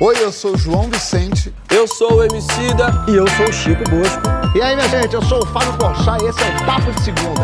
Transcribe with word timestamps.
Oi, 0.00 0.14
eu 0.22 0.30
sou 0.30 0.54
o 0.54 0.56
João 0.56 0.84
Vicente. 0.84 1.52
Eu 1.74 1.88
sou 1.88 2.18
o 2.18 2.22
Emicida. 2.22 2.86
E 3.08 3.16
eu 3.16 3.26
sou 3.30 3.48
o 3.48 3.52
Chico 3.52 3.82
Bosco. 3.90 4.22
E 4.56 4.62
aí, 4.62 4.76
minha 4.76 4.88
gente, 4.88 5.12
eu 5.12 5.22
sou 5.22 5.42
o 5.42 5.46
Fábio 5.46 5.76
Porchat 5.76 6.22
e 6.22 6.28
esse 6.28 6.40
é 6.40 6.46
o 6.46 6.64
Papo 6.64 6.92
de 6.92 7.02
Segunda. 7.02 7.42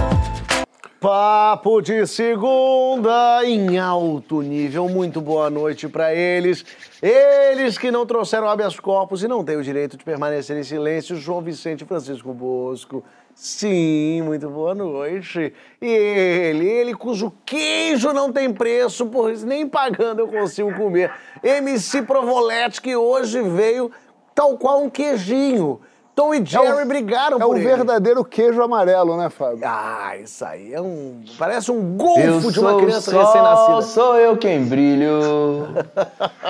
Papo 1.00 1.80
de 1.80 2.06
Segunda 2.06 3.44
em 3.44 3.76
alto 3.76 4.40
nível. 4.40 4.88
Muito 4.88 5.20
boa 5.20 5.50
noite 5.50 5.88
para 5.88 6.14
eles. 6.14 6.64
Eles 7.02 7.76
que 7.76 7.90
não 7.90 8.06
trouxeram 8.06 8.48
habeas 8.48 8.78
corpus 8.78 9.24
e 9.24 9.26
não 9.26 9.44
têm 9.44 9.56
o 9.56 9.62
direito 9.64 9.96
de 9.96 10.04
permanecer 10.04 10.56
em 10.56 10.62
silêncio. 10.62 11.16
João 11.16 11.40
Vicente 11.40 11.84
Francisco 11.84 12.32
Bosco. 12.32 13.02
Sim, 13.34 14.22
muito 14.22 14.48
boa 14.48 14.74
noite. 14.74 15.52
E 15.82 15.86
ele, 15.86 16.68
ele 16.68 16.94
cujo 16.94 17.32
queijo 17.44 18.12
não 18.12 18.32
tem 18.32 18.52
preço, 18.52 19.06
pois 19.06 19.42
nem 19.42 19.68
pagando 19.68 20.20
eu 20.20 20.28
consigo 20.28 20.72
comer. 20.74 21.12
MC 21.42 22.02
Provolete, 22.02 22.80
que 22.80 22.94
hoje 22.94 23.42
veio 23.42 23.90
tal 24.34 24.56
qual 24.56 24.84
um 24.84 24.88
queijinho. 24.88 25.80
Tom 26.14 26.32
e 26.32 26.44
Jerry 26.44 26.66
é 26.66 26.82
o, 26.84 26.86
brigaram 26.86 27.36
é 27.36 27.40
por 27.40 27.42
É 27.42 27.46
o 27.46 27.54
ele. 27.56 27.64
verdadeiro 27.66 28.24
queijo 28.24 28.62
amarelo, 28.62 29.16
né, 29.16 29.28
Fábio? 29.28 29.58
Ah, 29.64 30.16
isso 30.16 30.44
aí 30.44 30.72
é 30.72 30.80
um... 30.80 31.20
Parece 31.36 31.72
um 31.72 31.96
golfo 31.96 32.52
de 32.52 32.60
uma 32.60 32.76
criança 32.76 33.10
recém-nascida. 33.10 33.82
sou 33.82 34.16
eu 34.16 34.36
quem 34.36 34.64
brilho. 34.64 35.68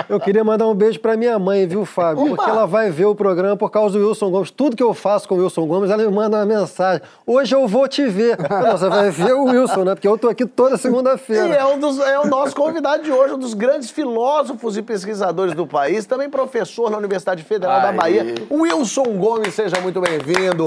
Eu 0.08 0.20
queria 0.20 0.45
mandar 0.45 0.66
um 0.66 0.74
beijo 0.74 1.00
pra 1.00 1.16
minha 1.16 1.38
mãe, 1.38 1.66
viu, 1.66 1.84
Fábio? 1.86 2.24
Opa! 2.24 2.36
Porque 2.36 2.50
ela 2.50 2.66
vai 2.66 2.91
ver 2.91 3.06
o 3.06 3.14
programa 3.14 3.56
por 3.56 3.70
causa 3.70 3.98
do 3.98 4.06
Wilson 4.06 4.30
Gomes. 4.30 4.50
Tudo 4.50 4.77
que 4.77 4.82
eu 4.82 4.92
faço 4.92 5.27
com 5.27 5.34
o 5.36 5.38
Wilson 5.38 5.66
Gomes, 5.66 5.91
ela 5.91 6.02
me 6.02 6.10
manda 6.14 6.36
uma 6.36 6.44
mensagem. 6.44 7.00
Hoje 7.27 7.55
eu 7.55 7.66
vou 7.66 7.88
te 7.88 8.06
ver. 8.06 8.36
Não, 8.50 8.72
você 8.77 8.88
vai 8.88 9.10
ver 9.10 9.33
o 9.34 9.44
Wilson, 9.44 9.84
né? 9.84 9.94
Porque 9.94 10.06
eu 10.06 10.19
tô 10.19 10.28
aqui 10.28 10.44
toda 10.44 10.74
E 10.74 10.78
segunda-feira. 10.78 11.55
é, 11.55 11.64
um 11.64 11.78
dos, 11.78 11.98
é 12.00 12.19
o 12.19 12.27
nosso 12.27 12.55
convidado 12.55 13.02
de 13.02 13.10
hoje, 13.10 13.33
um 13.34 13.38
dos 13.38 13.55
grandes 13.55 13.91
filósofos 13.91 14.77
e 14.77 14.83
pesquisadores 14.83 15.55
do 15.55 15.66
país, 15.66 16.05
também 16.05 16.28
professor 16.28 16.91
na 16.91 16.98
Universidade 16.98 17.42
Federal 17.42 17.80
da. 17.80 17.92
Bahia, 17.92 18.34
Wilson 18.50 19.05
Gomes. 19.17 19.53
Seja 19.55 19.80
muito 19.80 20.00
bem-vindo. 20.00 20.64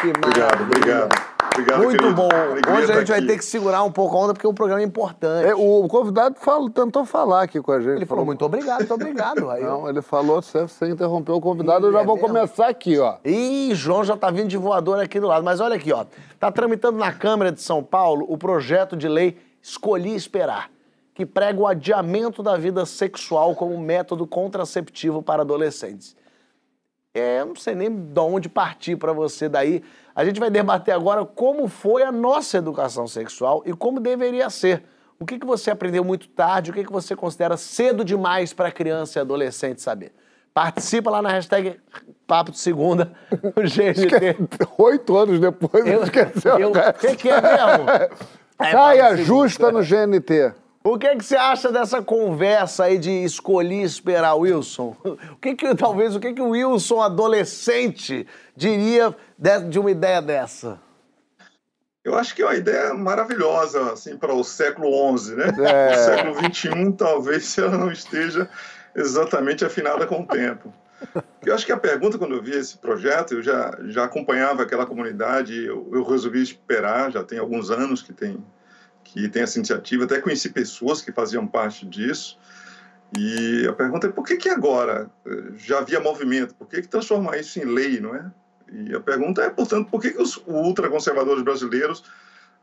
Que 0.00 0.08
Obrigado, 0.08 0.62
obrigado. 0.62 1.36
Obrigado, 1.54 1.82
Muito 1.84 1.96
querido. 1.98 2.14
bom. 2.14 2.28
Alegria 2.30 2.74
Hoje 2.74 2.92
a 2.92 2.98
gente 2.98 3.08
vai 3.08 3.18
aqui. 3.18 3.26
ter 3.28 3.38
que 3.38 3.44
segurar 3.44 3.82
um 3.82 3.90
pouco 3.90 4.14
a 4.16 4.20
onda, 4.20 4.34
porque 4.34 4.46
o 4.46 4.52
programa 4.52 4.82
é 4.82 4.84
importante. 4.84 5.48
É, 5.48 5.54
o 5.54 5.88
convidado 5.88 6.34
falou- 6.38 6.68
tentou 6.68 7.06
falar 7.06 7.42
aqui 7.44 7.62
com 7.62 7.72
a 7.72 7.80
gente. 7.80 7.96
Ele 7.96 8.04
falou, 8.04 8.26
muito 8.26 8.44
obrigado, 8.44 8.80
muito 8.80 8.92
obrigado. 8.92 9.48
Aí, 9.50 9.62
eu- 9.62 9.70
Não, 9.70 9.88
ele 9.88 10.02
falou, 10.02 10.42
você, 10.42 10.62
você 10.62 10.88
interrompeu 10.90 11.36
o 11.36 11.40
convidado, 11.40 11.86
eu 11.86 11.90
Ih, 11.90 11.94
já 11.94 12.00
é 12.00 12.04
vou 12.04 12.16
mesmo? 12.16 12.28
começar 12.28 12.68
aqui, 12.68 12.98
ó. 12.98 13.14
Ih, 13.24 13.74
João 13.74 14.04
já 14.04 14.16
tá 14.18 14.30
vindo 14.30 14.48
de 14.48 14.56
voador 14.58 15.00
aqui 15.00 15.18
do 15.18 15.28
lado. 15.28 15.42
Mas 15.44 15.60
olha 15.60 15.76
aqui, 15.76 15.92
ó. 15.92 16.04
Tá 16.38 16.50
tramitando 16.52 16.98
na 16.98 17.10
Câmara 17.12 17.50
de 17.50 17.62
São 17.62 17.82
Paulo 17.82 18.26
o 18.28 18.36
projeto 18.36 18.94
de 18.96 19.08
lei 19.08 19.38
Escolhi 19.62 20.14
Esperar, 20.14 20.68
que 21.14 21.24
prega 21.24 21.58
o 21.58 21.66
adiamento 21.66 22.42
da 22.42 22.56
vida 22.56 22.84
sexual 22.84 23.54
como 23.54 23.78
método 23.78 24.26
contraceptivo 24.26 25.22
para 25.22 25.40
adolescentes. 25.40 26.14
É, 27.18 27.40
eu 27.40 27.46
não 27.46 27.56
sei 27.56 27.74
nem 27.74 27.90
de 27.90 28.20
onde 28.20 28.48
partir 28.48 28.96
para 28.96 29.12
você 29.12 29.48
daí. 29.48 29.82
A 30.14 30.24
gente 30.24 30.38
vai 30.40 30.50
debater 30.50 30.94
agora 30.94 31.24
como 31.24 31.68
foi 31.68 32.02
a 32.02 32.12
nossa 32.12 32.58
educação 32.58 33.06
sexual 33.06 33.62
e 33.66 33.72
como 33.72 34.00
deveria 34.00 34.48
ser. 34.50 34.82
O 35.18 35.24
que, 35.24 35.38
que 35.38 35.46
você 35.46 35.70
aprendeu 35.70 36.04
muito 36.04 36.28
tarde, 36.28 36.70
o 36.70 36.74
que, 36.74 36.84
que 36.84 36.92
você 36.92 37.16
considera 37.16 37.56
cedo 37.56 38.04
demais 38.04 38.52
para 38.52 38.70
criança 38.70 39.18
e 39.18 39.20
adolescente 39.22 39.80
saber? 39.80 40.12
Participa 40.52 41.10
lá 41.10 41.20
na 41.22 41.28
hashtag 41.30 41.78
Papo 42.26 42.50
de 42.50 42.58
Segunda, 42.58 43.12
no 43.30 43.62
GNT. 43.62 44.36
Oito 44.78 45.16
anos 45.16 45.38
depois, 45.40 45.86
Eu- 45.86 46.02
esqueceu. 46.02 46.58
eu- 46.58 46.70
O 46.70 46.92
que, 46.94 47.16
que 47.16 47.28
é 47.28 47.40
mesmo? 47.40 47.86
É, 48.58 48.70
Saia 48.70 49.14
justa 49.18 49.70
no 49.70 49.82
GNT. 49.82 50.54
O 50.86 50.96
que, 50.96 51.16
que 51.16 51.24
você 51.24 51.34
acha 51.34 51.72
dessa 51.72 52.00
conversa 52.00 52.84
aí 52.84 52.96
de 52.96 53.10
escolher 53.10 53.82
esperar, 53.82 54.36
Wilson? 54.36 54.96
O 55.32 55.36
que 55.36 55.56
que, 55.56 55.74
talvez, 55.74 56.14
o 56.14 56.20
que 56.20 56.32
que 56.32 56.40
o 56.40 56.50
Wilson 56.50 57.02
adolescente 57.02 58.24
diria 58.56 59.12
de, 59.36 59.60
de 59.68 59.80
uma 59.80 59.90
ideia 59.90 60.22
dessa? 60.22 60.80
Eu 62.04 62.16
acho 62.16 62.36
que 62.36 62.42
é 62.42 62.44
uma 62.44 62.54
ideia 62.54 62.94
maravilhosa, 62.94 63.94
assim, 63.94 64.16
para 64.16 64.32
o 64.32 64.44
século 64.44 65.18
XI, 65.18 65.34
né? 65.34 65.46
É. 65.58 65.90
O 65.98 66.04
século 66.04 66.54
XXI, 66.54 66.92
talvez 66.96 67.58
ela 67.58 67.76
não 67.76 67.90
esteja 67.90 68.48
exatamente 68.94 69.64
afinada 69.64 70.06
com 70.06 70.20
o 70.20 70.26
tempo. 70.26 70.72
Eu 71.44 71.52
acho 71.52 71.66
que 71.66 71.72
a 71.72 71.76
pergunta, 71.76 72.16
quando 72.16 72.36
eu 72.36 72.42
vi 72.42 72.52
esse 72.52 72.78
projeto, 72.78 73.34
eu 73.34 73.42
já, 73.42 73.76
já 73.86 74.04
acompanhava 74.04 74.62
aquela 74.62 74.86
comunidade, 74.86 75.64
eu, 75.64 75.90
eu 75.92 76.04
resolvi 76.04 76.40
esperar, 76.40 77.10
já 77.10 77.24
tem 77.24 77.40
alguns 77.40 77.72
anos 77.72 78.02
que 78.02 78.12
tem, 78.12 78.38
que 79.22 79.28
tem 79.28 79.42
essa 79.42 79.58
iniciativa, 79.58 80.04
até 80.04 80.20
conheci 80.20 80.50
pessoas 80.50 81.00
que 81.00 81.12
faziam 81.12 81.46
parte 81.46 81.86
disso, 81.86 82.38
e 83.16 83.66
a 83.66 83.72
pergunta 83.72 84.08
é 84.08 84.10
por 84.10 84.24
que 84.24 84.36
que 84.36 84.48
agora 84.48 85.08
eh, 85.24 85.52
já 85.56 85.78
havia 85.78 86.00
movimento, 86.00 86.54
por 86.54 86.68
que 86.68 86.82
que 86.82 86.88
transformar 86.88 87.38
isso 87.38 87.58
em 87.58 87.64
lei, 87.64 88.00
não 88.00 88.14
é? 88.14 88.30
E 88.70 88.94
a 88.94 89.00
pergunta 89.00 89.42
é, 89.42 89.50
portanto, 89.50 89.88
por 89.88 90.00
que, 90.00 90.10
que 90.10 90.20
os 90.20 90.42
ultraconservadores 90.46 91.42
brasileiros 91.42 92.02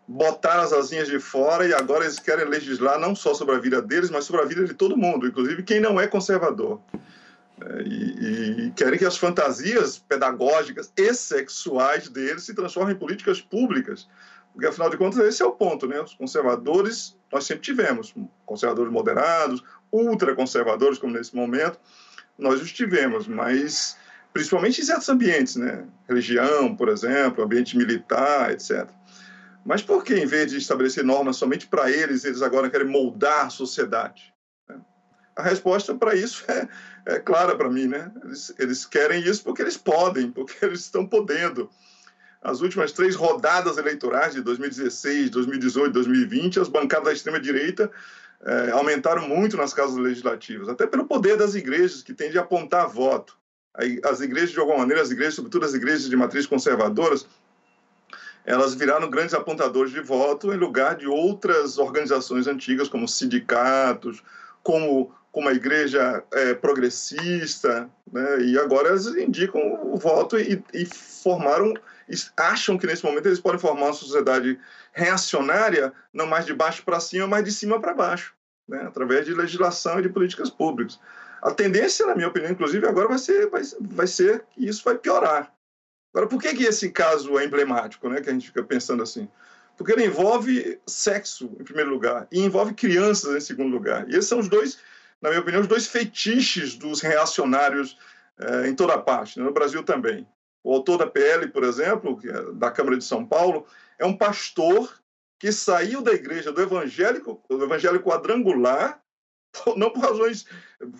botaram 0.07 0.63
as 0.63 0.73
asinhas 0.73 1.07
de 1.07 1.19
fora 1.19 1.65
e 1.65 1.73
agora 1.73 2.03
eles 2.03 2.19
querem 2.19 2.45
legislar 2.45 2.99
não 2.99 3.15
só 3.15 3.33
sobre 3.33 3.55
a 3.55 3.59
vida 3.59 3.81
deles, 3.81 4.09
mas 4.09 4.25
sobre 4.25 4.41
a 4.41 4.45
vida 4.45 4.65
de 4.65 4.73
todo 4.73 4.97
mundo, 4.97 5.25
inclusive 5.25 5.63
quem 5.63 5.79
não 5.79 5.99
é 5.99 6.07
conservador. 6.07 6.81
É, 7.61 7.81
E, 7.83 8.67
e 8.67 8.71
querem 8.71 8.99
que 8.99 9.05
as 9.05 9.17
fantasias 9.17 9.97
pedagógicas 9.97 10.91
e 10.97 11.13
sexuais 11.13 12.09
deles 12.09 12.43
se 12.43 12.53
transformem 12.53 12.95
em 12.95 12.99
políticas 12.99 13.41
públicas. 13.41 14.07
Porque, 14.53 14.67
afinal 14.67 14.89
de 14.89 14.97
contas, 14.97 15.19
esse 15.19 15.41
é 15.41 15.45
o 15.45 15.51
ponto, 15.51 15.87
né? 15.87 15.99
Os 15.99 16.13
conservadores, 16.13 17.17
nós 17.31 17.45
sempre 17.45 17.63
tivemos 17.63 18.13
conservadores 18.45 18.91
moderados, 18.91 19.63
ultraconservadores, 19.91 20.99
como 20.99 21.13
nesse 21.13 21.35
momento, 21.35 21.79
nós 22.37 22.61
os 22.61 22.71
tivemos, 22.71 23.27
mas 23.27 23.97
principalmente 24.31 24.81
em 24.81 24.85
certos 24.85 25.09
ambientes, 25.09 25.55
né? 25.55 25.85
Religião, 26.07 26.75
por 26.75 26.89
exemplo, 26.89 27.43
ambiente 27.43 27.77
militar, 27.77 28.51
etc. 28.51 28.87
Mas 29.65 29.81
por 29.81 30.03
que, 30.03 30.15
em 30.15 30.25
vez 30.25 30.51
de 30.51 30.57
estabelecer 30.57 31.03
normas 31.03 31.37
somente 31.37 31.67
para 31.67 31.89
eles, 31.89 32.25
eles 32.25 32.41
agora 32.41 32.69
querem 32.69 32.87
moldar 32.87 33.45
a 33.45 33.49
sociedade? 33.49 34.33
né? 34.67 34.79
A 35.35 35.43
resposta 35.43 35.95
para 35.95 36.15
isso 36.15 36.43
é, 36.49 36.67
é 37.05 37.19
clara 37.19 37.55
para 37.55 37.69
mim, 37.69 37.87
né? 37.87 38.11
Eles, 38.23 38.53
eles 38.59 38.85
querem 38.85 39.23
isso 39.23 39.43
porque 39.43 39.61
eles 39.61 39.77
podem, 39.77 40.31
porque 40.31 40.65
eles 40.65 40.81
estão 40.81 41.07
podendo. 41.07 41.69
As 42.43 42.59
últimas 42.61 42.91
três 42.91 43.15
rodadas 43.15 43.77
eleitorais 43.77 44.33
de 44.33 44.41
2016, 44.41 45.29
2018, 45.29 45.93
2020, 45.93 46.59
as 46.59 46.67
bancadas 46.67 47.05
da 47.05 47.13
extrema-direita 47.13 47.89
eh, 48.45 48.71
aumentaram 48.71 49.27
muito 49.27 49.55
nas 49.55 49.73
casas 49.73 49.95
legislativas, 49.95 50.67
até 50.67 50.85
pelo 50.85 51.05
poder 51.05 51.37
das 51.37 51.55
igrejas, 51.55 52.03
que 52.03 52.13
têm 52.13 52.29
de 52.29 52.37
apontar 52.37 52.89
voto. 52.89 53.37
As 54.03 54.19
igrejas, 54.19 54.51
de 54.51 54.59
alguma 54.59 54.79
maneira, 54.79 55.01
as 55.01 55.09
igrejas, 55.09 55.35
sobretudo 55.35 55.65
as 55.65 55.73
igrejas 55.73 56.09
de 56.09 56.15
matriz 56.15 56.45
conservadoras, 56.45 57.25
elas 58.45 58.75
viraram 58.75 59.09
grandes 59.09 59.33
apontadores 59.33 59.91
de 59.91 60.01
voto 60.01 60.53
em 60.53 60.57
lugar 60.57 60.95
de 60.95 61.07
outras 61.07 61.77
organizações 61.77 62.45
antigas, 62.45 62.89
como 62.89 63.07
sindicatos, 63.07 64.21
como, 64.61 65.15
como 65.31 65.47
a 65.47 65.53
igreja 65.53 66.23
eh, 66.33 66.53
progressista, 66.53 67.89
né? 68.11 68.41
e 68.41 68.59
agora 68.59 68.89
elas 68.89 69.07
indicam 69.07 69.61
o 69.81 69.97
voto 69.97 70.37
e, 70.37 70.61
e 70.73 70.85
formaram, 70.85 71.73
acham 72.37 72.77
que 72.77 72.87
nesse 72.87 73.03
momento 73.03 73.27
eles 73.27 73.39
podem 73.39 73.59
formar 73.59 73.85
uma 73.85 73.93
sociedade 73.93 74.59
reacionária, 74.91 75.93
não 76.11 76.27
mais 76.27 76.45
de 76.45 76.53
baixo 76.53 76.83
para 76.83 76.99
cima, 76.99 77.27
mas 77.27 77.43
de 77.43 77.51
cima 77.51 77.79
para 77.79 77.93
baixo, 77.93 78.33
né? 78.67 78.83
através 78.87 79.25
de 79.25 79.33
legislação 79.33 79.99
e 79.99 80.03
de 80.03 80.09
políticas 80.09 80.49
públicas. 80.49 80.99
A 81.41 81.51
tendência, 81.51 82.05
na 82.05 82.15
minha 82.15 82.27
opinião, 82.27 82.51
inclusive, 82.51 82.87
agora 82.87 83.09
vai 83.09 83.17
ser, 83.17 83.49
vai, 83.49 83.61
vai 83.81 84.07
ser 84.07 84.45
que 84.51 84.65
isso 84.65 84.83
vai 84.83 84.97
piorar. 84.97 85.53
Agora, 86.13 86.27
por 86.27 86.41
que, 86.41 86.53
que 86.53 86.63
esse 86.63 86.89
caso 86.91 87.37
é 87.39 87.45
emblemático, 87.45 88.07
né? 88.07 88.21
Que 88.21 88.29
a 88.29 88.33
gente 88.33 88.47
fica 88.47 88.63
pensando 88.63 89.01
assim? 89.01 89.27
Porque 89.75 89.91
ele 89.91 90.05
envolve 90.05 90.79
sexo, 90.85 91.49
em 91.59 91.63
primeiro 91.63 91.89
lugar, 91.89 92.27
e 92.31 92.39
envolve 92.39 92.73
crianças, 92.73 93.35
em 93.35 93.39
segundo 93.41 93.73
lugar. 93.73 94.07
E 94.07 94.11
esses 94.11 94.27
são 94.27 94.39
os 94.39 94.47
dois, 94.47 94.77
na 95.19 95.29
minha 95.29 95.41
opinião, 95.41 95.61
os 95.61 95.67
dois 95.67 95.87
fetiches 95.87 96.75
dos 96.75 97.01
reacionários 97.01 97.97
eh, 98.39 98.67
em 98.67 98.75
toda 98.75 98.97
parte, 98.97 99.39
né? 99.39 99.45
no 99.45 99.51
Brasil 99.51 99.83
também. 99.83 100.27
O 100.63 100.73
autor 100.73 100.97
da 100.97 101.07
PL, 101.07 101.47
por 101.49 101.63
exemplo, 101.63 102.19
é 102.23 102.53
da 102.53 102.71
Câmara 102.71 102.97
de 102.97 103.03
São 103.03 103.25
Paulo, 103.25 103.65
é 103.99 104.05
um 104.05 104.17
pastor 104.17 105.01
que 105.37 105.51
saiu 105.51 106.01
da 106.01 106.13
igreja 106.13 106.51
do 106.51 106.61
evangélico, 106.61 107.43
do 107.49 107.63
evangelho 107.63 108.01
quadrangular, 108.01 109.01
não 109.75 109.89
por 109.89 110.01
razões 110.01 110.45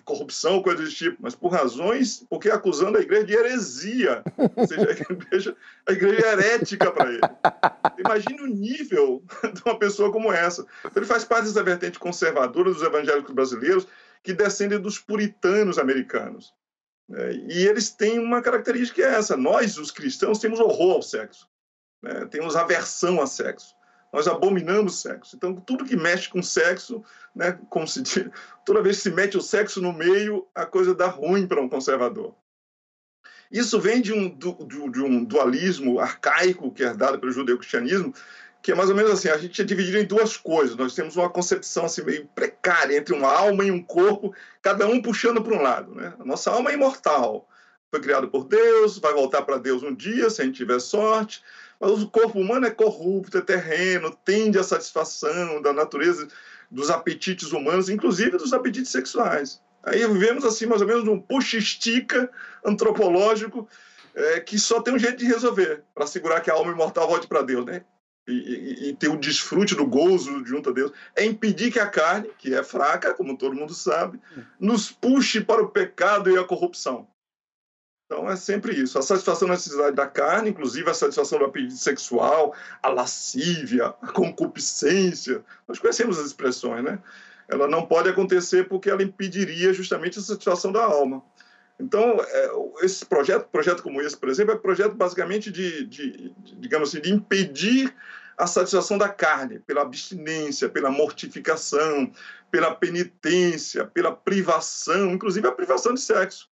corrupção, 0.04 0.62
coisa 0.62 0.82
desse 0.82 0.96
tipo, 0.96 1.16
mas 1.20 1.34
por 1.34 1.48
razões, 1.48 2.24
porque 2.28 2.50
acusando 2.50 2.98
a 2.98 3.00
igreja 3.00 3.24
de 3.24 3.34
heresia, 3.34 4.22
ou 4.56 4.66
seja, 4.66 4.88
a 4.88 5.12
igreja, 5.12 5.56
a 5.86 5.92
igreja 5.92 6.26
é 6.26 6.32
herética 6.32 6.90
para 6.90 7.10
ele. 7.10 7.20
Imagine 7.98 8.42
o 8.42 8.46
nível 8.46 9.22
de 9.52 9.62
uma 9.64 9.78
pessoa 9.78 10.12
como 10.12 10.32
essa. 10.32 10.66
Ele 10.94 11.06
faz 11.06 11.24
parte 11.24 11.46
dessa 11.46 11.62
vertente 11.62 11.98
conservadora 11.98 12.72
dos 12.72 12.82
evangélicos 12.82 13.34
brasileiros 13.34 13.86
que 14.22 14.32
descendem 14.32 14.80
dos 14.80 14.98
puritanos 14.98 15.78
americanos. 15.78 16.54
É, 17.12 17.32
e 17.32 17.66
eles 17.66 17.90
têm 17.90 18.18
uma 18.18 18.40
característica 18.40 19.02
que 19.02 19.06
é 19.06 19.14
essa: 19.14 19.36
nós, 19.36 19.76
os 19.76 19.90
cristãos, 19.90 20.38
temos 20.38 20.60
horror 20.60 20.94
ao 20.94 21.02
sexo, 21.02 21.48
né? 22.02 22.26
temos 22.26 22.56
aversão 22.56 23.20
a 23.20 23.26
sexo. 23.26 23.74
nós 24.12 24.26
abominamos 24.26 25.00
sexo. 25.00 25.36
Então, 25.36 25.54
tudo 25.54 25.84
que 25.84 25.96
mexe 25.96 26.28
com 26.28 26.42
sexo, 26.42 27.02
né, 27.34 27.58
como 27.68 27.86
se 27.86 28.00
diz, 28.00 28.30
toda 28.64 28.82
vez 28.82 28.96
que 28.96 29.02
se 29.02 29.10
mete 29.10 29.36
o 29.36 29.42
sexo 29.42 29.82
no 29.82 29.92
meio, 29.92 30.46
a 30.54 30.64
coisa 30.64 30.94
dá 30.94 31.08
ruim 31.08 31.46
para 31.46 31.60
um 31.60 31.68
conservador. 31.68 32.34
Isso 33.50 33.78
vem 33.78 34.00
de 34.00 34.12
um, 34.12 34.36
de 34.36 35.00
um 35.00 35.24
dualismo 35.24 36.00
arcaico 36.00 36.72
que 36.72 36.82
é 36.82 36.86
herdado 36.86 37.18
pelo 37.18 37.30
judeu-cristianismo, 37.30 38.14
que 38.64 38.72
é 38.72 38.74
mais 38.74 38.88
ou 38.88 38.96
menos 38.96 39.12
assim, 39.12 39.28
a 39.28 39.36
gente 39.36 39.60
é 39.60 39.64
dividido 39.64 39.98
em 39.98 40.06
duas 40.06 40.38
coisas. 40.38 40.74
Nós 40.74 40.94
temos 40.94 41.16
uma 41.16 41.28
concepção 41.28 41.84
assim 41.84 42.02
meio 42.02 42.26
precária 42.34 42.96
entre 42.96 43.12
uma 43.12 43.30
alma 43.30 43.62
e 43.62 43.70
um 43.70 43.82
corpo, 43.82 44.34
cada 44.62 44.86
um 44.86 45.02
puxando 45.02 45.42
para 45.42 45.54
um 45.54 45.60
lado, 45.60 45.94
né? 45.94 46.14
A 46.18 46.24
nossa 46.24 46.50
alma 46.50 46.70
é 46.70 46.72
imortal, 46.74 47.46
foi 47.90 48.00
criado 48.00 48.26
por 48.26 48.44
Deus, 48.44 48.98
vai 48.98 49.12
voltar 49.12 49.42
para 49.42 49.58
Deus 49.58 49.82
um 49.82 49.94
dia, 49.94 50.30
se 50.30 50.40
a 50.40 50.46
gente 50.46 50.56
tiver 50.56 50.80
sorte. 50.80 51.42
Mas 51.78 51.90
o 51.90 52.08
corpo 52.08 52.40
humano 52.40 52.64
é 52.64 52.70
corrupto, 52.70 53.36
é 53.36 53.42
terreno, 53.42 54.16
tende 54.24 54.58
à 54.58 54.62
satisfação 54.62 55.60
da 55.60 55.74
natureza 55.74 56.26
dos 56.70 56.88
apetites 56.88 57.52
humanos, 57.52 57.90
inclusive 57.90 58.38
dos 58.38 58.54
apetites 58.54 58.90
sexuais. 58.90 59.60
Aí 59.82 60.06
vivemos 60.06 60.42
assim 60.42 60.64
mais 60.64 60.80
ou 60.80 60.88
menos 60.88 61.06
um 61.06 61.20
puxa-estica 61.20 62.30
antropológico 62.64 63.68
é, 64.14 64.40
que 64.40 64.58
só 64.58 64.80
tem 64.80 64.94
um 64.94 64.98
jeito 64.98 65.18
de 65.18 65.26
resolver 65.26 65.82
para 65.94 66.04
assegurar 66.04 66.40
que 66.40 66.50
a 66.50 66.54
alma 66.54 66.72
imortal 66.72 67.06
volte 67.06 67.26
para 67.26 67.42
Deus, 67.42 67.66
né? 67.66 67.82
E, 68.26 68.88
e, 68.88 68.96
ter 68.96 69.08
o 69.08 69.18
desfrute 69.18 69.74
do 69.74 69.86
gozo 69.86 70.44
junto 70.46 70.70
a 70.70 70.72
Deus, 70.72 70.92
é 71.14 71.24
impedir 71.24 71.70
que 71.70 71.78
a 71.78 71.86
carne, 71.86 72.30
que 72.38 72.54
é 72.54 72.62
fraca, 72.62 73.12
como 73.12 73.36
todo 73.36 73.54
mundo 73.54 73.74
sabe, 73.74 74.18
nos 74.58 74.90
puxe 74.90 75.40
para 75.40 75.62
o 75.62 75.68
pecado 75.68 76.30
e 76.30 76.38
a 76.38 76.44
corrupção. 76.44 77.06
Então 78.06 78.30
é 78.30 78.36
sempre 78.36 78.74
isso. 78.74 78.98
A 78.98 79.02
satisfação 79.02 79.48
da 79.48 79.54
necessidade 79.54 79.96
da 79.96 80.06
carne, 80.06 80.50
inclusive 80.50 80.88
a 80.88 80.94
satisfação 80.94 81.38
do 81.38 81.46
apetite 81.46 81.76
sexual, 81.76 82.54
a 82.82 82.88
lascívia, 82.88 83.94
a 84.00 84.12
concupiscência. 84.12 85.44
Nós 85.66 85.78
conhecemos 85.78 86.18
as 86.18 86.26
expressões, 86.26 86.84
né? 86.84 86.98
Ela 87.48 87.68
não 87.68 87.86
pode 87.86 88.08
acontecer 88.08 88.68
porque 88.68 88.88
ela 88.88 89.02
impediria 89.02 89.72
justamente 89.72 90.18
a 90.18 90.22
satisfação 90.22 90.72
da 90.72 90.82
alma. 90.82 91.22
Então, 91.84 92.16
é, 92.18 92.50
esse 92.80 93.04
projeto, 93.04 93.46
projeto 93.50 93.82
como 93.82 94.00
esse, 94.00 94.16
por 94.16 94.30
exemplo, 94.30 94.54
é 94.54 94.56
um 94.56 94.60
projeto 94.60 94.94
basicamente 94.94 95.52
de, 95.52 95.84
de, 95.84 96.30
de, 96.30 96.56
digamos 96.56 96.88
assim, 96.88 97.00
de 97.00 97.12
impedir 97.12 97.94
a 98.38 98.46
satisfação 98.46 98.96
da 98.96 99.08
carne 99.08 99.60
pela 99.60 99.82
abstinência, 99.82 100.68
pela 100.68 100.90
mortificação, 100.90 102.10
pela 102.50 102.74
penitência, 102.74 103.84
pela 103.84 104.10
privação, 104.16 105.10
inclusive 105.10 105.46
a 105.46 105.52
privação 105.52 105.92
de 105.92 106.00
sexo. 106.00 106.48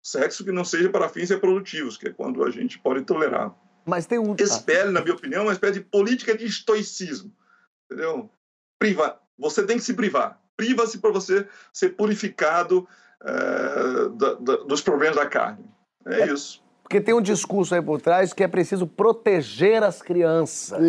Sexo 0.00 0.44
que 0.44 0.52
não 0.52 0.64
seja 0.64 0.88
para 0.88 1.08
fins 1.08 1.30
reprodutivos, 1.30 1.96
que 1.96 2.06
é 2.06 2.12
quando 2.12 2.44
a 2.44 2.50
gente 2.50 2.78
pode 2.78 3.02
tolerar. 3.02 3.52
Mas 3.84 4.06
tem 4.06 4.20
um. 4.20 4.36
Espelhe, 4.38 4.92
na 4.92 5.00
minha 5.00 5.14
opinião, 5.14 5.42
uma 5.42 5.52
espécie 5.52 5.80
de 5.80 5.84
política 5.84 6.36
de 6.36 6.46
estoicismo. 6.46 7.34
Entendeu? 7.84 8.30
Priva. 8.78 9.20
Você 9.36 9.64
tem 9.64 9.78
que 9.78 9.82
se 9.82 9.94
privar. 9.94 10.40
Priva-se 10.56 10.98
para 10.98 11.10
você 11.10 11.46
ser 11.72 11.90
purificado 11.90 12.88
é, 13.24 14.08
da, 14.10 14.34
da, 14.34 14.56
dos 14.64 14.80
problemas 14.80 15.16
da 15.16 15.26
carne. 15.26 15.64
É, 16.06 16.22
é, 16.22 16.32
isso. 16.32 16.64
Porque 16.82 17.00
tem 17.00 17.14
um 17.14 17.20
discurso 17.20 17.74
aí 17.74 17.82
por 17.82 18.00
trás 18.00 18.32
que 18.32 18.44
é 18.44 18.48
preciso 18.48 18.86
proteger 18.86 19.82
as 19.82 20.00
crianças, 20.00 20.80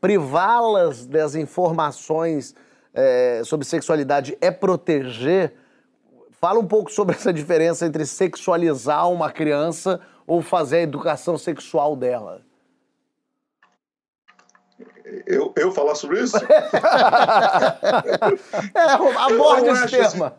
privá-las 0.00 1.04
das 1.04 1.34
informações 1.34 2.54
é, 2.94 3.42
sobre 3.44 3.66
sexualidade 3.66 4.38
é 4.40 4.50
proteger. 4.50 5.52
Fala 6.40 6.58
um 6.58 6.66
pouco 6.66 6.90
sobre 6.90 7.14
essa 7.14 7.32
diferença 7.32 7.84
entre 7.84 8.06
sexualizar 8.06 9.10
uma 9.10 9.30
criança 9.30 10.00
ou 10.26 10.40
fazer 10.40 10.78
a 10.78 10.82
educação 10.82 11.36
sexual 11.36 11.94
dela. 11.94 12.40
Eu, 15.26 15.52
eu 15.56 15.70
falar 15.70 15.94
sobre 15.94 16.20
isso? 16.22 16.36
é, 16.40 16.48
aborde 19.18 19.68
esse 19.68 19.88
tema. 19.88 20.34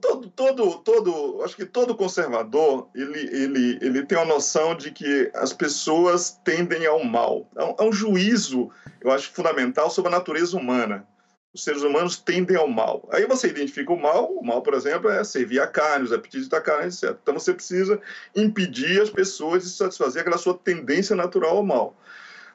Todo, 0.00 0.28
todo, 0.28 0.78
todo, 0.78 1.42
acho 1.44 1.54
que 1.54 1.64
todo 1.64 1.94
conservador 1.94 2.88
ele, 2.94 3.20
ele, 3.32 3.78
ele 3.80 4.02
tem 4.04 4.18
uma 4.18 4.24
noção 4.24 4.74
de 4.74 4.90
que 4.90 5.30
as 5.34 5.52
pessoas 5.52 6.38
tendem 6.44 6.84
ao 6.84 7.04
mal. 7.04 7.48
É 7.56 7.64
um, 7.64 7.74
é 7.78 7.82
um 7.84 7.92
juízo, 7.92 8.70
eu 9.00 9.12
acho, 9.12 9.30
fundamental 9.32 9.88
sobre 9.90 10.12
a 10.12 10.16
natureza 10.16 10.56
humana. 10.56 11.06
Os 11.54 11.62
seres 11.62 11.82
humanos 11.82 12.16
tendem 12.16 12.56
ao 12.56 12.66
mal. 12.66 13.08
Aí 13.12 13.24
você 13.26 13.46
identifica 13.46 13.92
o 13.92 14.00
mal, 14.00 14.32
o 14.32 14.44
mal, 14.44 14.60
por 14.62 14.74
exemplo, 14.74 15.08
é 15.08 15.22
servir 15.22 15.60
a 15.60 15.68
carne, 15.68 16.04
os 16.04 16.12
apetites 16.12 16.48
da 16.48 16.60
carne, 16.60 16.88
etc. 16.88 17.16
Então 17.22 17.34
você 17.34 17.54
precisa 17.54 18.00
impedir 18.34 19.00
as 19.00 19.10
pessoas 19.10 19.62
de 19.62 19.70
satisfazer 19.70 20.22
aquela 20.22 20.38
sua 20.38 20.54
tendência 20.54 21.14
natural 21.14 21.58
ao 21.58 21.62
mal. 21.62 21.96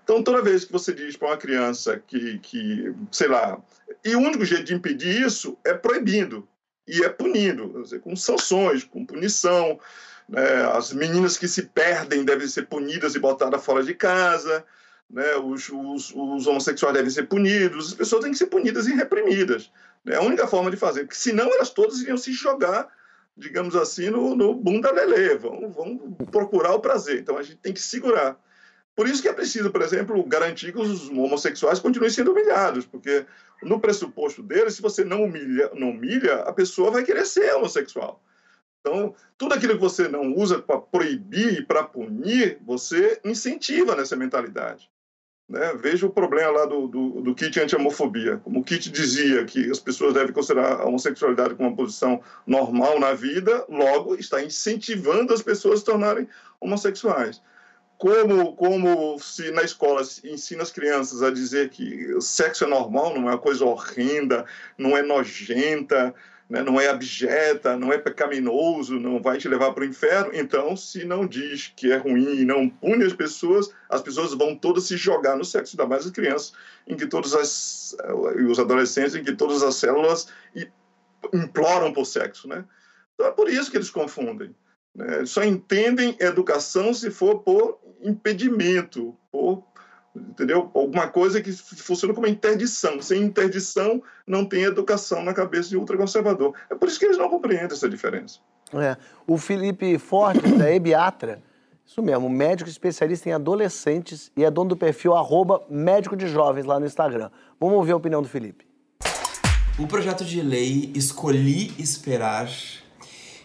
Então, 0.04 0.24
toda 0.24 0.42
vez 0.42 0.66
que 0.66 0.72
você 0.72 0.92
diz 0.92 1.16
para 1.16 1.28
uma 1.28 1.38
criança 1.38 2.02
que, 2.08 2.40
que, 2.40 2.92
sei 3.12 3.28
lá, 3.28 3.62
e 4.04 4.16
o 4.16 4.20
único 4.20 4.44
jeito 4.44 4.64
de 4.64 4.74
impedir 4.74 5.22
isso 5.22 5.56
é 5.64 5.72
proibindo 5.72 6.48
e 6.90 7.04
é 7.04 7.10
punindo, 7.10 7.82
dizer, 7.84 8.02
com 8.02 8.16
sanções, 8.16 8.84
com 8.84 9.06
punição. 9.06 9.80
Né? 10.28 10.42
As 10.74 10.92
meninas 10.92 11.38
que 11.38 11.48
se 11.48 11.64
perdem 11.64 12.26
devem 12.26 12.48
ser 12.48 12.68
punidas 12.68 13.14
e 13.14 13.20
botadas 13.20 13.64
fora 13.64 13.84
de 13.84 13.94
casa. 13.94 14.66
Né? 15.10 15.36
Os, 15.36 15.70
os, 15.70 16.12
os, 16.16 16.48
homossexuais 16.48 16.96
devem 16.96 17.12
ser 17.12 17.28
punidos. 17.28 17.90
As 17.90 17.94
pessoas 17.94 18.24
têm 18.24 18.32
que 18.32 18.38
ser 18.38 18.48
punidas 18.48 18.88
e 18.88 18.96
reprimidas. 18.96 19.72
É 20.08 20.16
a 20.16 20.22
única 20.22 20.48
forma 20.48 20.72
de 20.72 20.78
fazer, 20.78 21.02
porque 21.02 21.16
senão 21.16 21.52
elas 21.54 21.70
todas 21.70 22.00
iriam 22.02 22.18
se 22.18 22.32
jogar, 22.32 22.88
digamos 23.38 23.76
assim, 23.76 24.10
no, 24.10 24.36
no 24.36 24.56
bunda 24.56 24.92
lelê, 24.92 25.36
vão, 25.36 25.70
vão 25.70 25.98
procurar 26.32 26.74
o 26.74 26.80
prazer. 26.80 27.20
Então 27.20 27.38
a 27.38 27.44
gente 27.44 27.58
tem 27.58 27.74
que 27.74 27.82
segurar. 27.82 28.40
Por 29.00 29.08
isso 29.08 29.22
que 29.22 29.30
é 29.30 29.34
preciso, 29.34 29.72
por 29.72 29.82
exemplo, 29.82 30.22
garantir 30.26 30.74
que 30.74 30.78
os 30.78 31.08
homossexuais 31.08 31.80
continuem 31.80 32.12
sendo 32.12 32.32
humilhados, 32.32 32.86
porque 32.86 33.26
no 33.64 33.80
pressuposto 33.80 34.44
deles, 34.44 34.74
se 34.74 34.82
você 34.82 35.06
não 35.06 35.24
humilha, 35.24 35.72
não 35.74 35.92
humilha, 35.92 36.42
a 36.42 36.52
pessoa 36.52 36.92
vai 36.92 37.06
querer 37.06 37.26
ser 37.26 37.56
homossexual. 37.56 38.22
Então, 38.82 39.16
tudo 39.38 39.54
aquilo 39.54 39.76
que 39.76 39.80
você 39.80 40.10
não 40.10 40.36
usa 40.36 40.62
para 40.62 40.82
proibir 40.82 41.60
e 41.60 41.66
para 41.66 41.82
punir, 41.82 42.60
você 42.66 43.22
incentiva 43.24 43.96
nessa 43.96 44.18
mentalidade. 44.18 44.92
Né? 45.48 45.74
Veja 45.80 46.06
o 46.06 46.10
problema 46.10 46.52
lá 46.52 46.66
do, 46.66 46.86
do, 46.86 47.22
do 47.22 47.34
kit 47.34 47.58
anti-homofobia. 47.58 48.36
Como 48.44 48.60
o 48.60 48.64
kit 48.66 48.92
dizia 48.92 49.46
que 49.46 49.72
as 49.72 49.80
pessoas 49.80 50.14
devem 50.14 50.34
considerar 50.34 50.82
a 50.82 50.86
homossexualidade 50.86 51.56
como 51.56 51.70
uma 51.70 51.76
posição 51.78 52.22
normal 52.46 53.00
na 53.00 53.14
vida, 53.14 53.66
logo 53.70 54.16
está 54.16 54.44
incentivando 54.44 55.34
as 55.34 55.42
pessoas 55.42 55.76
a 55.76 55.78
se 55.78 55.86
tornarem 55.86 56.28
homossexuais 56.60 57.42
como, 58.00 58.56
como 58.56 59.20
se 59.20 59.52
na 59.52 59.62
escola 59.62 60.02
ensina 60.24 60.64
as 60.64 60.72
crianças 60.72 61.22
a 61.22 61.30
dizer 61.30 61.70
que 61.70 62.14
o 62.14 62.22
sexo 62.22 62.64
é 62.64 62.68
normal, 62.68 63.14
não 63.14 63.28
é 63.28 63.34
uma 63.34 63.38
coisa 63.38 63.66
horrenda, 63.66 64.46
não 64.78 64.96
é 64.96 65.04
nojenta, 65.04 66.16
né, 66.50 66.64
não 66.64 66.80
é 66.80 66.88
abjeta, 66.88 67.76
não 67.78 67.92
é 67.92 67.98
pecaminoso, 67.98 68.98
não 68.98 69.22
vai 69.22 69.38
te 69.38 69.50
levar 69.50 69.74
para 69.74 69.84
o 69.84 69.86
inferno, 69.86 70.32
então, 70.34 70.78
se 70.78 71.04
não 71.04 71.28
diz 71.28 71.74
que 71.76 71.92
é 71.92 71.98
ruim 71.98 72.38
e 72.38 72.46
não 72.46 72.70
pune 72.70 73.04
as 73.04 73.12
pessoas, 73.12 73.70
as 73.90 74.02
pessoas 74.02 74.34
vão 74.34 74.56
todas 74.56 74.86
se 74.86 74.96
jogar 74.96 75.36
no 75.36 75.44
sexo, 75.44 75.76
ainda 75.76 75.90
mais 75.90 76.06
as 76.06 76.12
crianças, 76.12 76.54
em 76.88 76.96
que 76.96 77.06
todas 77.06 77.36
as, 77.36 77.98
e 78.38 78.44
os 78.44 78.60
adolescentes, 78.60 79.14
em 79.14 79.26
que 79.26 79.34
todas 79.34 79.62
as 79.62 79.76
células 79.76 80.30
imploram 81.34 81.92
por 81.92 82.06
sexo, 82.06 82.48
né? 82.48 82.64
Então 83.14 83.28
é 83.28 83.32
por 83.32 83.50
isso 83.50 83.70
que 83.70 83.76
eles 83.76 83.90
confundem. 83.90 84.56
Né? 84.96 85.26
Só 85.26 85.44
entendem 85.44 86.16
educação 86.20 86.94
se 86.94 87.12
for 87.12 87.40
por 87.40 87.80
impedimento, 88.04 89.16
por 89.32 89.64
entendeu? 90.16 90.70
Alguma 90.74 91.08
coisa 91.08 91.42
que 91.42 91.52
funciona 91.52 92.14
como 92.14 92.28
interdição. 92.28 93.02
Sem 93.02 93.24
interdição, 93.24 94.02
não 94.26 94.46
tem 94.46 94.64
educação 94.64 95.24
na 95.24 95.34
cabeça 95.34 95.70
de 95.70 95.78
ultraconservador. 95.78 96.54
É 96.70 96.76
por 96.76 96.88
isso 96.88 97.00
que 97.00 97.06
eles 97.06 97.18
não 97.18 97.30
compreendem 97.30 97.72
essa 97.72 97.90
diferença. 97.90 98.40
É. 98.74 98.98
O 99.28 99.38
Felipe 99.38 99.98
Forte, 99.98 100.42
da 100.42 100.70
Ebiatra, 100.74 101.42
isso 101.86 102.02
mesmo, 102.04 102.30
médico 102.30 102.70
especialista 102.70 103.30
em 103.30 103.34
adolescentes 103.34 104.32
e 104.38 104.44
é 104.44 104.52
dono 104.52 104.70
do 104.70 104.78
perfil 104.78 105.16
arroba 105.16 105.66
médico 105.70 106.16
de 106.16 106.28
jovens 106.28 106.66
lá 106.66 106.80
no 106.80 106.86
Instagram. 106.86 107.30
Vamos 107.60 107.78
ouvir 107.78 107.94
a 107.94 107.98
opinião 107.98 108.22
do 108.22 108.28
Felipe. 108.28 108.68
O 109.78 109.88
projeto 109.88 110.24
de 110.26 110.42
lei 110.42 110.92
Escolhi 110.94 111.74
Esperar 111.80 112.50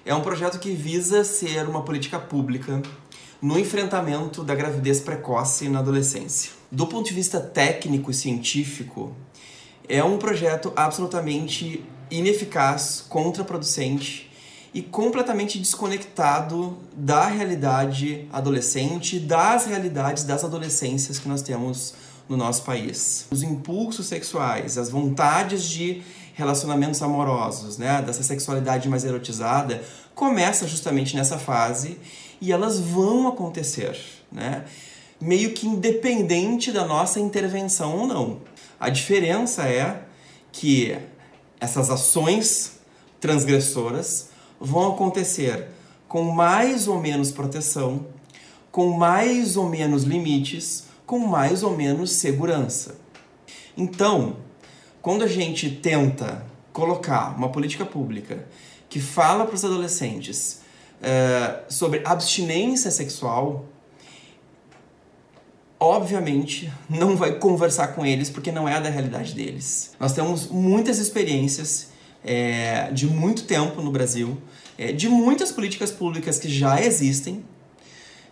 é 0.04 0.14
um 0.14 0.20
projeto 0.20 0.58
que 0.58 0.72
visa 0.72 1.24
ser 1.24 1.66
uma 1.66 1.82
política 1.84 2.18
pública 2.18 2.82
no 3.40 3.58
enfrentamento 3.58 4.42
da 4.42 4.54
gravidez 4.54 5.00
precoce 5.00 5.68
na 5.68 5.80
adolescência. 5.80 6.52
Do 6.70 6.86
ponto 6.86 7.08
de 7.08 7.14
vista 7.14 7.40
técnico 7.40 8.10
e 8.10 8.14
científico, 8.14 9.14
é 9.88 10.02
um 10.02 10.18
projeto 10.18 10.72
absolutamente 10.74 11.84
ineficaz, 12.10 13.04
contraproducente 13.08 14.30
e 14.72 14.82
completamente 14.82 15.58
desconectado 15.58 16.76
da 16.96 17.26
realidade 17.26 18.28
adolescente, 18.32 19.20
das 19.20 19.66
realidades 19.66 20.24
das 20.24 20.42
adolescências 20.42 21.18
que 21.18 21.28
nós 21.28 21.42
temos 21.42 21.94
no 22.28 22.36
nosso 22.36 22.62
país. 22.62 23.26
Os 23.30 23.42
impulsos 23.42 24.06
sexuais, 24.06 24.76
as 24.78 24.90
vontades 24.90 25.64
de 25.64 26.02
relacionamentos 26.34 27.00
amorosos, 27.02 27.78
né, 27.78 28.02
dessa 28.02 28.22
sexualidade 28.22 28.88
mais 28.88 29.04
erotizada, 29.04 29.82
começa 30.14 30.66
justamente 30.66 31.14
nessa 31.14 31.38
fase 31.38 31.98
e 32.40 32.52
elas 32.52 32.78
vão 32.78 33.28
acontecer, 33.28 33.98
né? 34.30 34.64
meio 35.20 35.52
que 35.52 35.66
independente 35.66 36.70
da 36.70 36.84
nossa 36.84 37.18
intervenção 37.18 37.98
ou 38.00 38.06
não. 38.06 38.40
A 38.78 38.90
diferença 38.90 39.66
é 39.66 40.02
que 40.52 40.96
essas 41.58 41.88
ações 41.88 42.78
transgressoras 43.20 44.28
vão 44.60 44.92
acontecer 44.92 45.68
com 46.06 46.22
mais 46.24 46.86
ou 46.86 47.00
menos 47.00 47.32
proteção, 47.32 48.06
com 48.70 48.90
mais 48.90 49.56
ou 49.56 49.68
menos 49.68 50.04
limites, 50.04 50.84
com 51.06 51.18
mais 51.18 51.62
ou 51.62 51.76
menos 51.76 52.12
segurança. 52.12 52.96
Então, 53.76 54.36
quando 55.00 55.24
a 55.24 55.28
gente 55.28 55.70
tenta 55.70 56.44
colocar 56.72 57.36
uma 57.36 57.48
política 57.48 57.86
pública 57.86 58.46
que 58.88 59.00
fala 59.00 59.46
para 59.46 59.54
os 59.54 59.64
adolescentes 59.64 60.60
uh, 61.04 61.72
sobre 61.72 62.02
abstinência 62.04 62.90
sexual, 62.90 63.66
obviamente 65.78 66.72
não 66.88 67.16
vai 67.16 67.38
conversar 67.38 67.88
com 67.88 68.06
eles 68.06 68.30
porque 68.30 68.50
não 68.50 68.68
é 68.68 68.80
da 68.80 68.88
realidade 68.88 69.34
deles. 69.34 69.92
Nós 70.00 70.12
temos 70.12 70.48
muitas 70.48 70.98
experiências 70.98 71.92
é, 72.24 72.90
de 72.90 73.06
muito 73.06 73.44
tempo 73.44 73.82
no 73.82 73.90
Brasil, 73.90 74.38
é, 74.78 74.92
de 74.92 75.08
muitas 75.08 75.52
políticas 75.52 75.92
públicas 75.92 76.38
que 76.38 76.48
já 76.48 76.80
existem 76.80 77.44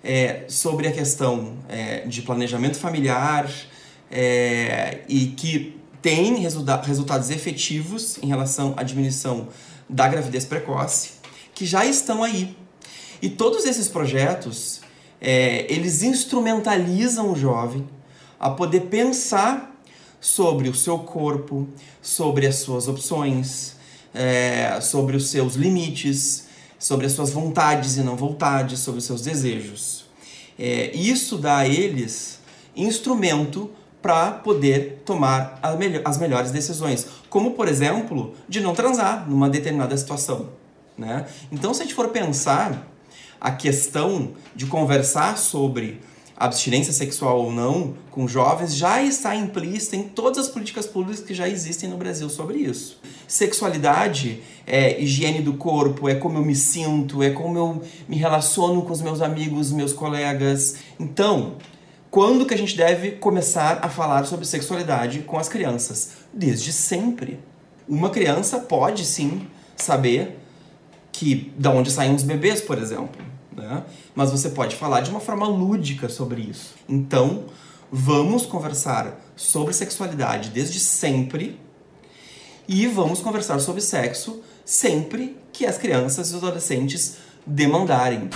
é, 0.02 0.44
sobre 0.48 0.88
a 0.88 0.92
questão 0.92 1.58
de 2.06 2.22
planejamento 2.22 2.76
familiar 2.76 3.48
e 5.08 5.26
que 5.36 5.80
tem 6.02 6.34
resulta 6.36 6.82
resultados 6.82 7.30
efetivos 7.30 8.18
em 8.20 8.26
relação 8.26 8.74
à 8.76 8.82
diminuição 8.82 9.48
da 9.88 10.08
gravidez 10.08 10.44
precoce, 10.44 11.12
que 11.54 11.64
já 11.64 11.84
estão 11.86 12.24
aí. 12.24 12.56
E 13.22 13.30
todos 13.30 13.64
esses 13.64 13.88
projetos 13.88 14.80
é, 15.20 15.72
eles 15.72 16.02
instrumentalizam 16.02 17.30
o 17.30 17.36
jovem 17.36 17.88
a 18.38 18.50
poder 18.50 18.80
pensar 18.82 19.80
sobre 20.20 20.68
o 20.68 20.74
seu 20.74 20.98
corpo, 20.98 21.68
sobre 22.02 22.48
as 22.48 22.56
suas 22.56 22.88
opções, 22.88 23.76
é, 24.12 24.80
sobre 24.80 25.16
os 25.16 25.30
seus 25.30 25.54
limites, 25.54 26.48
sobre 26.78 27.06
as 27.06 27.12
suas 27.12 27.30
vontades 27.30 27.96
e 27.96 28.02
não 28.02 28.16
vontades, 28.16 28.80
sobre 28.80 28.98
os 28.98 29.04
seus 29.04 29.22
desejos. 29.22 30.04
É, 30.58 30.90
isso 30.92 31.38
dá 31.38 31.58
a 31.58 31.68
eles 31.68 32.40
instrumento 32.74 33.70
para 34.00 34.32
poder 34.32 35.02
tomar 35.04 35.60
as 36.04 36.18
melhores 36.18 36.50
decisões, 36.50 37.06
como 37.30 37.52
por 37.52 37.68
exemplo 37.68 38.34
de 38.48 38.60
não 38.60 38.74
transar 38.74 39.30
numa 39.30 39.48
determinada 39.48 39.96
situação. 39.96 40.48
Né? 40.98 41.26
Então, 41.52 41.72
se 41.72 41.82
a 41.82 41.84
gente 41.84 41.94
for 41.94 42.08
pensar 42.08 42.91
a 43.42 43.50
questão 43.50 44.34
de 44.54 44.66
conversar 44.66 45.36
sobre 45.36 46.00
abstinência 46.36 46.92
sexual 46.92 47.40
ou 47.40 47.52
não 47.52 47.94
com 48.08 48.28
jovens 48.28 48.76
já 48.76 49.02
está 49.02 49.34
implícita 49.34 49.96
em 49.96 50.04
todas 50.04 50.46
as 50.46 50.48
políticas 50.48 50.86
públicas 50.86 51.24
que 51.24 51.34
já 51.34 51.48
existem 51.48 51.90
no 51.90 51.96
Brasil 51.96 52.30
sobre 52.30 52.58
isso. 52.58 53.00
Sexualidade 53.26 54.40
é 54.64 55.00
higiene 55.02 55.42
do 55.42 55.54
corpo, 55.54 56.08
é 56.08 56.14
como 56.14 56.38
eu 56.38 56.44
me 56.44 56.54
sinto, 56.54 57.20
é 57.20 57.30
como 57.30 57.58
eu 57.58 57.82
me 58.08 58.16
relaciono 58.16 58.82
com 58.82 58.92
os 58.92 59.02
meus 59.02 59.20
amigos, 59.20 59.72
meus 59.72 59.92
colegas. 59.92 60.76
Então, 61.00 61.56
quando 62.12 62.46
que 62.46 62.54
a 62.54 62.58
gente 62.58 62.76
deve 62.76 63.10
começar 63.12 63.80
a 63.82 63.88
falar 63.88 64.24
sobre 64.24 64.46
sexualidade 64.46 65.20
com 65.20 65.36
as 65.36 65.48
crianças? 65.48 66.12
Desde 66.32 66.72
sempre. 66.72 67.40
Uma 67.88 68.08
criança 68.08 68.60
pode 68.60 69.04
sim 69.04 69.48
saber 69.74 70.38
que 71.10 71.52
da 71.58 71.70
onde 71.70 71.90
saem 71.90 72.14
os 72.14 72.22
bebês, 72.22 72.60
por 72.60 72.78
exemplo 72.78 73.31
né? 73.56 73.84
Mas 74.14 74.30
você 74.30 74.50
pode 74.50 74.76
falar 74.76 75.00
de 75.00 75.10
uma 75.10 75.20
forma 75.20 75.46
lúdica 75.46 76.08
sobre 76.08 76.42
isso. 76.42 76.74
Então, 76.88 77.44
vamos 77.90 78.46
conversar 78.46 79.20
sobre 79.36 79.74
sexualidade 79.74 80.50
desde 80.50 80.80
sempre 80.80 81.60
e 82.66 82.86
vamos 82.86 83.20
conversar 83.20 83.58
sobre 83.58 83.80
sexo 83.80 84.42
sempre 84.64 85.36
que 85.52 85.66
as 85.66 85.76
crianças 85.76 86.30
e 86.30 86.34
os 86.34 86.42
adolescentes 86.42 87.18
demandarem. 87.46 88.30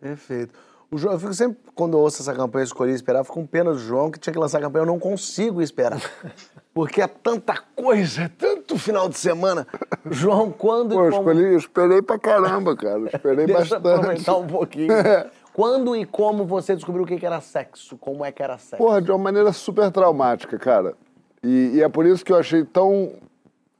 Perfeito. 0.00 0.52
O 0.90 0.98
João, 0.98 1.14
eu 1.14 1.20
fico 1.20 1.32
sempre, 1.32 1.58
quando 1.74 1.94
eu 1.94 2.00
ouço 2.00 2.20
essa 2.20 2.34
campanha 2.34 2.64
Escolhi 2.64 2.92
Esperar, 2.92 3.22
fico 3.22 3.34
com 3.34 3.46
pena 3.46 3.72
do 3.72 3.78
João, 3.78 4.10
que 4.10 4.18
tinha 4.18 4.32
que 4.32 4.38
lançar 4.38 4.58
a 4.58 4.62
campanha, 4.62 4.82
eu 4.82 4.86
não 4.86 4.98
consigo 4.98 5.62
esperar. 5.62 6.00
Porque 6.72 7.02
é 7.02 7.06
tanta 7.08 7.58
coisa, 7.74 8.22
é 8.22 8.28
tanto 8.28 8.78
final 8.78 9.08
de 9.08 9.18
semana. 9.18 9.66
João, 10.10 10.52
quando 10.52 10.94
Pô, 10.94 11.06
e 11.06 11.10
como... 11.10 11.30
escolhi, 11.30 11.56
esperei 11.56 12.00
pra 12.02 12.18
caramba, 12.18 12.76
cara. 12.76 13.06
Esperei 13.12 13.46
Deixa 13.46 13.74
eu 13.74 13.80
bastante. 13.80 13.98
aproveitar 13.98 14.36
um 14.36 14.46
pouquinho. 14.46 14.92
Quando 15.52 15.96
e 15.96 16.06
como 16.06 16.44
você 16.44 16.76
descobriu 16.76 17.04
o 17.04 17.06
que 17.06 17.18
que 17.18 17.26
era 17.26 17.40
sexo? 17.40 17.96
Como 17.98 18.24
é 18.24 18.30
que 18.30 18.40
era 18.40 18.56
sexo? 18.56 18.76
Porra, 18.76 19.02
de 19.02 19.10
uma 19.10 19.18
maneira 19.18 19.52
super 19.52 19.90
traumática, 19.90 20.56
cara. 20.58 20.94
E, 21.42 21.72
e 21.74 21.82
é 21.82 21.88
por 21.88 22.06
isso 22.06 22.24
que 22.24 22.32
eu 22.32 22.38
achei 22.38 22.64
tão 22.64 23.14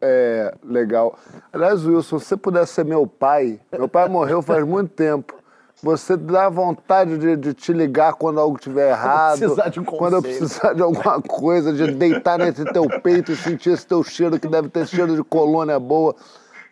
é, 0.00 0.52
legal. 0.64 1.16
Aliás, 1.52 1.87
Wilson, 1.87 2.18
se 2.18 2.26
você 2.26 2.37
pudesse 2.37 2.73
ser 2.73 2.85
meu 2.85 3.06
pai, 3.06 3.61
meu 3.70 3.88
pai 3.88 4.09
morreu 4.09 4.42
faz 4.42 4.64
muito 4.64 4.90
tempo. 4.90 5.39
Você 5.82 6.16
dá 6.16 6.49
vontade 6.49 7.16
de, 7.16 7.37
de 7.37 7.54
te 7.54 7.72
ligar 7.72 8.12
quando 8.14 8.38
algo 8.38 8.56
estiver 8.56 8.90
errado. 8.90 9.38
precisar 9.38 9.68
de 9.68 9.80
um 9.80 9.84
Quando 9.84 10.14
eu 10.16 10.22
conselho. 10.22 10.38
precisar 10.38 10.72
de 10.75 10.82
alguma 10.82 11.22
coisa, 11.22 11.72
de 11.72 11.90
deitar 11.92 12.38
nesse 12.38 12.64
teu 12.66 12.87
peito 13.00 13.32
e 13.32 13.37
sentir 13.37 13.70
esse 13.70 13.87
teu 13.87 14.02
cheiro, 14.04 14.38
que 14.38 14.46
deve 14.46 14.68
ter 14.68 14.87
cheiro 14.87 15.16
de 15.16 15.22
colônia 15.25 15.78
boa. 15.78 16.14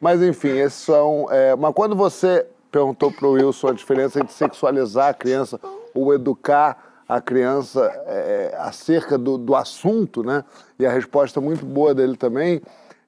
Mas 0.00 0.22
enfim, 0.22 0.58
esses 0.58 0.80
são. 0.80 1.26
é, 1.30 1.56
mas 1.56 1.72
quando 1.74 1.96
você 1.96 2.46
perguntou 2.70 3.10
pro 3.10 3.32
Wilson 3.32 3.68
a 3.68 3.72
diferença 3.72 4.20
entre 4.20 4.32
sexualizar 4.32 5.08
a 5.08 5.14
criança 5.14 5.58
ou 5.94 6.12
educar 6.14 6.76
a 7.08 7.20
criança 7.20 7.80
é, 8.06 8.54
acerca 8.58 9.16
do, 9.16 9.38
do 9.38 9.56
assunto, 9.56 10.22
né? 10.22 10.44
E 10.78 10.84
a 10.84 10.92
resposta 10.92 11.40
muito 11.40 11.64
boa 11.64 11.94
dele 11.94 12.16
também. 12.16 12.60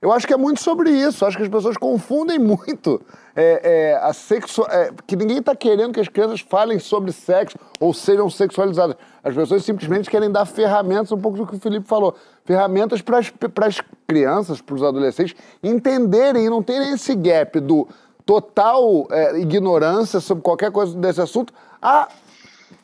Eu 0.02 0.10
acho 0.12 0.26
que 0.26 0.32
é 0.32 0.36
muito 0.36 0.62
sobre 0.62 0.90
isso. 0.90 1.26
Acho 1.26 1.36
que 1.36 1.42
as 1.42 1.48
pessoas 1.48 1.76
confundem 1.76 2.38
muito 2.38 3.02
é, 3.36 3.90
é, 3.90 3.96
a 3.96 4.14
sexu... 4.14 4.64
é, 4.70 4.90
que 5.06 5.14
ninguém 5.14 5.38
está 5.38 5.54
querendo 5.54 5.92
que 5.92 6.00
as 6.00 6.08
crianças 6.08 6.40
falem 6.40 6.78
sobre 6.78 7.12
sexo 7.12 7.58
ou 7.78 7.92
sejam 7.92 8.30
sexualizadas. 8.30 8.96
As 9.22 9.34
pessoas 9.34 9.62
simplesmente 9.62 10.08
querem 10.08 10.30
dar 10.30 10.46
ferramentas, 10.46 11.12
um 11.12 11.18
pouco 11.18 11.36
do 11.36 11.46
que 11.46 11.54
o 11.54 11.60
Felipe 11.60 11.86
falou, 11.86 12.14
ferramentas 12.46 13.02
para 13.02 13.18
as 13.18 13.80
crianças, 14.08 14.62
para 14.62 14.74
os 14.74 14.82
adolescentes 14.82 15.36
entenderem 15.62 16.46
e 16.46 16.50
não 16.50 16.62
terem 16.62 16.94
esse 16.94 17.14
gap 17.14 17.60
do 17.60 17.86
total 18.24 19.06
é, 19.10 19.38
ignorância 19.38 20.18
sobre 20.18 20.42
qualquer 20.42 20.70
coisa 20.72 20.96
desse 20.96 21.20
assunto 21.20 21.52
a 21.80 22.08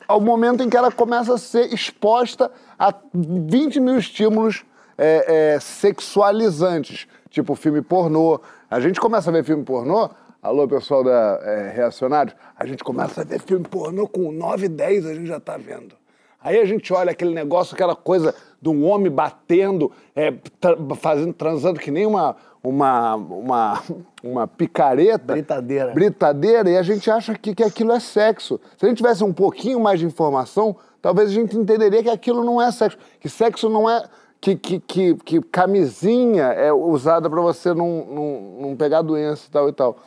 ao 0.07 0.21
momento 0.21 0.63
em 0.63 0.69
que 0.69 0.77
ela 0.77 0.89
começa 0.89 1.33
a 1.33 1.37
ser 1.37 1.73
exposta 1.73 2.49
a 2.79 2.93
20 3.13 3.79
mil 3.81 3.97
estímulos 3.97 4.63
é, 4.97 5.53
é, 5.55 5.59
sexualizantes, 5.59 7.07
tipo 7.29 7.55
filme 7.55 7.81
pornô. 7.81 8.39
A 8.69 8.79
gente 8.79 8.99
começa 8.99 9.29
a 9.29 9.33
ver 9.33 9.43
filme 9.43 9.63
pornô, 9.63 10.09
alô 10.41 10.67
pessoal 10.67 11.03
da 11.03 11.39
é, 11.43 11.71
Reacionários, 11.75 12.35
a 12.57 12.65
gente 12.65 12.83
começa 12.83 13.21
a 13.21 13.23
ver 13.23 13.39
filme 13.39 13.65
pornô 13.67 14.07
com 14.07 14.31
9, 14.31 14.67
10 14.67 15.05
a 15.05 15.13
gente 15.13 15.27
já 15.27 15.39
tá 15.39 15.57
vendo. 15.57 15.95
Aí 16.41 16.59
a 16.59 16.65
gente 16.65 16.93
olha 16.93 17.11
aquele 17.11 17.33
negócio, 17.33 17.73
aquela 17.73 17.95
coisa 17.95 18.33
de 18.61 18.69
um 18.69 18.85
homem 18.85 19.11
batendo, 19.11 19.91
é, 20.15 20.31
tra- 20.61 20.77
fazendo, 20.95 21.33
transando 21.33 21.79
que 21.79 21.91
nem 21.91 22.05
uma, 22.05 22.35
uma, 22.63 23.15
uma, 23.15 23.83
uma 24.23 24.47
picareta. 24.47 25.33
Britadeira. 25.33 25.93
Britadeira, 25.93 26.69
e 26.69 26.77
a 26.77 26.83
gente 26.83 27.09
acha 27.09 27.33
que, 27.35 27.53
que 27.55 27.63
aquilo 27.63 27.91
é 27.91 27.99
sexo. 27.99 28.59
Se 28.77 28.85
a 28.85 28.89
gente 28.89 28.97
tivesse 28.99 29.23
um 29.23 29.33
pouquinho 29.33 29.79
mais 29.79 29.99
de 29.99 30.05
informação, 30.05 30.75
talvez 31.01 31.29
a 31.29 31.33
gente 31.33 31.57
entenderia 31.57 32.03
que 32.03 32.09
aquilo 32.09 32.43
não 32.45 32.61
é 32.61 32.71
sexo. 32.71 32.97
Que 33.19 33.27
sexo 33.27 33.67
não 33.67 33.89
é. 33.89 34.03
Que, 34.39 34.55
que, 34.55 34.79
que, 34.79 35.15
que 35.15 35.41
camisinha 35.41 36.45
é 36.45 36.71
usada 36.71 37.29
para 37.29 37.41
você 37.41 37.73
não, 37.73 38.05
não, 38.05 38.57
não 38.61 38.75
pegar 38.75 39.01
doença 39.01 39.47
e 39.47 39.51
tal 39.51 39.69
e 39.69 39.73
tal. 39.73 39.97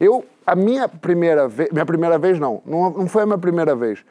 Eu, 0.00 0.24
a 0.46 0.54
minha 0.54 0.88
primeira 0.88 1.48
vez. 1.48 1.70
Minha 1.70 1.86
primeira 1.86 2.18
vez 2.18 2.38
não, 2.38 2.62
não, 2.64 3.06
foi 3.06 3.22
a 3.22 3.26
minha 3.26 3.38
primeira 3.38 3.74
vez. 3.74 4.04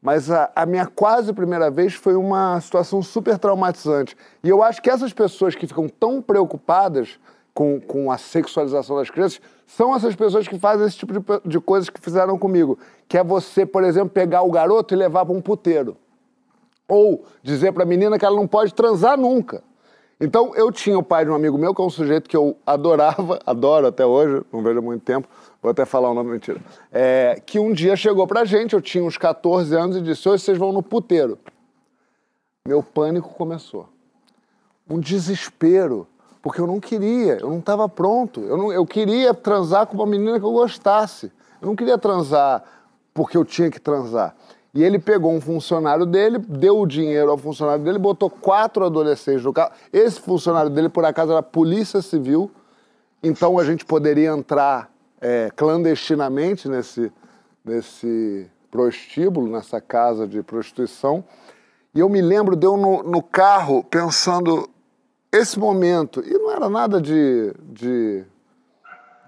Mas 0.00 0.30
a, 0.30 0.50
a 0.54 0.64
minha 0.66 0.86
quase 0.86 1.32
primeira 1.32 1.70
vez 1.70 1.94
foi 1.94 2.14
uma 2.14 2.60
situação 2.60 3.02
super 3.02 3.38
traumatizante. 3.38 4.16
E 4.42 4.48
eu 4.48 4.62
acho 4.62 4.80
que 4.80 4.90
essas 4.90 5.12
pessoas 5.12 5.54
que 5.54 5.66
ficam 5.66 5.88
tão 5.88 6.22
preocupadas 6.22 7.18
com, 7.52 7.80
com 7.80 8.10
a 8.10 8.18
sexualização 8.18 8.96
das 8.96 9.10
crianças 9.10 9.40
são 9.66 9.94
essas 9.94 10.14
pessoas 10.14 10.46
que 10.46 10.58
fazem 10.58 10.86
esse 10.86 10.98
tipo 10.98 11.12
de, 11.12 11.20
de 11.44 11.58
coisas 11.58 11.88
que 11.88 12.00
fizeram 12.00 12.38
comigo. 12.38 12.78
Que 13.08 13.18
é 13.18 13.24
você, 13.24 13.64
por 13.66 13.82
exemplo, 13.82 14.10
pegar 14.10 14.42
o 14.42 14.50
garoto 14.50 14.94
e 14.94 14.96
levar 14.96 15.24
para 15.24 15.34
um 15.34 15.40
puteiro. 15.40 15.96
Ou 16.88 17.24
dizer 17.42 17.72
para 17.72 17.82
a 17.82 17.86
menina 17.86 18.18
que 18.18 18.24
ela 18.24 18.36
não 18.36 18.46
pode 18.46 18.72
transar 18.74 19.18
nunca. 19.18 19.62
Então, 20.18 20.54
eu 20.54 20.72
tinha 20.72 20.98
o 20.98 21.02
pai 21.02 21.26
de 21.26 21.30
um 21.30 21.34
amigo 21.34 21.58
meu, 21.58 21.74
que 21.74 21.82
é 21.82 21.84
um 21.84 21.90
sujeito 21.90 22.28
que 22.28 22.36
eu 22.36 22.56
adorava, 22.64 23.38
adoro 23.44 23.86
até 23.86 24.06
hoje, 24.06 24.42
não 24.50 24.62
vejo 24.62 24.78
há 24.78 24.82
muito 24.82 25.02
tempo, 25.02 25.28
vou 25.60 25.70
até 25.70 25.84
falar 25.84 26.10
o 26.10 26.14
nome, 26.14 26.30
mentira, 26.30 26.58
é, 26.90 27.40
que 27.44 27.58
um 27.58 27.70
dia 27.70 27.94
chegou 27.96 28.26
pra 28.26 28.44
gente, 28.46 28.72
eu 28.72 28.80
tinha 28.80 29.04
uns 29.04 29.18
14 29.18 29.74
anos, 29.76 29.96
e 29.96 30.00
disse, 30.00 30.26
hoje 30.26 30.42
vocês 30.42 30.56
vão 30.56 30.72
no 30.72 30.82
puteiro. 30.82 31.38
Meu 32.66 32.82
pânico 32.82 33.28
começou. 33.34 33.88
Um 34.88 34.98
desespero, 34.98 36.06
porque 36.40 36.60
eu 36.60 36.66
não 36.66 36.80
queria, 36.80 37.38
eu 37.40 37.50
não 37.50 37.58
estava 37.58 37.88
pronto. 37.88 38.40
Eu, 38.40 38.56
não, 38.56 38.72
eu 38.72 38.86
queria 38.86 39.34
transar 39.34 39.86
com 39.86 39.94
uma 39.94 40.06
menina 40.06 40.38
que 40.38 40.44
eu 40.46 40.52
gostasse. 40.52 41.30
Eu 41.60 41.68
não 41.68 41.76
queria 41.76 41.98
transar 41.98 42.62
porque 43.12 43.36
eu 43.36 43.44
tinha 43.44 43.70
que 43.70 43.80
transar. 43.80 44.34
E 44.76 44.84
ele 44.84 44.98
pegou 44.98 45.32
um 45.32 45.40
funcionário 45.40 46.04
dele, 46.04 46.36
deu 46.36 46.78
o 46.78 46.86
dinheiro 46.86 47.30
ao 47.30 47.38
funcionário 47.38 47.82
dele, 47.82 47.98
botou 47.98 48.28
quatro 48.28 48.84
adolescentes 48.84 49.42
no 49.42 49.50
carro. 49.50 49.72
Esse 49.90 50.20
funcionário 50.20 50.68
dele, 50.68 50.90
por 50.90 51.02
acaso, 51.02 51.32
era 51.32 51.42
polícia 51.42 52.02
civil, 52.02 52.50
então 53.22 53.58
a 53.58 53.64
gente 53.64 53.86
poderia 53.86 54.28
entrar 54.28 54.92
é, 55.18 55.50
clandestinamente 55.56 56.68
nesse, 56.68 57.10
nesse 57.64 58.50
prostíbulo, 58.70 59.50
nessa 59.50 59.80
casa 59.80 60.28
de 60.28 60.42
prostituição. 60.42 61.24
E 61.94 62.00
eu 62.00 62.08
me 62.10 62.20
lembro 62.20 62.54
de 62.54 62.66
eu 62.66 62.76
no, 62.76 63.02
no 63.02 63.22
carro 63.22 63.82
pensando 63.82 64.68
esse 65.32 65.58
momento, 65.58 66.22
e 66.22 66.34
não 66.34 66.50
era 66.50 66.68
nada 66.68 67.00
de, 67.00 67.54
de 67.62 68.26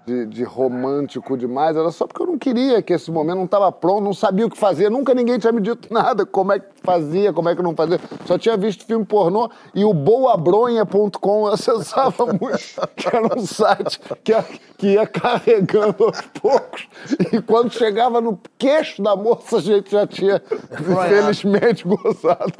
de, 0.09 0.25
de, 0.25 0.43
romântico 0.43 1.37
demais, 1.37 1.77
era 1.77 1.91
só 1.91 2.07
porque 2.07 2.23
eu 2.23 2.25
não 2.25 2.37
queria 2.37 2.81
que 2.81 2.93
esse 2.93 3.11
momento 3.11 3.37
não 3.37 3.45
estava 3.45 3.71
pronto, 3.71 4.03
não 4.03 4.13
sabia 4.13 4.47
o 4.47 4.49
que 4.49 4.57
fazer, 4.57 4.89
nunca 4.89 5.13
ninguém 5.13 5.37
tinha 5.37 5.53
me 5.53 5.61
dito 5.61 5.87
nada, 5.93 6.25
como 6.25 6.51
é 6.51 6.59
que 6.59 6.65
fazia, 6.83 7.31
como 7.31 7.47
é 7.47 7.55
que 7.55 7.61
não 7.61 7.75
fazia. 7.75 7.99
Só 8.25 8.37
tinha 8.37 8.57
visto 8.57 8.85
filme 8.85 9.05
pornô 9.05 9.51
e 9.75 9.85
o 9.85 9.93
boabronha.com 9.93 11.47
eu 11.47 11.53
acessava 11.53 12.25
muito, 12.33 12.89
que 12.95 13.15
era 13.15 13.37
um 13.37 13.45
site 13.45 13.99
que 14.23 14.31
ia, 14.31 14.45
que 14.77 14.87
ia 14.93 15.05
carregando 15.05 16.05
aos 16.05 16.21
poucos. 16.21 16.87
E 17.31 17.39
quando 17.41 17.71
chegava 17.71 18.19
no 18.19 18.39
queixo 18.57 19.03
da 19.03 19.15
moça, 19.15 19.57
a 19.57 19.61
gente 19.61 19.91
já 19.91 20.07
tinha, 20.07 20.41
infelizmente, 20.71 21.85
gozado. 21.85 22.53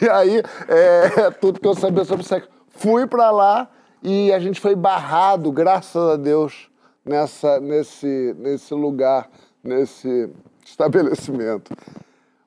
E 0.00 0.08
aí, 0.08 0.42
é, 0.68 1.30
tudo 1.32 1.58
que 1.58 1.66
eu 1.66 1.74
sabia 1.74 2.04
sobre 2.04 2.24
sexo. 2.24 2.48
Fui 2.68 3.06
para 3.06 3.30
lá 3.30 3.68
e 4.02 4.32
a 4.32 4.38
gente 4.38 4.60
foi 4.60 4.76
barrado, 4.76 5.50
graças 5.50 6.10
a 6.10 6.16
Deus 6.16 6.71
nessa, 7.04 7.60
nesse, 7.60 8.34
nesse 8.38 8.74
lugar, 8.74 9.28
nesse 9.62 10.30
estabelecimento. 10.64 11.72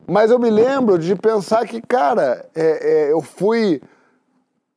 Mas 0.08 0.30
eu 0.30 0.40
me 0.40 0.50
lembro 0.50 1.00
de 1.00 1.16
pensar 1.16 1.66
que, 1.68 1.82
cara, 1.82 2.48
é, 2.56 3.08
é, 3.08 3.12
eu 3.12 3.22
fui 3.22 3.82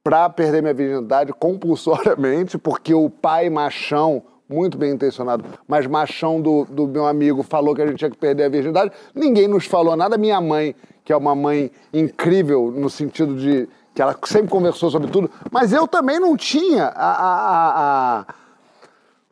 para 0.03 0.29
perder 0.31 0.63
minha 0.63 0.73
virgindade 0.73 1.33
compulsoriamente, 1.35 2.57
porque 2.57 2.95
o 2.95 3.11
pai 3.11 3.51
machão, 3.51 4.23
muito 4.49 4.79
bem 4.79 4.93
intencionado, 4.93 5.45
mas 5.67 5.87
machão 5.87 6.41
do, 6.41 6.65
do 6.65 6.87
meu 6.87 7.07
amigo 7.07 7.43
falou 7.43 7.75
que 7.75 7.83
a 7.83 7.87
gente 7.87 7.99
tinha 7.99 8.11
que 8.11 8.17
perder 8.17 8.45
a 8.45 8.49
virgindade. 8.49 8.91
Ninguém 9.15 9.47
nos 9.47 9.67
falou 9.67 9.95
nada. 9.95 10.17
Minha 10.17 10.41
mãe, 10.41 10.75
que 11.05 11.13
é 11.13 11.17
uma 11.17 11.35
mãe 11.35 11.71
incrível 11.93 12.73
no 12.75 12.89
sentido 12.89 13.37
de 13.37 13.69
que 13.95 14.01
ela 14.01 14.17
sempre 14.25 14.49
conversou 14.49 14.91
sobre 14.91 15.11
tudo, 15.11 15.31
mas 15.51 15.73
eu 15.73 15.87
também 15.87 16.19
não 16.19 16.37
tinha 16.37 16.85
a, 16.85 17.11
a, 17.11 18.21
a 18.21 18.27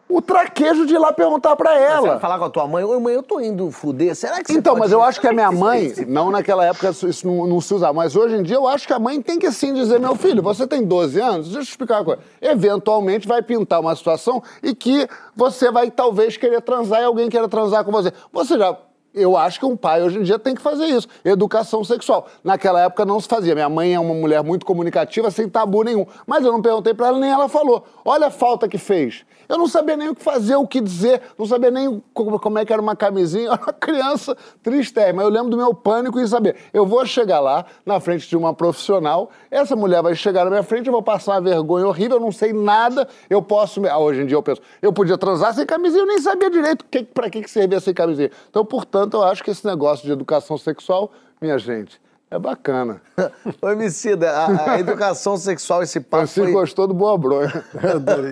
o 0.08 0.22
traquejo 0.22 0.86
de 0.86 0.94
ir 0.94 0.98
lá 0.98 1.12
perguntar 1.12 1.56
pra 1.56 1.78
ela. 1.78 2.00
Você 2.00 2.08
vai 2.08 2.20
falar 2.20 2.38
com 2.38 2.44
a 2.44 2.50
tua 2.50 2.66
mãe, 2.66 2.84
oi 2.84 2.98
mãe, 3.00 3.14
eu 3.14 3.22
tô 3.22 3.40
indo 3.40 3.70
fuder, 3.70 4.14
será 4.14 4.42
que 4.42 4.52
você 4.52 4.58
Então, 4.58 4.76
mas 4.76 4.92
eu 4.92 5.02
acho 5.02 5.20
que 5.20 5.26
a 5.26 5.32
minha 5.32 5.50
mãe, 5.52 5.92
não 6.06 6.30
naquela 6.30 6.64
época 6.64 6.90
isso 6.90 7.26
não, 7.26 7.46
não, 7.46 7.60
se 7.60 7.74
usava, 7.74 7.92
mas 7.92 8.14
hoje 8.14 8.36
em 8.36 8.42
dia 8.42 8.56
eu 8.56 8.68
acho 8.68 8.86
que 8.86 8.92
a 8.92 8.98
mãe 8.98 9.20
tem 9.20 9.38
que 9.38 9.50
sim 9.50 9.74
dizer, 9.74 9.98
meu 9.98 10.14
filho, 10.14 10.42
você 10.42 10.66
tem 10.66 10.84
12 10.84 11.20
anos, 11.20 11.46
deixa 11.46 11.58
eu 11.58 11.62
explicar 11.62 11.98
uma 11.98 12.04
coisa. 12.04 12.20
Eventualmente 12.40 13.26
vai 13.26 13.42
pintar 13.42 13.80
uma 13.80 13.94
situação 13.96 14.42
e 14.62 14.74
que 14.74 15.08
você 15.34 15.70
vai 15.70 15.90
talvez 15.90 16.36
querer 16.36 16.60
transar 16.60 17.00
e 17.00 17.04
alguém 17.04 17.28
queira 17.28 17.48
transar 17.48 17.84
com 17.84 17.90
você. 17.90 18.12
Você 18.32 18.56
já 18.56 18.76
eu 19.16 19.34
acho 19.34 19.58
que 19.58 19.64
um 19.64 19.74
pai 19.74 20.02
hoje 20.02 20.18
em 20.18 20.22
dia 20.22 20.38
tem 20.38 20.54
que 20.54 20.60
fazer 20.60 20.84
isso. 20.84 21.08
Educação 21.24 21.82
sexual. 21.82 22.28
Naquela 22.44 22.82
época 22.82 23.04
não 23.06 23.18
se 23.18 23.26
fazia. 23.26 23.54
Minha 23.54 23.68
mãe 23.68 23.94
é 23.94 23.98
uma 23.98 24.14
mulher 24.14 24.44
muito 24.44 24.66
comunicativa, 24.66 25.30
sem 25.30 25.48
tabu 25.48 25.82
nenhum. 25.82 26.06
Mas 26.26 26.44
eu 26.44 26.52
não 26.52 26.60
perguntei 26.60 26.92
para 26.92 27.08
ela, 27.08 27.18
nem 27.18 27.30
ela 27.30 27.48
falou. 27.48 27.86
Olha 28.04 28.26
a 28.26 28.30
falta 28.30 28.68
que 28.68 28.76
fez. 28.76 29.24
Eu 29.48 29.56
não 29.58 29.68
sabia 29.68 29.96
nem 29.96 30.08
o 30.08 30.14
que 30.14 30.22
fazer, 30.22 30.56
o 30.56 30.66
que 30.66 30.80
dizer, 30.80 31.22
não 31.38 31.46
sabia 31.46 31.70
nem 31.70 32.02
como 32.12 32.58
é 32.58 32.64
que 32.64 32.72
era 32.72 32.82
uma 32.82 32.96
camisinha. 32.96 33.46
Eu 33.46 33.52
era 33.54 33.62
uma 33.62 33.72
criança 33.72 34.36
triste, 34.62 34.94
mas 35.14 35.24
eu 35.24 35.30
lembro 35.30 35.50
do 35.50 35.56
meu 35.56 35.72
pânico 35.72 36.18
em 36.18 36.26
saber. 36.26 36.56
Eu 36.72 36.84
vou 36.84 37.04
chegar 37.06 37.40
lá, 37.40 37.64
na 37.84 38.00
frente 38.00 38.28
de 38.28 38.36
uma 38.36 38.52
profissional, 38.52 39.30
essa 39.50 39.76
mulher 39.76 40.02
vai 40.02 40.14
chegar 40.14 40.44
na 40.44 40.50
minha 40.50 40.62
frente, 40.62 40.86
eu 40.86 40.92
vou 40.92 41.02
passar 41.02 41.34
uma 41.34 41.40
vergonha 41.40 41.86
horrível, 41.86 42.16
eu 42.16 42.20
não 42.20 42.32
sei 42.32 42.52
nada, 42.52 43.08
eu 43.30 43.40
posso... 43.40 43.84
Ah, 43.86 43.98
hoje 43.98 44.22
em 44.22 44.26
dia 44.26 44.36
eu 44.36 44.42
penso, 44.42 44.60
eu 44.82 44.92
podia 44.92 45.16
transar 45.16 45.54
sem 45.54 45.64
camisinha, 45.64 46.02
eu 46.02 46.06
nem 46.06 46.18
sabia 46.18 46.50
direito 46.50 46.84
que, 46.90 47.02
pra 47.02 47.30
que, 47.30 47.42
que 47.42 47.50
servia 47.50 47.78
sem 47.78 47.94
camisinha. 47.94 48.30
Então, 48.50 48.64
portanto, 48.64 49.05
eu 49.14 49.22
acho 49.24 49.42
que 49.42 49.50
esse 49.50 49.66
negócio 49.66 50.04
de 50.04 50.12
educação 50.12 50.56
sexual, 50.58 51.12
minha 51.40 51.58
gente, 51.58 52.00
é 52.30 52.38
bacana. 52.38 53.00
Ô, 53.62 53.70
Emicida, 53.70 54.30
a, 54.30 54.72
a, 54.72 54.78
educação 54.80 55.36
sexual, 55.36 55.82
esse 55.82 56.00
papo 56.00 56.26
Você 56.26 56.42
foi... 56.42 56.52
gostou 56.52 56.86
do 56.86 56.94
Boa 56.94 57.16
Bronha. 57.16 57.64
Adorei. 57.94 58.30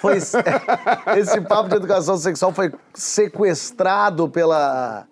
foi, 0.00 0.16
esse 0.16 1.40
papo 1.42 1.68
de 1.68 1.76
educação 1.76 2.16
sexual 2.16 2.52
foi 2.52 2.72
sequestrado 2.94 4.28
pela... 4.28 5.06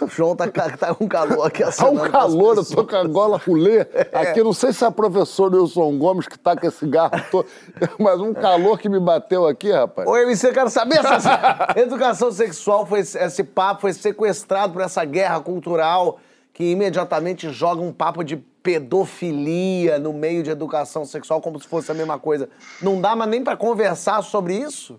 O 0.00 0.08
João 0.08 0.34
tá, 0.34 0.48
tá 0.48 0.94
com 0.94 1.06
calor 1.06 1.46
aqui 1.46 1.62
Tá 1.62 1.90
um 1.90 1.98
calor, 1.98 2.56
eu 2.56 2.64
tô 2.64 2.86
com 2.86 2.96
a 2.96 3.04
gola 3.04 3.36
rolê. 3.36 3.80
Aqui, 4.12 4.42
não 4.42 4.54
sei 4.54 4.72
se 4.72 4.82
é 4.82 4.88
o 4.88 4.92
professor 4.92 5.54
Wilson 5.54 5.98
Gomes 5.98 6.26
que 6.26 6.38
tá 6.38 6.56
com 6.56 6.66
esse 6.66 6.86
garro 6.86 7.22
todo, 7.30 7.46
mas 8.00 8.18
um 8.20 8.32
calor 8.32 8.78
que 8.78 8.88
me 8.88 8.98
bateu 8.98 9.46
aqui, 9.46 9.70
rapaz. 9.70 10.08
Oi, 10.08 10.22
MC, 10.22 10.48
eu 10.48 10.52
quero 10.52 10.70
saber 10.70 11.04
essa 11.04 11.74
educação 11.76 12.32
sexual, 12.32 12.86
foi, 12.86 13.00
esse 13.00 13.44
papo 13.44 13.82
foi 13.82 13.92
sequestrado 13.92 14.72
por 14.72 14.82
essa 14.82 15.04
guerra 15.04 15.40
cultural 15.40 16.18
que 16.54 16.64
imediatamente 16.64 17.50
joga 17.50 17.82
um 17.82 17.92
papo 17.92 18.24
de 18.24 18.36
pedofilia 18.36 19.98
no 19.98 20.12
meio 20.12 20.42
de 20.42 20.50
educação 20.50 21.04
sexual 21.04 21.40
como 21.40 21.60
se 21.60 21.68
fosse 21.68 21.90
a 21.90 21.94
mesma 21.94 22.18
coisa. 22.18 22.48
Não 22.80 23.00
dá 23.00 23.14
mais 23.14 23.30
nem 23.30 23.44
para 23.44 23.56
conversar 23.56 24.22
sobre 24.22 24.54
isso? 24.54 24.98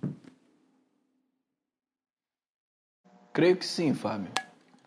Creio 3.33 3.55
que 3.55 3.65
sim, 3.65 3.93
Fábio. 3.93 4.31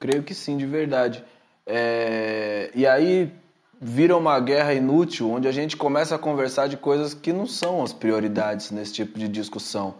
Creio 0.04 0.22
que 0.22 0.34
sim, 0.34 0.58
de 0.58 0.66
verdade. 0.66 1.24
É... 1.66 2.70
E 2.74 2.86
aí 2.86 3.32
vira 3.80 4.14
uma 4.14 4.38
guerra 4.38 4.74
inútil, 4.74 5.30
onde 5.30 5.48
a 5.48 5.52
gente 5.52 5.78
começa 5.78 6.14
a 6.14 6.18
conversar 6.18 6.68
de 6.68 6.76
coisas 6.76 7.14
que 7.14 7.32
não 7.32 7.46
são 7.46 7.82
as 7.82 7.94
prioridades 7.94 8.70
nesse 8.70 8.92
tipo 8.92 9.18
de 9.18 9.28
discussão, 9.28 9.94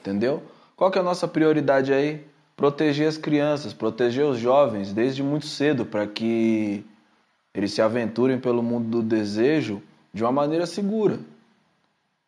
entendeu? 0.00 0.42
Qual 0.74 0.90
que 0.90 0.96
é 0.96 1.00
a 1.02 1.04
nossa 1.04 1.28
prioridade 1.28 1.92
aí? 1.92 2.24
proteger 2.56 3.08
as 3.08 3.18
crianças, 3.18 3.72
proteger 3.72 4.24
os 4.26 4.38
jovens 4.38 4.92
desde 4.94 5.22
muito 5.22 5.46
cedo 5.46 5.86
para 5.86 6.06
que 6.06 6.84
eles 7.54 7.72
se 7.72 7.82
aventurem 7.82 8.38
pelo 8.38 8.62
mundo 8.62 8.88
do 8.88 9.02
desejo 9.02 9.82
de 10.12 10.22
uma 10.22 10.32
maneira 10.32 10.66
segura. 10.66 11.20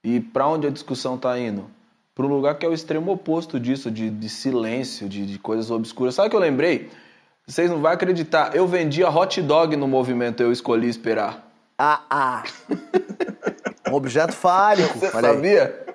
E 0.05 0.21
para 0.21 0.49
onde 0.49 0.67
a 0.67 0.71
discussão 0.71 1.17
está 1.17 1.39
indo? 1.39 1.67
Para 2.15 2.27
um 2.27 2.29
lugar 2.29 2.59
que 2.59 2.67
é 2.67 2.69
o 2.69 2.75
extremo 2.75 3.11
oposto 3.11 3.59
disso, 3.59 3.91
de, 3.91 4.11
de 4.11 4.29
silêncio, 4.29 5.09
de, 5.09 5.25
de, 5.25 5.39
coisas 5.39 5.71
obscuras. 5.71 6.15
Sabe 6.15 6.29
o 6.29 6.31
que 6.31 6.37
eu 6.37 6.41
lembrei? 6.41 6.91
Vocês 7.47 7.71
não 7.71 7.81
vão 7.81 7.91
acreditar. 7.91 8.55
Eu 8.55 8.67
vendia 8.67 9.11
hot 9.11 9.41
dog 9.43 9.77
no 9.77 9.89
movimento 9.89 10.43
Eu 10.43 10.53
Escolhi 10.53 10.89
Esperar. 10.89 11.43
Ah, 11.79 12.01
ah. 12.09 12.43
um 13.91 13.95
objeto 13.95 14.33
fálico. 14.33 14.99
Você 14.99 15.11
sabia? 15.11 15.87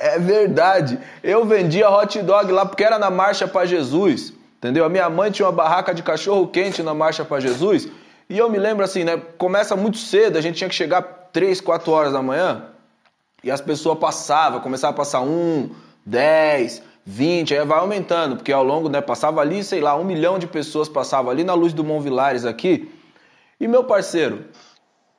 É 0.00 0.18
verdade. 0.18 0.98
Eu 1.22 1.44
vendia 1.44 1.90
hot 1.90 2.20
dog 2.22 2.50
lá 2.52 2.66
porque 2.66 2.84
era 2.84 2.98
na 2.98 3.10
Marcha 3.10 3.46
para 3.46 3.64
Jesus. 3.64 4.32
Entendeu? 4.58 4.84
A 4.84 4.88
minha 4.88 5.08
mãe 5.08 5.30
tinha 5.30 5.46
uma 5.46 5.52
barraca 5.52 5.94
de 5.94 6.02
cachorro 6.02 6.48
quente 6.48 6.82
na 6.82 6.92
Marcha 6.92 7.24
para 7.24 7.40
Jesus. 7.40 7.88
E 8.28 8.36
eu 8.36 8.50
me 8.50 8.58
lembro 8.58 8.84
assim, 8.84 9.04
né? 9.04 9.16
Começa 9.38 9.74
muito 9.74 9.96
cedo, 9.96 10.36
a 10.36 10.40
gente 10.40 10.56
tinha 10.56 10.68
que 10.68 10.74
chegar 10.74 11.00
3, 11.32 11.60
4 11.60 11.90
horas 11.90 12.12
da 12.12 12.20
manhã. 12.20 12.64
E 13.42 13.50
as 13.50 13.60
pessoas 13.60 13.98
passavam, 13.98 14.60
começava 14.60 14.92
a 14.92 14.96
passar 14.96 15.20
um, 15.20 15.70
10, 16.04 16.82
20, 17.10 17.56
aí 17.56 17.64
vai 17.64 17.78
aumentando, 17.78 18.36
porque 18.36 18.52
ao 18.52 18.62
longo, 18.62 18.88
né, 18.88 19.00
passava 19.00 19.40
ali, 19.40 19.64
sei 19.64 19.80
lá, 19.80 19.96
um 19.96 20.04
milhão 20.04 20.38
de 20.38 20.46
pessoas 20.46 20.88
passavam 20.88 21.30
ali 21.30 21.42
na 21.42 21.54
luz 21.54 21.72
do 21.72 21.82
Mont 21.82 22.02
Vilares 22.02 22.44
aqui. 22.44 22.92
E 23.58 23.66
meu 23.66 23.84
parceiro, 23.84 24.44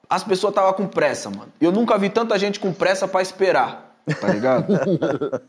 as 0.09 0.23
pessoas 0.23 0.51
estavam 0.51 0.73
com 0.73 0.87
pressa, 0.87 1.29
mano. 1.29 1.51
Eu 1.59 1.71
nunca 1.71 1.97
vi 1.97 2.09
tanta 2.09 2.37
gente 2.37 2.59
com 2.59 2.71
pressa 2.71 3.07
para 3.07 3.21
esperar 3.21 3.89
tá 4.15 4.27
ligado? 4.27 4.65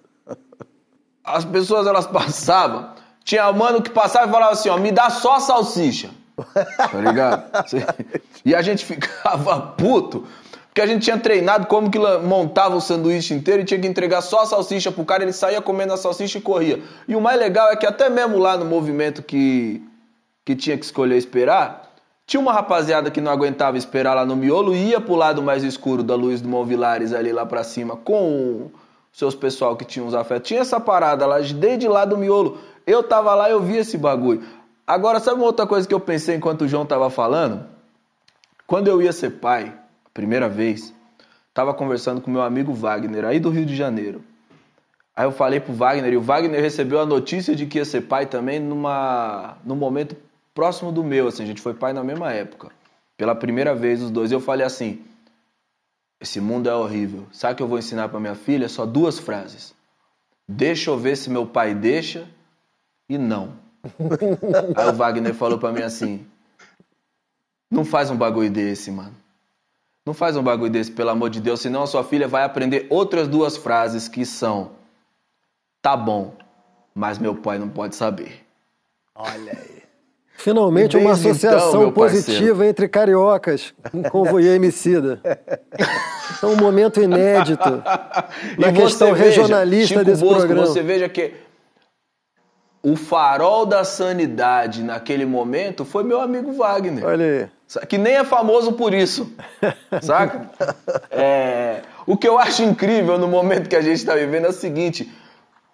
As 1.25 1.45
pessoas 1.45 1.87
elas 1.87 2.07
passavam, 2.07 2.91
tinha 3.25 3.51
mano 3.53 3.83
que 3.83 3.91
passava 3.91 4.29
e 4.29 4.33
falava 4.33 4.53
assim, 4.53 4.69
ó, 4.69 4.79
me 4.79 4.91
dá 4.91 5.11
só 5.11 5.39
salsicha. 5.39 6.11
Tá 6.55 6.99
ligado? 6.99 7.51
E 8.43 8.55
a 8.55 8.63
gente 8.63 8.87
ficava 8.87 9.61
puto, 9.61 10.27
porque 10.71 10.81
a 10.81 10.87
gente 10.87 11.03
tinha 11.03 11.19
treinado 11.19 11.67
como 11.67 11.91
que 11.91 11.99
montava 11.99 12.77
o 12.77 12.81
sanduíche 12.81 13.35
inteiro 13.35 13.63
e 13.63 13.65
tinha 13.65 13.81
que 13.81 13.89
entregar 13.89 14.21
só 14.21 14.43
a 14.43 14.47
salsicha 14.47 14.93
pro 14.93 15.05
cara, 15.05 15.25
ele 15.25 15.33
saía 15.33 15.61
comendo 15.61 15.93
a 15.93 15.97
salsicha 15.97 16.39
e 16.39 16.41
corria. 16.41 16.81
E 17.09 17.17
o 17.17 17.21
mais 17.21 17.41
legal 17.41 17.73
é 17.73 17.77
que 17.77 17.85
até 17.85 18.09
mesmo 18.09 18.39
lá 18.39 18.57
no 18.57 18.65
movimento 18.65 19.21
que, 19.21 19.83
que 20.45 20.55
tinha 20.55 20.79
que 20.79 20.85
escolher 20.85 21.17
esperar, 21.17 21.91
tinha 22.25 22.41
uma 22.41 22.53
rapaziada 22.53 23.11
que 23.11 23.21
não 23.21 23.33
aguentava 23.33 23.77
esperar 23.77 24.15
lá 24.15 24.25
no 24.25 24.37
miolo 24.37 24.73
e 24.73 24.91
ia 24.91 25.01
pro 25.01 25.17
lado 25.17 25.43
mais 25.43 25.65
escuro 25.65 26.05
da 26.05 26.15
luz 26.15 26.41
do 26.41 26.49
Monvilares 26.49 27.13
ali 27.13 27.33
lá 27.33 27.45
pra 27.45 27.65
cima 27.65 27.97
com 27.97 28.71
seus 29.13 29.35
pessoal 29.35 29.77
que 29.77 29.85
tinham 29.85 30.07
os 30.07 30.15
afetos. 30.15 30.47
Tinha 30.47 30.61
essa 30.61 30.79
parada 30.79 31.27
lá 31.27 31.41
desde 31.41 31.89
lá 31.89 32.05
do 32.05 32.17
miolo. 32.17 32.59
Eu 32.87 33.03
tava 33.03 33.35
lá 33.35 33.51
eu 33.51 33.61
vi 33.61 33.79
esse 33.79 33.99
bagulho. 33.99 34.45
Agora, 34.87 35.19
sabe 35.19 35.39
uma 35.39 35.47
outra 35.47 35.67
coisa 35.67 35.89
que 35.89 35.95
eu 35.95 35.99
pensei 35.99 36.37
enquanto 36.37 36.63
o 36.63 36.69
João 36.69 36.87
tava 36.87 37.11
falando? 37.11 37.67
Quando 38.69 38.87
eu 38.87 39.03
ia 39.03 39.13
ser 39.13 39.31
pai, 39.31 39.80
primeira 40.21 40.51
vez, 40.51 40.93
tava 41.55 41.73
conversando 41.73 42.21
com 42.21 42.31
meu 42.31 42.43
amigo 42.43 42.75
Wagner, 42.75 43.25
aí 43.25 43.41
do 43.41 43.49
Rio 43.49 43.65
de 43.65 43.75
Janeiro. 43.75 44.23
Aí 45.17 45.25
eu 45.25 45.33
falei 45.33 45.61
pro 45.61 45.73
Wagner, 45.73 46.13
e 46.13 46.17
o 46.19 46.21
Wagner 46.21 46.61
recebeu 46.61 47.01
a 47.01 47.07
notícia 47.07 47.57
de 47.57 47.65
que 47.65 47.79
ia 47.79 47.87
ser 47.87 48.03
pai 48.03 48.27
também 48.27 48.61
numa, 48.61 49.57
num 49.65 49.75
momento 49.75 50.15
próximo 50.55 50.93
do 50.93 51.03
meu, 51.03 51.29
assim, 51.29 51.43
a 51.43 51.47
gente 51.47 51.63
foi 51.63 51.73
pai 51.73 51.95
na 51.95 52.05
mesma 52.05 52.31
época. 52.35 52.69
Pela 53.17 53.35
primeira 53.35 53.75
vez 53.75 54.03
os 54.03 54.11
dois. 54.11 54.31
E 54.31 54.35
eu 54.35 54.41
falei 54.41 54.67
assim: 54.67 55.03
esse 56.21 56.39
mundo 56.39 56.69
é 56.69 56.75
horrível. 56.75 57.27
Sabe 57.33 57.55
o 57.55 57.57
que 57.57 57.63
eu 57.63 57.69
vou 57.69 57.79
ensinar 57.79 58.11
para 58.11 58.21
minha 58.21 58.35
filha? 58.35 58.69
Só 58.69 58.85
duas 58.85 59.19
frases. 59.19 59.75
Deixa 60.47 60.91
eu 60.91 60.99
ver 60.99 61.17
se 61.17 61.31
meu 61.31 61.47
pai 61.47 61.75
deixa 61.75 62.29
e 63.09 63.17
não. 63.17 63.55
Aí 64.77 64.89
o 64.89 64.93
Wagner 64.93 65.35
falou 65.35 65.59
para 65.59 65.73
mim 65.73 65.83
assim: 65.83 66.27
Não 67.71 67.87
faz 67.87 68.11
um 68.11 68.17
bagulho 68.17 68.51
desse, 68.51 68.91
mano. 68.91 69.15
Não 70.07 70.15
faz 70.15 70.37
um 70.37 70.43
bagulho 70.43 70.71
desse, 70.71 70.91
pelo 70.91 71.11
amor 71.11 71.31
de 71.31 71.41
Deus, 71.41 71.61
senão 71.61 71.83
a 71.83 71.87
sua 71.87 72.03
filha 72.03 72.27
vai 72.27 72.43
aprender 72.43 72.87
outras 72.89 73.29
duas 73.29 73.57
frases 73.57 74.09
que 74.09 74.25
são: 74.25 74.73
Tá 75.83 75.97
bom, 75.97 76.35
mas 76.95 77.19
meu 77.19 77.35
pai 77.35 77.59
não 77.59 77.69
pode 77.69 77.95
saber. 77.95 78.45
Olha 79.15 79.53
aí. 79.53 79.81
Finalmente 80.41 80.97
uma 80.97 81.13
então, 81.13 81.13
associação 81.13 81.93
parceiro. 81.93 81.93
positiva 81.93 82.67
entre 82.67 82.89
cariocas 82.89 83.75
com 84.11 84.25
Voyeur 84.25 84.55
Emicida. 84.55 85.21
É 86.43 86.47
um 86.47 86.57
momento 86.57 86.99
inédito 86.99 87.83
na 88.57 88.73
questão 88.73 89.13
regionalista 89.13 89.99
Chico 89.99 90.05
desse 90.05 90.23
Bosco, 90.23 90.39
programa. 90.39 90.67
Você 90.67 90.83
veja 90.83 91.11
que 91.11 91.35
o 92.83 92.97
farol 92.97 93.67
da 93.67 93.85
sanidade 93.85 94.83
naquele 94.83 95.27
momento 95.27 95.85
foi 95.85 96.03
meu 96.05 96.21
amigo 96.23 96.53
Wagner. 96.53 97.05
Olha 97.05 97.25
aí. 97.25 97.49
Que 97.89 97.99
nem 97.99 98.15
é 98.15 98.25
famoso 98.25 98.73
por 98.73 98.93
isso. 98.93 99.33
Saca? 100.03 100.51
É, 101.11 101.83
o 102.07 102.17
que 102.17 102.27
eu 102.27 102.39
acho 102.39 102.63
incrível 102.63 103.19
no 103.19 103.29
momento 103.29 103.69
que 103.69 103.77
a 103.77 103.83
gente 103.83 103.97
está 103.97 104.15
vivendo 104.15 104.47
é 104.47 104.49
o 104.49 104.53
seguinte: 104.53 105.11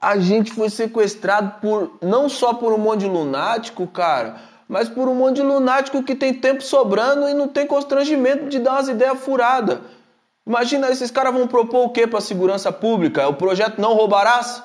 a 0.00 0.18
gente 0.18 0.52
foi 0.52 0.68
sequestrado 0.68 1.60
por 1.60 1.98
não 2.02 2.28
só 2.28 2.54
por 2.54 2.72
um 2.72 2.78
monte 2.78 3.00
de 3.00 3.06
lunático, 3.06 3.86
cara, 3.86 4.36
mas 4.68 4.88
por 4.88 5.08
um 5.08 5.14
monte 5.14 5.36
de 5.36 5.42
lunático 5.42 6.02
que 6.02 6.14
tem 6.14 6.34
tempo 6.34 6.62
sobrando 6.62 7.28
e 7.28 7.34
não 7.34 7.48
tem 7.48 7.66
constrangimento 7.66 8.48
de 8.48 8.58
dar 8.58 8.72
umas 8.72 8.88
ideias 8.88 9.18
furadas. 9.20 9.78
Imagina, 10.46 10.90
esses 10.90 11.10
caras 11.10 11.32
vão 11.34 11.48
propor 11.48 11.86
o 11.86 11.90
quê 11.90 12.06
para 12.06 12.18
a 12.18 12.22
segurança 12.22 12.70
pública? 12.70 13.26
O 13.26 13.34
projeto 13.34 13.80
Não 13.80 13.94
Roubarás? 13.94 14.62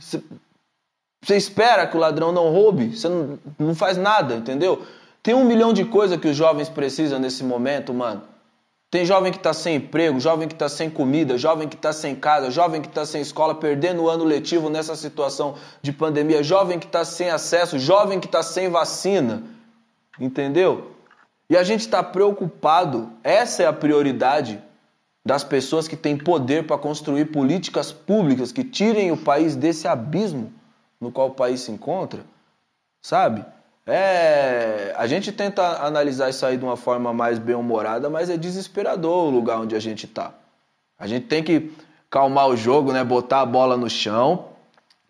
Cê- 0.00 0.22
você 1.22 1.36
espera 1.36 1.86
que 1.86 1.96
o 1.96 2.00
ladrão 2.00 2.32
não 2.32 2.50
roube, 2.50 2.96
você 2.96 3.08
não, 3.08 3.38
não 3.58 3.74
faz 3.74 3.96
nada, 3.96 4.34
entendeu? 4.34 4.82
Tem 5.22 5.34
um 5.34 5.44
milhão 5.44 5.72
de 5.72 5.84
coisas 5.84 6.18
que 6.18 6.28
os 6.28 6.36
jovens 6.36 6.68
precisam 6.68 7.18
nesse 7.18 7.44
momento, 7.44 7.92
mano. 7.92 8.22
Tem 8.90 9.04
jovem 9.04 9.30
que 9.30 9.38
tá 9.38 9.52
sem 9.52 9.76
emprego, 9.76 10.18
jovem 10.18 10.48
que 10.48 10.54
tá 10.54 10.68
sem 10.68 10.90
comida, 10.90 11.38
jovem 11.38 11.68
que 11.68 11.76
tá 11.76 11.92
sem 11.92 12.16
casa, 12.16 12.50
jovem 12.50 12.82
que 12.82 12.88
tá 12.88 13.06
sem 13.06 13.20
escola, 13.20 13.54
perdendo 13.54 14.02
o 14.02 14.08
ano 14.08 14.24
letivo 14.24 14.68
nessa 14.68 14.96
situação 14.96 15.54
de 15.80 15.92
pandemia, 15.92 16.42
jovem 16.42 16.78
que 16.78 16.88
tá 16.88 17.04
sem 17.04 17.30
acesso, 17.30 17.78
jovem 17.78 18.18
que 18.18 18.26
tá 18.26 18.42
sem 18.42 18.68
vacina, 18.68 19.44
entendeu? 20.18 20.90
E 21.48 21.56
a 21.56 21.62
gente 21.62 21.82
está 21.82 22.02
preocupado, 22.02 23.12
essa 23.22 23.62
é 23.62 23.66
a 23.66 23.72
prioridade 23.72 24.60
das 25.24 25.44
pessoas 25.44 25.86
que 25.86 25.96
têm 25.96 26.16
poder 26.16 26.66
para 26.66 26.78
construir 26.78 27.26
políticas 27.26 27.92
públicas 27.92 28.50
que 28.50 28.64
tirem 28.64 29.12
o 29.12 29.16
país 29.16 29.54
desse 29.54 29.86
abismo 29.86 30.52
no 31.00 31.12
qual 31.12 31.28
o 31.28 31.34
país 31.34 31.60
se 31.60 31.70
encontra, 31.70 32.24
sabe? 33.00 33.44
É, 33.90 34.94
a 34.96 35.06
gente 35.08 35.32
tenta 35.32 35.84
analisar 35.84 36.30
isso 36.30 36.46
aí 36.46 36.56
de 36.56 36.64
uma 36.64 36.76
forma 36.76 37.12
mais 37.12 37.38
bem-humorada, 37.38 38.08
mas 38.08 38.30
é 38.30 38.36
desesperador 38.36 39.26
o 39.26 39.30
lugar 39.30 39.58
onde 39.58 39.74
a 39.74 39.80
gente 39.80 40.06
tá. 40.06 40.32
A 40.96 41.08
gente 41.08 41.26
tem 41.26 41.42
que 41.42 41.72
calmar 42.08 42.46
o 42.46 42.56
jogo, 42.56 42.92
né? 42.92 43.02
Botar 43.02 43.40
a 43.40 43.46
bola 43.46 43.76
no 43.76 43.90
chão 43.90 44.46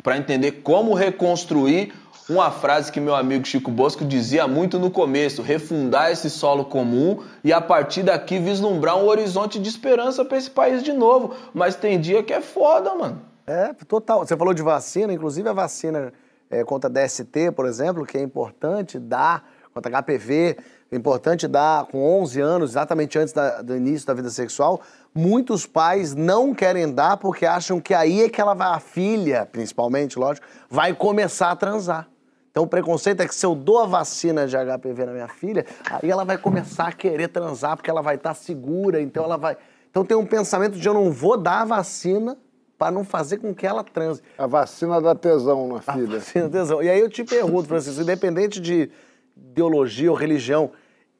para 0.03 0.16
entender 0.16 0.62
como 0.62 0.95
reconstruir 0.95 1.93
uma 2.29 2.51
frase 2.51 2.90
que 2.90 3.01
meu 3.01 3.14
amigo 3.14 3.45
Chico 3.45 3.71
Bosco 3.71 4.05
dizia 4.05 4.49
muito 4.49 4.79
no 4.79 4.90
começo: 4.90 5.43
refundar 5.43 6.11
esse 6.11 6.31
solo 6.31 6.64
comum 6.64 7.23
e 7.45 7.53
a 7.53 7.61
partir 7.61 8.03
daqui 8.03 8.38
vislumbrar 8.38 8.97
um 8.97 9.07
horizonte 9.07 9.59
de 9.59 9.69
esperança 9.69 10.25
para 10.25 10.38
esse 10.38 10.51
país 10.51 10.83
de 10.83 10.93
novo. 10.93 11.35
Mas 11.53 11.77
tem 11.77 12.01
dia 12.01 12.23
que 12.23 12.33
é 12.33 12.40
foda, 12.40 12.95
mano. 12.95 13.21
É, 13.47 13.75
total. 13.87 14.21
Você 14.21 14.37
falou 14.37 14.55
de 14.55 14.62
vacina, 14.62 15.12
inclusive 15.12 15.49
a 15.49 15.53
vacina 15.53 16.12
é, 16.51 16.65
contra 16.65 16.91
DST, 16.91 17.53
por 17.55 17.67
exemplo, 17.67 18.05
que 18.05 18.19
é 18.19 18.21
importante 18.23 18.99
dar, 18.99 19.49
contra 19.73 19.91
HPV, 20.03 20.57
é 20.91 20.97
importante 20.97 21.47
dar 21.47 21.87
com 21.87 22.03
11 22.21 22.41
anos, 22.41 22.71
exatamente 22.71 23.17
antes 23.17 23.33
da- 23.33 23.63
do 23.63 23.77
início 23.77 24.05
da 24.07 24.13
vida 24.13 24.29
sexual. 24.29 24.81
Muitos 25.15 25.65
pais 25.65 26.15
não 26.15 26.53
querem 26.53 26.93
dar 26.93 27.17
porque 27.17 27.47
acham 27.47 27.81
que 27.81 27.95
aí 27.95 28.23
é 28.23 28.29
que 28.29 28.41
ela 28.41 28.55
vai, 28.55 28.75
a 28.75 28.81
filha, 28.81 29.47
principalmente, 29.47 30.19
lógico, 30.19 30.45
vai 30.69 30.93
começar 30.93 31.51
a 31.53 31.57
transar. 31.57 32.09
Então 32.51 32.65
o 32.65 32.67
preconceito 32.67 33.21
é 33.21 33.29
que 33.29 33.35
se 33.35 33.47
eu 33.47 33.55
dou 33.55 33.79
a 33.79 33.87
vacina 33.87 34.45
de 34.49 34.57
HPV 34.57 35.07
na 35.07 35.13
minha 35.13 35.29
filha, 35.29 35.65
aí 35.89 36.11
ela 36.11 36.25
vai 36.25 36.37
começar 36.37 36.89
a 36.89 36.93
querer 36.93 37.29
transar 37.29 37.77
porque 37.77 37.89
ela 37.89 38.03
vai 38.03 38.17
estar 38.17 38.35
segura, 38.35 39.01
então 39.01 39.23
ela 39.23 39.37
vai. 39.37 39.57
Então 39.89 40.05
tem 40.05 40.17
um 40.17 40.27
pensamento 40.27 40.77
de 40.77 40.87
eu 40.89 40.93
não 40.95 41.13
vou 41.13 41.37
dar 41.37 41.61
a 41.61 41.65
vacina 41.65 42.37
para 42.81 42.90
não 42.90 43.05
fazer 43.05 43.37
com 43.37 43.55
que 43.55 43.66
ela 43.66 43.85
transe. 43.85 44.23
A 44.38 44.47
vacina 44.47 45.03
dá 45.03 45.14
tesão 45.14 45.69
na 45.69 45.77
A 45.87 45.93
filha. 45.93 46.19
vacina 46.19 46.49
da 46.49 46.61
tesão. 46.61 46.83
E 46.83 46.88
aí 46.88 46.99
eu 46.99 47.11
te 47.11 47.23
pergunto, 47.23 47.69
Francisco, 47.69 48.01
independente 48.01 48.59
de 48.59 48.90
ideologia 49.37 50.11
ou 50.11 50.16
religião, 50.16 50.71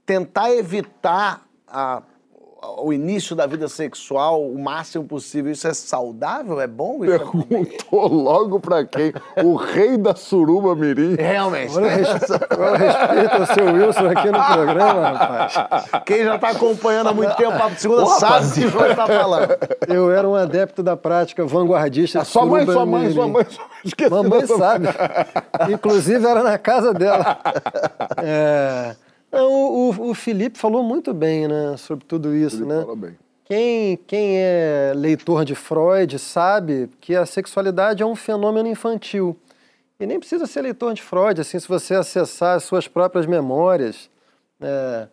tentar 0.07 0.51
evitar 0.53 1.47
a- 1.69 2.03
o 2.79 2.93
início 2.93 3.35
da 3.35 3.47
vida 3.47 3.69
sexual 3.69 4.43
o 4.45 4.59
máximo 4.59 5.05
possível, 5.05 5.51
isso 5.53 5.67
é 5.67 5.73
saudável? 5.75 6.61
É 6.61 6.67
bom? 6.67 7.05
Isso 7.05 7.15
é- 7.15 7.19
Perguntou 7.19 8.09
logo 8.09 8.61
pra 8.61 8.85
quem? 8.85 9.13
O 9.45 9.55
rei 9.57 9.97
da 9.97 10.15
suruba 10.15 10.75
mirim. 10.75 11.15
Realmente. 11.15 11.77
Olha 11.77 11.89
respeito 12.77 13.35
ao 13.41 13.47
seu 13.47 13.65
Wilson 13.73 14.09
aqui 14.11 14.31
no 14.31 14.45
programa, 14.45 15.09
rapaz. 15.11 15.55
Quem 16.05 16.25
já 16.25 16.35
está 16.37 16.49
acompanhando 16.51 17.09
há 17.09 17.15
muito 17.15 17.35
tempo, 17.37 17.57
Papo 17.57 17.75
de 17.75 17.81
Segunda, 17.81 18.03
Ô, 18.03 18.07
sabe 18.07 18.47
o 18.47 18.53
que 18.53 18.65
o. 18.67 18.71
João 18.71 18.87
está 18.91 19.07
falando. 19.07 19.49
Eu 19.89 20.11
era 20.11 20.29
um 20.29 20.35
adepto 20.35 20.83
da 20.83 20.97
prática 20.97 21.45
vanguardista. 21.47 22.21
de 22.21 22.27
Sua 22.27 22.45
mãe, 22.47 22.65
sua 22.67 22.85
mãe, 22.87 23.03
mirim. 23.03 23.15
sua 23.15 23.27
mãe, 23.29 23.45
sua 23.49 23.65
mãe. 23.65 23.71
Esqueci 23.85 24.11
Mamãe 24.11 24.47
sabe. 24.47 24.87
Inclusive 25.73 26.27
era 26.27 26.43
na 26.43 26.59
casa 26.59 26.93
dela. 26.93 27.39
É, 28.23 28.95
não, 29.33 29.53
o, 29.53 30.11
o- 30.11 30.15
Felipe 30.15 30.59
falou 30.59 30.83
muito 30.83 31.13
bem, 31.15 31.47
né, 31.49 31.77
sobre 31.77 32.05
tudo 32.05 32.35
isso, 32.35 32.65
né? 32.65 32.81
fala 32.83 32.97
bem. 32.97 33.19
Quem, 33.45 33.97
quem 34.07 34.37
é 34.39 34.93
leitor 34.95 35.45
de 35.45 35.55
Freud 35.57 36.19
sabe 36.21 36.89
que 37.01 37.17
a 37.17 37.27
sexualidade 37.27 38.01
é 38.03 38.07
um 38.07 38.15
fenômeno 38.15 38.69
infantil. 38.69 39.37
E 39.99 40.07
nem 40.07 40.19
precisa 40.21 40.47
ser 40.47 40.63
leitor 40.63 40.95
de 40.95 41.03
Freud, 41.03 41.41
assim, 41.41 41.59
se 41.59 41.67
você 41.67 41.95
acessar 41.95 42.57
as 42.57 42.63
suas 42.65 42.87
próprias 42.87 43.27
memórias. 43.27 44.09
É, 44.61 45.09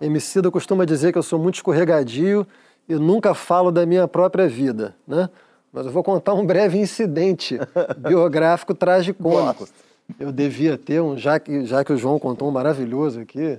Emicida 0.00 0.50
costuma 0.50 0.84
dizer 0.84 1.10
que 1.12 1.18
eu 1.18 1.22
sou 1.22 1.38
muito 1.38 1.56
escorregadio 1.56 2.46
e 2.88 2.94
nunca 2.94 3.34
falo 3.34 3.70
da 3.72 3.84
minha 3.84 4.06
própria 4.08 4.48
vida, 4.48 4.94
né? 5.06 5.28
Mas 5.72 5.84
eu 5.86 5.92
vou 5.92 6.02
contar 6.02 6.34
um 6.34 6.46
breve 6.46 6.78
incidente 6.78 7.58
biográfico 7.98 8.72
tragicômico. 8.72 9.68
Eu 10.18 10.32
devia 10.32 10.76
ter 10.76 11.00
um, 11.00 11.16
já 11.16 11.38
que, 11.38 11.64
já 11.64 11.84
que 11.84 11.92
o 11.92 11.96
João 11.96 12.18
contou 12.18 12.48
um 12.48 12.50
maravilhoso 12.50 13.20
aqui, 13.20 13.58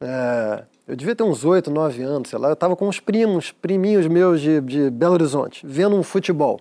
é, 0.00 0.64
eu 0.86 0.96
devia 0.96 1.14
ter 1.14 1.22
uns 1.22 1.44
oito, 1.44 1.70
nove 1.70 2.02
anos, 2.02 2.30
sei 2.30 2.38
lá. 2.38 2.48
Eu 2.48 2.54
estava 2.54 2.76
com 2.76 2.88
uns 2.88 3.00
primos, 3.00 3.50
priminhos 3.50 4.06
meus 4.06 4.40
de, 4.40 4.60
de 4.60 4.90
Belo 4.90 5.14
Horizonte, 5.14 5.66
vendo 5.66 5.96
um 5.96 6.02
futebol. 6.02 6.60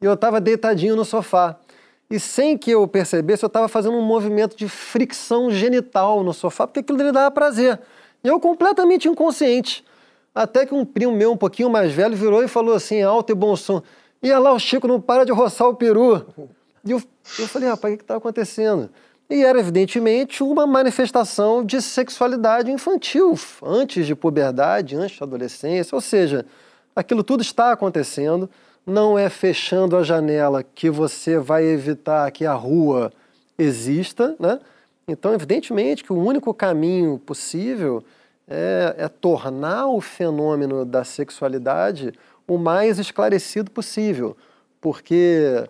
E 0.00 0.04
eu 0.04 0.14
estava 0.14 0.40
deitadinho 0.40 0.96
no 0.96 1.04
sofá. 1.04 1.56
E 2.10 2.20
sem 2.20 2.58
que 2.58 2.70
eu 2.70 2.86
percebesse, 2.86 3.42
eu 3.42 3.46
estava 3.46 3.68
fazendo 3.68 3.96
um 3.96 4.02
movimento 4.02 4.54
de 4.56 4.68
fricção 4.68 5.50
genital 5.50 6.22
no 6.22 6.34
sofá, 6.34 6.66
porque 6.66 6.80
aquilo 6.80 6.98
lhe 6.98 7.12
dava 7.12 7.30
prazer. 7.30 7.80
E 8.22 8.28
eu 8.28 8.38
completamente 8.38 9.08
inconsciente. 9.08 9.84
Até 10.34 10.66
que 10.66 10.74
um 10.74 10.84
primo 10.84 11.12
meu, 11.12 11.32
um 11.32 11.36
pouquinho 11.36 11.70
mais 11.70 11.92
velho, 11.92 12.16
virou 12.16 12.42
e 12.42 12.48
falou 12.48 12.74
assim, 12.74 13.02
alto 13.02 13.32
e 13.32 13.34
bom 13.34 13.56
som: 13.56 13.82
E 14.22 14.30
lá, 14.34 14.52
o 14.52 14.58
Chico 14.58 14.86
não 14.86 15.00
para 15.00 15.24
de 15.24 15.32
roçar 15.32 15.68
o 15.68 15.74
peru. 15.74 16.26
E 16.84 16.90
eu, 16.90 17.02
eu 17.38 17.48
falei, 17.48 17.68
rapaz, 17.68 17.94
o 17.94 17.96
que 17.96 18.04
está 18.04 18.16
acontecendo? 18.16 18.90
E 19.30 19.44
era, 19.44 19.58
evidentemente, 19.58 20.42
uma 20.42 20.66
manifestação 20.66 21.64
de 21.64 21.80
sexualidade 21.80 22.70
infantil, 22.70 23.38
antes 23.62 24.06
de 24.06 24.14
puberdade, 24.14 24.96
antes 24.96 25.18
da 25.18 25.24
adolescência. 25.24 25.94
Ou 25.94 26.00
seja, 26.00 26.44
aquilo 26.94 27.22
tudo 27.22 27.40
está 27.40 27.72
acontecendo, 27.72 28.50
não 28.84 29.18
é 29.18 29.28
fechando 29.28 29.96
a 29.96 30.02
janela 30.02 30.62
que 30.62 30.90
você 30.90 31.38
vai 31.38 31.64
evitar 31.64 32.30
que 32.30 32.44
a 32.44 32.52
rua 32.52 33.12
exista, 33.56 34.36
né? 34.38 34.58
Então, 35.06 35.32
evidentemente 35.32 36.04
que 36.04 36.12
o 36.12 36.18
único 36.18 36.52
caminho 36.52 37.18
possível 37.18 38.04
é, 38.48 38.94
é 38.98 39.08
tornar 39.08 39.86
o 39.86 40.00
fenômeno 40.00 40.84
da 40.84 41.04
sexualidade 41.04 42.12
o 42.46 42.58
mais 42.58 42.98
esclarecido 42.98 43.70
possível, 43.70 44.36
porque 44.80 45.64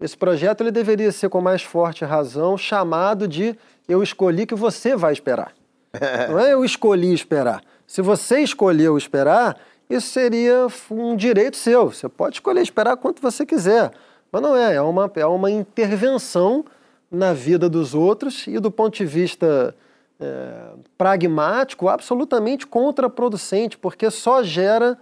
esse 0.00 0.16
projeto 0.16 0.62
ele 0.62 0.70
deveria 0.70 1.12
ser 1.12 1.28
com 1.28 1.40
mais 1.40 1.62
forte 1.62 2.04
razão 2.04 2.56
chamado 2.56 3.28
de 3.28 3.56
eu 3.88 4.02
escolhi 4.02 4.46
que 4.46 4.54
você 4.54 4.96
vai 4.96 5.12
esperar. 5.12 5.52
Não 6.30 6.38
é 6.38 6.52
eu 6.52 6.64
escolhi 6.64 7.12
esperar. 7.12 7.62
Se 7.86 8.00
você 8.00 8.40
escolheu 8.40 8.96
esperar, 8.96 9.58
isso 9.88 10.08
seria 10.08 10.68
um 10.90 11.16
direito 11.16 11.56
seu. 11.56 11.90
Você 11.90 12.08
pode 12.08 12.36
escolher 12.36 12.62
esperar 12.62 12.96
quanto 12.96 13.20
você 13.20 13.44
quiser. 13.44 13.90
Mas 14.30 14.42
não 14.42 14.56
é, 14.56 14.76
é 14.76 14.80
uma, 14.80 15.10
é 15.16 15.26
uma 15.26 15.50
intervenção 15.50 16.64
na 17.10 17.32
vida 17.32 17.68
dos 17.68 17.92
outros 17.92 18.46
e 18.46 18.60
do 18.60 18.70
ponto 18.70 18.96
de 18.96 19.04
vista 19.04 19.74
é, 20.20 20.52
pragmático, 20.96 21.88
absolutamente 21.88 22.64
contraproducente, 22.64 23.76
porque 23.76 24.08
só 24.08 24.42
gera 24.44 24.96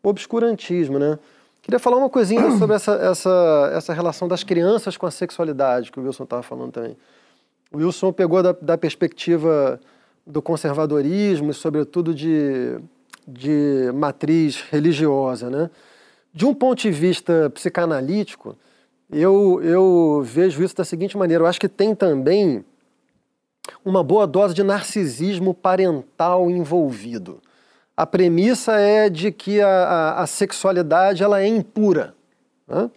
obscurantismo, 0.00 0.98
né? 0.98 1.18
Queria 1.68 1.78
falar 1.78 1.98
uma 1.98 2.08
coisinha 2.08 2.50
sobre 2.56 2.76
essa, 2.76 2.92
essa, 2.94 3.70
essa 3.74 3.92
relação 3.92 4.26
das 4.26 4.42
crianças 4.42 4.96
com 4.96 5.04
a 5.04 5.10
sexualidade, 5.10 5.92
que 5.92 6.00
o 6.00 6.02
Wilson 6.02 6.24
estava 6.24 6.42
falando 6.42 6.72
também. 6.72 6.96
O 7.70 7.76
Wilson 7.76 8.10
pegou 8.10 8.42
da, 8.42 8.52
da 8.52 8.78
perspectiva 8.78 9.78
do 10.26 10.40
conservadorismo 10.40 11.50
e, 11.50 11.54
sobretudo, 11.54 12.14
de, 12.14 12.78
de 13.26 13.92
matriz 13.92 14.62
religiosa, 14.70 15.50
né? 15.50 15.68
De 16.32 16.46
um 16.46 16.54
ponto 16.54 16.80
de 16.80 16.90
vista 16.90 17.50
psicanalítico, 17.50 18.56
eu, 19.12 19.60
eu 19.62 20.22
vejo 20.24 20.64
isso 20.64 20.74
da 20.74 20.86
seguinte 20.86 21.18
maneira: 21.18 21.44
eu 21.44 21.46
acho 21.46 21.60
que 21.60 21.68
tem 21.68 21.94
também 21.94 22.64
uma 23.84 24.02
boa 24.02 24.26
dose 24.26 24.54
de 24.54 24.62
narcisismo 24.62 25.52
parental 25.52 26.50
envolvido. 26.50 27.42
A 27.98 28.06
premissa 28.06 28.74
é 28.78 29.10
de 29.10 29.32
que 29.32 29.60
a, 29.60 29.66
a, 29.68 30.22
a 30.22 30.26
sexualidade 30.28 31.20
ela 31.20 31.42
é 31.42 31.48
impura. 31.48 32.14
Né? 32.68 32.88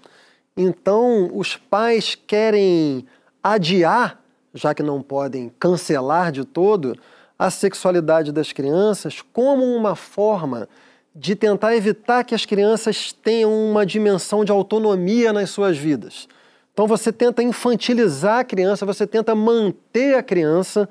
Então, 0.56 1.32
os 1.34 1.58
pais 1.58 2.14
querem 2.14 3.08
adiar, 3.42 4.22
já 4.54 4.76
que 4.76 4.84
não 4.84 5.02
podem 5.02 5.52
cancelar 5.58 6.32
de 6.32 6.46
todo, 6.46 6.96
a 7.40 7.50
sexualidade 7.50 8.32
das 8.32 8.52
crianças 8.52 9.24
como 9.34 9.64
uma 9.76 9.96
forma 9.96 10.70
de 11.16 11.36
tentar 11.36 11.76
evitar 11.76 12.24
que 12.24 12.36
as 12.36 12.46
crianças 12.46 13.12
tenham 13.12 13.52
uma 13.52 13.84
dimensão 13.84 14.46
de 14.46 14.52
autonomia 14.52 15.34
nas 15.34 15.50
suas 15.50 15.80
vidas. 15.80 16.28
Então 16.72 16.86
você 16.86 17.12
tenta 17.12 17.42
infantilizar 17.42 18.38
a 18.42 18.44
criança, 18.44 18.86
você 18.86 19.08
tenta 19.08 19.34
manter 19.34 20.14
a 20.14 20.22
criança 20.22 20.88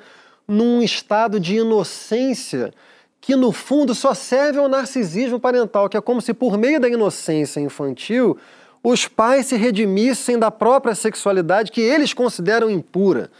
num 0.48 0.82
estado 0.82 1.38
de 1.38 1.58
inocência 1.58 2.74
que 3.20 3.36
no 3.36 3.52
fundo 3.52 3.94
só 3.94 4.14
serve 4.14 4.58
ao 4.58 4.68
narcisismo 4.68 5.38
parental, 5.38 5.88
que 5.88 5.96
é 5.96 6.00
como 6.00 6.20
se 6.20 6.32
por 6.32 6.56
meio 6.56 6.80
da 6.80 6.88
inocência 6.88 7.60
infantil 7.60 8.38
os 8.82 9.06
pais 9.06 9.46
se 9.46 9.56
redimissem 9.56 10.38
da 10.38 10.50
própria 10.50 10.94
sexualidade 10.94 11.70
que 11.70 11.82
eles 11.82 12.14
consideram 12.14 12.70
impura. 12.70 13.30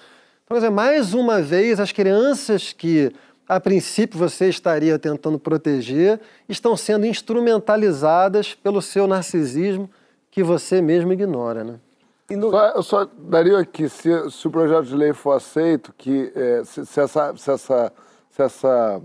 Então, 0.44 0.54
quer 0.56 0.66
dizer, 0.66 0.70
mais 0.70 1.14
uma 1.14 1.40
vez, 1.40 1.80
as 1.80 1.92
crianças 1.92 2.74
que 2.74 3.10
a 3.48 3.58
princípio 3.58 4.18
você 4.18 4.48
estaria 4.48 4.96
tentando 4.98 5.38
proteger, 5.38 6.20
estão 6.48 6.76
sendo 6.76 7.04
instrumentalizadas 7.04 8.54
pelo 8.54 8.80
seu 8.80 9.08
narcisismo 9.08 9.90
que 10.30 10.42
você 10.42 10.80
mesmo 10.80 11.12
ignora, 11.12 11.64
né? 11.64 11.80
No... 12.30 12.50
Só, 12.50 12.66
eu 12.68 12.82
só 12.84 13.08
daria 13.18 13.58
aqui, 13.58 13.88
se, 13.88 14.30
se, 14.30 14.46
o 14.46 14.50
projeto 14.52 14.84
de 14.84 14.94
lei 14.94 15.12
for 15.12 15.32
aceito, 15.32 15.92
que 15.98 16.30
é, 16.32 16.62
se, 16.64 16.86
se, 16.86 17.00
essa, 17.00 17.34
se, 17.36 17.50
essa, 17.50 17.92
se 18.30 18.42
essa 18.42 19.02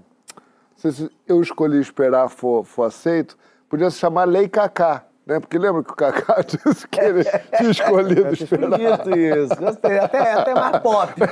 se 0.91 1.09
eu 1.27 1.41
escolhi 1.41 1.79
esperar 1.79 2.29
for, 2.29 2.63
for 2.63 2.83
aceito, 2.83 3.37
podia 3.69 3.89
se 3.89 3.97
chamar 3.97 4.25
Lei 4.25 4.47
Cacá. 4.47 5.05
Né? 5.25 5.39
Porque 5.39 5.57
lembra 5.57 5.83
que 5.83 5.91
o 5.91 5.95
Kaká 5.95 6.37
disse 6.45 6.87
que 6.87 6.99
ele 6.99 7.23
tinha 7.57 7.71
escolhido 7.71 8.31
esperar. 8.31 8.69
Bonito 8.69 9.17
isso, 9.17 9.55
gostei. 9.55 9.97
Até, 9.97 10.33
até 10.33 10.53
mais 10.53 10.77
pop. 10.79 11.13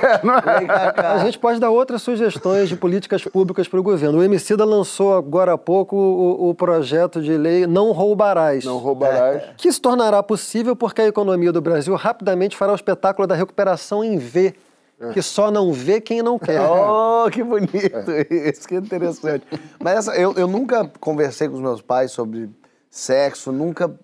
É, 0.44 1.00
é? 1.00 1.06
A 1.06 1.18
gente 1.18 1.38
pode 1.38 1.60
dar 1.60 1.70
outras 1.70 2.02
sugestões 2.02 2.68
de 2.68 2.76
políticas 2.76 3.22
públicas 3.24 3.68
para 3.68 3.78
o 3.78 3.82
governo. 3.82 4.18
O 4.18 4.22
Emicida 4.22 4.64
lançou 4.64 5.14
agora 5.14 5.52
há 5.52 5.58
pouco 5.58 5.96
o, 5.96 6.50
o, 6.50 6.54
projeto 6.54 7.22
de 7.22 7.36
lei 7.36 7.66
Não 7.66 7.92
Roubarás. 7.92 8.64
Não 8.64 8.78
Roubarás. 8.78 9.42
É. 9.42 9.54
Que 9.56 9.70
se 9.70 9.80
tornará 9.80 10.22
possível 10.22 10.74
porque 10.74 11.02
a 11.02 11.06
economia 11.06 11.52
do 11.52 11.60
Brasil 11.60 11.94
rapidamente 11.94 12.56
fará 12.56 12.72
o 12.72 12.74
espetáculo 12.74 13.26
da 13.26 13.34
recuperação 13.34 14.02
em 14.02 14.18
V. 14.18 14.54
É. 15.00 15.12
Que 15.12 15.22
só 15.22 15.50
não 15.50 15.72
vê 15.72 16.00
quem 16.00 16.22
não 16.22 16.38
quer. 16.38 16.60
Oh, 17.26 17.30
que 17.30 17.42
bonito 17.42 18.10
é. 18.10 18.50
isso, 18.50 18.68
que 18.68 18.74
interessante. 18.74 19.46
Mas 19.82 19.98
essa, 19.98 20.14
eu, 20.14 20.34
eu 20.34 20.46
nunca 20.46 20.90
conversei 21.00 21.48
com 21.48 21.54
os 21.54 21.60
meus 21.60 21.80
pais 21.80 22.12
sobre 22.12 22.50
sexo, 22.90 23.50
nunca, 23.50 23.98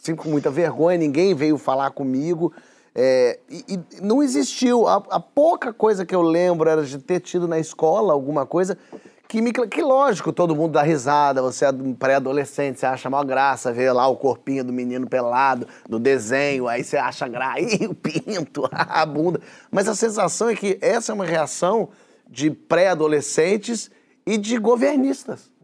sempre 0.00 0.24
com 0.24 0.28
muita 0.28 0.50
vergonha, 0.50 0.98
ninguém 0.98 1.34
veio 1.34 1.56
falar 1.56 1.90
comigo. 1.92 2.52
É, 2.94 3.38
e, 3.48 3.64
e, 3.68 4.02
não 4.02 4.22
existiu. 4.22 4.86
A, 4.86 4.96
a, 5.10 5.20
pouca 5.20 5.72
coisa 5.72 6.04
que 6.04 6.14
eu 6.14 6.22
lembro 6.22 6.68
era 6.68 6.84
de 6.84 6.98
ter 6.98 7.20
tido 7.20 7.48
na 7.48 7.58
escola 7.58 8.12
alguma 8.12 8.44
coisa 8.44 8.76
que 9.28 9.40
me. 9.40 9.52
Que 9.52 9.82
lógico, 9.82 10.32
todo 10.32 10.54
mundo 10.54 10.72
dá 10.72 10.82
risada, 10.82 11.42
você 11.42 11.66
é 11.66 11.72
pré-adolescente, 11.98 12.80
você 12.80 12.86
acha 12.86 13.10
maior 13.10 13.24
graça 13.24 13.72
ver 13.72 13.92
lá 13.92 14.06
o 14.08 14.16
corpinho 14.16 14.64
do 14.64 14.72
menino 14.72 15.08
pelado 15.08 15.66
no 15.88 15.98
desenho, 15.98 16.68
aí 16.68 16.84
você 16.84 16.96
acha 16.96 17.26
graça, 17.28 17.60
ih, 17.62 17.86
o 17.86 17.94
pinto, 17.94 18.68
a 18.72 19.04
bunda. 19.04 19.40
Mas 19.70 19.88
a 19.88 19.94
sensação 19.94 20.48
é 20.48 20.54
que 20.54 20.78
essa 20.80 21.12
é 21.12 21.14
uma 21.14 21.26
reação 21.26 21.88
de 22.28 22.50
pré-adolescentes 22.50 23.90
e 24.26 24.38
de 24.38 24.58
governistas 24.58 25.54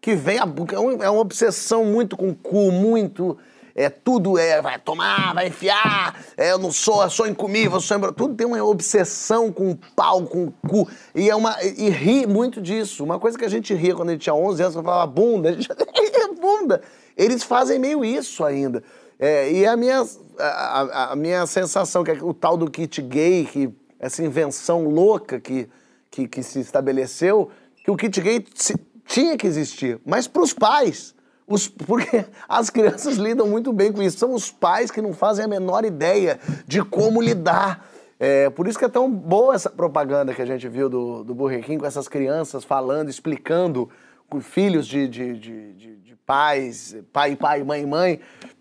que 0.00 0.14
vem 0.14 0.38
a 0.38 0.42
é, 0.42 1.04
é 1.04 1.10
uma 1.10 1.20
obsessão 1.20 1.84
muito 1.84 2.16
com 2.16 2.30
o 2.30 2.34
cu, 2.34 2.72
muito 2.72 3.38
é 3.74 3.88
tudo 3.88 4.38
é 4.38 4.60
vai 4.60 4.78
tomar, 4.78 5.34
vai 5.34 5.48
enfiar, 5.48 6.18
é, 6.36 6.52
eu 6.52 6.58
não 6.58 6.72
sou, 6.72 7.02
eu 7.02 7.10
sou 7.10 7.26
incomível, 7.26 7.80
sou 7.80 7.96
embra... 7.96 8.12
tudo 8.12 8.34
tem 8.34 8.46
uma 8.46 8.62
obsessão 8.62 9.52
com 9.52 9.70
o 9.70 9.78
pau, 9.94 10.24
com 10.26 10.46
o 10.46 10.52
cu 10.68 10.88
e 11.14 11.30
é 11.30 11.36
uma 11.36 11.56
e 11.62 11.88
ri 11.90 12.26
muito 12.26 12.60
disso. 12.60 13.04
Uma 13.04 13.18
coisa 13.18 13.38
que 13.38 13.44
a 13.44 13.50
gente 13.50 13.74
ria 13.74 13.94
quando 13.94 14.10
a 14.10 14.12
gente 14.12 14.22
tinha 14.22 14.34
11 14.34 14.62
anos, 14.62 14.74
falava 14.74 15.06
bunda, 15.06 15.50
a 15.50 15.52
gente 15.52 15.68
bunda. 16.40 16.82
Eles 17.16 17.42
fazem 17.42 17.78
meio 17.78 18.04
isso 18.04 18.44
ainda. 18.44 18.82
É, 19.18 19.52
e 19.52 19.66
a 19.66 19.76
minha 19.76 20.04
a, 20.38 21.12
a, 21.12 21.16
minha 21.16 21.46
sensação 21.46 22.02
que 22.02 22.10
é 22.10 22.18
o 22.22 22.32
tal 22.32 22.56
do 22.56 22.70
kit 22.70 23.02
gay, 23.02 23.44
que 23.44 23.70
essa 23.98 24.24
invenção 24.24 24.84
louca 24.84 25.38
que 25.38 25.68
que, 26.10 26.26
que 26.26 26.42
se 26.42 26.60
estabeleceu, 26.60 27.50
que 27.84 27.90
o 27.90 27.96
kit 27.96 28.20
gay 28.20 28.44
se, 28.54 28.74
tinha 29.06 29.36
que 29.36 29.46
existir, 29.46 30.00
mas 30.04 30.26
para 30.26 30.42
os 30.42 30.52
pais. 30.52 31.14
Os, 31.50 31.66
porque 31.66 32.24
as 32.48 32.70
crianças 32.70 33.16
lidam 33.16 33.48
muito 33.48 33.72
bem 33.72 33.92
com 33.92 34.00
isso. 34.00 34.16
São 34.16 34.32
os 34.32 34.52
pais 34.52 34.88
que 34.88 35.02
não 35.02 35.12
fazem 35.12 35.44
a 35.44 35.48
menor 35.48 35.84
ideia 35.84 36.38
de 36.64 36.80
como 36.84 37.20
lidar. 37.20 37.90
É, 38.20 38.48
por 38.50 38.68
isso 38.68 38.78
que 38.78 38.84
é 38.84 38.88
tão 38.88 39.10
boa 39.10 39.56
essa 39.56 39.68
propaganda 39.68 40.32
que 40.32 40.40
a 40.40 40.46
gente 40.46 40.68
viu 40.68 40.88
do, 40.88 41.24
do 41.24 41.34
Burger 41.34 41.64
King 41.64 41.80
com 41.80 41.86
essas 41.86 42.06
crianças 42.06 42.62
falando, 42.62 43.08
explicando 43.08 43.90
com 44.28 44.40
filhos 44.40 44.86
de, 44.86 45.08
de, 45.08 45.36
de, 45.36 45.72
de, 45.72 45.96
de 45.96 46.16
pais, 46.24 46.96
pai, 47.12 47.34
pai, 47.34 47.64
mãe, 47.64 47.84
mãe, 47.84 48.20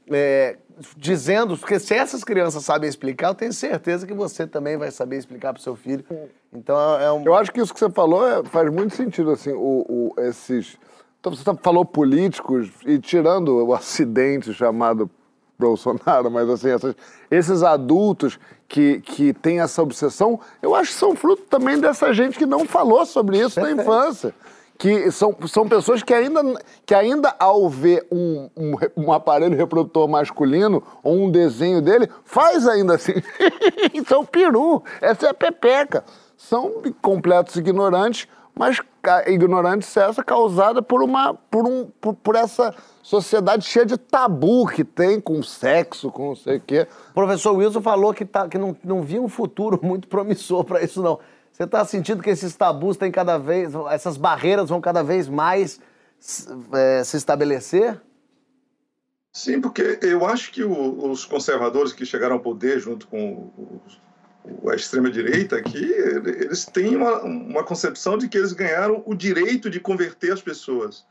é, 0.10 0.58
dizendo, 0.98 1.56
porque 1.56 1.78
se 1.78 1.94
essas 1.94 2.24
crianças 2.24 2.66
sabem 2.66 2.90
explicar, 2.90 3.28
eu 3.28 3.36
tenho 3.36 3.54
certeza 3.54 4.08
que 4.08 4.14
você 4.16 4.48
também 4.48 4.78
vai 4.78 4.90
saber 4.90 5.18
explicar 5.18 5.54
para 5.54 5.60
o 5.60 5.64
seu 5.64 5.76
filho. 5.76 6.04
Então 6.52 6.76
é 7.00 7.12
um... 7.12 7.24
Eu 7.24 7.36
acho 7.36 7.52
que 7.52 7.62
isso 7.62 7.72
que 7.72 7.80
você 7.80 7.92
falou 7.92 8.28
é, 8.28 8.44
faz 8.46 8.72
muito 8.72 8.96
sentido, 8.96 9.30
assim, 9.30 9.52
o, 9.52 9.86
o 9.88 10.22
esses... 10.22 10.76
Então 11.20 11.34
você 11.34 11.44
falou 11.62 11.84
políticos 11.84 12.70
e 12.86 12.98
tirando 12.98 13.66
o 13.66 13.74
acidente 13.74 14.54
chamado 14.54 15.10
Bolsonaro, 15.58 16.32
mas 16.32 16.50
assim, 16.50 16.70
essas, 16.70 16.96
esses 17.30 17.64
adultos 17.64 18.40
que, 18.68 19.02
que 19.02 19.34
têm 19.34 19.60
essa 19.60 19.84
obsessão, 19.84 20.40
eu 20.62 20.74
acho 20.74 20.92
que 20.92 20.98
são 20.98 21.16
fruto 21.16 21.44
também 21.44 21.78
dessa 21.78 22.14
gente 22.14 22.38
que 22.38 22.46
não 22.46 22.66
falou 22.66 23.06
sobre 23.06 23.40
isso 23.40 23.60
na 23.60 23.72
infância 23.72 24.34
que 24.80 25.12
são, 25.12 25.36
são 25.46 25.68
pessoas 25.68 26.02
que 26.02 26.14
ainda, 26.14 26.42
que 26.86 26.96
ainda 26.96 27.36
ao 27.38 27.70
ver 27.70 28.08
um, 28.10 28.50
um, 28.56 28.76
um, 28.96 29.12
aparelho 29.12 29.58
reprodutor 29.58 30.08
masculino 30.08 30.82
ou 31.04 31.26
um 31.26 31.30
desenho 31.30 31.82
dele, 31.82 32.10
faz 32.24 32.66
ainda 32.66 32.96
assim. 32.96 33.12
Isso 33.94 34.16
é 34.16 34.24
peru, 34.24 34.82
essa 35.02 35.28
é 35.28 35.30
a 35.32 35.34
pepeca. 35.34 36.06
São 36.38 36.82
completos 37.02 37.58
ignorantes, 37.58 38.26
mas 38.56 38.80
ignorantes 39.28 39.96
essa 39.96 40.24
causada 40.24 40.82
por, 40.82 41.02
uma, 41.02 41.34
por, 41.34 41.68
um, 41.68 41.86
por, 41.86 42.14
por 42.16 42.36
essa 42.36 42.74
sociedade 43.02 43.66
cheia 43.66 43.86
de 43.86 43.98
tabu 43.98 44.68
que 44.68 44.84
tem 44.84 45.20
com 45.20 45.42
sexo, 45.42 46.12
com 46.12 46.30
não 46.30 46.36
sei 46.36 46.58
o 46.58 46.62
quê. 46.62 46.88
O 47.12 47.14
professor 47.14 47.54
Wilson 47.54 47.82
falou 47.82 48.14
que, 48.14 48.26
tá, 48.26 48.48
que 48.48 48.58
não, 48.58 48.76
não 48.84 49.02
via 49.02 49.22
um 49.22 49.28
futuro 49.28 49.80
muito 49.84 50.08
promissor 50.08 50.64
para 50.64 50.84
isso, 50.84 51.02
não. 51.02 51.20
Você 51.52 51.64
está 51.64 51.84
sentindo 51.84 52.24
que 52.24 52.30
esses 52.30 52.56
tabus 52.56 52.96
têm 52.96 53.12
cada 53.12 53.38
vez, 53.38 53.74
essas 53.92 54.16
barreiras 54.16 54.70
vão 54.70 54.80
cada 54.80 55.04
vez 55.04 55.28
mais 55.28 55.80
é, 56.74 57.04
se 57.04 57.18
estabelecer? 57.18 58.00
Sim, 59.32 59.62
porque 59.62 60.00
eu 60.02 60.26
acho 60.26 60.52
que 60.52 60.64
o, 60.64 61.10
os 61.12 61.26
conservadores 61.26 61.94
que 61.94 62.06
chegaram 62.06 62.36
ao 62.36 62.42
poder 62.42 62.80
junto 62.80 63.08
com 63.08 63.52
o, 63.58 63.82
a 64.70 64.76
extrema-direita 64.76 65.58
aqui, 65.58 65.84
eles 65.84 66.66
têm 66.66 66.96
uma, 66.96 67.22
uma 67.24 67.64
concepção 67.64 68.18
de 68.18 68.28
que 68.28 68.38
eles 68.38 68.54
ganharam 68.54 69.04
o 69.06 69.16
direito 69.16 69.70
de 69.70 69.80
converter 69.80 70.32
as 70.32 70.42
pessoas. 70.42 71.06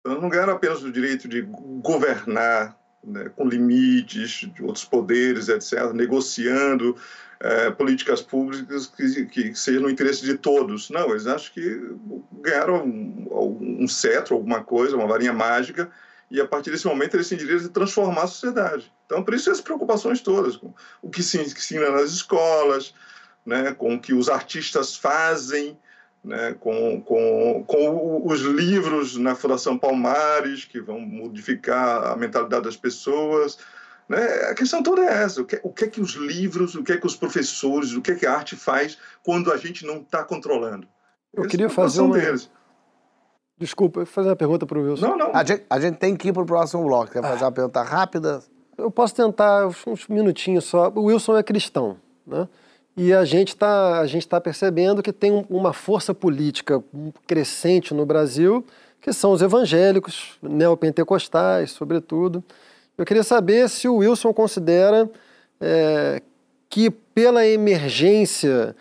Então, 0.00 0.20
não 0.20 0.28
ganharam 0.28 0.54
apenas 0.54 0.82
o 0.82 0.90
direito 0.90 1.28
de 1.28 1.42
governar 1.82 2.76
né, 3.04 3.30
com 3.34 3.46
limites 3.46 4.48
de 4.54 4.62
outros 4.62 4.84
poderes, 4.84 5.48
etc., 5.48 5.92
negociando 5.92 6.96
é, 7.38 7.70
políticas 7.70 8.20
públicas 8.20 8.86
que, 8.86 9.24
que 9.26 9.54
sejam 9.54 9.82
no 9.82 9.90
interesse 9.90 10.22
de 10.22 10.36
todos. 10.36 10.90
Não, 10.90 11.10
eles 11.10 11.26
acham 11.26 11.52
que 11.52 11.94
ganharam 12.40 12.84
um, 12.84 13.78
um 13.80 13.88
cetro, 13.88 14.34
alguma 14.34 14.62
coisa, 14.62 14.96
uma 14.96 15.06
varinha 15.06 15.32
mágica, 15.32 15.90
e 16.30 16.40
a 16.40 16.46
partir 16.46 16.70
desse 16.70 16.86
momento 16.86 17.14
eles 17.14 17.28
têm 17.28 17.38
direito 17.38 17.62
de 17.62 17.68
transformar 17.70 18.22
a 18.22 18.26
sociedade. 18.26 18.92
Então, 19.06 19.22
por 19.22 19.34
isso 19.34 19.50
as 19.50 19.60
preocupações 19.60 20.20
todas, 20.20 20.56
com 20.56 20.72
o 21.02 21.10
que 21.10 21.22
se 21.22 21.40
ensina 21.40 21.90
nas 21.90 22.10
escolas, 22.10 22.94
né, 23.44 23.72
com 23.72 23.94
o 23.94 24.00
que 24.00 24.14
os 24.14 24.28
artistas 24.28 24.96
fazem, 24.96 25.76
né, 26.22 26.54
com, 26.60 27.00
com, 27.00 27.64
com 27.66 28.22
os 28.26 28.40
livros 28.42 29.16
na 29.16 29.34
Fundação 29.34 29.76
Palmares, 29.76 30.64
que 30.64 30.80
vão 30.80 31.00
modificar 31.00 32.12
a 32.12 32.16
mentalidade 32.16 32.64
das 32.64 32.76
pessoas. 32.76 33.58
Né? 34.08 34.22
A 34.50 34.54
questão 34.54 34.82
toda 34.82 35.02
é 35.02 35.22
essa: 35.22 35.40
o 35.40 35.44
que, 35.44 35.60
o 35.62 35.72
que 35.72 35.84
é 35.84 35.88
que 35.88 36.00
os 36.00 36.12
livros, 36.12 36.74
o 36.74 36.84
que 36.84 36.92
é 36.92 36.96
que 36.96 37.06
os 37.06 37.16
professores, 37.16 37.92
o 37.92 38.02
que 38.02 38.12
é 38.12 38.14
que 38.14 38.26
a 38.26 38.34
arte 38.34 38.54
faz 38.54 38.98
quando 39.22 39.52
a 39.52 39.56
gente 39.56 39.84
não 39.84 39.98
está 39.98 40.22
controlando? 40.22 40.86
Eu 41.32 41.42
Essa 41.42 41.50
queria 41.50 41.66
é 41.66 41.70
fazer 41.70 42.02
uma. 42.02 42.18
Deles. 42.18 42.50
Desculpa, 43.60 44.00
eu 44.00 44.04
vou 44.06 44.12
fazer 44.12 44.30
uma 44.30 44.36
pergunta 44.36 44.64
para 44.64 44.78
o 44.78 44.82
Wilson. 44.82 45.06
Não, 45.06 45.18
não. 45.18 45.34
A 45.34 45.44
gente, 45.44 45.62
a 45.68 45.78
gente, 45.78 45.98
tem 45.98 46.16
que 46.16 46.28
ir 46.28 46.32
para 46.32 46.42
o 46.42 46.46
próximo 46.46 46.82
bloco. 46.82 47.12
Quer 47.12 47.20
fazer 47.20 47.44
ah. 47.44 47.48
uma 47.48 47.52
pergunta 47.52 47.82
rápida? 47.82 48.42
Eu 48.78 48.90
posso 48.90 49.14
tentar 49.14 49.66
uns 49.86 50.08
minutinhos 50.08 50.64
só. 50.64 50.90
O 50.94 51.04
Wilson 51.04 51.36
é 51.36 51.42
cristão, 51.42 51.98
né? 52.26 52.48
E 52.96 53.12
a 53.12 53.24
gente 53.24 53.48
está 53.48 54.02
tá 54.28 54.40
percebendo 54.40 55.02
que 55.02 55.12
tem 55.12 55.46
uma 55.50 55.74
força 55.74 56.14
política 56.14 56.82
crescente 57.26 57.92
no 57.92 58.06
Brasil, 58.06 58.64
que 58.98 59.12
são 59.12 59.32
os 59.32 59.42
evangélicos, 59.42 60.38
neopentecostais, 60.42 61.70
sobretudo. 61.70 62.42
Eu 62.96 63.04
queria 63.04 63.22
saber 63.22 63.68
se 63.68 63.86
o 63.88 63.96
Wilson 63.96 64.32
considera 64.32 65.08
é, 65.60 66.22
que, 66.68 66.90
pela 66.90 67.46
emergência 67.46 68.74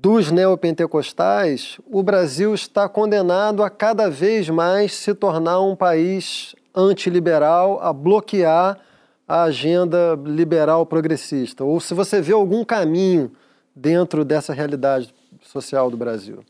dos 0.00 0.30
neopentecostais, 0.30 1.78
o 1.90 2.02
Brasil 2.02 2.54
está 2.54 2.88
condenado 2.88 3.62
a 3.62 3.70
cada 3.70 4.10
vez 4.10 4.48
mais 4.48 4.92
se 4.92 5.14
tornar 5.14 5.60
um 5.60 5.74
país 5.74 6.54
antiliberal, 6.74 7.80
a 7.80 7.92
bloquear 7.92 8.78
a 9.26 9.42
agenda 9.44 10.18
liberal 10.24 10.84
progressista? 10.84 11.64
Ou 11.64 11.80
se 11.80 11.94
você 11.94 12.20
vê 12.20 12.32
algum 12.32 12.64
caminho 12.64 13.32
dentro 13.74 14.24
dessa 14.24 14.52
realidade 14.52 15.12
social 15.40 15.90
do 15.90 15.96
Brasil? 15.96 16.44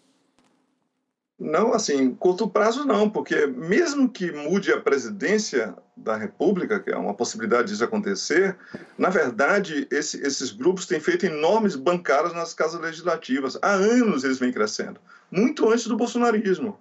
Não, 1.39 1.75
assim, 1.75 2.15
curto 2.15 2.49
prazo 2.49 2.87
não, 2.87 3.11
porque 3.11 3.47
mesmo 3.47 4.09
que 4.09 4.33
mude 4.33 4.73
a 4.73 4.81
presidência 4.81 5.77
da 5.95 6.17
República, 6.17 6.81
que 6.81 6.91
é 6.91 6.97
uma 6.97 7.13
possibilidade 7.13 7.69
disso 7.69 7.85
acontecer, 7.85 8.57
na 8.97 9.11
verdade, 9.11 9.87
esse, 9.91 10.19
esses 10.27 10.51
grupos 10.51 10.87
têm 10.87 10.99
feito 10.99 11.27
enormes 11.27 11.77
bancadas 11.77 12.33
nas 12.33 12.55
casas 12.55 12.81
legislativas. 12.81 13.59
Há 13.61 13.73
anos 13.73 14.25
eles 14.25 14.39
vêm 14.39 14.51
crescendo, 14.51 14.99
muito 15.31 15.69
antes 15.69 15.87
do 15.87 15.97
bolsonarismo. 15.97 16.79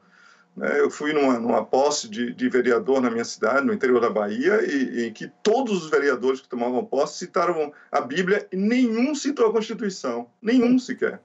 Né? 0.55 0.79
Eu 0.79 0.89
fui 0.89 1.11
numa, 1.11 1.37
numa 1.37 1.65
posse 1.65 2.07
de, 2.07 2.33
de, 2.33 2.47
vereador 2.47 3.01
na 3.01 3.11
minha 3.11 3.25
cidade, 3.25 3.65
no 3.65 3.73
interior 3.73 3.99
da 3.99 4.09
Bahia, 4.09 4.61
e, 4.65 5.07
em 5.07 5.11
que 5.11 5.29
todos 5.43 5.83
os 5.83 5.89
vereadores 5.89 6.39
que 6.39 6.47
tomavam 6.47 6.85
posse 6.85 7.17
citaram 7.17 7.73
a 7.91 7.99
Bíblia 7.99 8.47
e 8.51 8.55
nenhum 8.55 9.13
citou 9.13 9.47
a 9.47 9.51
Constituição, 9.51 10.29
nenhum 10.41 10.79
sequer. 10.79 11.19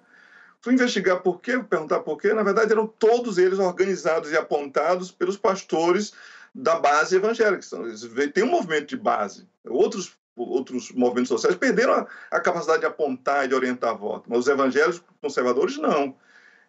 Fui 0.62 0.74
investigar 0.74 1.20
por 1.20 1.40
quê, 1.40 1.58
perguntar 1.58 2.00
por 2.00 2.18
quê. 2.18 2.34
Na 2.34 2.42
verdade, 2.42 2.72
eram 2.72 2.86
todos 2.86 3.38
eles 3.38 3.58
organizados 3.58 4.30
e 4.30 4.36
apontados 4.36 5.10
pelos 5.10 5.36
pastores 5.36 6.12
da 6.54 6.78
base 6.78 7.16
evangélica. 7.16 7.64
Tem 8.32 8.44
um 8.44 8.50
movimento 8.50 8.88
de 8.88 8.96
base. 8.96 9.46
Outros 9.64 10.18
outros 10.36 10.90
movimentos 10.92 11.28
sociais 11.28 11.56
perderam 11.56 11.92
a, 11.92 12.06
a, 12.30 12.40
capacidade 12.40 12.80
de 12.80 12.86
apontar 12.86 13.44
e 13.44 13.48
de 13.48 13.54
orientar 13.54 13.96
voto, 13.96 14.24
mas 14.28 14.40
os 14.40 14.48
evangélicos 14.48 15.02
conservadores 15.20 15.76
não. 15.76 16.16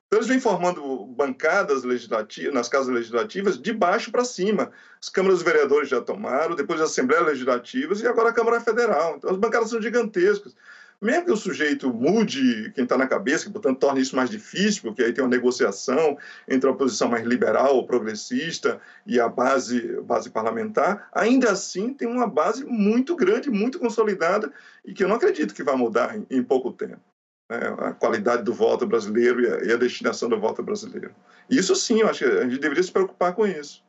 Então, 0.07 0.19
eles 0.19 0.27
vêm 0.27 0.41
formando 0.41 1.05
bancadas 1.05 1.83
legislativas, 1.83 2.53
nas 2.53 2.67
casas 2.67 2.93
legislativas, 2.93 3.57
de 3.57 3.71
baixo 3.71 4.11
para 4.11 4.25
cima. 4.25 4.69
As 5.01 5.07
câmaras 5.07 5.37
dos 5.37 5.45
vereadores 5.45 5.87
já 5.87 6.01
tomaram, 6.01 6.53
depois 6.53 6.81
as 6.81 6.91
assembleias 6.91 7.27
legislativas 7.27 8.01
e 8.01 8.07
agora 8.07 8.29
a 8.29 8.33
Câmara 8.33 8.59
Federal. 8.59 9.15
Então, 9.15 9.29
as 9.29 9.37
bancadas 9.37 9.69
são 9.69 9.81
gigantescas. 9.81 10.53
Mesmo 11.01 11.25
que 11.25 11.31
o 11.31 11.37
sujeito 11.37 11.91
mude 11.91 12.71
quem 12.75 12.83
está 12.83 12.95
na 12.95 13.07
cabeça, 13.07 13.45
que, 13.45 13.51
portanto, 13.51 13.79
torne 13.79 14.01
isso 14.01 14.15
mais 14.15 14.29
difícil, 14.29 14.83
porque 14.83 15.03
aí 15.03 15.11
tem 15.11 15.23
uma 15.23 15.29
negociação 15.31 16.15
entre 16.47 16.69
a 16.69 16.71
oposição 16.71 17.09
mais 17.09 17.25
liberal 17.25 17.87
progressista 17.87 18.79
e 19.03 19.19
a 19.19 19.27
base, 19.27 19.99
base 20.03 20.29
parlamentar, 20.29 21.09
ainda 21.11 21.51
assim 21.51 21.91
tem 21.91 22.07
uma 22.07 22.27
base 22.27 22.63
muito 22.63 23.15
grande, 23.15 23.49
muito 23.49 23.79
consolidada 23.79 24.53
e 24.85 24.93
que 24.93 25.03
eu 25.03 25.07
não 25.07 25.15
acredito 25.15 25.55
que 25.55 25.63
vai 25.63 25.75
mudar 25.75 26.15
em, 26.15 26.25
em 26.29 26.43
pouco 26.43 26.71
tempo 26.71 27.01
né, 27.49 27.75
a 27.79 27.91
qualidade 27.93 28.43
do 28.43 28.53
voto 28.53 28.85
brasileiro 28.85 29.41
e 29.41 29.47
a, 29.47 29.63
e 29.63 29.73
a, 29.73 29.77
destinação 29.77 30.29
do 30.29 30.39
voto 30.39 30.61
brasileiro. 30.61 31.15
Isso 31.49 31.75
sim, 31.75 32.01
eu 32.01 32.09
acho 32.09 32.19
que 32.19 32.25
a 32.25 32.43
gente 32.43 32.59
deveria 32.59 32.83
se 32.83 32.91
preocupar 32.91 33.33
com 33.33 33.45
isso. 33.45 33.83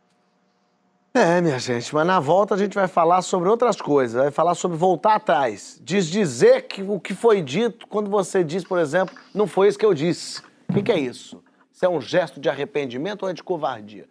É, 1.14 1.42
minha 1.42 1.58
gente, 1.58 1.94
mas 1.94 2.06
na 2.06 2.18
volta 2.18 2.54
a 2.54 2.56
gente 2.56 2.74
vai 2.74 2.88
falar 2.88 3.20
sobre 3.20 3.46
outras 3.46 3.76
coisas, 3.76 4.18
vai 4.22 4.30
falar 4.30 4.54
sobre 4.54 4.78
voltar 4.78 5.16
atrás, 5.16 5.78
diz 5.84 6.06
dizer 6.06 6.62
que 6.62 6.82
o 6.82 6.98
que 6.98 7.12
foi 7.12 7.42
dito 7.42 7.86
quando 7.86 8.10
você 8.10 8.42
diz, 8.42 8.64
por 8.64 8.78
exemplo, 8.78 9.14
não 9.34 9.46
foi 9.46 9.68
isso 9.68 9.78
que 9.78 9.84
eu 9.84 9.92
disse. 9.92 10.40
O 10.70 10.72
que, 10.72 10.82
que 10.82 10.90
é 10.90 10.98
isso? 10.98 11.44
Isso 11.70 11.84
é 11.84 11.88
um 11.88 12.00
gesto 12.00 12.40
de 12.40 12.48
arrependimento 12.48 13.24
ou 13.24 13.28
é 13.28 13.34
de 13.34 13.42
covardia? 13.42 14.06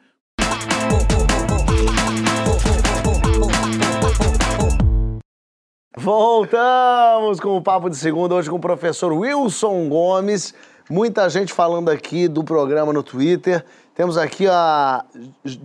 Voltamos 5.97 7.39
com 7.39 7.57
o 7.57 7.63
Papo 7.63 7.89
de 7.89 7.97
Segunda, 7.97 8.35
hoje 8.35 8.47
com 8.47 8.57
o 8.57 8.61
professor 8.61 9.11
Wilson 9.11 9.89
Gomes. 9.89 10.53
Muita 10.87 11.27
gente 11.29 11.51
falando 11.51 11.89
aqui 11.89 12.27
do 12.27 12.43
programa 12.43 12.93
no 12.93 13.01
Twitter. 13.01 13.65
Temos 14.01 14.17
aqui 14.17 14.47
a 14.47 15.05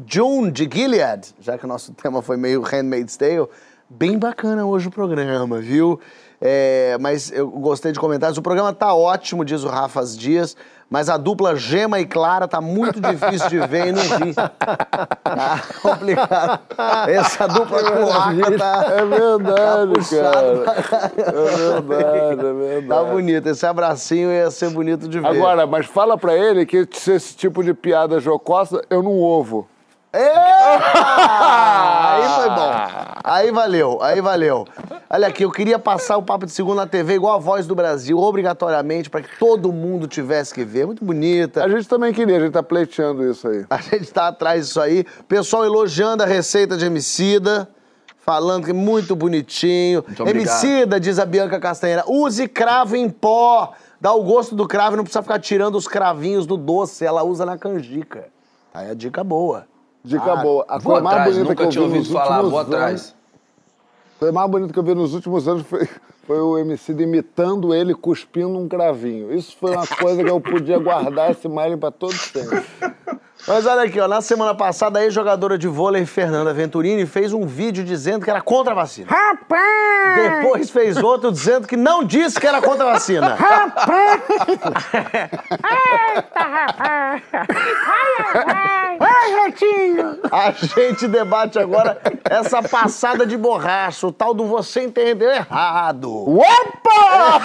June 0.07 0.51
de 0.51 0.68
Gilead, 0.70 1.35
já 1.40 1.57
que 1.57 1.64
o 1.64 1.66
nosso 1.66 1.94
tema 1.94 2.20
foi 2.20 2.37
meio 2.37 2.61
Handmaid's 2.61 3.16
Tale. 3.16 3.49
Bem 3.88 4.18
bacana 4.18 4.66
hoje 4.66 4.88
o 4.88 4.90
programa, 4.90 5.59
viu? 5.59 5.99
É, 6.38 6.99
mas 7.01 7.33
eu 7.33 7.49
gostei 7.49 7.92
de 7.92 7.99
comentários. 7.99 8.37
O 8.37 8.42
programa 8.42 8.75
tá 8.75 8.94
ótimo, 8.94 9.42
diz 9.42 9.64
o 9.64 9.68
Rafas 9.68 10.14
Dias, 10.14 10.55
mas 10.88 11.09
a 11.09 11.16
dupla 11.16 11.57
Gema 11.57 11.99
e 11.99 12.07
Clara 12.07 12.46
tá 12.46 12.61
muito 12.61 13.01
difícil 13.01 13.49
de 13.49 13.59
ver 13.66 13.88
e 13.88 13.92
não 13.92 14.03
vi. 14.03 14.35
Tá 15.37 15.61
complicado. 15.83 16.61
Essa 17.09 17.46
dupla 17.46 17.83
cloaca 17.83 18.59
tá. 18.59 18.85
É 18.88 19.05
verdade, 19.05 19.92
tá 19.92 20.16
cara. 20.16 20.46
É 21.18 21.81
verdade, 21.81 22.46
é 22.46 22.53
verdade. 22.53 22.87
Tá 22.88 23.05
bonito. 23.05 23.49
Esse 23.49 23.66
abracinho 23.66 24.31
ia 24.31 24.51
ser 24.51 24.70
bonito 24.70 25.07
de 25.09 25.20
ver. 25.20 25.27
Agora, 25.27 25.66
mas 25.66 25.85
fala 25.87 26.16
pra 26.16 26.35
ele 26.35 26.64
que 26.64 26.88
esse 27.09 27.37
tipo 27.37 27.62
de 27.62 27.75
piada 27.75 28.18
jocosa 28.20 28.81
eu 28.88 29.03
não 29.03 29.20
ovo. 29.20 29.68
aí 32.16 32.29
foi 32.29 32.50
bom. 32.50 32.72
Aí 33.24 33.50
valeu, 33.50 34.02
aí 34.02 34.20
valeu. 34.20 34.66
Olha 35.09 35.29
aqui, 35.29 35.44
eu 35.44 35.50
queria 35.50 35.79
passar 35.79 36.16
o 36.16 36.22
Papo 36.22 36.46
de 36.46 36.52
Segunda 36.52 36.83
na 36.83 36.87
TV 36.87 37.14
igual 37.14 37.35
a 37.35 37.38
Voz 37.38 37.66
do 37.66 37.74
Brasil, 37.74 38.18
obrigatoriamente, 38.18 39.09
para 39.09 39.22
que 39.22 39.38
todo 39.38 39.72
mundo 39.72 40.07
tivesse 40.07 40.52
que 40.52 40.64
ver. 40.64 40.87
Muito 40.87 41.05
bonita. 41.05 41.64
A 41.64 41.68
gente 41.68 41.88
também 41.88 42.12
queria, 42.12 42.37
a 42.37 42.40
gente 42.40 42.52
tá 42.52 42.62
pleiteando 42.62 43.29
isso 43.31 43.46
aí. 43.46 43.64
A 43.70 43.79
gente 43.79 44.12
tá 44.12 44.29
atrás 44.29 44.66
disso 44.66 44.81
aí. 44.81 45.05
Pessoal 45.29 45.64
elogiando 45.64 46.22
a 46.22 46.26
receita 46.26 46.76
de 46.76 46.85
Emicida. 46.85 47.68
Falando 48.18 48.64
que 48.64 48.70
é 48.70 48.74
muito 48.74 49.14
bonitinho. 49.14 50.05
Muito 50.05 50.29
Emicida, 50.29 50.98
diz 50.98 51.20
a 51.20 51.24
Bianca 51.24 51.61
Castanheira, 51.61 52.02
use 52.09 52.48
cravo 52.48 52.96
em 52.96 53.09
pó. 53.09 53.72
Dá 54.00 54.12
o 54.12 54.24
gosto 54.24 54.57
do 54.57 54.66
cravo 54.66 54.94
e 54.94 54.96
não 54.96 55.05
precisa 55.05 55.22
ficar 55.22 55.38
tirando 55.38 55.76
os 55.76 55.87
cravinhos 55.87 56.44
do 56.44 56.57
doce. 56.57 57.05
Ela 57.05 57.22
usa 57.22 57.46
na 57.46 57.57
canjica. 57.57 58.26
Aí 58.74 58.90
a 58.90 58.94
dica 58.94 59.22
boa. 59.22 59.66
Dica 60.06 60.32
ah, 60.32 60.36
boa. 60.36 60.64
A 60.68 60.80
coisa 60.80 61.02
mais 61.02 61.36
bonita 61.36 61.56
que 61.56 61.78
eu 61.78 61.88
vi 61.88 61.98
nos 61.98 62.08
falar, 62.12 62.42
vou 62.42 62.60
anos, 62.60 62.72
atrás. 62.72 63.14
A 64.14 64.18
coisa 64.20 64.32
mais 64.32 64.50
bonita 64.50 64.72
que 64.72 64.78
eu 64.78 64.82
vi 64.84 64.94
nos 64.94 65.12
últimos 65.12 65.48
anos 65.48 65.66
foi, 65.66 65.88
foi 66.24 66.40
o 66.40 66.56
MC 66.58 66.92
imitando 66.92 67.74
ele 67.74 67.92
cuspindo 67.92 68.56
um 68.56 68.68
cravinho. 68.68 69.34
Isso 69.34 69.56
foi 69.58 69.72
uma 69.72 69.84
coisa 69.84 70.22
que 70.22 70.30
eu 70.30 70.40
podia 70.40 70.78
guardar 70.78 71.32
esse 71.32 71.48
smile 71.48 71.76
para 71.76 71.90
todo 71.90 72.14
sempre. 72.14 72.64
Mas 73.46 73.64
olha 73.64 73.82
aqui, 73.82 74.00
ó, 74.00 74.09
na 74.09 74.20
semana 74.20 74.56
passada, 74.56 74.98
a 74.98 75.04
ex-jogadora 75.04 75.56
de 75.56 75.68
vôlei 75.68 76.04
Fernanda 76.04 76.52
Venturini 76.52 77.06
fez 77.06 77.32
um 77.32 77.46
vídeo 77.46 77.85
dizendo 77.85 78.24
que 78.24 78.30
era 78.30 78.40
contra 78.40 78.72
a 78.72 78.74
vacina. 78.74 79.06
Rapaz! 79.09 80.16
Depois 80.16 80.68
fez 80.68 80.96
outro 80.96 81.30
dizendo 81.30 81.68
que 81.68 81.76
não 81.76 82.02
disse 82.02 82.40
que 82.40 82.46
era 82.46 82.61
contra 82.61 82.88
a 82.88 82.92
vacina. 82.94 83.37
Rapaz! 83.37 84.22
Eita, 86.16 86.40
rapaz! 86.40 87.22
Ai, 87.32 88.16
ai, 88.47 88.99
ai, 88.99 89.44
Retinho! 89.44 90.18
A 90.32 90.51
gente 90.51 91.07
debate 91.07 91.57
agora 91.57 92.01
essa 92.24 92.61
passada 92.61 93.24
de 93.24 93.36
borracha, 93.36 94.09
o 94.09 94.12
tal 94.12 94.34
do 94.34 94.44
você 94.44 94.82
entendeu 94.82 95.30
errado. 95.30 96.12
Opa! 96.36 97.42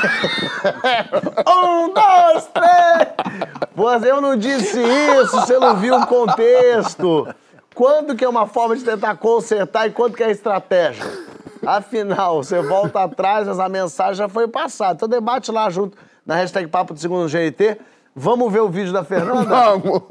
um, 1.48 1.94
dois, 1.94 2.50
três! 2.54 4.04
Eu 4.04 4.22
não 4.22 4.36
disse 4.36 4.80
isso, 4.80 5.32
você 5.32 5.58
não 5.58 5.76
viu 5.76 5.91
o 5.98 6.08
contexto. 6.08 7.28
quando 7.74 8.16
que 8.16 8.24
é 8.24 8.30
uma 8.30 8.48
forma 8.48 8.76
de 8.76 8.84
tentar 8.84 9.16
consertar 9.16 9.88
e 9.88 9.92
quando 9.92 10.16
que 10.16 10.24
é 10.24 10.32
estratégia? 10.32 11.06
Afinal, 11.66 12.44
você 12.44 12.62
volta 12.62 13.04
atrás, 13.04 13.48
essa 13.48 13.70
mensagem 13.70 14.16
já 14.16 14.28
foi 14.28 14.48
passada. 14.48 14.94
Então 14.94 15.08
debate 15.08 15.52
lá 15.52 15.70
junto 15.70 15.98
na 16.26 16.36
hashtag 16.36 16.68
Papo 16.68 16.94
do 16.94 17.00
Segundo 17.00 17.30
GNT. 17.30 17.78
Vamos 18.16 18.52
ver 18.52 18.60
o 18.60 18.68
vídeo 18.68 18.92
da 18.92 19.04
Fernanda? 19.06 19.46
Vamos! 19.46 20.02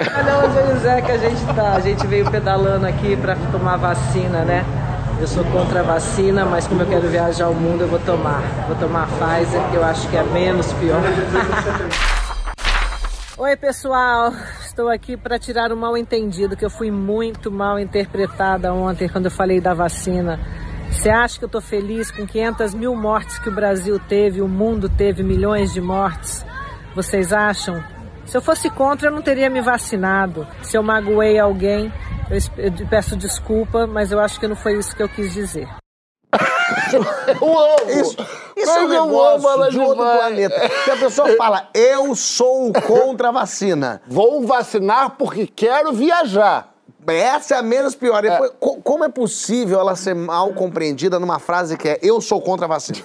Olha 0.00 0.38
onde 0.44 0.74
José 0.74 1.02
que 1.02 1.10
a 1.10 1.18
gente 1.18 1.44
tá. 1.54 1.72
A 1.72 1.80
gente 1.80 2.06
veio 2.06 2.30
pedalando 2.30 2.86
aqui 2.86 3.16
pra 3.16 3.34
tomar 3.50 3.76
vacina, 3.76 4.44
né? 4.44 4.64
Eu 5.20 5.26
sou 5.26 5.44
contra 5.46 5.80
a 5.80 5.82
vacina, 5.82 6.44
mas 6.44 6.68
como 6.68 6.82
eu 6.82 6.86
quero 6.86 7.08
viajar 7.08 7.46
ao 7.46 7.54
mundo, 7.54 7.82
eu 7.82 7.88
vou 7.88 7.98
tomar. 7.98 8.40
Vou 8.68 8.76
tomar 8.76 9.04
a 9.04 9.06
Pfizer, 9.06 9.60
que 9.70 9.76
eu 9.76 9.84
acho 9.84 10.08
que 10.08 10.16
é 10.16 10.22
menos 10.22 10.72
pior. 10.74 11.00
Oi, 13.40 13.56
pessoal. 13.56 14.32
Estou 14.60 14.88
aqui 14.88 15.16
para 15.16 15.38
tirar 15.38 15.70
o 15.70 15.76
mal 15.76 15.96
entendido, 15.96 16.56
que 16.56 16.64
eu 16.64 16.70
fui 16.70 16.90
muito 16.90 17.52
mal 17.52 17.78
interpretada 17.78 18.74
ontem 18.74 19.08
quando 19.08 19.26
eu 19.26 19.30
falei 19.30 19.60
da 19.60 19.72
vacina. 19.72 20.40
Você 20.90 21.08
acha 21.08 21.38
que 21.38 21.44
eu 21.44 21.46
estou 21.46 21.60
feliz 21.60 22.10
com 22.10 22.26
500 22.26 22.74
mil 22.74 22.96
mortes 22.96 23.38
que 23.38 23.48
o 23.48 23.54
Brasil 23.54 23.96
teve, 24.08 24.42
o 24.42 24.48
mundo 24.48 24.88
teve 24.88 25.22
milhões 25.22 25.72
de 25.72 25.80
mortes? 25.80 26.44
Vocês 26.96 27.32
acham? 27.32 27.80
Se 28.26 28.36
eu 28.36 28.42
fosse 28.42 28.68
contra, 28.70 29.06
eu 29.06 29.12
não 29.12 29.22
teria 29.22 29.48
me 29.48 29.60
vacinado. 29.60 30.44
Se 30.60 30.76
eu 30.76 30.82
magoei 30.82 31.38
alguém, 31.38 31.92
eu 32.28 32.88
peço 32.88 33.16
desculpa, 33.16 33.86
mas 33.86 34.10
eu 34.10 34.18
acho 34.18 34.40
que 34.40 34.48
não 34.48 34.56
foi 34.56 34.76
isso 34.76 34.96
que 34.96 35.02
eu 35.04 35.08
quis 35.08 35.32
dizer. 35.32 35.68
Eu 36.92 37.02
amo! 37.58 37.90
Isso, 37.90 38.16
isso 38.56 38.70
é 38.70 38.80
um 38.82 38.88
negócio 38.88 39.48
ela 39.48 39.70
de 39.70 39.78
outro 39.78 39.96
planeta. 40.04 40.68
Que 40.84 40.90
a 40.90 40.96
pessoa 40.96 41.36
fala, 41.36 41.68
eu 41.74 42.14
sou 42.14 42.72
contra 42.86 43.28
a 43.28 43.32
vacina. 43.32 44.02
Vou 44.06 44.46
vacinar 44.46 45.10
porque 45.16 45.46
quero 45.46 45.92
viajar. 45.92 46.74
Essa 47.06 47.54
é 47.54 47.58
a 47.58 47.62
menos 47.62 47.94
pior. 47.94 48.20
Depois, 48.20 48.52
co- 48.60 48.82
como 48.82 49.02
é 49.04 49.08
possível 49.08 49.80
ela 49.80 49.96
ser 49.96 50.14
mal 50.14 50.52
compreendida 50.52 51.18
numa 51.18 51.38
frase 51.38 51.74
que 51.78 51.88
é 51.88 51.98
eu 52.02 52.20
sou 52.20 52.38
contra 52.42 52.66
a 52.66 52.68
vacina? 52.68 52.98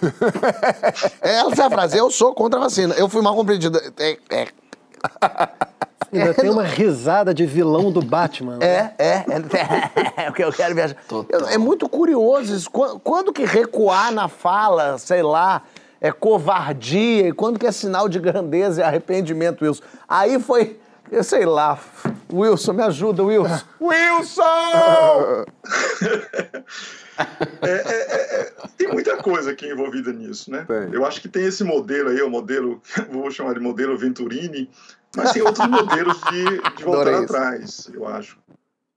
Essa 1.21 1.61
é 1.63 1.65
a 1.65 1.69
frase, 1.69 1.97
eu 1.97 2.11
sou 2.11 2.33
contra 2.33 2.59
a 2.59 2.63
vacina. 2.63 2.93
Eu 2.95 3.07
fui 3.07 3.21
mal 3.21 3.33
compreendida. 3.33 3.81
É, 3.97 4.17
é, 4.29 4.47
Ainda 6.13 6.33
tem 6.33 6.49
uma 6.49 6.63
risada 6.63 7.33
de 7.33 7.45
vilão 7.45 7.91
do 7.91 8.01
Batman. 8.01 8.57
né? 8.57 8.93
é, 8.97 9.05
é, 9.05 9.25
é, 10.17 10.23
é 10.25 10.29
o 10.29 10.33
que 10.33 10.43
eu 10.43 10.51
quero 10.51 10.73
viajar. 10.75 10.95
Eu- 11.29 11.47
é 11.47 11.57
muito 11.57 11.87
curioso 11.89 12.55
isso. 12.55 12.69
Quando, 12.69 12.99
quando 12.99 13.33
que 13.33 13.45
recuar 13.45 14.11
na 14.11 14.27
fala, 14.27 14.97
sei 14.97 15.21
lá, 15.23 15.61
é 15.99 16.11
covardia, 16.11 17.27
e 17.29 17.31
quando 17.31 17.57
que 17.57 17.65
é 17.65 17.71
sinal 17.71 18.09
de 18.09 18.19
grandeza 18.19 18.81
e 18.81 18.83
arrependimento, 18.83 19.63
Wilson? 19.63 19.83
Aí 20.07 20.39
foi, 20.39 20.77
eu 21.11 21.23
sei 21.23 21.45
lá, 21.45 21.79
Wilson, 22.31 22.73
me 22.73 22.83
ajuda, 22.83 23.23
Wilson. 23.23 23.61
Wilson! 23.79 25.45
Tem 28.77 28.87
muita 28.91 29.17
coisa 29.17 29.51
aqui 29.51 29.67
envolvida 29.67 30.11
nisso, 30.11 30.51
né? 30.51 30.65
Tem. 30.67 30.93
Eu 30.93 31.05
acho 31.05 31.21
que 31.21 31.27
tem 31.29 31.45
esse 31.45 31.63
modelo 31.63 32.09
aí, 32.09 32.21
o 32.21 32.29
modelo, 32.29 32.81
vou 33.09 33.29
chamar 33.31 33.53
de 33.53 33.59
modelo 33.59 33.97
Venturini, 33.97 34.69
mas 35.15 35.31
tem 35.31 35.41
outros 35.41 35.67
modelos 35.67 36.23
de, 36.23 36.61
de 36.75 36.83
voltar 36.83 37.09
Adorei 37.09 37.15
isso. 37.15 37.23
atrás, 37.23 37.89
eu 37.93 38.07
acho. 38.07 38.37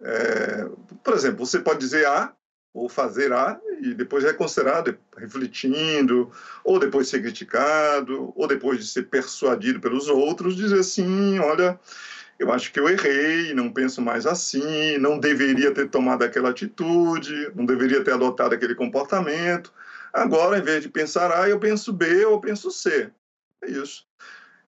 É, 0.00 0.68
por 1.02 1.14
exemplo, 1.14 1.44
você 1.44 1.58
pode 1.58 1.78
dizer 1.78 2.06
A 2.06 2.32
ou 2.72 2.88
fazer 2.88 3.32
A 3.32 3.58
e 3.80 3.94
depois 3.94 4.22
reconsiderar, 4.22 4.82
de- 4.82 4.98
refletindo, 5.16 6.30
ou 6.62 6.78
depois 6.78 7.08
ser 7.08 7.22
criticado, 7.22 8.32
ou 8.36 8.46
depois 8.46 8.78
de 8.78 8.86
ser 8.86 9.04
persuadido 9.04 9.80
pelos 9.80 10.08
outros, 10.08 10.54
dizer 10.56 10.80
assim, 10.80 11.38
olha, 11.38 11.80
eu 12.38 12.52
acho 12.52 12.70
que 12.70 12.78
eu 12.78 12.86
errei, 12.88 13.54
não 13.54 13.72
penso 13.72 14.02
mais 14.02 14.26
assim, 14.26 14.98
não 14.98 15.18
deveria 15.18 15.72
ter 15.72 15.88
tomado 15.88 16.22
aquela 16.22 16.50
atitude, 16.50 17.50
não 17.54 17.64
deveria 17.64 18.04
ter 18.04 18.12
adotado 18.12 18.54
aquele 18.54 18.74
comportamento. 18.74 19.72
Agora, 20.12 20.58
em 20.58 20.62
vez 20.62 20.82
de 20.82 20.88
pensar 20.90 21.32
A, 21.32 21.48
eu 21.48 21.58
penso 21.58 21.92
B 21.92 22.26
ou 22.26 22.32
eu 22.32 22.40
penso 22.40 22.70
C. 22.70 23.10
É 23.62 23.70
isso. 23.70 24.06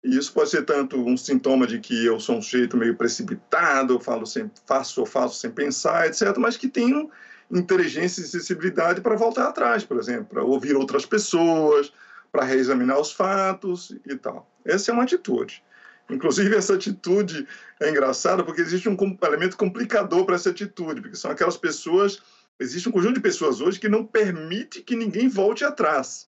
E 0.02 0.16
isso 0.16 0.32
pode 0.32 0.50
ser 0.50 0.64
tanto 0.64 0.96
um 0.96 1.16
sintoma 1.16 1.66
de 1.66 1.80
que 1.80 2.06
eu 2.06 2.20
sou 2.20 2.36
um 2.36 2.42
sujeito 2.42 2.76
meio 2.76 2.94
precipitado, 2.94 3.94
eu 3.94 4.00
falo 4.00 4.26
sem, 4.26 4.50
faço 4.64 5.00
ou 5.00 5.06
faço 5.06 5.40
sem 5.40 5.50
pensar, 5.50 6.06
etc., 6.06 6.36
mas 6.38 6.56
que 6.56 6.68
tenho 6.68 7.10
inteligência 7.50 8.20
e 8.20 8.24
sensibilidade 8.24 9.00
para 9.00 9.16
voltar 9.16 9.48
atrás, 9.48 9.84
por 9.84 9.98
exemplo, 9.98 10.26
para 10.26 10.44
ouvir 10.44 10.76
outras 10.76 11.04
pessoas, 11.04 11.92
para 12.30 12.44
reexaminar 12.44 13.00
os 13.00 13.10
fatos 13.10 13.94
e 14.06 14.14
tal. 14.16 14.48
Essa 14.64 14.90
é 14.90 14.94
uma 14.94 15.02
atitude. 15.02 15.62
Inclusive, 16.10 16.56
essa 16.56 16.74
atitude 16.74 17.46
é 17.80 17.90
engraçada 17.90 18.42
porque 18.42 18.62
existe 18.62 18.88
um 18.88 18.96
elemento 19.22 19.56
complicador 19.56 20.24
para 20.24 20.36
essa 20.36 20.50
atitude, 20.50 21.00
porque 21.00 21.16
são 21.16 21.30
aquelas 21.30 21.56
pessoas. 21.56 22.20
Existe 22.58 22.88
um 22.88 22.92
conjunto 22.92 23.14
de 23.14 23.20
pessoas 23.20 23.60
hoje 23.60 23.78
que 23.78 23.88
não 23.88 24.04
permite 24.04 24.82
que 24.82 24.96
ninguém 24.96 25.28
volte 25.28 25.64
atrás. 25.64 26.27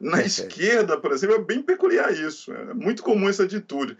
Na 0.00 0.22
esquerda, 0.22 0.98
por 0.98 1.12
exemplo, 1.12 1.36
é 1.36 1.44
bem 1.44 1.62
peculiar 1.62 2.10
isso. 2.12 2.52
É 2.52 2.72
muito 2.72 3.02
comum 3.02 3.28
essa 3.28 3.44
atitude. 3.44 3.98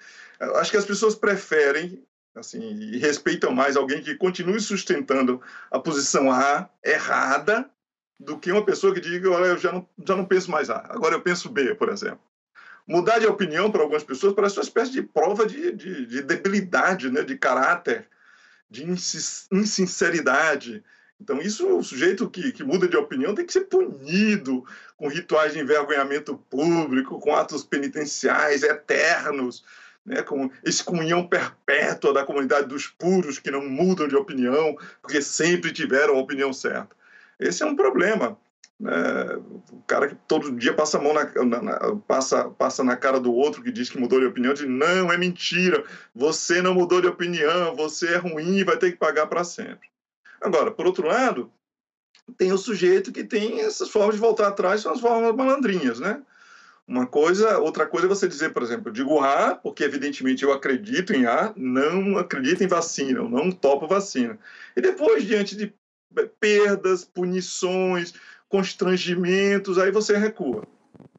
Acho 0.57 0.71
que 0.71 0.77
as 0.79 0.87
pessoas 0.87 1.15
preferem 1.15 2.03
assim, 2.35 2.61
e 2.61 2.99
respeitam 2.99 3.53
mais 3.53 3.77
alguém 3.77 4.01
que 4.03 4.15
continue 4.15 4.61
sustentando 4.61 5.41
a 5.71 5.79
posição 5.79 6.31
A 6.31 6.69
errada 6.85 7.69
do 8.19 8.39
que 8.39 8.53
uma 8.53 8.65
pessoa 8.65 8.95
que 8.95 9.01
diga, 9.01 9.31
olha, 9.31 9.47
eu 9.47 9.59
já 9.59 9.73
não, 9.73 9.89
já 10.07 10.17
não 10.17 10.25
penso 10.25 10.51
mais 10.51 10.69
A, 10.71 10.79
agora 10.91 11.15
eu 11.15 11.23
penso 11.23 11.49
B, 11.49 11.75
por 11.75 11.89
exemplo. 11.89 12.21
Mudar 12.87 13.19
de 13.19 13.27
opinião 13.27 13.71
para 13.71 13.83
algumas 13.83 14.05
pessoas 14.05 14.35
parece 14.35 14.57
uma 14.57 14.65
espécie 14.65 14.93
de 14.93 15.03
prova 15.03 15.47
de, 15.47 15.73
de, 15.73 16.07
de 16.07 16.23
debilidade, 16.23 17.11
né, 17.11 17.23
de 17.23 17.37
caráter, 17.37 18.09
de 18.69 18.85
insinceridade. 18.85 20.83
Então, 21.21 21.39
isso, 21.41 21.67
o 21.77 21.83
sujeito 21.83 22.29
que, 22.31 22.51
que 22.53 22.65
muda 22.65 22.89
de 22.89 22.97
opinião 22.97 23.35
tem 23.35 23.45
que 23.45 23.53
ser 23.53 23.67
punido 23.67 24.65
com 24.97 25.07
rituais 25.09 25.53
de 25.53 25.59
envergonhamento 25.61 26.37
público, 26.49 27.19
com 27.21 27.35
atos 27.35 27.63
penitenciais 27.63 28.63
eternos, 28.63 29.63
né, 30.05 30.23
com 30.23 30.51
excomunhão 30.65 31.27
perpétua 31.27 32.13
da 32.15 32.25
comunidade 32.25 32.69
dos 32.69 32.87
puros 32.87 33.39
que 33.39 33.51
não 33.51 33.63
mudam 33.69 34.09
de 34.09 34.17
opinião, 34.17 34.77
porque 35.03 35.21
sempre 35.21 35.73
tiveram 35.73 36.17
a 36.17 36.21
opinião 36.21 36.53
certa. 36.53 36.97
Esse 37.39 37.63
é 37.63 37.67
um 37.67 37.77
problema. 37.77 38.39
né? 38.79 39.37
o 39.73 39.83
cara 39.87 40.09
que 40.09 40.15
todo 40.27 40.53
dia 40.57 40.73
passa 40.73 40.97
a 40.97 41.03
mão 41.03 41.13
na, 41.13 41.25
na- 41.45 41.63
na- 41.63 41.97
passa, 42.09 42.49
passa 42.49 42.83
na 42.83 42.97
cara 42.97 43.21
do 43.21 43.31
outro 43.33 43.63
que 43.63 43.71
diz 43.71 43.91
que 43.91 43.99
mudou 44.01 44.19
de 44.21 44.27
opinião, 44.27 44.55
diz, 44.55 44.67
não, 44.67 45.13
é 45.13 45.19
mentira, 45.19 45.85
você 46.15 46.63
não 46.63 46.73
mudou 46.73 46.99
de 47.03 47.07
opinião, 47.09 47.77
você 47.77 48.15
é 48.15 48.17
ruim 48.17 48.57
e 48.57 48.65
vai 48.65 48.79
ter 48.79 48.93
que 48.93 48.97
pagar 48.99 49.27
para 49.27 49.45
sempre. 49.45 49.91
Agora, 50.41 50.71
por 50.71 50.87
outro 50.87 51.07
lado, 51.07 51.53
tem 52.37 52.53
o 52.53 52.59
sujeito 52.59 53.13
que 53.13 53.25
tem 53.25 53.61
essas 53.61 53.91
formas 53.91 54.15
de 54.15 54.21
voltar 54.21 54.49
atrás, 54.49 54.81
são 54.81 54.93
as 54.93 55.01
formas 55.01 55.35
malandrinhas, 55.35 56.01
né? 56.01 56.23
Uma 56.87 57.07
coisa, 57.07 57.59
outra 57.59 57.87
coisa 57.87 58.07
é 58.07 58.09
você 58.09 58.27
dizer, 58.27 58.53
por 58.53 58.63
exemplo, 58.63 58.89
eu 58.89 58.93
digo 58.93 59.21
A, 59.21 59.55
porque 59.55 59.85
evidentemente 59.85 60.43
eu 60.43 60.53
acredito 60.53 61.13
em 61.13 61.25
A, 61.25 61.53
não 61.55 62.19
acredito 62.19 62.65
em 62.65 62.67
vacina, 62.67 63.21
eu 63.21 63.29
não 63.29 63.53
topo 63.53 63.87
vacina. 63.87 64.39
E 64.77 64.81
depois, 64.81 65.25
diante 65.25 65.55
de 65.55 65.73
perdas, 66.41 67.05
punições, 67.05 68.13
constrangimentos, 68.49 69.79
aí 69.79 69.93
você 69.93 70.17
recua. 70.17 70.65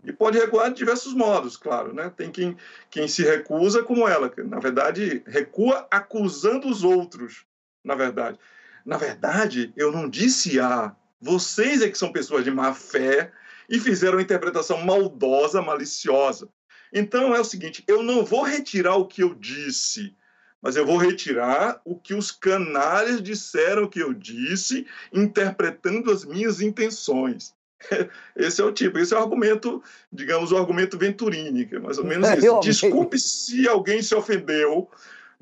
E 0.04 0.12
pode 0.12 0.38
recuar 0.38 0.70
de 0.70 0.78
diversos 0.78 1.14
modos, 1.14 1.56
claro, 1.56 1.94
né? 1.94 2.12
Tem 2.18 2.32
quem, 2.32 2.58
quem 2.90 3.08
se 3.08 3.24
recusa 3.24 3.84
como 3.84 4.08
ela, 4.08 4.30
que 4.30 4.42
na 4.44 4.60
verdade 4.60 5.24
recua 5.26 5.88
acusando 5.90 6.68
os 6.68 6.84
outros, 6.84 7.46
na 7.84 7.96
verdade. 7.96 8.38
Na 8.86 8.98
verdade, 8.98 9.74
eu 9.76 9.92
não 9.92 10.10
disse 10.10 10.60
A. 10.60 10.96
Vocês 11.20 11.82
é 11.82 11.90
que 11.90 11.98
são 11.98 12.12
pessoas 12.12 12.44
de 12.44 12.52
má 12.52 12.74
fé 12.74 13.32
e 13.70 13.80
fizeram 13.80 14.18
uma 14.18 14.24
interpretação 14.24 14.84
maldosa, 14.84 15.62
maliciosa. 15.62 16.50
Então 16.92 17.36
é 17.36 17.40
o 17.40 17.46
seguinte: 17.46 17.84
eu 17.88 18.04
não 18.04 18.26
vou 18.26 18.44
retirar 18.44 18.96
o 18.96 19.08
que 19.08 19.24
eu 19.24 19.34
disse, 19.34 20.16
mas 20.62 20.76
eu 20.76 20.86
vou 20.86 20.98
retirar 20.98 21.80
o 21.86 21.96
que 21.96 22.14
os 22.14 22.32
canalhas 22.32 23.22
disseram 23.22 23.88
que 23.88 24.00
eu 24.00 24.14
disse, 24.14 24.86
interpretando 25.14 26.12
as 26.12 26.26
minhas 26.26 26.60
intenções. 26.60 27.54
Esse 28.36 28.62
é 28.62 28.64
o 28.64 28.72
tipo, 28.72 29.00
esse 29.00 29.12
é 29.12 29.18
o 29.18 29.22
argumento, 29.22 29.82
digamos, 30.14 30.52
o 30.52 30.58
argumento 30.58 31.00
Venturini, 31.00 31.66
que 31.66 31.78
é 31.78 31.80
mais 31.80 31.98
ou 31.98 32.06
menos 32.06 32.30
Eu 32.30 32.60
isso. 32.60 32.60
Desculpe 32.60 33.18
se 33.18 33.68
alguém 33.68 34.04
se 34.04 34.14
ofendeu 34.14 34.88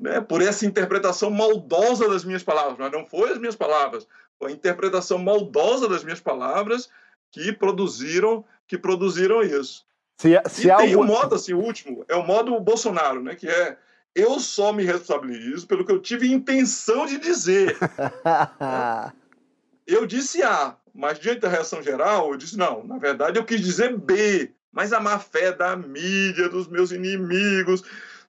né, 0.00 0.20
por 0.20 0.40
essa 0.40 0.64
interpretação 0.64 1.30
maldosa 1.30 2.08
das 2.08 2.24
minhas 2.24 2.42
palavras, 2.42 2.78
mas 2.78 2.90
não 2.90 3.04
foi 3.04 3.30
as 3.30 3.38
minhas 3.38 3.54
palavras, 3.54 4.06
foi 4.38 4.50
a 4.50 4.54
interpretação 4.54 5.18
maldosa 5.18 5.86
das 5.86 6.02
minhas 6.02 6.20
palavras 6.20 6.88
que 7.30 7.52
produziram, 7.52 8.44
que 8.66 8.78
produziram 8.78 9.42
isso. 9.42 9.84
Se, 10.18 10.34
E 10.34 10.48
se 10.48 10.62
tem 10.62 10.94
algo... 10.94 11.02
o 11.02 11.06
modo, 11.06 11.34
assim, 11.34 11.52
o 11.52 11.60
último, 11.60 12.04
é 12.08 12.16
o 12.16 12.26
modo 12.26 12.58
Bolsonaro, 12.58 13.22
né? 13.22 13.34
Que 13.34 13.48
é 13.48 13.76
eu 14.14 14.40
só 14.40 14.72
me 14.72 14.82
responsabilizo 14.82 15.66
pelo 15.66 15.84
que 15.84 15.92
eu 15.92 16.00
tive 16.00 16.32
intenção 16.32 17.06
de 17.06 17.18
dizer. 17.18 17.76
Eu 19.86 20.06
disse 20.06 20.40
A, 20.40 20.76
mas 20.94 21.18
diante 21.18 21.40
da 21.40 21.48
reação 21.48 21.82
geral, 21.82 22.30
eu 22.30 22.36
disse 22.36 22.56
não. 22.56 22.84
Na 22.84 22.96
verdade, 22.96 23.40
eu 23.40 23.44
quis 23.44 23.60
dizer 23.60 23.96
B. 23.96 24.52
Mas 24.70 24.92
a 24.92 25.00
má 25.00 25.18
fé 25.18 25.52
da 25.52 25.76
mídia, 25.76 26.48
dos 26.48 26.68
meus 26.68 26.92
inimigos, 26.92 27.82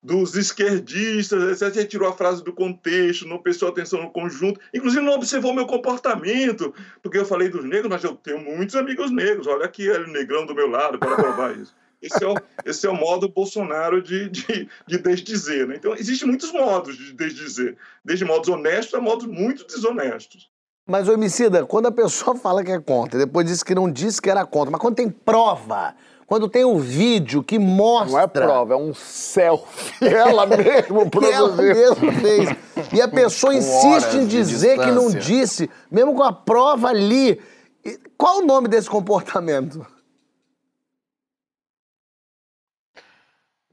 dos 0.03 0.35
esquerdistas, 0.35 1.59
você 1.59 1.85
tirou 1.85 2.09
a 2.09 2.13
frase 2.13 2.43
do 2.43 2.51
contexto, 2.51 3.27
não 3.27 3.37
prestou 3.37 3.69
atenção 3.69 4.01
no 4.01 4.09
conjunto, 4.09 4.59
inclusive 4.73 5.03
não 5.03 5.13
observou 5.13 5.53
meu 5.53 5.67
comportamento, 5.67 6.73
porque 7.03 7.19
eu 7.19 7.25
falei 7.25 7.49
dos 7.49 7.63
negros, 7.63 7.89
mas 7.89 8.03
eu 8.03 8.15
tenho 8.15 8.39
muitos 8.39 8.75
amigos 8.75 9.11
negros, 9.11 9.45
olha 9.45 9.65
aqui 9.65 9.83
ele 9.83 10.11
negrão 10.11 10.45
do 10.45 10.55
meu 10.55 10.67
lado 10.67 10.97
para 10.97 11.15
provar 11.15 11.55
isso. 11.55 11.75
Esse 12.01 12.23
é 12.23 12.27
o, 12.27 12.33
esse 12.65 12.87
é 12.87 12.89
o 12.89 12.95
modo 12.95 13.29
Bolsonaro 13.29 14.01
de, 14.01 14.27
de, 14.29 14.67
de 14.87 14.97
desdizer. 14.97 15.67
Né? 15.67 15.75
Então, 15.75 15.93
existem 15.93 16.27
muitos 16.27 16.51
modos 16.51 16.97
de 16.97 17.13
desdizer, 17.13 17.77
desde 18.03 18.25
modos 18.25 18.49
honestos 18.49 18.95
a 18.95 18.99
modos 18.99 19.27
muito 19.27 19.67
desonestos. 19.67 20.49
Mas, 20.87 21.07
ô 21.07 21.13
Emicida, 21.13 21.63
quando 21.63 21.85
a 21.85 21.91
pessoa 21.91 22.35
fala 22.35 22.63
que 22.63 22.71
é 22.71 22.79
contra, 22.79 23.19
depois 23.19 23.45
disse 23.45 23.63
que 23.63 23.75
não 23.75 23.89
disse 23.89 24.19
que 24.19 24.31
era 24.31 24.43
contra, 24.47 24.71
mas 24.71 24.81
quando 24.81 24.95
tem 24.95 25.09
prova, 25.09 25.95
quando 26.32 26.47
tem 26.47 26.63
um 26.63 26.77
vídeo 26.77 27.43
que 27.43 27.59
mostra... 27.59 28.13
Não 28.13 28.19
é 28.21 28.25
prova, 28.25 28.73
é 28.73 28.77
um 28.77 28.93
selfie. 28.93 29.91
Ela 30.07 30.45
mesmo 30.45 31.09
que 31.09 31.25
ela 31.25 31.49
produziu. 31.49 31.73
mesmo 31.73 32.11
fez. 32.21 32.49
E 32.93 33.01
a 33.01 33.07
pessoa 33.09 33.53
insiste 33.53 34.13
em 34.15 34.25
dizer 34.25 34.79
que 34.79 34.91
não 34.91 35.09
disse, 35.09 35.69
mesmo 35.91 36.15
com 36.15 36.23
a 36.23 36.32
prova 36.32 36.88
ali. 36.88 37.38
Qual 38.17 38.38
o 38.38 38.45
nome 38.45 38.69
desse 38.69 38.89
comportamento? 38.89 39.86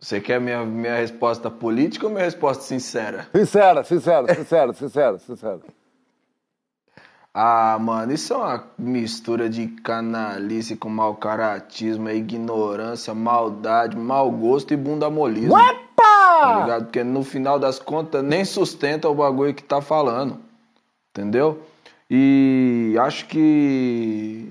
Você 0.00 0.20
quer 0.20 0.40
minha, 0.40 0.64
minha 0.64 0.96
resposta 0.96 1.48
política 1.48 2.06
ou 2.06 2.12
minha 2.12 2.24
resposta 2.24 2.64
sincera? 2.64 3.28
Sincera, 3.32 3.84
sincera, 3.84 4.34
sincera, 4.34 4.72
sincera, 4.72 5.18
sincera. 5.20 5.61
Ah, 7.41 7.78
mano, 7.78 8.12
isso 8.12 8.34
é 8.34 8.36
uma 8.36 8.64
mistura 8.76 9.49
de 9.49 9.68
canalice 9.68 10.74
com 10.74 10.89
mau 10.89 11.14
caratismo, 11.14 12.09
é 12.09 12.16
ignorância, 12.16 13.14
maldade, 13.14 13.97
mau 13.97 14.28
gosto 14.28 14.74
e 14.74 14.76
bunda 14.76 15.09
molismo. 15.09 15.55
Tá 15.57 15.72
Opa! 15.99 16.61
ligado? 16.62 16.84
Porque 16.86 17.05
no 17.05 17.22
final 17.22 17.57
das 17.57 17.78
contas 17.78 18.24
nem 18.24 18.45
sustenta 18.45 19.09
o 19.09 19.14
bagulho 19.14 19.55
que 19.55 19.62
tá 19.62 19.80
falando. 19.80 20.41
Entendeu? 21.11 21.62
E 22.11 22.97
acho 23.01 23.28
que. 23.28 24.51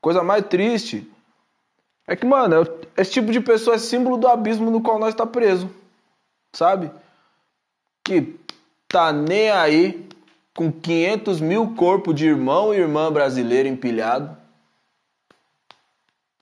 Coisa 0.00 0.22
mais 0.22 0.46
triste 0.46 1.06
é 2.06 2.16
que, 2.16 2.24
mano, 2.24 2.66
esse 2.96 3.10
tipo 3.10 3.30
de 3.30 3.40
pessoa 3.40 3.76
é 3.76 3.78
símbolo 3.78 4.16
do 4.16 4.26
abismo 4.26 4.70
no 4.70 4.80
qual 4.80 4.98
nós 4.98 5.14
tá 5.14 5.26
preso. 5.26 5.68
Sabe? 6.56 6.90
Que 8.02 8.40
tá 8.88 9.12
nem 9.12 9.50
aí 9.50 10.08
com 10.54 10.70
500 10.70 11.40
mil 11.40 11.74
corpos 11.74 12.14
de 12.14 12.26
irmão 12.26 12.72
e 12.72 12.78
irmã 12.78 13.12
brasileira 13.12 13.68
empilhado. 13.68 14.36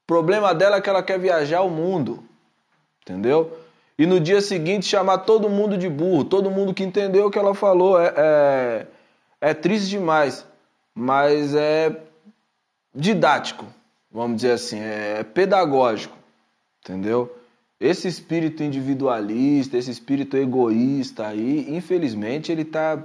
O 0.03 0.07
problema 0.07 0.55
dela 0.55 0.77
é 0.77 0.81
que 0.81 0.91
ela 0.91 1.03
quer 1.03 1.19
viajar 1.19 1.63
o 1.63 1.71
mundo. 1.71 2.23
Entendeu? 3.01 3.57
E 3.99 4.07
no 4.07 4.21
dia 4.21 4.41
seguinte 4.41 4.87
chamar 4.87 5.19
todo 5.19 5.49
mundo 5.49 5.77
de 5.77 5.89
burro, 5.89 6.25
todo 6.25 6.51
mundo 6.51 6.75
que 6.75 6.85
entendeu 6.85 7.27
o 7.27 7.31
que 7.31 7.39
ela 7.39 7.55
falou. 7.55 8.01
É, 8.01 8.15
é, 8.17 8.87
é 9.41 9.55
triste 9.55 9.89
demais, 9.91 10.47
mas 10.95 11.55
é 11.55 12.01
didático, 12.95 13.67
vamos 14.11 14.37
dizer 14.37 14.53
assim, 14.53 14.79
é 14.79 15.25
pedagógico, 15.25 16.17
entendeu? 16.81 17.35
Esse 17.81 18.07
espírito 18.07 18.63
individualista, 18.63 19.77
esse 19.77 19.91
espírito 19.91 20.37
egoísta 20.37 21.27
aí, 21.27 21.67
infelizmente, 21.75 22.53
ele 22.53 22.65
tá 22.65 23.03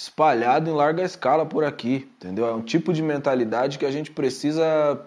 espalhado 0.00 0.70
em 0.70 0.72
larga 0.72 1.02
escala 1.02 1.44
por 1.44 1.62
aqui, 1.62 2.08
entendeu? 2.16 2.46
É 2.46 2.54
um 2.54 2.62
tipo 2.62 2.90
de 2.90 3.02
mentalidade 3.02 3.78
que 3.78 3.84
a 3.84 3.90
gente 3.90 4.10
precisa 4.10 4.98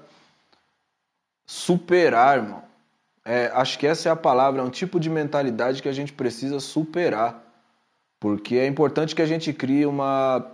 superar, 1.47 2.37
irmão. 2.37 2.61
É, 3.25 3.51
acho 3.55 3.79
que 3.79 3.87
essa 3.87 4.07
é 4.07 4.11
a 4.11 4.15
palavra, 4.15 4.61
é 4.61 4.63
um 4.63 4.69
tipo 4.69 4.99
de 4.99 5.09
mentalidade 5.09 5.81
que 5.81 5.89
a 5.89 5.91
gente 5.91 6.13
precisa 6.13 6.59
superar. 6.59 7.43
Porque 8.19 8.55
é 8.57 8.67
importante 8.67 9.15
que 9.15 9.21
a 9.23 9.25
gente 9.25 9.51
crie 9.51 9.83
uma, 9.87 10.45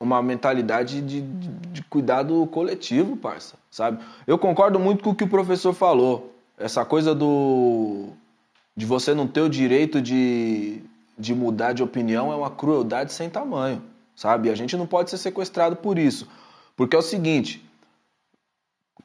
uma 0.00 0.20
mentalidade 0.20 1.00
de, 1.00 1.20
de, 1.20 1.48
de 1.48 1.82
cuidado 1.84 2.44
coletivo, 2.48 3.16
parça, 3.16 3.54
sabe? 3.70 4.04
Eu 4.26 4.36
concordo 4.36 4.80
muito 4.80 5.04
com 5.04 5.10
o 5.10 5.14
que 5.14 5.22
o 5.22 5.28
professor 5.28 5.72
falou. 5.72 6.34
Essa 6.58 6.84
coisa 6.84 7.14
do 7.14 8.08
de 8.76 8.84
você 8.84 9.14
não 9.14 9.28
ter 9.28 9.42
o 9.42 9.48
direito 9.48 10.02
de, 10.02 10.82
de 11.18 11.34
mudar 11.34 11.72
de 11.72 11.82
opinião 11.82 12.32
é 12.32 12.36
uma 12.36 12.50
crueldade 12.50 13.12
sem 13.12 13.28
tamanho, 13.28 13.82
sabe? 14.14 14.50
A 14.50 14.54
gente 14.54 14.76
não 14.76 14.86
pode 14.86 15.10
ser 15.10 15.18
sequestrado 15.18 15.76
por 15.76 15.98
isso. 15.98 16.28
Porque 16.76 16.94
é 16.94 16.98
o 16.98 17.02
seguinte, 17.02 17.64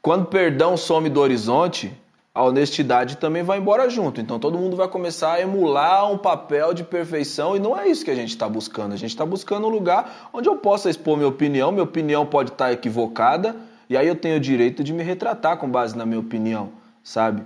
quando 0.02 0.26
perdão 0.26 0.78
some 0.78 1.10
do 1.10 1.20
horizonte, 1.20 1.92
a 2.36 2.44
honestidade 2.44 3.18
também 3.18 3.44
vai 3.44 3.60
embora 3.60 3.90
junto. 3.90 4.20
Então 4.20 4.40
todo 4.40 4.58
mundo 4.58 4.76
vai 4.76 4.88
começar 4.88 5.34
a 5.34 5.42
emular 5.42 6.12
um 6.12 6.18
papel 6.18 6.74
de 6.74 6.84
perfeição 6.84 7.56
e 7.56 7.60
não 7.60 7.78
é 7.78 7.88
isso 7.88 8.04
que 8.04 8.12
a 8.12 8.16
gente 8.16 8.30
está 8.30 8.50
buscando. 8.50 8.94
A 8.94 8.98
gente 8.98 9.12
está 9.12 9.26
buscando 9.26 9.68
um 9.68 9.70
lugar 9.70 10.30
onde 10.34 10.50
eu 10.50 10.58
possa 10.58 10.90
expor 10.90 11.16
minha 11.16 11.30
opinião, 11.30 11.72
minha 11.72 11.84
opinião 11.84 12.26
pode 12.26 12.52
estar 12.52 12.72
equivocada 12.72 13.56
e 13.90 13.96
aí 13.96 14.08
eu 14.08 14.16
tenho 14.16 14.38
o 14.38 14.40
direito 14.40 14.84
de 14.84 14.92
me 14.92 15.04
retratar 15.04 15.58
com 15.58 15.70
base 15.70 15.96
na 15.96 16.06
minha 16.06 16.20
opinião, 16.20 16.72
sabe? 17.04 17.44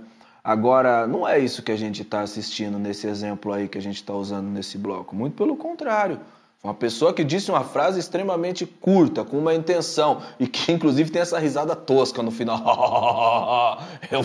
Agora, 0.48 1.06
não 1.06 1.28
é 1.28 1.38
isso 1.38 1.62
que 1.62 1.70
a 1.70 1.76
gente 1.76 2.00
está 2.00 2.22
assistindo 2.22 2.78
nesse 2.78 3.06
exemplo 3.06 3.52
aí 3.52 3.68
que 3.68 3.76
a 3.76 3.82
gente 3.82 3.96
está 3.96 4.14
usando 4.14 4.46
nesse 4.48 4.78
bloco. 4.78 5.14
Muito 5.14 5.36
pelo 5.36 5.54
contrário. 5.54 6.20
Uma 6.64 6.72
pessoa 6.72 7.12
que 7.12 7.22
disse 7.22 7.50
uma 7.50 7.64
frase 7.64 8.00
extremamente 8.00 8.64
curta, 8.64 9.22
com 9.22 9.38
uma 9.38 9.54
intenção, 9.54 10.22
e 10.40 10.46
que 10.46 10.72
inclusive 10.72 11.10
tem 11.10 11.20
essa 11.20 11.38
risada 11.38 11.76
tosca 11.76 12.22
no 12.22 12.30
final. 12.30 13.78
Eu 14.10 14.22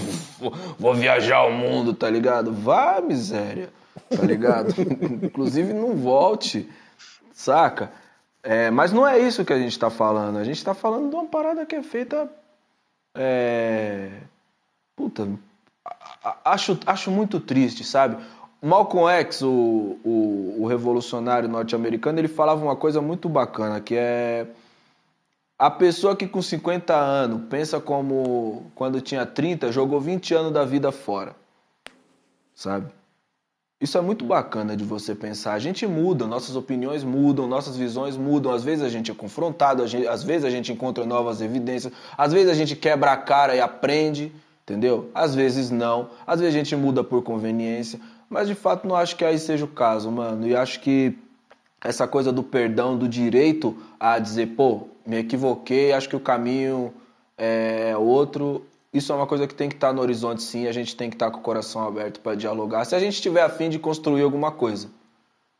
vou 0.79 0.93
viajar 0.93 1.43
o 1.43 1.51
mundo, 1.51 1.93
tá 1.93 2.09
ligado? 2.09 2.53
Vá, 2.53 3.01
miséria, 3.01 3.69
tá 4.09 4.23
ligado? 4.23 4.73
inclusive 5.21 5.73
não 5.73 5.93
volte, 5.93 6.69
saca? 7.33 7.91
É, 8.41 8.71
mas 8.71 8.93
não 8.93 9.05
é 9.05 9.19
isso 9.19 9.43
que 9.43 9.51
a 9.51 9.59
gente 9.59 9.77
tá 9.77 9.89
falando. 9.89 10.37
A 10.37 10.45
gente 10.45 10.63
tá 10.63 10.73
falando 10.73 11.09
de 11.09 11.15
uma 11.17 11.25
parada 11.25 11.65
que 11.65 11.75
é 11.75 11.83
feita. 11.83 12.31
É, 13.13 14.09
puta, 14.95 15.27
acho, 16.45 16.79
acho 16.85 17.11
muito 17.11 17.39
triste, 17.39 17.83
sabe? 17.83 18.17
Malcolm 18.61 19.09
X, 19.09 19.41
o, 19.41 19.97
o, 20.03 20.55
o 20.59 20.67
revolucionário 20.67 21.49
norte-americano, 21.49 22.19
ele 22.19 22.29
falava 22.29 22.63
uma 22.63 22.75
coisa 22.75 23.01
muito 23.01 23.27
bacana, 23.27 23.81
que 23.81 23.95
é 23.95 24.47
a 25.59 25.69
pessoa 25.69 26.15
que 26.15 26.27
com 26.27 26.41
50 26.41 26.95
anos 26.95 27.41
pensa 27.49 27.79
como 27.79 28.71
quando 28.73 29.01
tinha 29.01 29.25
30, 29.25 29.71
jogou 29.71 29.99
20 29.99 30.33
anos 30.33 30.51
da 30.53 30.63
vida 30.63 30.91
fora, 30.91 31.35
sabe? 32.55 32.87
Isso 33.81 33.97
é 33.97 34.01
muito 34.01 34.23
bacana 34.23 34.77
de 34.77 34.83
você 34.85 35.13
pensar. 35.13 35.53
A 35.55 35.59
gente 35.59 35.85
muda, 35.85 36.25
nossas 36.25 36.55
opiniões 36.55 37.03
mudam, 37.03 37.47
nossas 37.47 37.75
visões 37.75 38.15
mudam. 38.15 38.53
Às 38.53 38.63
vezes 38.63 38.81
a 38.81 38.87
gente 38.87 39.11
é 39.11 39.13
confrontado, 39.13 39.85
gente- 39.85 40.07
às 40.07 40.23
vezes 40.23 40.45
a 40.45 40.49
gente 40.49 40.71
encontra 40.71 41.05
novas 41.05 41.41
evidências, 41.41 41.91
às 42.17 42.31
vezes 42.31 42.49
a 42.49 42.53
gente 42.53 42.77
quebra 42.77 43.11
a 43.11 43.17
cara 43.17 43.53
e 43.57 43.59
aprende, 43.59 44.31
entendeu? 44.63 45.09
Às 45.13 45.35
vezes 45.35 45.69
não, 45.69 46.09
às 46.25 46.39
vezes 46.39 46.55
a 46.55 46.57
gente 46.57 46.75
muda 46.75 47.03
por 47.03 47.21
conveniência, 47.21 47.99
mas 48.29 48.47
de 48.47 48.55
fato 48.55 48.87
não 48.87 48.95
acho 48.95 49.15
que 49.15 49.23
aí 49.23 49.37
seja 49.37 49.65
o 49.65 49.67
caso, 49.67 50.11
mano. 50.11 50.47
E 50.47 50.55
acho 50.55 50.79
que 50.79 51.17
essa 51.83 52.07
coisa 52.07 52.31
do 52.31 52.41
perdão, 52.41 52.97
do 52.97 53.07
direito 53.07 53.77
a 53.99 54.17
dizer, 54.17 54.47
pô, 54.55 54.87
me 55.05 55.17
equivoquei, 55.17 55.91
acho 55.91 56.09
que 56.09 56.15
o 56.15 56.19
caminho 56.19 56.93
é 57.37 57.95
outro. 57.97 58.65
Isso 58.93 59.11
é 59.11 59.15
uma 59.15 59.27
coisa 59.27 59.47
que 59.47 59.53
tem 59.53 59.67
que 59.67 59.75
estar 59.75 59.91
no 59.91 60.01
horizonte, 60.01 60.41
sim. 60.43 60.67
A 60.67 60.71
gente 60.71 60.95
tem 60.95 61.09
que 61.09 61.15
estar 61.15 61.29
com 61.31 61.39
o 61.39 61.41
coração 61.41 61.85
aberto 61.85 62.19
para 62.21 62.35
dialogar. 62.35 62.85
Se 62.85 62.95
a 62.95 62.99
gente 62.99 63.21
tiver 63.21 63.41
afim 63.41 63.69
de 63.69 63.79
construir 63.79 64.21
alguma 64.21 64.51
coisa. 64.51 64.89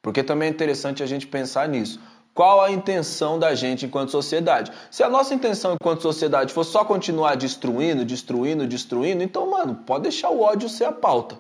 Porque 0.01 0.21
também 0.21 0.49
é 0.49 0.51
interessante 0.51 1.01
a 1.01 1.05
gente 1.05 1.25
pensar 1.25 1.67
nisso. 1.67 1.99
Qual 2.33 2.61
a 2.61 2.71
intenção 2.71 3.37
da 3.37 3.53
gente 3.53 3.85
enquanto 3.85 4.09
sociedade? 4.09 4.71
Se 4.89 5.03
a 5.03 5.09
nossa 5.09 5.35
intenção 5.35 5.75
enquanto 5.75 6.01
sociedade 6.01 6.51
for 6.51 6.63
só 6.63 6.83
continuar 6.83 7.35
destruindo, 7.35 8.03
destruindo, 8.03 8.65
destruindo, 8.65 9.21
então, 9.21 9.51
mano, 9.51 9.75
pode 9.85 10.03
deixar 10.03 10.29
o 10.31 10.41
ódio 10.41 10.67
ser 10.67 10.85
a 10.85 10.91
pauta. 10.91 11.37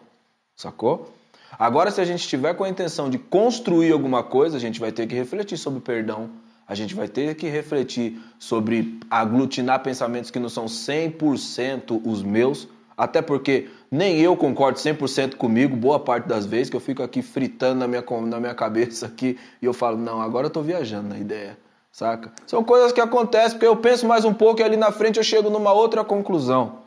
Sacou? 0.55 1.11
Agora, 1.57 1.89
se 1.89 1.99
a 1.99 2.05
gente 2.05 2.19
estiver 2.19 2.53
com 2.53 2.63
a 2.63 2.69
intenção 2.69 3.09
de 3.09 3.17
construir 3.17 3.91
alguma 3.91 4.21
coisa, 4.21 4.57
a 4.57 4.59
gente 4.59 4.79
vai 4.79 4.91
ter 4.91 5.07
que 5.07 5.15
refletir 5.15 5.57
sobre 5.57 5.79
perdão. 5.79 6.29
A 6.67 6.75
gente 6.75 6.95
vai 6.95 7.07
ter 7.07 7.35
que 7.35 7.47
refletir 7.47 8.19
sobre 8.39 8.99
aglutinar 9.09 9.81
pensamentos 9.81 10.31
que 10.31 10.39
não 10.39 10.49
são 10.49 10.65
100% 10.65 12.01
os 12.05 12.21
meus. 12.21 12.67
Até 12.95 13.21
porque 13.21 13.69
nem 13.93 14.19
eu 14.19 14.35
concordo 14.35 14.79
100% 14.79 15.35
comigo, 15.35 15.75
boa 15.75 15.99
parte 15.99 16.27
das 16.27 16.47
vezes, 16.47 16.67
que 16.69 16.75
eu 16.75 16.79
fico 16.79 17.03
aqui 17.03 17.21
fritando 17.21 17.75
na 17.79 17.87
minha, 17.87 18.03
na 18.25 18.39
minha 18.39 18.55
cabeça 18.55 19.05
aqui 19.05 19.37
e 19.61 19.65
eu 19.67 19.71
falo, 19.73 19.97
não, 19.97 20.19
agora 20.19 20.47
eu 20.47 20.49
tô 20.49 20.61
viajando 20.63 21.09
na 21.09 21.17
ideia, 21.19 21.55
saca? 21.91 22.31
São 22.47 22.63
coisas 22.63 22.91
que 22.91 22.99
acontecem, 22.99 23.51
porque 23.51 23.67
eu 23.67 23.75
penso 23.75 24.07
mais 24.07 24.25
um 24.25 24.33
pouco 24.33 24.61
e 24.61 24.63
ali 24.63 24.75
na 24.77 24.91
frente 24.91 25.17
eu 25.17 25.23
chego 25.23 25.51
numa 25.51 25.71
outra 25.71 26.03
conclusão. 26.03 26.81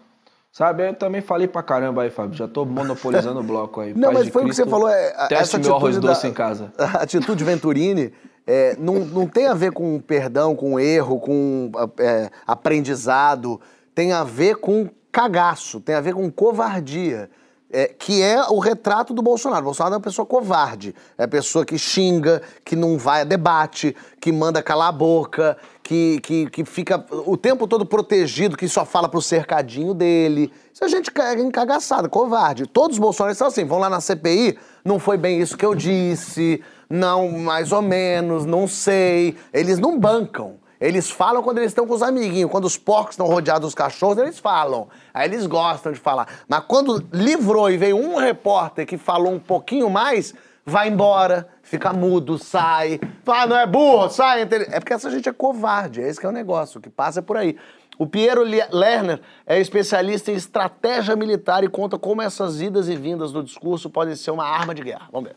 Sabe, 0.50 0.88
eu 0.88 0.94
também 0.94 1.20
falei 1.20 1.46
pra 1.46 1.62
caramba 1.62 2.02
aí, 2.02 2.10
Fábio. 2.10 2.34
Já 2.34 2.48
tô 2.48 2.64
monopolizando 2.64 3.38
o 3.40 3.42
bloco 3.42 3.82
aí. 3.82 3.92
Não, 3.94 4.10
Paz 4.12 4.24
mas 4.24 4.28
foi 4.32 4.42
o 4.42 4.46
que 4.46 4.54
você 4.54 4.62
Cristo, 4.62 4.70
falou. 4.70 4.88
É, 4.88 5.14
a- 5.16 5.28
teste 5.28 5.56
essa 5.56 5.58
meu 5.58 5.76
arroz 5.76 5.96
da- 5.98 6.08
doce 6.08 6.26
em 6.26 6.32
casa. 6.32 6.72
A 6.78 7.02
atitude 7.02 7.44
Venturini 7.44 8.10
é, 8.46 8.74
não, 8.78 8.94
não 9.00 9.26
tem 9.26 9.46
a 9.48 9.54
ver 9.54 9.70
com 9.72 10.00
perdão, 10.00 10.56
com 10.56 10.80
erro, 10.80 11.20
com 11.20 11.70
é, 12.00 12.30
aprendizado. 12.46 13.60
Tem 13.94 14.12
a 14.12 14.24
ver 14.24 14.56
com 14.56 14.88
cagaço, 15.20 15.80
tem 15.80 15.94
a 15.94 16.00
ver 16.02 16.12
com 16.14 16.30
covardia. 16.30 17.30
é, 17.68 17.86
que 17.88 18.22
é 18.22 18.40
o 18.48 18.60
retrato 18.60 19.12
do 19.12 19.20
Bolsonaro. 19.20 19.62
O 19.62 19.64
Bolsonaro 19.64 19.94
é 19.94 19.96
uma 19.96 20.02
pessoa 20.02 20.24
covarde, 20.24 20.94
é 21.18 21.24
a 21.24 21.28
pessoa 21.28 21.64
que 21.64 21.76
xinga, 21.76 22.40
que 22.64 22.76
não 22.76 22.96
vai 22.96 23.22
a 23.22 23.24
debate, 23.24 23.94
que 24.20 24.30
manda 24.30 24.62
calar 24.62 24.88
a 24.88 24.92
boca, 24.92 25.56
que, 25.82 26.20
que, 26.20 26.48
que 26.48 26.64
fica 26.64 27.04
o 27.26 27.36
tempo 27.36 27.66
todo 27.66 27.84
protegido, 27.84 28.56
que 28.56 28.68
só 28.68 28.84
fala 28.84 29.08
pro 29.08 29.20
cercadinho 29.20 29.92
dele. 29.94 30.52
Isso 30.72 30.84
é 30.84 30.88
gente 30.88 31.10
ca- 31.10 31.34
encagaçada, 31.34 32.08
covarde. 32.08 32.66
Todos 32.68 32.96
os 32.98 33.00
bolsonaristas 33.00 33.38
são 33.38 33.48
assim, 33.48 33.68
vão 33.68 33.78
lá 33.80 33.90
na 33.90 34.00
CPI, 34.00 34.56
não 34.84 34.98
foi 35.00 35.16
bem 35.16 35.40
isso 35.40 35.56
que 35.56 35.66
eu 35.66 35.74
disse, 35.74 36.62
não, 36.88 37.28
mais 37.32 37.72
ou 37.72 37.82
menos, 37.82 38.46
não 38.46 38.68
sei. 38.68 39.34
Eles 39.52 39.78
não 39.80 39.98
bancam. 39.98 40.54
Eles 40.80 41.10
falam 41.10 41.42
quando 41.42 41.58
eles 41.58 41.70
estão 41.70 41.86
com 41.86 41.94
os 41.94 42.02
amiguinhos. 42.02 42.50
Quando 42.50 42.64
os 42.64 42.76
porcos 42.76 43.14
estão 43.14 43.26
rodeados 43.26 43.62
dos 43.68 43.74
cachorros, 43.74 44.18
eles 44.18 44.38
falam. 44.38 44.88
Aí 45.14 45.28
eles 45.28 45.46
gostam 45.46 45.92
de 45.92 45.98
falar. 45.98 46.28
Mas 46.48 46.64
quando 46.68 47.04
livrou 47.12 47.70
e 47.70 47.76
veio 47.76 47.96
um 47.96 48.16
repórter 48.16 48.86
que 48.86 48.98
falou 48.98 49.32
um 49.32 49.38
pouquinho 49.38 49.88
mais, 49.88 50.34
vai 50.64 50.88
embora, 50.88 51.48
fica 51.62 51.92
mudo, 51.92 52.38
sai. 52.38 53.00
Fala, 53.24 53.46
não 53.46 53.56
é 53.58 53.66
burro, 53.66 54.10
sai. 54.10 54.42
É 54.42 54.80
porque 54.80 54.92
essa 54.92 55.10
gente 55.10 55.28
é 55.28 55.32
covarde, 55.32 56.02
é 56.02 56.08
esse 56.08 56.20
que 56.20 56.26
é 56.26 56.28
o 56.28 56.32
negócio, 56.32 56.80
que 56.80 56.90
passa 56.90 57.20
é 57.20 57.22
por 57.22 57.36
aí. 57.36 57.56
O 57.98 58.06
Piero 58.06 58.42
Le- 58.42 58.68
Lerner 58.70 59.22
é 59.46 59.58
especialista 59.58 60.30
em 60.30 60.34
estratégia 60.34 61.16
militar 61.16 61.64
e 61.64 61.68
conta 61.68 61.98
como 61.98 62.20
essas 62.20 62.60
idas 62.60 62.90
e 62.90 62.96
vindas 62.96 63.32
do 63.32 63.42
discurso 63.42 63.88
podem 63.88 64.14
ser 64.14 64.30
uma 64.32 64.44
arma 64.44 64.74
de 64.74 64.82
guerra. 64.82 65.08
Vamos 65.10 65.30
ver. 65.30 65.36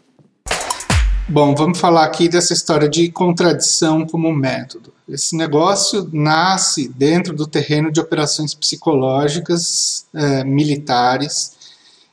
Bom, 1.31 1.53
vamos 1.53 1.77
falar 1.77 2.05
aqui 2.05 2.27
dessa 2.27 2.53
história 2.53 2.89
de 2.89 3.11
contradição 3.11 4.03
como 4.03 4.33
método. 4.33 4.91
Esse 5.07 5.35
negócio 5.35 6.09
nasce 6.11 6.87
dentro 6.87 7.35
do 7.35 7.45
terreno 7.45 7.91
de 7.91 7.99
operações 7.99 8.55
psicológicas 8.55 10.07
eh, 10.11 10.43
militares. 10.43 11.51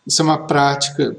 Isso 0.06 0.20
é 0.20 0.24
uma 0.24 0.46
prática 0.46 1.16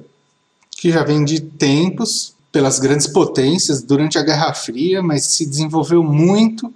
que 0.70 0.92
já 0.92 1.04
vem 1.04 1.26
de 1.26 1.42
tempos 1.42 2.36
pelas 2.52 2.78
grandes 2.78 3.08
potências 3.08 3.82
durante 3.82 4.20
a 4.20 4.24
Guerra 4.24 4.54
Fria, 4.54 5.02
mas 5.02 5.26
se 5.26 5.44
desenvolveu 5.44 6.04
muito 6.04 6.72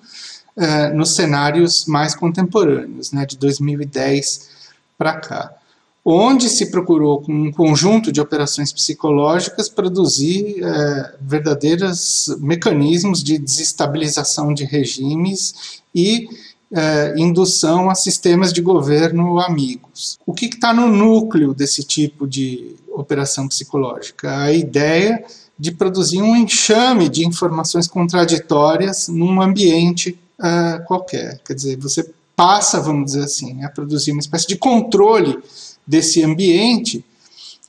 eh, 0.58 0.90
nos 0.90 1.14
cenários 1.14 1.86
mais 1.86 2.16
contemporâneos, 2.16 3.12
né, 3.12 3.28
de 3.28 3.38
2010 3.38 4.50
para 4.98 5.14
cá 5.20 5.61
onde 6.04 6.50
se 6.50 6.72
procurou, 6.72 7.22
com 7.22 7.32
um 7.32 7.52
conjunto 7.52 8.12
de 8.12 8.20
operações 8.20 8.74
psicológicas, 8.74 9.70
produzir 9.70 10.64
eh, 10.64 11.16
verdadeiros 11.22 12.36
mecanismos 12.40 13.24
de 13.24 13.38
desestabilização 13.38 14.54
de 14.54 14.66
regimes 14.66 15.82
e 15.94 16.28
eh, 16.74 17.14
indução 17.18 17.90
a 17.90 17.96
sistemas 17.96 18.52
de 18.52 18.62
governo 18.62 19.40
amigos. 19.40 20.18
O 20.26 20.34
que 20.34 20.46
está 20.46 20.74
no 20.74 20.88
núcleo 20.88 21.54
desse 21.54 21.84
tipo 21.84 22.28
de 22.28 22.76
operação 22.94 23.48
psicológica? 23.48 24.44
A 24.44 24.52
ideia 24.52 25.24
de 25.58 25.72
produzir 25.72 26.22
um 26.22 26.36
enxame 26.36 27.10
de 27.10 27.24
informações 27.28 27.88
contraditórias 27.88 29.08
num 29.08 29.40
ambiente 29.40 30.18
eh, 30.42 30.82
qualquer. 30.88 31.40
Quer 31.46 31.54
dizer, 31.54 31.78
você 31.78 32.10
passa, 32.36 32.82
vamos 32.82 33.12
dizer 33.12 33.26
assim, 33.26 33.64
a 33.64 33.70
produzir 33.70 34.12
uma 34.14 34.22
espécie 34.22 34.48
de 34.48 34.56
controle 34.56 35.38
desse 35.86 36.24
ambiente, 36.24 37.04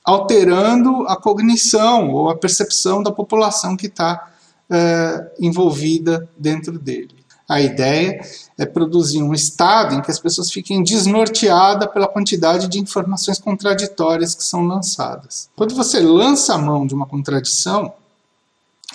alterando 0.03 1.07
a 1.07 1.15
cognição 1.15 2.11
ou 2.11 2.29
a 2.29 2.35
percepção 2.35 3.01
da 3.01 3.11
população 3.11 3.77
que 3.77 3.87
está 3.87 4.31
eh, 4.69 5.31
envolvida 5.39 6.29
dentro 6.37 6.77
dele. 6.77 7.23
A 7.47 7.61
ideia 7.61 8.21
é 8.57 8.65
produzir 8.65 9.21
um 9.21 9.33
estado 9.33 9.95
em 9.95 10.01
que 10.01 10.09
as 10.09 10.19
pessoas 10.19 10.49
fiquem 10.51 10.83
desnorteadas 10.83 11.91
pela 11.91 12.07
quantidade 12.07 12.67
de 12.67 12.79
informações 12.79 13.37
contraditórias 13.37 14.33
que 14.33 14.43
são 14.43 14.65
lançadas. 14.65 15.49
Quando 15.55 15.75
você 15.75 15.99
lança 15.99 16.55
a 16.55 16.57
mão 16.57 16.87
de 16.87 16.93
uma 16.93 17.05
contradição, 17.05 17.93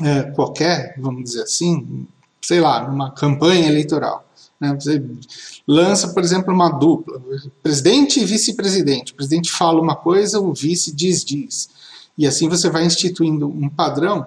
eh, 0.03 0.23
qualquer, 0.35 0.95
vamos 0.99 1.25
dizer 1.25 1.43
assim, 1.43 2.07
sei 2.41 2.61
lá, 2.61 2.89
numa 2.89 3.11
campanha 3.11 3.69
eleitoral, 3.69 4.25
né? 4.61 4.75
Você 4.75 5.03
lança, 5.67 6.09
por 6.09 6.23
exemplo, 6.23 6.53
uma 6.53 6.69
dupla, 6.69 7.21
presidente 7.63 8.21
e 8.21 8.25
vice-presidente. 8.25 9.13
O 9.13 9.15
presidente 9.15 9.51
fala 9.51 9.81
uma 9.81 9.97
coisa, 9.97 10.41
o 10.41 10.53
vice 10.53 10.95
diz 10.95 11.25
diz. 11.25 11.69
E 12.17 12.27
assim 12.27 12.49
você 12.49 12.69
vai 12.69 12.85
instituindo 12.85 13.49
um 13.49 13.69
padrão. 13.69 14.27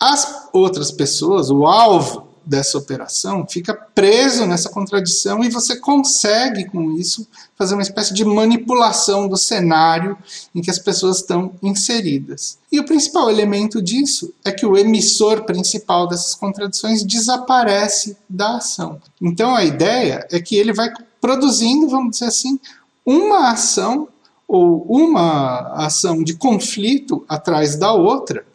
As 0.00 0.48
outras 0.52 0.90
pessoas, 0.90 1.50
o 1.50 1.66
alvo 1.66 2.27
dessa 2.48 2.78
operação, 2.78 3.46
fica 3.46 3.74
preso 3.74 4.46
nessa 4.46 4.70
contradição 4.70 5.44
e 5.44 5.50
você 5.50 5.76
consegue, 5.76 6.64
com 6.64 6.92
isso, 6.92 7.28
fazer 7.56 7.74
uma 7.74 7.82
espécie 7.82 8.14
de 8.14 8.24
manipulação 8.24 9.28
do 9.28 9.36
cenário 9.36 10.16
em 10.54 10.62
que 10.62 10.70
as 10.70 10.78
pessoas 10.78 11.18
estão 11.18 11.52
inseridas. 11.62 12.58
E 12.72 12.80
o 12.80 12.86
principal 12.86 13.28
elemento 13.30 13.82
disso 13.82 14.32
é 14.42 14.50
que 14.50 14.64
o 14.64 14.78
emissor 14.78 15.44
principal 15.44 16.08
dessas 16.08 16.34
contradições 16.34 17.04
desaparece 17.04 18.16
da 18.26 18.56
ação. 18.56 18.98
Então 19.20 19.54
a 19.54 19.62
ideia 19.62 20.26
é 20.30 20.40
que 20.40 20.56
ele 20.56 20.72
vai 20.72 20.90
produzindo, 21.20 21.88
vamos 21.88 22.12
dizer 22.12 22.26
assim, 22.26 22.58
uma 23.04 23.50
ação 23.50 24.08
ou 24.46 24.86
uma 24.88 25.84
ação 25.84 26.24
de 26.24 26.32
conflito 26.32 27.26
atrás 27.28 27.76
da 27.76 27.92
outra, 27.92 28.46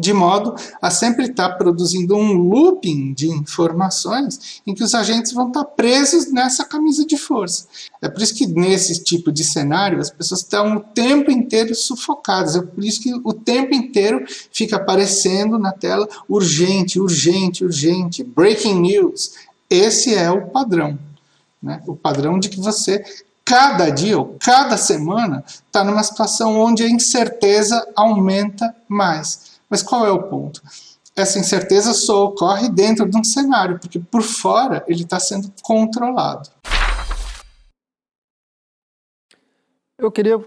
de 0.00 0.12
modo 0.12 0.54
a 0.82 0.90
sempre 0.90 1.26
estar 1.26 1.50
produzindo 1.50 2.16
um 2.16 2.32
looping 2.32 3.12
de 3.12 3.28
informações 3.28 4.60
em 4.66 4.74
que 4.74 4.82
os 4.82 4.94
agentes 4.94 5.32
vão 5.32 5.48
estar 5.48 5.64
presos 5.64 6.32
nessa 6.32 6.64
camisa 6.64 7.06
de 7.06 7.16
força. 7.16 7.66
É 8.02 8.08
por 8.08 8.20
isso 8.20 8.34
que 8.34 8.46
nesse 8.46 9.04
tipo 9.04 9.30
de 9.30 9.44
cenário 9.44 10.00
as 10.00 10.10
pessoas 10.10 10.40
estão 10.40 10.76
o 10.76 10.80
tempo 10.80 11.30
inteiro 11.30 11.74
sufocadas. 11.74 12.56
É 12.56 12.62
por 12.62 12.84
isso 12.84 13.00
que 13.00 13.14
o 13.22 13.32
tempo 13.32 13.72
inteiro 13.72 14.24
fica 14.52 14.76
aparecendo 14.76 15.58
na 15.58 15.70
tela 15.70 16.08
urgente, 16.28 16.98
urgente, 16.98 17.64
urgente, 17.64 18.24
breaking 18.24 18.80
news. 18.80 19.34
Esse 19.70 20.14
é 20.14 20.30
o 20.30 20.48
padrão. 20.48 20.98
Né? 21.62 21.80
O 21.86 21.94
padrão 21.94 22.38
de 22.38 22.48
que 22.48 22.60
você 22.60 23.04
cada 23.44 23.90
dia 23.90 24.18
ou 24.18 24.36
cada 24.40 24.76
semana 24.76 25.44
está 25.46 25.84
numa 25.84 26.02
situação 26.02 26.58
onde 26.58 26.82
a 26.82 26.88
incerteza 26.88 27.86
aumenta 27.94 28.74
mais. 28.88 29.53
Mas 29.74 29.82
qual 29.82 30.06
é 30.06 30.10
o 30.12 30.22
ponto? 30.22 30.62
Essa 31.16 31.36
incerteza 31.36 31.92
só 31.92 32.26
ocorre 32.26 32.68
dentro 32.68 33.10
de 33.10 33.18
um 33.18 33.24
cenário, 33.24 33.76
porque 33.80 33.98
por 33.98 34.22
fora 34.22 34.84
ele 34.86 35.02
está 35.02 35.18
sendo 35.18 35.52
controlado. 35.64 36.48
Eu 39.98 40.12
queria 40.12 40.38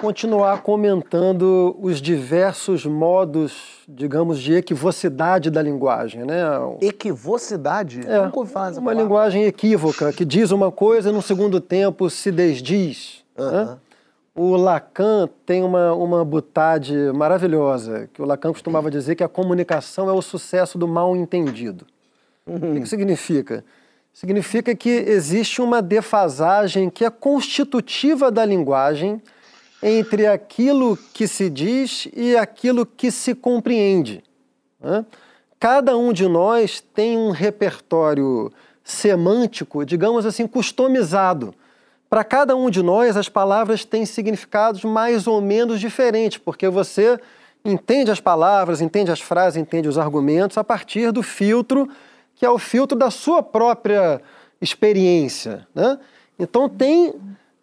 continuar 0.00 0.62
comentando 0.62 1.76
os 1.80 2.00
diversos 2.00 2.86
modos, 2.86 3.82
digamos, 3.88 4.38
de 4.38 4.54
equivocidade 4.54 5.50
da 5.50 5.60
linguagem, 5.60 6.24
né? 6.24 6.44
Equivocidade? 6.80 8.06
É, 8.06 8.22
Nunca 8.22 8.38
ouvi 8.38 8.52
falar 8.52 8.68
uma 8.68 8.74
palavra. 8.82 9.02
linguagem 9.02 9.44
equívoca, 9.46 10.12
que 10.12 10.24
diz 10.24 10.52
uma 10.52 10.70
coisa 10.70 11.08
e 11.08 11.12
no 11.12 11.22
segundo 11.22 11.60
tempo 11.60 12.08
se 12.08 12.30
desdiz. 12.30 13.24
né? 13.36 13.78
O 14.38 14.54
Lacan 14.54 15.30
tem 15.46 15.62
uma, 15.62 15.94
uma 15.94 16.22
butade 16.22 16.94
maravilhosa, 17.14 18.10
que 18.12 18.20
o 18.20 18.26
Lacan 18.26 18.52
costumava 18.52 18.90
dizer 18.90 19.14
que 19.14 19.24
a 19.24 19.28
comunicação 19.28 20.10
é 20.10 20.12
o 20.12 20.20
sucesso 20.20 20.76
do 20.76 20.86
mal 20.86 21.16
entendido. 21.16 21.86
O 22.44 22.60
que 22.60 22.80
que 22.80 22.86
significa? 22.86 23.64
Significa 24.12 24.74
que 24.76 24.90
existe 24.90 25.62
uma 25.62 25.80
defasagem 25.80 26.90
que 26.90 27.02
é 27.02 27.08
constitutiva 27.08 28.30
da 28.30 28.44
linguagem 28.44 29.22
entre 29.82 30.26
aquilo 30.26 30.98
que 31.14 31.26
se 31.26 31.48
diz 31.48 32.06
e 32.14 32.36
aquilo 32.36 32.84
que 32.84 33.10
se 33.10 33.34
compreende. 33.34 34.22
né? 34.78 35.06
Cada 35.58 35.96
um 35.96 36.12
de 36.12 36.28
nós 36.28 36.82
tem 36.82 37.16
um 37.16 37.30
repertório 37.30 38.52
semântico, 38.84 39.82
digamos 39.84 40.26
assim, 40.26 40.46
customizado. 40.46 41.54
Para 42.08 42.22
cada 42.24 42.54
um 42.54 42.70
de 42.70 42.82
nós, 42.82 43.16
as 43.16 43.28
palavras 43.28 43.84
têm 43.84 44.06
significados 44.06 44.84
mais 44.84 45.26
ou 45.26 45.40
menos 45.40 45.80
diferentes, 45.80 46.38
porque 46.38 46.68
você 46.68 47.18
entende 47.64 48.10
as 48.10 48.20
palavras, 48.20 48.80
entende 48.80 49.10
as 49.10 49.20
frases, 49.20 49.56
entende 49.56 49.88
os 49.88 49.98
argumentos 49.98 50.56
a 50.56 50.62
partir 50.62 51.10
do 51.10 51.22
filtro 51.22 51.88
que 52.36 52.44
é 52.44 52.50
o 52.50 52.58
filtro 52.58 52.96
da 52.96 53.10
sua 53.10 53.42
própria 53.42 54.20
experiência. 54.60 55.66
Né? 55.74 55.98
Então, 56.38 56.68
tem, 56.68 57.14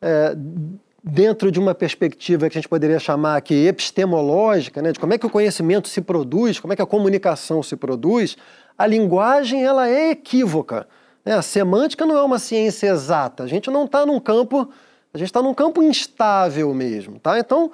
é, 0.02 0.36
dentro 1.04 1.52
de 1.52 1.60
uma 1.60 1.76
perspectiva 1.76 2.50
que 2.50 2.58
a 2.58 2.60
gente 2.62 2.70
poderia 2.70 3.00
chamar 3.00 3.38
aqui 3.38 3.68
epistemológica, 3.68 4.82
né, 4.82 4.92
de 4.92 5.00
como 5.00 5.14
é 5.14 5.18
que 5.18 5.26
o 5.26 5.30
conhecimento 5.30 5.88
se 5.88 6.02
produz, 6.02 6.60
como 6.60 6.74
é 6.74 6.76
que 6.76 6.82
a 6.82 6.88
comunicação 6.88 7.62
se 7.62 7.76
produz, 7.76 8.36
a 8.76 8.88
linguagem 8.88 9.64
ela 9.64 9.88
é 9.88 10.10
equívoca. 10.10 10.88
Né? 11.26 11.34
A 11.36 11.42
semântica 11.42 12.06
não 12.06 12.18
é 12.18 12.22
uma 12.24 12.40
ciência 12.40 12.88
exata. 12.88 13.44
A 13.44 13.48
gente 13.48 13.70
não 13.72 13.86
está 13.86 14.06
num 14.06 14.20
campo, 14.20 14.70
a 15.14 15.18
gente 15.18 15.28
está 15.28 15.42
num 15.42 15.54
campo 15.54 15.82
instável 15.82 16.74
mesmo. 16.74 17.20
Tá? 17.20 17.40
Então, 17.40 17.72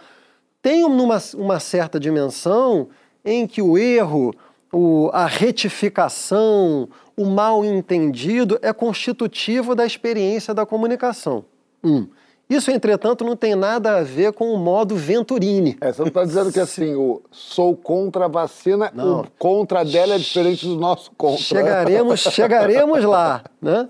tem 0.61 0.83
uma, 0.83 1.17
uma 1.35 1.59
certa 1.59 1.99
dimensão 1.99 2.89
em 3.23 3.47
que 3.47 3.61
o 3.61 3.77
erro, 3.77 4.33
o- 4.71 5.09
a 5.13 5.25
retificação, 5.25 6.89
o 7.17 7.25
mal 7.25 7.65
entendido 7.65 8.57
é 8.61 8.71
constitutivo 8.71 9.75
da 9.75 9.85
experiência 9.85 10.53
da 10.53 10.65
comunicação. 10.65 11.45
Um. 11.83 12.07
Isso, 12.49 12.71
entretanto, 12.71 13.23
não 13.23 13.35
tem 13.35 13.53
nada 13.53 13.97
a 13.97 14.03
ver 14.03 14.33
com 14.33 14.51
o 14.51 14.57
modo 14.57 14.95
Venturini. 14.95 15.77
É, 15.79 15.93
você 15.93 16.01
não 16.01 16.07
está 16.07 16.23
dizendo 16.23 16.51
que 16.51 16.59
assim, 16.59 16.95
o 16.95 17.21
sou 17.29 17.75
contra 17.75 18.25
a 18.25 18.27
vacina, 18.27 18.91
Não. 18.91 19.21
o 19.21 19.27
contra 19.37 19.85
dela 19.85 20.15
é 20.15 20.17
diferente 20.17 20.65
do 20.65 20.75
nosso 20.75 21.11
contra. 21.15 21.37
Chegaremos, 21.37 22.21
chegaremos 22.33 23.03
lá, 23.03 23.43
né? 23.61 23.87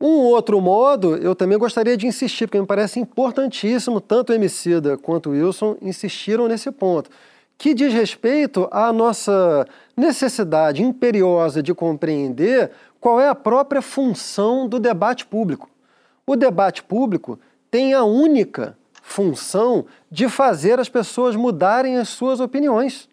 Um 0.00 0.18
outro 0.18 0.60
modo, 0.60 1.16
eu 1.16 1.34
também 1.34 1.58
gostaria 1.58 1.96
de 1.96 2.06
insistir, 2.06 2.46
porque 2.46 2.60
me 2.60 2.66
parece 2.66 3.00
importantíssimo, 3.00 4.00
tanto 4.00 4.30
o 4.30 4.34
Emicida 4.34 4.96
quanto 4.96 5.30
o 5.30 5.32
Wilson 5.32 5.76
insistiram 5.82 6.46
nesse 6.46 6.70
ponto, 6.70 7.10
que 7.58 7.74
diz 7.74 7.92
respeito 7.92 8.68
à 8.70 8.92
nossa 8.92 9.66
necessidade 9.96 10.82
imperiosa 10.82 11.62
de 11.62 11.74
compreender 11.74 12.70
qual 13.00 13.18
é 13.20 13.26
a 13.28 13.34
própria 13.34 13.80
função 13.80 14.68
do 14.68 14.78
debate 14.78 15.24
público. 15.26 15.68
O 16.26 16.36
debate 16.36 16.82
público 16.82 17.38
tem 17.76 17.92
a 17.92 18.04
única 18.04 18.74
função 19.02 19.84
de 20.10 20.30
fazer 20.30 20.80
as 20.80 20.88
pessoas 20.88 21.36
mudarem 21.36 21.98
as 21.98 22.08
suas 22.08 22.40
opiniões. 22.40 23.06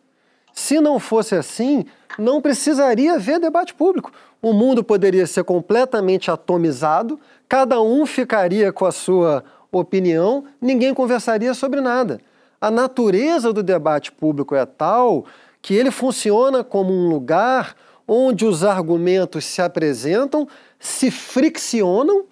Se 0.54 0.80
não 0.80 1.02
fosse 1.02 1.36
assim, 1.36 1.84
não 2.18 2.42
precisaria 2.42 3.16
haver 3.16 3.42
debate 3.42 3.74
público. 3.74 4.10
O 4.42 4.54
mundo 4.54 4.82
poderia 4.82 5.28
ser 5.28 5.44
completamente 5.44 6.32
atomizado, 6.32 7.20
cada 7.50 7.82
um 7.82 8.06
ficaria 8.06 8.72
com 8.72 8.86
a 8.86 8.92
sua 8.94 9.44
opinião, 9.70 10.46
ninguém 10.62 10.94
conversaria 10.94 11.54
sobre 11.54 11.82
nada. 11.82 12.22
A 12.62 12.72
natureza 12.72 13.52
do 13.52 13.62
debate 13.62 14.14
público 14.14 14.56
é 14.56 14.66
tal 14.66 15.26
que 15.62 15.74
ele 15.74 15.92
funciona 15.92 16.64
como 16.64 16.94
um 16.94 17.10
lugar 17.10 17.76
onde 18.08 18.46
os 18.46 18.64
argumentos 18.64 19.44
se 19.44 19.62
apresentam, 19.62 20.48
se 20.80 21.12
friccionam 21.12 22.28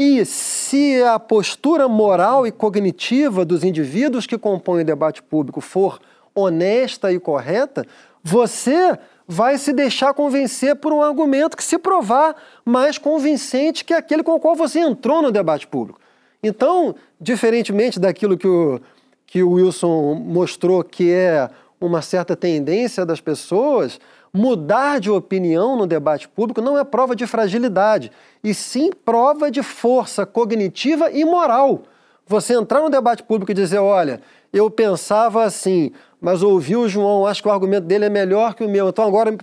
e 0.00 0.24
se 0.24 1.02
a 1.02 1.18
postura 1.18 1.88
moral 1.88 2.46
e 2.46 2.52
cognitiva 2.52 3.44
dos 3.44 3.64
indivíduos 3.64 4.28
que 4.28 4.38
compõem 4.38 4.82
o 4.82 4.86
debate 4.86 5.20
público 5.20 5.60
for 5.60 5.98
honesta 6.32 7.12
e 7.12 7.18
correta, 7.18 7.84
você 8.22 8.96
vai 9.26 9.58
se 9.58 9.72
deixar 9.72 10.14
convencer 10.14 10.76
por 10.76 10.92
um 10.92 11.02
argumento 11.02 11.56
que 11.56 11.64
se 11.64 11.76
provar 11.76 12.36
mais 12.64 12.96
convincente 12.96 13.84
que 13.84 13.92
aquele 13.92 14.22
com 14.22 14.36
o 14.36 14.38
qual 14.38 14.54
você 14.54 14.78
entrou 14.78 15.20
no 15.20 15.32
debate 15.32 15.66
público. 15.66 15.98
Então, 16.40 16.94
diferentemente 17.20 17.98
daquilo 17.98 18.38
que 18.38 18.46
o, 18.46 18.80
que 19.26 19.42
o 19.42 19.54
Wilson 19.54 20.14
mostrou 20.14 20.84
que 20.84 21.10
é 21.10 21.50
uma 21.80 22.02
certa 22.02 22.36
tendência 22.36 23.04
das 23.04 23.20
pessoas, 23.20 23.98
mudar 24.32 25.00
de 25.00 25.10
opinião 25.10 25.76
no 25.76 25.86
debate 25.86 26.28
público 26.28 26.60
não 26.60 26.78
é 26.78 26.84
prova 26.84 27.16
de 27.16 27.26
fragilidade, 27.26 28.12
e 28.42 28.54
sim 28.54 28.90
prova 28.92 29.50
de 29.50 29.62
força 29.62 30.24
cognitiva 30.26 31.10
e 31.10 31.24
moral. 31.24 31.82
Você 32.26 32.54
entrar 32.54 32.80
no 32.80 32.90
debate 32.90 33.22
público 33.22 33.50
e 33.50 33.54
dizer, 33.54 33.78
olha, 33.78 34.20
eu 34.52 34.70
pensava 34.70 35.44
assim, 35.44 35.92
mas 36.20 36.42
ouvi 36.42 36.76
o 36.76 36.88
João, 36.88 37.26
acho 37.26 37.42
que 37.42 37.48
o 37.48 37.52
argumento 37.52 37.86
dele 37.86 38.04
é 38.04 38.10
melhor 38.10 38.54
que 38.54 38.64
o 38.64 38.68
meu, 38.68 38.88
então 38.88 39.06
agora 39.06 39.36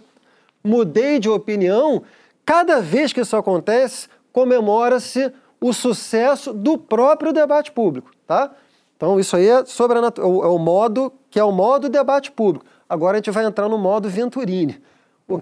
mudei 0.64 1.20
de 1.20 1.30
opinião. 1.30 2.04
Cada 2.46 2.82
vez 2.82 3.12
que 3.12 3.22
isso 3.22 3.36
acontece, 3.36 4.08
comemora-se 4.32 5.32
o 5.60 5.74
sucesso 5.74 6.54
do 6.54 6.78
próprio 6.78 7.34
debate 7.34 7.72
público, 7.72 8.12
tá? 8.28 8.52
Então 8.98 9.20
isso 9.20 9.36
aí 9.36 9.48
é, 9.48 9.66
sobre 9.66 9.98
é 9.98 10.02
é 10.02 10.22
o 10.22 10.58
modo 10.58 11.12
que 11.30 11.40
é 11.40 11.44
o 11.44 11.52
modo 11.52 11.90
debate 11.90 12.32
público. 12.32 12.66
Agora 12.88 13.18
a 13.18 13.20
gente 13.20 13.32
vai 13.32 13.46
entrar 13.46 13.68
no 13.68 13.78
modo 13.78 14.10
Venturini. 14.10 14.82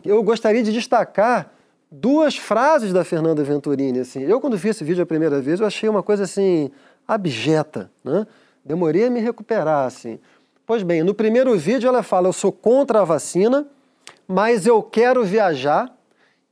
Eu 0.06 0.24
gostaria 0.24 0.64
de 0.64 0.72
destacar 0.72 1.52
duas 1.92 2.38
frases 2.38 2.94
da 2.94 3.04
Fernanda 3.04 3.44
Venturini. 3.44 4.00
Assim. 4.00 4.22
Eu, 4.22 4.40
quando 4.40 4.58
vi 4.58 4.70
esse 4.70 4.84
vídeo 4.84 5.04
a 5.04 5.06
primeira 5.06 5.42
vez, 5.42 5.60
eu 5.60 5.68
achei 5.68 5.90
uma 5.90 6.02
coisa 6.02 6.24
assim, 6.24 6.72
abjeta. 7.08 7.92
Né? 8.04 8.26
Demorei 8.64 9.06
a 9.06 9.10
me 9.10 9.20
recuperar. 9.20 9.86
Assim. 9.86 10.20
Pois 10.66 10.84
bem, 10.84 11.04
no 11.04 11.14
primeiro 11.14 11.58
vídeo 11.58 11.88
ela 11.88 12.02
fala: 12.02 12.30
Eu 12.30 12.34
sou 12.34 12.52
contra 12.52 13.02
a 13.02 13.04
vacina, 13.04 13.68
mas 14.28 14.66
eu 14.66 14.82
quero 14.82 15.24
viajar 15.24 15.94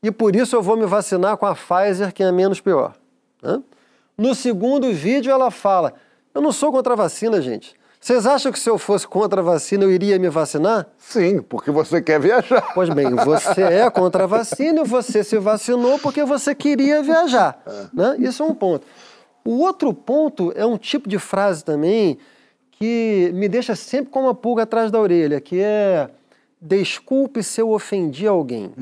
e 0.03 0.11
por 0.11 0.35
isso 0.35 0.55
eu 0.55 0.61
vou 0.61 0.75
me 0.75 0.85
vacinar 0.85 1.37
com 1.37 1.45
a 1.45 1.55
Pfizer, 1.55 2.13
que 2.13 2.23
é 2.23 2.31
menos 2.31 2.59
pior. 2.59 2.95
né? 3.41 3.61
No 4.17 4.35
segundo 4.35 4.91
vídeo 4.93 5.31
ela 5.31 5.49
fala: 5.49 5.93
Eu 6.33 6.41
não 6.41 6.51
sou 6.51 6.71
contra 6.71 6.93
a 6.93 6.95
vacina, 6.95 7.41
gente. 7.41 7.75
Vocês 8.04 8.26
acham 8.26 8.52
que 8.52 8.58
se 8.58 8.68
eu 8.68 8.80
fosse 8.80 9.08
contra 9.08 9.41
a 9.41 9.43
vacina 9.43 9.84
eu 9.84 9.91
iria 9.91 10.18
me 10.18 10.28
vacinar? 10.28 10.88
Sim, 10.97 11.39
porque 11.39 11.70
você 11.70 12.02
quer 12.02 12.20
viajar. 12.20 12.74
Pois 12.74 12.89
bem, 12.89 13.12
você 13.14 13.62
é 13.62 13.88
contra 13.91 14.24
a 14.24 14.28
vacina 14.28 14.82
e 14.82 14.84
você 14.84 15.24
se 15.24 15.38
vacinou 15.38 15.99
porque 15.99 16.24
você 16.26 16.56
queria 16.56 17.04
viajar. 17.04 17.62
Né? 17.93 18.16
Isso 18.18 18.41
é 18.41 18.45
um 18.47 18.56
ponto. 18.56 18.88
O 19.45 19.60
outro 19.60 19.93
ponto 19.93 20.52
é 20.56 20.66
um 20.66 20.78
tipo 20.80 21.08
de 21.08 21.20
frase 21.20 21.64
também 21.64 22.18
que 22.72 23.30
me 23.36 23.47
deixa 23.47 23.76
sempre 23.76 24.12
com 24.12 24.22
uma 24.24 24.34
pulga 24.34 24.64
atrás 24.64 24.89
da 24.89 24.99
orelha, 24.99 25.39
que 25.39 25.60
é 25.62 26.10
desculpe 26.60 27.43
se 27.43 27.62
eu 27.62 27.70
ofendi 27.70 28.26
alguém. 28.26 28.74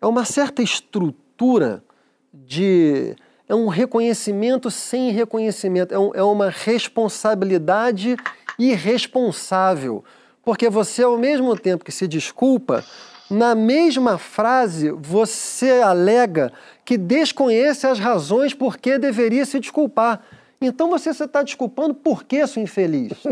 É 0.00 0.06
uma 0.06 0.24
certa 0.24 0.62
estrutura 0.62 1.84
de. 2.32 3.14
É 3.46 3.54
um 3.54 3.68
reconhecimento 3.68 4.70
sem 4.70 5.10
reconhecimento, 5.10 5.92
é, 5.94 5.98
um- 5.98 6.12
é 6.14 6.22
uma 6.22 6.48
responsabilidade 6.48 8.16
irresponsável. 8.58 10.04
Porque 10.44 10.68
você, 10.68 11.02
ao 11.02 11.16
mesmo 11.16 11.56
tempo 11.58 11.84
que 11.84 11.92
se 11.92 12.06
desculpa, 12.06 12.84
na 13.30 13.54
mesma 13.54 14.18
frase 14.18 14.90
você 14.90 15.80
alega 15.80 16.52
que 16.84 16.98
desconhece 16.98 17.86
as 17.86 17.98
razões 17.98 18.52
por 18.52 18.76
que 18.76 18.98
deveria 18.98 19.44
se 19.46 19.58
desculpar. 19.58 20.22
Então 20.60 20.90
você 20.90 21.10
está 21.10 21.42
desculpando 21.42 21.94
por 21.94 22.24
que, 22.24 22.46
sua 22.46 22.62
infeliz? 22.62 23.12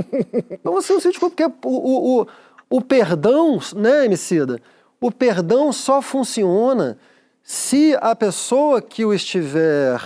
Então 0.50 0.72
você 0.72 0.92
não 0.92 1.00
se 1.00 1.08
desculpa, 1.08 1.36
porque 1.36 1.66
o, 1.66 2.20
o, 2.20 2.26
o, 2.70 2.80
perdão, 2.80 3.58
né, 3.74 4.04
Emicida? 4.06 4.60
O 5.00 5.10
perdão 5.10 5.72
só 5.72 6.00
funciona 6.00 6.98
se 7.42 7.96
a 8.00 8.14
pessoa 8.14 8.80
que 8.80 9.04
o 9.04 9.12
estiver 9.12 10.00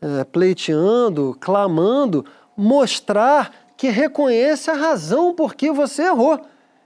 eh, 0.00 0.24
pleiteando, 0.24 1.36
clamando, 1.40 2.24
mostrar 2.56 3.61
que 3.82 3.88
reconhece 3.88 4.70
a 4.70 4.74
razão 4.74 5.34
por 5.34 5.56
que 5.56 5.72
você 5.72 6.04
errou. 6.04 6.38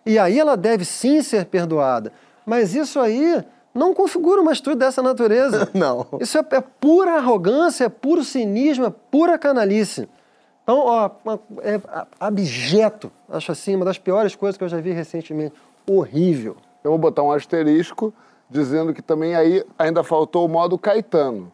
E 0.06 0.18
aí 0.18 0.40
ela 0.40 0.56
deve 0.56 0.82
sim 0.82 1.20
ser 1.20 1.44
perdoada. 1.44 2.10
Mas 2.46 2.74
isso 2.74 2.98
aí 2.98 3.44
não 3.74 3.92
configura 3.92 4.40
uma 4.40 4.52
atitude 4.52 4.76
dessa 4.76 5.02
natureza. 5.02 5.68
Não. 5.76 6.06
Isso 6.18 6.38
é, 6.38 6.44
é 6.52 6.60
pura 6.62 7.16
arrogância, 7.16 7.84
é 7.84 7.88
puro 7.90 8.24
cinismo, 8.24 8.86
é 8.86 8.90
pura 9.10 9.36
canalice. 9.36 10.08
Então, 10.62 10.78
ó, 10.78 11.10
é 11.60 11.78
abjeto, 12.18 13.12
acho 13.28 13.52
assim, 13.52 13.76
uma 13.76 13.84
das 13.84 13.98
piores 13.98 14.34
coisas 14.34 14.56
que 14.56 14.64
eu 14.64 14.68
já 14.68 14.80
vi 14.80 14.92
recentemente. 14.92 15.52
Horrível. 15.86 16.56
Eu 16.82 16.92
vou 16.92 16.98
botar 16.98 17.22
um 17.22 17.30
asterisco 17.30 18.10
dizendo 18.48 18.94
que 18.94 19.02
também 19.02 19.34
aí 19.34 19.62
ainda 19.78 20.02
faltou 20.02 20.46
o 20.46 20.48
modo 20.48 20.78
Caetano, 20.78 21.52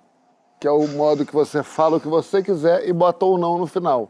que 0.62 0.68
é 0.68 0.70
o 0.70 0.86
modo 0.86 1.26
que 1.26 1.32
você 1.34 1.60
fala 1.60 1.96
o 1.96 2.00
que 2.00 2.06
você 2.06 2.40
quiser 2.40 2.88
e 2.88 2.92
bota 2.92 3.26
o 3.26 3.36
não 3.36 3.58
no 3.58 3.66
final. 3.66 4.08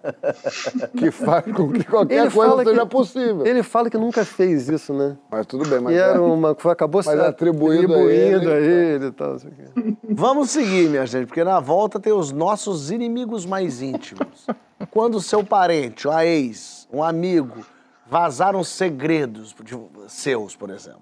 que 0.99 1.11
faz 1.11 1.45
com 1.51 1.73
que 1.73 1.83
qualquer 1.83 2.31
coisa 2.31 2.51
fala 2.51 2.63
seja 2.65 2.81
que- 2.83 2.87
possível. 2.91 3.47
Ele 3.47 3.63
fala 3.63 3.89
que 3.89 3.97
nunca 3.97 4.23
fez 4.23 4.69
isso, 4.69 4.93
né? 4.93 5.17
Mas 5.31 5.47
tudo 5.47 5.67
bem, 5.67 5.81
mas 5.81 5.95
e 5.95 5.97
é- 5.97 6.01
era 6.01 6.23
uma, 6.23 6.55
foi- 6.55 6.71
acabou 6.73 6.99
mas 6.99 7.07
sendo 7.07 7.23
é 7.23 7.29
atribuído 7.29 7.95
a 7.95 7.97
atribuído 7.97 8.11
ele, 8.11 8.35
a 8.35 8.39
então. 8.39 8.53
ele 8.59 9.07
e 9.07 9.13
tal. 9.13 9.31
não 9.33 9.39
sei 9.39 9.51
o 9.51 9.55
quê. 9.55 9.97
Vamos 10.11 10.51
seguir, 10.51 10.91
minha 10.91 11.07
gente, 11.07 11.27
porque 11.27 11.43
na 11.43 11.59
volta 11.59 11.99
tem 11.99 12.13
os 12.13 12.31
nossos 12.31 12.91
inimigos 12.91 13.47
mais 13.47 13.81
íntimos. 13.81 14.47
Quando 14.91 15.23
seu 15.23 15.43
parente, 15.43 16.07
a 16.07 16.27
ex, 16.27 16.87
um 16.93 17.03
amigo, 17.03 17.65
vazaram 18.11 18.63
segredos 18.63 19.55
de- 19.65 19.75
seus, 20.09 20.55
por 20.55 20.69
exemplo. 20.69 21.01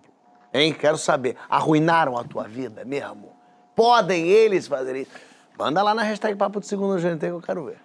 Hein? 0.54 0.72
Quero 0.72 0.96
saber. 0.96 1.34
Arruinaram 1.48 2.16
a 2.16 2.22
tua 2.22 2.44
vida 2.44 2.84
mesmo? 2.84 3.30
Podem 3.74 4.28
eles 4.28 4.68
fazer 4.68 4.94
isso? 4.94 5.10
Manda 5.60 5.82
lá 5.82 5.94
na 5.94 6.02
hashtag 6.02 6.36
Papo 6.36 6.58
de 6.58 6.66
Segundo 6.66 6.98
GNT 6.98 7.18
que 7.18 7.26
eu 7.26 7.40
quero 7.42 7.66
ver. 7.66 7.76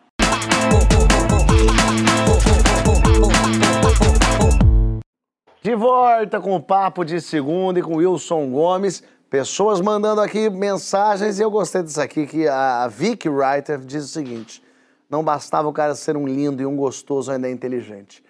De 5.62 5.76
volta 5.76 6.40
com 6.40 6.56
o 6.56 6.62
Papo 6.62 7.04
de 7.04 7.20
Segunda 7.20 7.78
e 7.78 7.82
com 7.82 7.98
Wilson 7.98 8.50
Gomes. 8.50 9.04
Pessoas 9.30 9.82
mandando 9.82 10.22
aqui 10.22 10.50
mensagens 10.50 11.38
e 11.38 11.42
eu 11.42 11.52
gostei 11.52 11.84
disso 11.84 12.00
aqui, 12.00 12.26
que 12.26 12.48
a 12.48 12.88
Vicky 12.88 13.28
Writer 13.28 13.80
diz 13.80 14.06
o 14.06 14.08
seguinte. 14.08 14.64
Não 15.10 15.22
bastava 15.22 15.68
o 15.68 15.74
cara 15.74 15.96
ser 15.96 16.16
um 16.16 16.26
lindo 16.26 16.62
e 16.62 16.66
um 16.66 16.78
gostoso, 16.78 17.30
ainda 17.30 17.50
é 17.50 17.52
inteligente. 17.52 18.24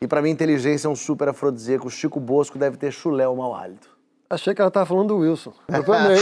E 0.00 0.06
pra 0.06 0.22
mim, 0.22 0.30
inteligência 0.30 0.86
é 0.86 0.90
um 0.90 0.94
super 0.94 1.28
afrodisíaco. 1.28 1.90
Chico 1.90 2.20
Bosco 2.20 2.56
deve 2.56 2.76
ter 2.76 2.92
chulé 2.92 3.26
ou 3.26 3.34
mau 3.34 3.52
hálito. 3.52 3.91
Achei 4.32 4.54
que 4.54 4.62
ela 4.62 4.68
estava 4.68 4.86
falando 4.86 5.08
do 5.08 5.18
Wilson. 5.18 5.52
Eu 5.68 5.84
também. 5.84 6.18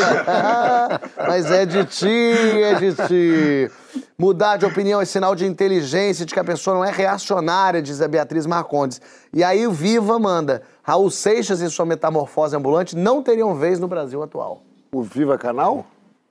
Mas 1.16 1.48
é 1.48 1.64
de 1.64 1.84
ti, 1.84 2.32
é 2.60 2.74
de 2.74 2.92
ti. 3.06 3.70
Mudar 4.18 4.56
de 4.56 4.66
opinião 4.66 5.00
é 5.00 5.04
sinal 5.04 5.36
de 5.36 5.46
inteligência, 5.46 6.26
de 6.26 6.34
que 6.34 6.40
a 6.40 6.42
pessoa 6.42 6.74
não 6.74 6.84
é 6.84 6.90
reacionária, 6.90 7.80
diz 7.80 8.02
a 8.02 8.08
Beatriz 8.08 8.46
Marcondes. 8.46 9.00
E 9.32 9.44
aí 9.44 9.64
o 9.64 9.70
Viva 9.70 10.18
manda. 10.18 10.62
Raul 10.82 11.08
Seixas 11.08 11.60
e 11.60 11.70
sua 11.70 11.86
metamorfose 11.86 12.56
ambulante 12.56 12.96
não 12.96 13.22
teriam 13.22 13.54
vez 13.54 13.78
no 13.78 13.86
Brasil 13.86 14.20
atual. 14.24 14.64
O 14.90 15.04
Viva 15.04 15.38
Canal? 15.38 15.86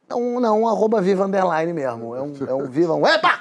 Não, 0.10 0.42
não, 0.42 0.64
um 0.64 0.68
arroba 0.68 1.02
Viva 1.02 1.24
Underline 1.24 1.72
mesmo. 1.72 2.14
É 2.14 2.22
um, 2.22 2.34
é 2.46 2.54
um 2.56 2.66
Viva, 2.66 2.94
um... 2.94 3.08
Epa! 3.08 3.40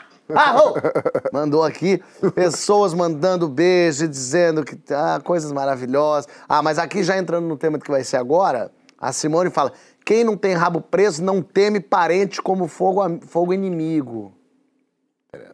Mandou 1.32 1.62
aqui. 1.62 2.02
Pessoas 2.34 2.92
mandando 2.92 3.48
beijo, 3.48 4.04
e 4.04 4.08
dizendo 4.08 4.64
que 4.64 4.76
ah, 4.92 5.20
coisas 5.22 5.52
maravilhosas. 5.52 6.28
Ah, 6.48 6.62
mas 6.62 6.78
aqui 6.78 7.02
já 7.02 7.16
entrando 7.16 7.46
no 7.46 7.56
tema 7.56 7.78
que 7.78 7.90
vai 7.90 8.04
ser 8.04 8.16
agora, 8.16 8.70
a 8.98 9.12
Simone 9.12 9.50
fala: 9.50 9.72
quem 10.04 10.24
não 10.24 10.36
tem 10.36 10.54
rabo 10.54 10.80
preso 10.80 11.22
não 11.22 11.42
teme 11.42 11.80
parente 11.80 12.42
como 12.42 12.68
fogo, 12.68 13.02
fogo 13.26 13.52
inimigo. 13.52 14.32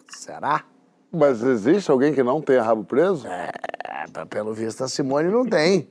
Será? 0.09 0.65
Mas 1.13 1.43
existe 1.43 1.91
alguém 1.91 2.13
que 2.13 2.23
não 2.23 2.41
tem 2.41 2.59
rabo 2.59 2.85
preso? 2.85 3.27
É, 3.27 3.53
pelo 4.29 4.53
visto 4.53 4.83
a 4.83 4.89
Simone 4.89 5.29
não 5.29 5.47
tem. 5.47 5.89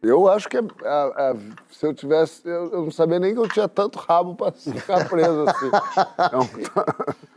Eu 0.00 0.28
acho 0.28 0.48
que 0.48 0.56
é- 0.56 0.62
a- 0.84 1.30
a- 1.32 1.36
se 1.72 1.84
eu 1.84 1.92
tivesse. 1.92 2.42
Eu, 2.48 2.70
eu 2.72 2.82
não 2.84 2.90
sabia 2.90 3.18
nem 3.18 3.34
que 3.34 3.40
eu 3.40 3.48
tinha 3.48 3.66
tanto 3.66 3.98
rabo 3.98 4.34
pra 4.36 4.52
ficar 4.52 5.08
preso 5.08 5.44
assim. 5.48 5.70
É 6.32 6.36
um- 6.36 6.48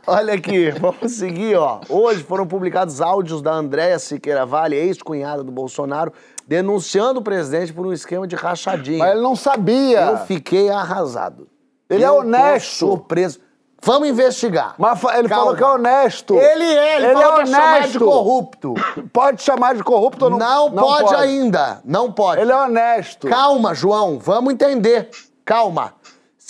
Olha 0.06 0.34
aqui, 0.34 0.70
vamos 0.70 1.12
seguir, 1.12 1.56
ó. 1.56 1.80
Hoje 1.88 2.22
foram 2.22 2.46
publicados 2.46 3.00
áudios 3.00 3.42
da 3.42 3.52
Andréa 3.52 3.98
Siqueira 3.98 4.46
Vale, 4.46 4.76
ex-cunhada 4.76 5.42
do 5.42 5.50
Bolsonaro, 5.50 6.12
denunciando 6.46 7.18
o 7.20 7.22
presidente 7.22 7.72
por 7.72 7.84
um 7.86 7.92
esquema 7.92 8.26
de 8.28 8.36
rachadinha. 8.36 8.98
Mas 8.98 9.12
ele 9.12 9.22
não 9.22 9.34
sabia. 9.34 10.00
Eu 10.02 10.18
fiquei 10.18 10.68
arrasado. 10.70 11.48
Ele 11.90 12.04
é 12.04 12.08
Eu 12.08 12.12
tô 12.14 12.18
honesto. 12.20 12.78
Surpreso. 12.78 13.40
Vamos 13.84 14.08
investigar. 14.08 14.74
Mas 14.78 15.02
ele 15.14 15.28
Calma. 15.28 15.44
falou 15.44 15.56
que 15.56 15.62
é 15.62 15.66
honesto. 15.66 16.34
Ele 16.34 16.64
é, 16.64 16.96
ele, 16.96 17.06
Ele 17.06 17.14
falou 17.14 17.32
é 17.32 17.34
pra 17.34 17.46
chamar 17.46 17.72
de 17.72 17.78
honesto. 17.78 17.98
corrupto. 18.04 18.74
Pode 19.12 19.42
chamar 19.42 19.74
de 19.74 19.82
corrupto 19.82 20.24
ou 20.26 20.30
não? 20.30 20.70
Não, 20.70 20.84
pode, 20.84 21.14
ainda. 21.16 21.80
Não 21.84 22.12
pode. 22.12 22.40
Ele 22.40 22.52
é 22.52 22.56
honesto. 22.56 23.28
Calma, 23.28 23.74
João, 23.74 24.18
vamos 24.20 24.52
entender. 24.54 25.10
Calma. 25.44 25.94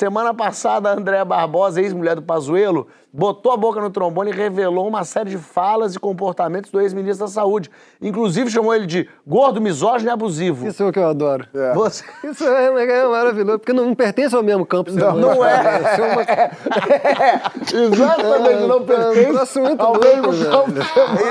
Semana 0.03 0.35
passada, 0.35 0.91
a 0.91 0.95
Andréa 0.95 1.25
Barbosa, 1.25 1.81
ex-mulher 1.81 2.17
do 2.17 2.23
Pazuello, 2.23 2.89
botou 3.13 3.53
a 3.53 3.57
boca 3.57 3.81
no 3.81 3.89
trombone 3.89 4.33
e 4.33 4.35
revelou 4.35 4.89
uma 4.89 5.05
série 5.05 5.31
de 5.31 5.39
falas 5.39 5.95
e 5.95 5.99
comportamentos 6.01 6.73
do 6.73 6.81
ex-ministro 6.81 7.25
da 7.25 7.33
Saúde. 7.33 7.71
Inclusive 8.01 8.51
chamou 8.51 8.75
ele 8.75 8.85
de 8.85 9.09
gordo, 9.25 9.61
misógino 9.61 10.11
e 10.11 10.13
abusivo. 10.13 10.67
Isso 10.67 10.83
é 10.83 10.89
o 10.89 10.93
que 10.93 10.99
eu 10.99 11.07
adoro. 11.07 11.47
Você... 11.75 12.05
Isso 12.25 12.43
é, 12.43 12.85
é 12.85 13.07
maravilhoso, 13.07 13.61
porque 13.61 13.73
não 13.73 13.95
pertence 13.95 14.35
ao 14.35 14.43
mesmo 14.43 14.67
campo. 14.67 14.91
Não, 14.91 15.15
não 15.17 15.45
é. 15.45 15.55
É 15.55 16.13
uma... 16.13 16.23
Exatamente, 17.95 18.67
não 18.67 18.77
É 18.79 18.81
um 18.81 18.85
pertence 18.85 19.33
troço 19.33 19.61
muito 19.61 19.81
ao 19.81 20.01
mesmo 20.01 20.51
campo. 20.51 20.81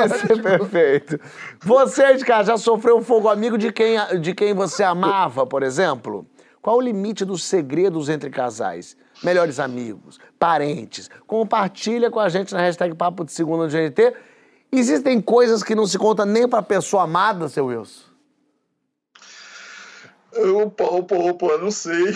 Esse 0.05 0.31
é 0.31 0.41
perfeito. 0.41 1.19
Você, 1.59 2.13
de 2.13 2.23
casa, 2.23 2.53
já 2.53 2.57
sofreu 2.57 2.99
um 2.99 3.01
fogo 3.01 3.27
amigo 3.27 3.57
de 3.57 3.69
quem, 3.69 3.97
de 4.21 4.33
quem 4.33 4.53
você 4.53 4.81
amava, 4.81 5.45
por 5.45 5.61
exemplo? 5.61 6.25
Qual 6.61 6.77
o 6.77 6.81
limite 6.81 7.25
dos 7.25 7.43
segredos 7.43 8.07
entre 8.09 8.29
casais? 8.29 8.95
Melhores 9.23 9.59
amigos, 9.59 10.19
parentes. 10.37 11.09
Compartilha 11.27 12.09
com 12.11 12.19
a 12.19 12.29
gente 12.29 12.53
na 12.53 12.59
hashtag 12.61 12.93
Papo 12.95 13.23
de 13.25 13.31
Segunda 13.31 13.63
no 13.65 13.69
GNT. 13.69 14.13
Existem 14.71 15.19
coisas 15.19 15.63
que 15.63 15.75
não 15.75 15.85
se 15.87 15.97
conta 15.97 16.25
nem 16.25 16.47
pra 16.47 16.61
pessoa 16.61 17.03
amada, 17.03 17.49
seu 17.49 17.65
Wilson? 17.65 18.09
Opa, 20.33 20.85
opa, 20.85 21.15
opa, 21.15 21.57
não 21.57 21.69
sei. 21.69 22.05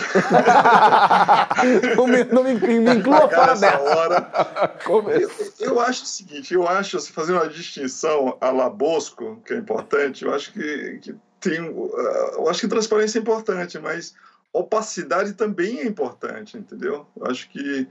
Não 1.96 2.06
me, 2.06 2.24
não 2.24 2.42
me, 2.42 2.54
me 2.54 2.94
inclua 2.94 3.28
Pagar 3.28 3.36
fora 3.36 3.52
essa 3.52 3.70
dessa. 3.70 3.82
hora. 3.98 4.78
Eu, 5.20 5.30
eu 5.60 5.80
acho 5.80 6.04
o 6.04 6.06
seguinte, 6.06 6.54
eu 6.54 6.66
acho, 6.66 6.96
assim, 6.96 7.12
fazendo 7.12 7.36
uma 7.36 7.48
distinção 7.48 8.36
a 8.40 8.50
la 8.50 8.70
Bosco, 8.70 9.42
que 9.44 9.52
é 9.52 9.58
importante, 9.58 10.24
eu 10.24 10.32
acho 10.32 10.50
que, 10.52 10.98
que 11.02 11.14
tem. 11.40 11.60
uh, 11.60 11.90
Eu 12.38 12.48
acho 12.48 12.60
que 12.60 12.68
transparência 12.68 13.18
é 13.18 13.22
importante, 13.22 13.78
mas 13.78 14.14
opacidade 14.58 15.34
também 15.34 15.80
é 15.80 15.84
importante, 15.84 16.56
entendeu? 16.56 17.06
Eu 17.16 17.26
acho 17.26 17.48
que 17.50 17.86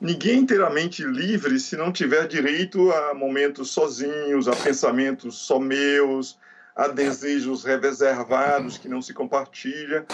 ninguém 0.00 0.32
é 0.32 0.40
inteiramente 0.40 1.02
livre 1.02 1.58
se 1.58 1.76
não 1.76 1.92
tiver 1.92 2.26
direito 2.26 2.90
a 2.92 3.14
momentos 3.14 3.70
sozinhos, 3.70 4.48
a 4.48 4.54
pensamentos 4.54 5.38
só 5.38 5.58
meus, 5.58 6.38
a 6.76 6.88
desejos 6.88 7.64
reservados 7.64 8.78
que 8.78 8.88
não 8.88 9.00
se 9.00 9.14
compartilha. 9.14 10.06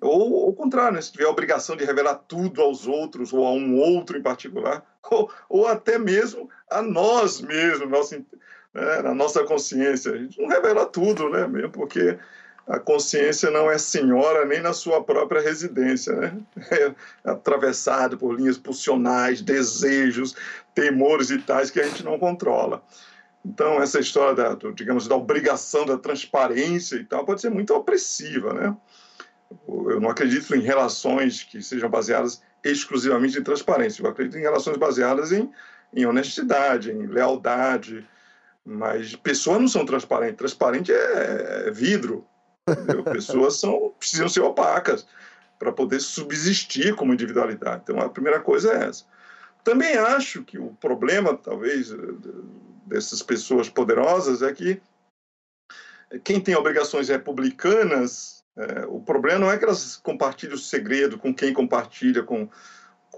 Ou 0.00 0.46
ao 0.46 0.52
contrário, 0.52 0.94
né? 0.94 1.00
se 1.00 1.12
tiver 1.12 1.24
a 1.24 1.30
obrigação 1.30 1.76
de 1.76 1.84
revelar 1.84 2.16
tudo 2.28 2.60
aos 2.60 2.86
outros, 2.86 3.32
ou 3.32 3.46
a 3.46 3.52
um 3.52 3.78
outro 3.78 4.18
em 4.18 4.22
particular, 4.22 4.84
ou, 5.10 5.30
ou 5.48 5.66
até 5.66 5.98
mesmo 5.98 6.48
a 6.70 6.82
nós 6.82 7.40
mesmos, 7.40 7.88
nossa, 7.88 8.18
né, 8.74 9.02
na 9.02 9.14
nossa 9.14 9.44
consciência. 9.44 10.12
A 10.12 10.18
gente 10.18 10.38
não 10.38 10.48
revela 10.48 10.84
tudo, 10.84 11.30
né? 11.30 11.46
Mesmo 11.46 11.70
porque 11.70 12.18
a 12.66 12.78
consciência 12.78 13.50
não 13.50 13.70
é 13.70 13.76
senhora 13.76 14.46
nem 14.46 14.62
na 14.62 14.72
sua 14.72 15.02
própria 15.02 15.40
residência, 15.40 16.14
né? 16.14 16.36
É 16.70 17.30
atravessado 17.30 18.16
por 18.16 18.34
linhas 18.34 18.56
pulsionais, 18.56 19.42
desejos, 19.42 20.34
temores 20.74 21.30
e 21.30 21.38
tais 21.38 21.70
que 21.70 21.80
a 21.80 21.86
gente 21.86 22.04
não 22.04 22.18
controla. 22.18 22.82
Então, 23.44 23.82
essa 23.82 24.00
história, 24.00 24.34
da, 24.34 24.54
do, 24.54 24.72
digamos, 24.72 25.06
da 25.06 25.14
obrigação 25.14 25.84
da 25.84 25.98
transparência 25.98 26.96
e 26.96 27.04
tal, 27.04 27.26
pode 27.26 27.42
ser 27.42 27.50
muito 27.50 27.74
opressiva, 27.74 28.54
né? 28.54 28.74
Eu 29.68 30.00
não 30.00 30.08
acredito 30.08 30.54
em 30.56 30.62
relações 30.62 31.42
que 31.42 31.62
sejam 31.62 31.90
baseadas 31.90 32.42
exclusivamente 32.64 33.38
em 33.38 33.42
transparência. 33.42 34.02
Eu 34.02 34.08
acredito 34.08 34.38
em 34.38 34.42
relações 34.42 34.78
baseadas 34.78 35.30
em, 35.32 35.50
em 35.94 36.06
honestidade, 36.06 36.90
em 36.90 37.06
lealdade. 37.06 38.08
Mas 38.64 39.14
pessoas 39.14 39.60
não 39.60 39.68
são 39.68 39.84
transparentes. 39.84 40.38
Transparente 40.38 40.90
é, 40.90 41.66
é 41.66 41.70
vidro. 41.70 42.26
Pessoas 43.12 43.60
são, 43.60 43.94
precisam 43.98 44.28
ser 44.28 44.40
opacas 44.40 45.06
para 45.58 45.72
poder 45.72 46.00
subsistir 46.00 46.94
como 46.94 47.12
individualidade. 47.12 47.82
Então, 47.84 47.98
a 48.00 48.08
primeira 48.08 48.40
coisa 48.40 48.72
é 48.72 48.88
essa. 48.88 49.04
Também 49.62 49.96
acho 49.96 50.42
que 50.42 50.58
o 50.58 50.74
problema, 50.74 51.36
talvez, 51.36 51.94
dessas 52.86 53.22
pessoas 53.22 53.68
poderosas 53.68 54.42
é 54.42 54.52
que 54.52 54.80
quem 56.22 56.40
tem 56.40 56.54
obrigações 56.54 57.08
republicanas, 57.08 58.44
é, 58.56 58.86
o 58.86 59.00
problema 59.00 59.40
não 59.40 59.50
é 59.50 59.58
que 59.58 59.64
elas 59.64 59.96
compartilhem 59.96 60.54
o 60.54 60.58
segredo 60.58 61.18
com 61.18 61.34
quem 61.34 61.52
compartilha, 61.52 62.22
com, 62.22 62.48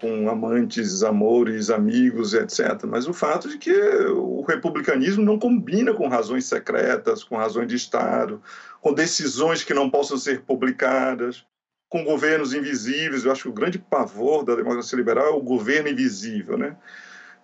com 0.01 0.29
amantes, 0.29 1.03
amores, 1.03 1.71
amigos, 1.71 2.35
etc. 2.35 2.85
Mas 2.87 3.07
o 3.07 3.13
fato 3.13 3.49
de 3.49 3.59
que 3.59 3.73
o 3.73 4.43
republicanismo 4.43 5.25
não 5.25 5.39
combina 5.39 5.95
com 5.95 6.09
razões 6.09 6.47
secretas, 6.47 7.25
com 7.25 7.37
razões 7.37 7.69
de 7.69 7.77
Estado, 7.77 8.43
com 8.81 8.93
decisões 8.93 9.65
que 9.65 9.75
não 9.75 9.91
possam 9.91 10.17
ser 10.17 10.43
publicadas, 10.43 11.45
com 11.89 12.05
governos 12.05 12.53
invisíveis. 12.53 13.25
Eu 13.25 13.33
acho 13.33 13.43
que 13.43 13.49
o 13.49 13.53
grande 13.53 13.79
pavor 13.79 14.45
da 14.45 14.55
democracia 14.55 14.97
liberal 14.97 15.27
é 15.27 15.31
o 15.31 15.43
governo 15.43 15.89
invisível, 15.89 16.57
né? 16.57 16.77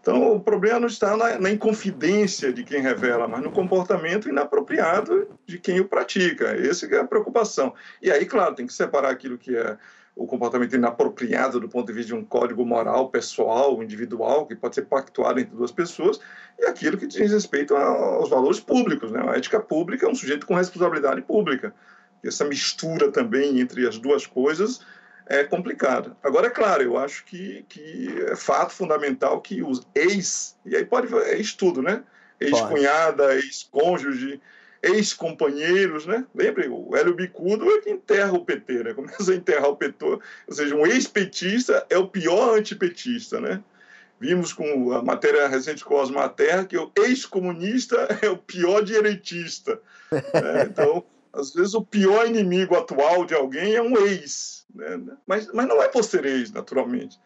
Então, 0.01 0.35
o 0.35 0.41
problema 0.41 0.81
não 0.81 0.89
está 0.89 1.17
na, 1.17 1.39
na, 1.39 1.49
inconfidência 1.49 2.53
de 2.53 2.65
quem 2.65 2.81
revela, 2.83 3.29
mas 3.29 3.41
no 3.41 3.53
comportamento 3.53 4.29
inapropriado 4.29 5.29
de 5.47 5.61
quem 5.61 5.79
o 5.79 5.85
pratica. 5.85 6.57
Essa 6.57 6.87
é 6.87 6.99
a 6.99 7.05
preocupação. 7.05 7.73
E 8.03 8.11
aí, 8.11 8.27
claro, 8.27 8.57
tem 8.57 8.67
que 8.67 8.75
separar 8.75 9.11
aquilo 9.11 9.39
que 9.39 9.57
é 9.57 9.79
o 10.15 10.27
comportamento 10.27 10.75
inapropriado 10.75 11.59
do 11.59 11.69
ponto 11.69 11.87
de 11.87 11.93
vista 11.93 12.09
de 12.09 12.15
um 12.15 12.25
código 12.25 12.65
moral 12.65 13.09
pessoal, 13.09 13.83
individual, 13.83 14.47
que 14.47 14.55
pode 14.55 14.75
ser 14.75 14.83
pactuado 14.83 15.41
entre 15.41 15.57
duas 15.57 15.73
pessoas, 15.73 16.21
e 16.59 16.67
aquilo 16.67 16.99
que 16.99 17.07
diz 17.07 17.33
respeito 17.33 17.75
aos 17.75 18.29
valores 18.29 18.61
públicos. 18.61 19.11
Né? 19.11 19.23
A 19.27 19.37
ética 19.37 19.59
pública 19.59 20.07
é 20.07 20.09
um 20.09 20.15
sujeito 20.15 20.47
com 20.47 20.55
responsabilidade 20.55 21.23
pública. 21.23 21.75
E 22.23 22.29
essa 22.29 22.45
mistura 22.45 23.11
também 23.11 23.59
entre 23.59 23.87
as 23.87 23.99
duas 23.99 24.27
coisas 24.27 24.81
é 25.27 25.45
complicado. 25.45 26.17
Agora, 26.23 26.49
é 26.49 26.51
claro, 26.51 26.83
eu 26.83 26.99
acho 26.99 27.25
que, 27.25 27.65
que 27.69 28.15
é 28.29 28.37
fato 28.37 28.73
fundamental 28.73 29.41
que 29.41 29.63
os 29.63 29.87
ex, 29.95 30.57
e 30.65 30.77
aí 30.77 30.85
pode 30.85 31.13
é 31.15 31.37
ex-tudo, 31.37 31.81
né? 31.81 32.03
Ex-cunhada, 32.39 33.35
ex-cônjuge, 33.37 34.41
ex-companheiros, 34.83 36.07
né? 36.07 36.25
Lembre, 36.35 36.69
o 36.69 36.97
Hélio 36.97 37.15
Bicudo 37.15 37.71
é 37.71 37.81
que 37.81 37.91
enterra 37.91 38.33
o 38.33 38.45
PT, 38.45 38.83
né? 38.83 38.95
Começa 38.95 39.33
a 39.33 39.35
enterrar 39.35 39.69
o 39.69 39.77
PT, 39.77 40.05
ou 40.05 40.21
seja, 40.51 40.75
um 40.75 40.87
ex-petista 40.87 41.87
é 41.89 41.97
o 41.97 42.09
pior 42.09 42.59
antipetista, 42.59 43.41
né? 43.41 43.63
Vimos 44.19 44.53
com 44.53 44.93
a 44.93 45.03
matéria 45.03 45.49
recente 45.49 45.85
com 45.85 45.97
Osmar 45.97 46.29
Terra 46.31 46.65
que 46.65 46.79
o 46.79 46.93
ex-comunista 46.97 47.97
é 48.23 48.29
o 48.29 48.37
pior 48.37 48.83
direitista. 48.83 49.81
Né? 50.13 50.69
Então, 50.71 51.05
às 51.33 51.53
vezes, 51.53 51.75
o 51.75 51.83
pior 51.83 52.27
inimigo 52.27 52.77
atual 52.77 53.25
de 53.25 53.35
alguém 53.35 53.75
é 53.75 53.83
um 53.83 53.97
ex. 54.07 54.65
Né? 54.73 55.01
Mas, 55.27 55.49
mas 55.53 55.67
não 55.67 55.83
é 55.83 55.89
por 55.89 56.05
ser 56.05 56.25
ex, 56.25 56.53
naturalmente. 56.53 57.19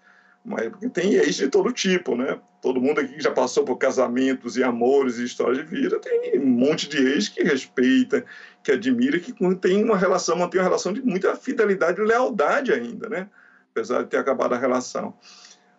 Mas 0.46 0.68
porque 0.68 0.88
tem 0.88 1.14
ex 1.14 1.34
de 1.34 1.48
todo 1.48 1.72
tipo, 1.72 2.14
né? 2.14 2.38
Todo 2.62 2.80
mundo 2.80 3.00
aqui 3.00 3.14
que 3.14 3.22
já 3.22 3.32
passou 3.32 3.64
por 3.64 3.76
casamentos 3.78 4.56
e 4.56 4.62
amores 4.62 5.18
e 5.18 5.24
histórias 5.24 5.58
de 5.58 5.64
vida 5.64 5.98
tem 5.98 6.38
um 6.38 6.46
monte 6.46 6.88
de 6.88 6.98
ex 6.98 7.28
que 7.28 7.42
respeita, 7.42 8.24
que 8.62 8.70
admira, 8.70 9.18
que 9.18 9.34
tem 9.56 9.82
uma 9.82 9.98
relação, 9.98 10.36
mantém 10.36 10.60
uma 10.60 10.66
relação 10.68 10.92
de 10.92 11.02
muita 11.02 11.34
fidelidade 11.34 12.00
e 12.00 12.04
lealdade 12.04 12.72
ainda, 12.72 13.08
né? 13.08 13.28
Apesar 13.72 14.04
de 14.04 14.10
ter 14.10 14.18
acabado 14.18 14.54
a 14.54 14.58
relação. 14.58 15.12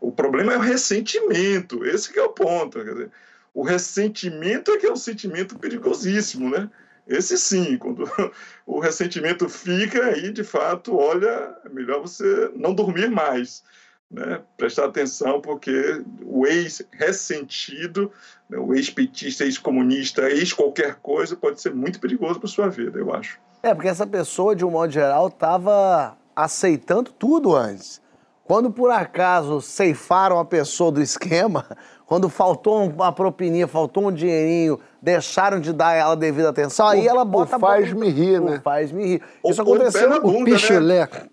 O 0.01 0.11
problema 0.11 0.53
é 0.53 0.57
o 0.57 0.61
ressentimento, 0.61 1.85
esse 1.85 2.11
que 2.11 2.19
é 2.19 2.23
o 2.23 2.29
ponto. 2.29 2.83
Dizer, 2.83 3.09
o 3.53 3.63
ressentimento 3.63 4.71
é 4.71 4.77
que 4.77 4.85
é 4.85 4.91
um 4.91 4.97
sentimento 4.97 5.57
perigosíssimo, 5.57 6.49
né? 6.49 6.69
Esse 7.07 7.37
sim, 7.37 7.77
quando 7.77 8.03
o 8.67 8.81
ressentimento 8.81 9.47
fica 9.47 10.07
aí, 10.07 10.29
de 10.29 10.43
fato, 10.43 10.97
olha, 10.97 11.55
é 11.63 11.69
melhor 11.69 12.01
você 12.01 12.51
não 12.53 12.73
dormir 12.73 13.09
mais. 13.09 13.63
Né, 14.09 14.41
prestar 14.55 14.85
atenção, 14.85 15.41
porque 15.41 16.01
o 16.23 16.45
ex-ressentido, 16.45 18.11
né, 18.49 18.57
o 18.57 18.73
ex-petista, 18.73 19.43
ex-comunista, 19.43 20.29
ex-qualquer 20.29 20.95
coisa, 20.95 21.35
pode 21.35 21.61
ser 21.61 21.73
muito 21.73 21.99
perigoso 21.99 22.39
para 22.39 22.47
sua 22.47 22.69
vida, 22.69 22.97
eu 22.97 23.13
acho. 23.13 23.39
É, 23.61 23.73
porque 23.73 23.89
essa 23.89 24.07
pessoa, 24.07 24.55
de 24.55 24.63
um 24.65 24.71
modo 24.71 24.91
geral, 24.91 25.27
estava 25.27 26.17
aceitando 26.35 27.11
tudo 27.11 27.55
antes. 27.55 28.01
Quando 28.45 28.71
por 28.71 28.89
acaso 28.91 29.59
ceifaram 29.59 30.39
a 30.39 30.45
pessoa 30.45 30.89
do 30.89 31.01
esquema, 31.01 31.65
quando 32.07 32.29
faltou 32.29 32.87
uma 32.89 33.11
propininha, 33.11 33.67
faltou 33.67 34.07
um 34.07 34.11
dinheirinho, 34.11 34.79
deixaram 35.01 35.59
de 35.59 35.73
dar 35.73 35.93
ela 35.93 36.15
devida 36.15 36.49
atenção, 36.49 36.87
aí 36.87 37.05
ela 37.05 37.25
bota 37.25 37.57
o 37.57 37.59
faz-me 37.59 38.09
rir, 38.09 38.39
o 38.39 38.45
né? 38.45 38.61
Faz-me 38.63 39.05
rir. 39.05 39.21
Ou- 39.43 39.51
Isso 39.51 39.61
o 39.61 39.63
aconteceu 39.63 40.21
bunda, 40.21 40.27
o 40.27 40.43
né? 40.43 41.27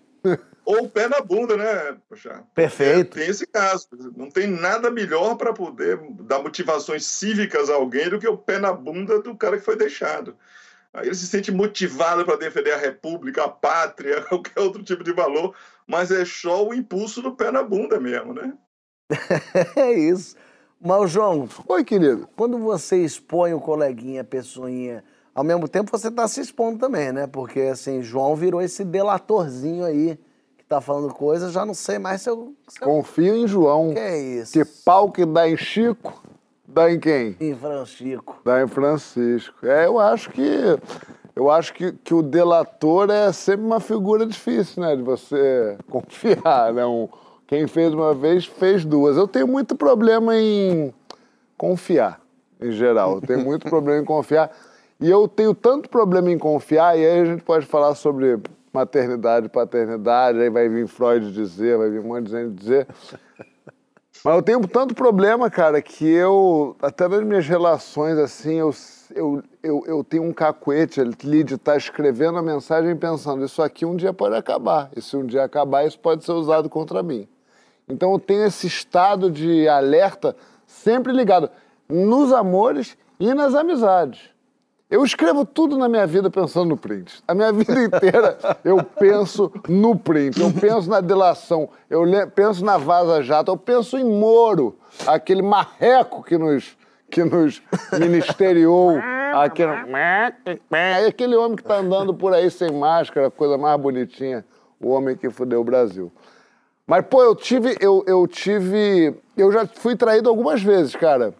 Ou 0.65 0.85
o 0.85 0.89
pé 0.89 1.07
na 1.07 1.21
bunda, 1.21 1.55
né, 1.55 1.95
Poxa? 2.09 2.43
Perfeito. 2.55 3.17
Tem 3.17 3.29
esse 3.29 3.45
caso. 3.45 3.87
Não 4.17 4.29
tem 4.29 4.47
nada 4.47 4.89
melhor 4.89 5.35
para 5.35 5.53
poder 5.53 5.99
dar 6.21 6.39
motivações 6.39 7.05
cívicas 7.05 7.69
a 7.69 7.75
alguém 7.75 8.09
do 8.09 8.17
que 8.19 8.27
o 8.27 8.37
pé 8.37 8.57
na 8.57 8.73
bunda 8.73 9.21
do 9.21 9.35
cara 9.35 9.57
que 9.57 9.63
foi 9.63 9.75
deixado. 9.75 10.35
Aí 10.91 11.07
ele 11.07 11.15
se 11.15 11.27
sente 11.27 11.51
motivado 11.51 12.25
para 12.25 12.37
defender 12.37 12.71
a 12.71 12.77
república, 12.77 13.43
a 13.43 13.49
pátria, 13.49 14.21
qualquer 14.27 14.59
outro 14.59 14.81
tipo 14.81 15.03
de 15.03 15.13
valor, 15.13 15.53
mas 15.85 16.09
é 16.09 16.25
só 16.25 16.65
o 16.67 16.73
impulso 16.73 17.21
do 17.21 17.35
pé 17.35 17.51
na 17.51 17.61
bunda 17.61 17.99
mesmo, 17.99 18.33
né? 18.33 18.53
É 19.75 19.91
isso. 19.93 20.35
Mas, 20.81 21.11
João, 21.11 21.47
Oi, 21.67 21.83
querido. 21.83 22.27
quando 22.35 22.57
você 22.57 22.97
expõe 22.97 23.53
o 23.53 23.59
coleguinha, 23.59 24.21
a 24.21 24.25
pessoinha, 24.25 25.03
ao 25.33 25.43
mesmo 25.43 25.67
tempo 25.67 25.91
você 25.91 26.09
tá 26.09 26.27
se 26.27 26.41
expondo 26.41 26.79
também, 26.79 27.11
né? 27.11 27.27
Porque, 27.27 27.61
assim, 27.61 28.01
João 28.01 28.35
virou 28.35 28.61
esse 28.61 28.83
delatorzinho 28.83 29.83
aí, 29.83 30.17
tá 30.67 30.81
falando 30.81 31.13
coisas, 31.13 31.51
já 31.51 31.65
não 31.65 31.73
sei 31.73 31.99
mais 31.99 32.21
se 32.21 32.29
eu... 32.29 32.53
Se 32.67 32.81
eu... 32.81 32.87
Confio 32.87 33.35
em 33.35 33.47
João. 33.47 33.93
Que 33.93 33.99
é 33.99 34.17
isso? 34.17 34.53
Que 34.53 34.65
pau 34.83 35.11
que 35.11 35.25
dá 35.25 35.47
em 35.47 35.57
Chico, 35.57 36.13
dá 36.67 36.91
em 36.91 36.99
quem? 36.99 37.35
Em 37.39 37.55
Francisco. 37.55 38.41
Dá 38.43 38.61
em 38.61 38.67
Francisco. 38.67 39.65
É, 39.65 39.85
eu 39.85 39.99
acho 39.99 40.29
que. 40.31 40.77
Eu 41.35 41.51
acho 41.51 41.73
que, 41.73 41.91
que 41.91 42.13
o 42.13 42.21
delator 42.21 43.09
é 43.09 43.31
sempre 43.33 43.65
uma 43.65 43.81
figura 43.81 44.25
difícil, 44.25 44.81
né? 44.81 44.95
De 44.95 45.03
você 45.03 45.77
confiar, 45.91 46.73
né? 46.73 46.85
Um, 46.85 47.09
quem 47.45 47.67
fez 47.67 47.93
uma 47.93 48.13
vez, 48.13 48.45
fez 48.45 48.85
duas. 48.85 49.17
Eu 49.17 49.27
tenho 49.27 49.47
muito 49.47 49.75
problema 49.75 50.35
em 50.35 50.93
confiar, 51.57 52.21
em 52.61 52.71
geral. 52.71 53.15
Eu 53.15 53.21
tenho 53.21 53.41
muito 53.43 53.69
problema 53.69 54.01
em 54.01 54.05
confiar. 54.05 54.49
E 54.99 55.09
eu 55.09 55.27
tenho 55.27 55.53
tanto 55.53 55.89
problema 55.89 56.31
em 56.31 56.37
confiar, 56.37 56.97
e 56.97 57.05
aí 57.05 57.19
a 57.19 57.25
gente 57.25 57.43
pode 57.43 57.65
falar 57.65 57.95
sobre 57.95 58.39
maternidade, 58.75 59.47
paternidade, 59.47 60.39
aí 60.39 60.49
vai 60.49 60.67
vir 60.67 60.87
Freud 60.87 61.31
dizer, 61.31 61.77
vai 61.77 61.89
vir 61.89 62.01
um 62.01 62.07
monte 62.09 62.25
de 62.25 62.31
gente 62.31 62.53
dizer. 62.55 62.87
Mas 64.23 64.35
eu 64.35 64.41
tenho 64.41 64.67
tanto 64.67 64.93
problema, 64.93 65.49
cara, 65.49 65.81
que 65.81 66.05
eu, 66.05 66.75
até 66.81 67.07
nas 67.07 67.23
minhas 67.23 67.47
relações, 67.47 68.17
assim, 68.17 68.55
eu, 68.55 68.73
eu, 69.13 69.43
eu, 69.63 69.83
eu 69.85 70.03
tenho 70.03 70.23
um 70.23 70.33
cacuete 70.33 70.99
ali 70.99 71.43
de 71.43 71.55
estar 71.55 71.77
escrevendo 71.77 72.37
a 72.37 72.41
mensagem 72.41 72.95
pensando, 72.95 73.45
isso 73.45 73.61
aqui 73.61 73.85
um 73.85 73.95
dia 73.95 74.11
pode 74.11 74.35
acabar. 74.35 74.89
E 74.95 75.01
se 75.01 75.15
um 75.15 75.25
dia 75.25 75.43
acabar, 75.43 75.85
isso 75.85 75.99
pode 75.99 76.25
ser 76.25 76.33
usado 76.33 76.69
contra 76.69 77.01
mim. 77.01 77.27
Então 77.87 78.11
eu 78.11 78.19
tenho 78.19 78.45
esse 78.45 78.67
estado 78.67 79.29
de 79.31 79.67
alerta 79.67 80.35
sempre 80.65 81.13
ligado 81.13 81.49
nos 81.87 82.33
amores 82.33 82.97
e 83.19 83.33
nas 83.33 83.53
amizades. 83.53 84.34
Eu 84.95 85.03
escrevo 85.03 85.45
tudo 85.45 85.77
na 85.77 85.89
minha 85.89 86.07
vida 86.07 86.29
pensando 86.29 86.69
no 86.69 86.77
print. 86.77 87.21
A 87.27 87.35
minha 87.35 87.51
vida 87.51 87.83
inteira 87.83 88.37
eu 88.63 88.81
penso 88.81 89.51
no 89.67 89.99
print, 89.99 90.39
eu 90.39 90.49
penso 90.53 90.89
na 90.89 91.01
delação, 91.01 91.67
eu 91.89 92.05
penso 92.33 92.63
na 92.63 92.77
Vaza 92.77 93.21
Jato, 93.21 93.51
eu 93.51 93.57
penso 93.57 93.97
em 93.97 94.05
Moro, 94.05 94.77
aquele 95.05 95.41
marreco 95.41 96.23
que 96.23 96.37
nos, 96.37 96.77
que 97.11 97.25
nos 97.25 97.61
ministeriou. 97.99 98.97
Aquele, 99.35 99.73
aquele 101.05 101.35
homem 101.35 101.57
que 101.57 101.61
está 101.61 101.75
andando 101.75 102.13
por 102.13 102.33
aí 102.33 102.49
sem 102.49 102.71
máscara, 102.71 103.29
coisa 103.29 103.57
mais 103.57 103.77
bonitinha, 103.77 104.45
o 104.79 104.91
homem 104.91 105.17
que 105.17 105.29
fudeu 105.29 105.59
o 105.59 105.63
Brasil. 105.65 106.09
Mas, 106.87 107.05
pô, 107.05 107.21
eu 107.21 107.35
tive. 107.35 107.75
Eu, 107.81 108.01
eu 108.07 108.25
tive. 108.27 109.13
Eu 109.35 109.51
já 109.51 109.67
fui 109.67 109.97
traído 109.97 110.29
algumas 110.29 110.63
vezes, 110.63 110.95
cara. 110.95 111.33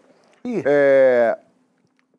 É. 0.44 1.38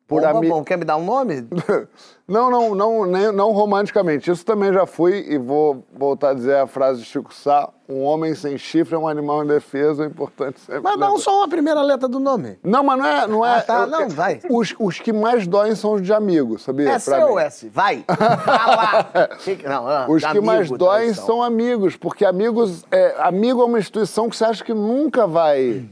Por 0.08 0.22
Bomba 0.22 0.38
ami... 0.38 0.48
bom. 0.48 0.64
Quer 0.64 0.78
me 0.78 0.86
dar 0.86 0.96
um 0.96 1.04
nome? 1.04 1.46
Não, 2.26 2.50
não, 2.50 2.74
não, 2.74 3.06
nem- 3.06 3.32
não 3.32 3.52
romanticamente. 3.52 4.30
Isso 4.30 4.44
também 4.44 4.70
já 4.70 4.84
fui, 4.84 5.24
e 5.30 5.38
vou 5.38 5.82
voltar 5.96 6.28
a 6.28 6.34
dizer 6.34 6.56
a 6.56 6.66
frase 6.66 7.00
de 7.00 7.06
Chico 7.06 7.32
Sá: 7.32 7.70
um 7.88 8.02
homem 8.02 8.34
sem 8.34 8.58
chifre 8.58 8.94
é 8.94 8.98
um 8.98 9.08
animal 9.08 9.42
indefeso, 9.44 10.02
é 10.02 10.06
importante 10.06 10.60
sempre. 10.60 10.82
Mas 10.82 10.98
dá 11.00 11.10
um 11.10 11.16
só 11.16 11.38
uma 11.38 11.48
primeira 11.48 11.80
letra 11.80 12.06
do 12.06 12.20
nome. 12.20 12.58
Não, 12.62 12.82
mas 12.84 12.98
não 12.98 13.06
é. 13.06 13.26
Não, 13.26 13.46
é, 13.46 13.56
Ah, 13.56 13.62
tá, 13.62 13.80
eu- 13.80 13.86
não, 13.86 14.08
vai. 14.10 14.40
Os, 14.50 14.74
os 14.78 15.00
que 15.00 15.10
mais 15.10 15.46
doem 15.46 15.74
são 15.74 15.94
os 15.94 16.02
de 16.02 16.12
amigos, 16.12 16.64
sabia? 16.64 16.90
S 16.90 17.08
Pra 17.10 17.24
ou 17.26 17.36
mim. 17.36 17.42
S? 17.44 17.66
Vai. 17.70 18.04
Que 19.42 19.56
que- 19.56 19.66
Não, 19.66 19.88
ah, 19.88 20.04
Os 20.06 20.22
que 20.22 20.40
mais 20.42 20.60
amigo, 20.68 20.76
doem 20.76 21.14
são 21.14 21.42
amigos, 21.42 21.96
porque 21.96 22.26
amigos, 22.26 22.84
é, 22.90 23.14
amigo 23.20 23.62
é 23.62 23.64
uma 23.64 23.78
instituição 23.78 24.28
que 24.28 24.36
você 24.36 24.44
acha 24.44 24.62
que 24.62 24.74
nunca 24.74 25.26
vai, 25.26 25.88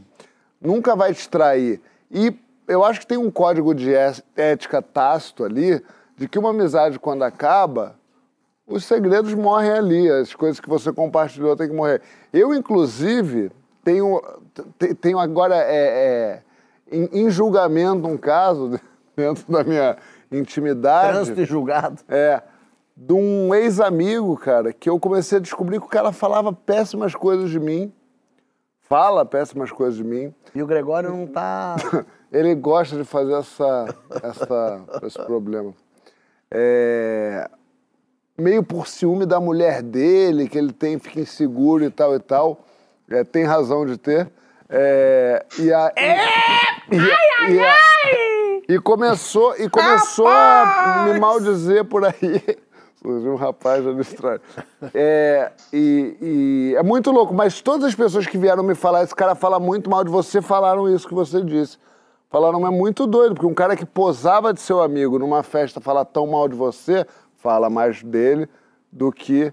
nunca 0.61 0.95
vai 0.95 1.15
te 1.15 1.27
trair. 1.31 1.81
E 2.11 2.31
eu 2.69 2.85
acho 2.85 3.01
que 3.01 3.07
tem 3.07 3.19
um 3.19 3.31
código 3.31 3.75
de 3.75 3.93
ética 4.37 4.81
tácito 4.83 5.45
ali, 5.45 5.83
de 6.17 6.29
que 6.29 6.39
uma 6.39 6.51
amizade 6.51 6.99
quando 6.99 7.23
acaba, 7.23 7.95
os 8.67 8.85
segredos 8.85 9.33
morrem 9.35 9.71
ali, 9.71 10.11
as 10.11 10.35
coisas 10.35 10.59
que 10.59 10.69
você 10.69 10.93
compartilhou 10.93 11.57
têm 11.57 11.69
que 11.69 11.75
morrer. 11.75 12.03
Eu, 12.33 12.53
inclusive, 12.53 13.53
tenho, 13.85 14.21
te- 14.79 14.95
tenho 14.95 15.19
agora 15.19 15.55
é, 15.57 15.63
é, 15.71 16.43
em, 16.91 17.27
em 17.27 17.31
julgamento 17.31 18.09
um 18.09 18.17
caso 18.17 18.81
dentro 19.17 19.51
da 19.53 19.63
minha 19.63 19.97
intimidade. 20.33 21.13
Trânsito 21.13 21.41
e 21.41 21.45
julgado. 21.45 22.03
É, 22.09 22.43
de 22.97 23.13
um 23.13 23.55
ex-amigo, 23.55 24.37
cara, 24.37 24.73
que 24.73 24.89
eu 24.89 24.99
comecei 24.99 25.39
a 25.39 25.41
descobrir 25.41 25.79
que 25.79 25.87
o 25.87 25.91
cara 25.91 26.11
falava 26.11 26.53
péssimas 26.53 27.15
coisas 27.15 27.51
de 27.51 27.61
mim. 27.61 27.93
Fala 28.81 29.25
péssimas 29.25 29.71
coisas 29.71 29.97
de 29.97 30.05
mim. 30.05 30.35
E 30.55 30.63
o 30.63 30.67
Gregório 30.67 31.11
não 31.11 31.27
tá. 31.27 31.77
Ele 32.33 32.55
gosta 32.55 32.97
de 32.97 33.05
fazer 33.05 33.35
essa, 33.35 33.95
essa, 34.23 34.81
esse 35.05 35.19
problema. 35.25 35.73
É, 36.51 37.49
meio 38.37 38.63
por 38.63 38.87
ciúme 38.87 39.25
da 39.27 39.41
mulher 39.41 39.83
dele, 39.83 40.49
que 40.49 40.59
ele 40.59 40.73
tem, 40.73 40.99
fica 40.99 41.21
inseguro 41.21 41.85
e 41.85 41.91
tal 41.91 42.15
e 42.15 42.19
tal. 42.21 42.59
É, 43.11 43.23
tem 43.25 43.45
razão 43.45 43.87
de 43.87 43.97
ter. 43.97 44.29
É, 44.69 45.45
e 45.61 45.73
a, 45.73 45.93
e, 46.91 46.97
e, 46.97 47.55
e, 47.55 47.61
a- 47.61 47.77
e 48.69 48.79
começou, 48.81 49.55
e 49.57 49.69
começou 49.71 50.27
a 50.27 51.05
me 51.07 51.21
maldizer 51.21 51.85
por 51.85 52.05
aí. 52.05 52.43
Surgiu 53.01 53.33
um 53.33 53.37
rapaz 53.37 53.87
ali 53.87 54.01
estranho. 54.01 54.41
É, 54.93 55.53
e, 55.73 56.17
e 56.21 56.75
é 56.77 56.83
muito 56.83 57.13
louco, 57.13 57.33
mas 57.33 57.61
todas 57.61 57.85
as 57.87 57.95
pessoas 57.95 58.27
que 58.27 58.37
vieram 58.37 58.65
me 58.65 58.75
falar, 58.75 59.05
esse 59.05 59.15
cara 59.15 59.37
fala 59.37 59.61
muito 59.61 59.89
mal 59.89 60.03
de 60.03 60.11
você, 60.11 60.43
falaram 60.43 60.93
isso 60.93 61.07
que 61.07 61.15
você 61.15 61.41
disse. 61.43 61.79
Falaram, 62.29 62.67
é 62.67 62.71
muito 62.71 63.07
doido, 63.07 63.35
porque 63.35 63.47
um 63.47 63.55
cara 63.55 63.77
que 63.77 63.87
posava 63.87 64.53
de 64.53 64.61
seu 64.61 64.83
amigo 64.83 65.19
numa 65.19 65.43
festa 65.43 65.81
falar 65.81 66.05
tão 66.05 66.27
mal 66.27 66.49
de 66.49 66.57
você, 66.57 67.07
fala 67.37 67.71
mais 67.71 68.03
dele 68.03 68.49
do 68.91 69.13
que, 69.13 69.53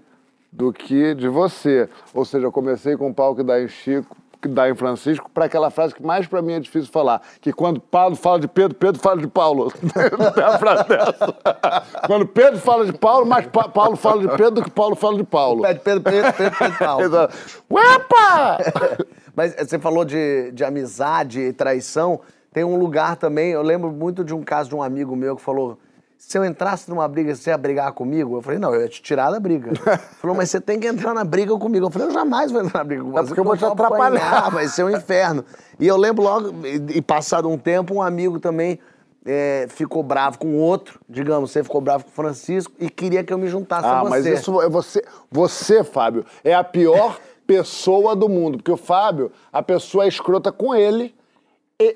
do 0.52 0.72
que 0.72 1.14
de 1.14 1.28
você. 1.28 1.88
Ou 2.12 2.24
seja, 2.24 2.46
eu 2.46 2.52
comecei 2.52 2.96
com 2.96 3.08
o 3.10 3.14
pau 3.14 3.34
que 3.34 3.42
dá 3.44 3.60
em 3.62 3.68
Chico, 3.68 4.16
que 4.42 4.48
dá 4.48 4.68
em 4.68 4.74
Francisco, 4.74 5.30
para 5.32 5.44
aquela 5.46 5.70
frase 5.70 5.94
que 5.94 6.04
mais 6.04 6.26
para 6.26 6.42
mim 6.42 6.52
é 6.54 6.60
difícil 6.60 6.90
falar, 6.92 7.22
que 7.40 7.50
quando 7.52 7.80
Paulo 7.80 8.14
fala 8.16 8.40
de 8.40 8.48
Pedro, 8.48 8.76
Pedro 8.76 9.00
fala 9.00 9.20
de 9.20 9.28
Paulo. 9.28 9.72
Tem 10.34 10.44
a 10.44 10.58
frase 10.58 10.86
dessa. 10.88 11.34
Quando 12.06 12.26
Pedro 12.26 12.58
fala 12.58 12.84
de 12.84 12.92
Paulo, 12.92 13.24
mais 13.24 13.46
Pa- 13.46 13.68
Paulo 13.68 13.96
fala 13.96 14.20
de 14.20 14.28
Pedro 14.36 14.50
do 14.50 14.62
que 14.64 14.70
Paulo 14.70 14.96
fala 14.96 15.16
de 15.16 15.24
Paulo. 15.24 15.62
Pede 15.62 15.80
Pedro, 15.80 16.02
Pedro, 16.02 16.32
Pedro, 16.34 16.58
Pedro, 16.58 16.76
Paulo. 16.78 17.04
Uepa! 17.70 18.58
Mas 19.34 19.54
você 19.56 19.78
falou 19.78 20.04
de, 20.04 20.50
de 20.52 20.62
amizade 20.64 21.40
e 21.40 21.52
traição. 21.52 22.20
Tem 22.54 22.62
um 22.62 22.76
lugar 22.76 23.16
também, 23.16 23.50
eu 23.50 23.62
lembro 23.62 23.90
muito 23.90 24.22
de 24.24 24.32
um 24.32 24.44
caso 24.44 24.68
de 24.68 24.76
um 24.76 24.82
amigo 24.82 25.16
meu 25.16 25.34
que 25.34 25.42
falou: 25.42 25.76
se 26.16 26.38
eu 26.38 26.44
entrasse 26.44 26.88
numa 26.88 27.06
briga, 27.08 27.34
você 27.34 27.50
ia 27.50 27.58
brigar 27.58 27.90
comigo? 27.90 28.36
Eu 28.36 28.42
falei, 28.42 28.60
não, 28.60 28.72
eu 28.72 28.82
ia 28.82 28.88
te 28.88 29.02
tirar 29.02 29.32
da 29.32 29.40
briga. 29.40 29.70
Ele 29.74 29.98
falou, 30.20 30.36
mas 30.36 30.50
você 30.50 30.60
tem 30.60 30.78
que 30.78 30.86
entrar 30.86 31.12
na 31.12 31.24
briga 31.24 31.58
comigo. 31.58 31.86
Eu 31.86 31.90
falei, 31.90 32.06
eu 32.06 32.12
jamais 32.12 32.52
vou 32.52 32.62
entrar 32.62 32.78
na 32.78 32.84
briga 32.84 33.02
com 33.02 33.10
você. 33.10 33.26
porque 33.26 33.40
eu 33.40 33.44
vou 33.44 33.56
te 33.56 33.64
atrapalhar. 33.64 34.50
Vai 34.52 34.68
ser 34.68 34.84
um 34.84 34.90
inferno. 34.90 35.44
E 35.80 35.86
eu 35.88 35.96
lembro 35.96 36.22
logo, 36.22 36.64
e, 36.64 36.98
e 36.98 37.02
passado 37.02 37.50
um 37.50 37.58
tempo, 37.58 37.92
um 37.92 38.00
amigo 38.00 38.38
também 38.38 38.78
é, 39.26 39.66
ficou 39.68 40.04
bravo 40.04 40.38
com 40.38 40.56
outro, 40.56 41.00
digamos, 41.08 41.50
você 41.50 41.64
ficou 41.64 41.80
bravo 41.80 42.04
com 42.04 42.10
o 42.10 42.14
Francisco 42.14 42.72
e 42.78 42.88
queria 42.88 43.24
que 43.24 43.32
eu 43.32 43.38
me 43.38 43.48
juntasse 43.48 43.84
a 43.84 43.98
Ah, 43.98 44.02
você. 44.04 44.10
mas 44.10 44.26
isso 44.26 44.62
é 44.62 44.68
você, 44.68 45.04
você, 45.28 45.82
Fábio, 45.82 46.24
é 46.44 46.54
a 46.54 46.62
pior 46.62 47.18
pessoa 47.44 48.14
do 48.14 48.28
mundo, 48.28 48.58
porque 48.58 48.70
o 48.70 48.76
Fábio, 48.76 49.32
a 49.52 49.60
pessoa 49.60 50.04
é 50.04 50.08
escrota 50.08 50.52
com 50.52 50.72
ele 50.72 51.12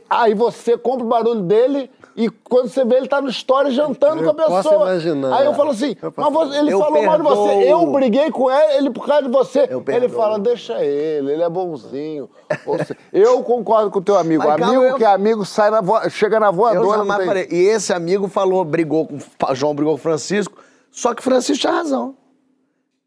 aí 0.08 0.34
você 0.34 0.76
compra 0.76 1.04
o 1.04 1.08
barulho 1.08 1.42
dele 1.42 1.90
e 2.16 2.28
quando 2.28 2.68
você 2.68 2.84
vê 2.84 2.96
ele 2.96 3.06
tá 3.08 3.20
no 3.22 3.28
story 3.28 3.70
jantando 3.70 4.22
Eu 4.22 4.24
com 4.24 4.30
a 4.30 4.34
pessoa. 4.46 4.62
posso 4.62 4.74
imaginar. 4.74 5.36
Aí 5.38 5.46
eu 5.46 5.54
falo 5.54 5.70
assim, 5.70 5.94
Eu 6.02 6.10
posso 6.10 6.30
mas 6.32 6.48
você- 6.48 6.58
ele 6.58 6.72
Eu 6.72 6.78
falou 6.80 7.02
mal 7.04 7.16
de 7.16 7.22
você. 7.22 7.48
perdoo. 7.48 7.62
Eu 7.62 7.92
briguei 7.92 8.30
com 8.30 8.50
ele, 8.50 8.72
ele 8.78 8.90
por 8.90 9.06
causa 9.06 9.22
de 9.22 9.28
você. 9.28 9.60
Eu 9.70 9.78
ele 9.78 9.80
perdoo. 9.84 10.10
fala, 10.16 10.38
deixa 10.38 10.82
ele, 10.84 11.32
ele 11.32 11.42
é 11.42 11.48
bonzinho. 11.48 12.28
Seja, 12.64 12.96
eu 13.12 13.42
concordo 13.44 13.90
com 13.90 14.00
o 14.00 14.02
teu 14.02 14.16
amigo. 14.18 14.42
Mas, 14.44 14.56
calma, 14.56 14.66
amigo 14.66 14.82
eu- 14.82 14.96
que 14.96 15.04
é 15.04 15.06
amigo 15.12 15.44
sai 15.44 15.70
na 15.70 15.80
vo- 15.80 16.10
chega 16.10 16.40
na 16.40 16.48
Eu 16.48 16.52
voadora. 16.52 16.98
jamais 16.98 17.32
tem-. 17.48 17.58
E 17.58 17.66
esse 17.68 17.92
amigo 17.92 18.26
falou, 18.28 18.64
brigou 18.64 19.06
com 19.06 19.16
o 19.16 19.54
João, 19.54 19.74
brigou 19.74 19.94
com 19.94 19.98
o 20.00 20.02
Francisco, 20.02 20.58
só 20.90 21.14
que 21.14 21.22
Francisco 21.22 21.60
tinha 21.60 21.72
razão. 21.72 22.16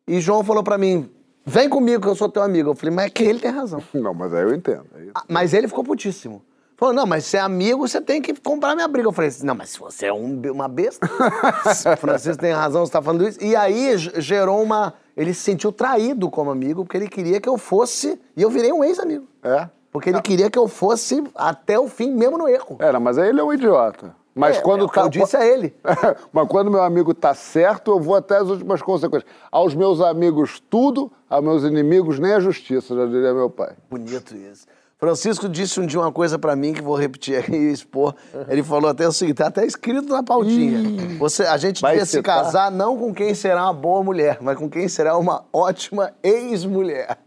E 0.07 0.19
João 0.21 0.43
falou 0.43 0.63
pra 0.63 0.77
mim, 0.77 1.09
vem 1.45 1.67
comigo 1.69 2.01
que 2.01 2.07
eu 2.07 2.15
sou 2.15 2.29
teu 2.29 2.41
amigo. 2.43 2.69
Eu 2.71 2.75
falei, 2.75 2.93
mas 2.95 3.05
é 3.07 3.09
que 3.09 3.23
ele 3.23 3.39
tem 3.39 3.51
razão. 3.51 3.82
Não, 3.93 4.13
mas 4.13 4.34
aí 4.34 4.43
eu 4.43 4.53
entendo. 4.53 4.86
Aí- 4.95 5.09
Ah, 5.13 5.23
Mas 5.27 5.53
ele 5.53 5.67
ficou 5.67 5.84
putíssimo. 5.84 6.41
Falou, 6.82 6.95
não, 6.95 7.05
mas 7.05 7.25
se 7.25 7.38
é 7.38 7.39
amigo, 7.39 7.88
você 7.88 8.01
tem 8.01 8.19
que 8.19 8.34
comprar 8.41 8.73
minha 8.73 8.88
briga. 8.88 9.07
Eu 9.07 9.11
falei, 9.11 9.29
não, 9.43 9.53
mas 9.53 9.69
se 9.69 9.79
você 9.79 10.07
é 10.07 10.13
um 10.13 10.41
uma 10.51 10.67
besta, 10.67 11.05
o 11.93 11.97
Francisco 11.97 12.41
tem 12.41 12.51
razão, 12.53 12.84
você 12.84 12.91
tá 12.91 12.99
falando 12.99 13.27
isso. 13.27 13.38
E 13.39 13.55
aí 13.55 13.95
ge- 13.99 14.19
gerou 14.19 14.63
uma... 14.63 14.95
Ele 15.15 15.32
se 15.32 15.41
sentiu 15.41 15.71
traído 15.71 16.27
como 16.27 16.49
amigo, 16.49 16.84
porque 16.84 16.97
ele 16.97 17.07
queria 17.07 17.39
que 17.39 17.47
eu 17.47 17.55
fosse... 17.55 18.19
E 18.36 18.41
eu 18.41 18.49
virei 18.49 18.73
um 18.73 18.84
ex-amigo. 18.84 19.27
É? 19.43 19.69
Porque 19.91 20.09
ele 20.09 20.23
queria 20.23 20.49
que 20.49 20.57
eu 20.57 20.67
fosse 20.67 21.23
até 21.36 21.79
o 21.79 21.88
fim, 21.88 22.09
mesmo 22.09 22.36
no 22.36 22.47
erro. 22.47 22.77
Era, 22.79 22.99
mas 22.99 23.19
aí 23.19 23.29
ele 23.29 23.39
é 23.39 23.43
um 23.43 23.53
idiota. 23.53 24.15
Mas 24.34 24.57
É, 24.57 24.61
quando 24.61 24.86
é 24.86 24.88
que 24.88 24.97
eu 24.97 25.07
disse 25.09 25.38
a 25.38 25.45
ele. 25.45 25.75
mas 26.34 26.47
quando 26.47 26.71
meu 26.71 26.82
amigo 26.82 27.13
tá 27.13 27.36
certo, 27.36 27.91
eu 27.91 27.99
vou 27.99 28.15
até 28.15 28.38
as 28.38 28.47
últimas 28.47 28.82
consequências. 28.82 29.29
Aos 29.51 29.75
meus 29.75 30.01
amigos, 30.01 30.59
tudo, 30.67 31.11
aos 31.29 31.43
meus 31.43 31.63
inimigos, 31.63 32.17
nem 32.17 32.34
a 32.34 32.39
justiça, 32.39 32.95
já 32.95 33.05
diria 33.05 33.36
meu 33.36 33.51
pai. 33.51 33.73
Bonito 33.88 34.36
isso. 34.36 34.65
Francisco 35.02 35.49
disse 35.49 35.80
um 35.80 35.86
dia 35.88 35.99
uma 35.99 36.12
coisa 36.12 36.38
pra 36.38 36.56
mim 36.56 36.74
que 36.74 36.82
vou 36.82 36.95
repetir 36.95 37.36
aqui 37.36 37.56
e 37.56 37.72
expor. 37.72 38.14
Ele 38.47 38.62
falou 38.62 38.88
até 38.88 39.08
o 39.08 39.12
seguinte, 39.12 39.38
tá 39.38 39.47
até 39.47 39.66
escrito 39.66 40.08
na 40.10 40.22
pautinha. 40.22 41.18
Você, 41.18 41.41
a 41.41 41.58
gente 41.58 41.82
Vai 41.82 41.93
devia 41.93 42.06
se 42.06 42.22
casar 42.22 42.70
não 42.70 42.95
com 42.95 43.12
quem 43.12 43.34
será 43.34 43.64
uma 43.64 43.74
boa 43.74 44.04
mulher, 44.04 44.38
mas 44.41 44.56
com 44.60 44.70
quem 44.70 44.88
será 44.88 45.18
uma 45.18 45.43
ótima 45.52 46.14
ex-mulher. 46.22 47.18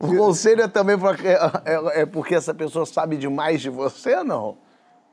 O 0.00 0.16
conselho 0.16 0.62
é 0.62 0.66
também 0.66 0.98
porque, 0.98 1.28
é, 1.28 2.00
é 2.00 2.06
porque 2.06 2.34
essa 2.34 2.52
pessoa 2.52 2.84
sabe 2.84 3.16
demais 3.16 3.60
de 3.60 3.70
você 3.70 4.16
ou 4.16 4.24
não? 4.24 4.56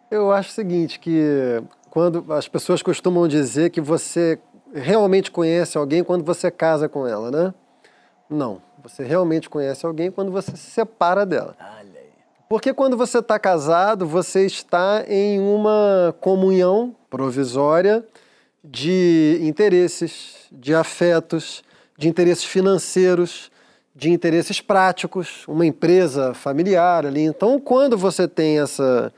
Eu 0.09 0.31
acho 0.31 0.49
o 0.49 0.53
seguinte, 0.53 0.99
que 0.99 1.61
quando 1.91 2.25
as 2.33 2.47
pessoas 2.47 2.81
costumam 2.81 3.27
dizer 3.27 3.69
que 3.69 3.79
você 3.79 4.39
realmente 4.73 5.29
conhece 5.29 5.77
alguém 5.77 6.03
quando 6.03 6.25
você 6.25 6.49
casa 6.49 6.89
com 6.89 7.05
ela, 7.05 7.29
né? 7.29 7.53
Não. 8.27 8.59
Você 8.83 9.03
realmente 9.03 9.49
conhece 9.49 9.85
alguém 9.85 10.11
quando 10.11 10.31
você 10.31 10.51
se 10.51 10.71
separa 10.71 11.25
dela. 11.25 11.55
Porque 12.53 12.71
quando 12.71 12.95
você 12.95 13.17
está 13.17 13.39
casado, 13.39 14.05
você 14.05 14.45
está 14.45 15.03
em 15.07 15.39
uma 15.39 16.15
comunhão 16.21 16.95
provisória 17.09 18.05
de 18.63 19.39
interesses, 19.41 20.35
de 20.51 20.71
afetos, 20.75 21.63
de 21.97 22.07
interesses 22.07 22.43
financeiros, 22.43 23.49
de 23.95 24.11
interesses 24.11 24.61
práticos, 24.61 25.47
uma 25.47 25.65
empresa 25.65 26.35
familiar 26.35 27.07
ali. 27.07 27.21
Então, 27.23 27.59
quando 27.59 27.97
você 27.97 28.27
tem 28.27 28.59
essa, 28.59 29.11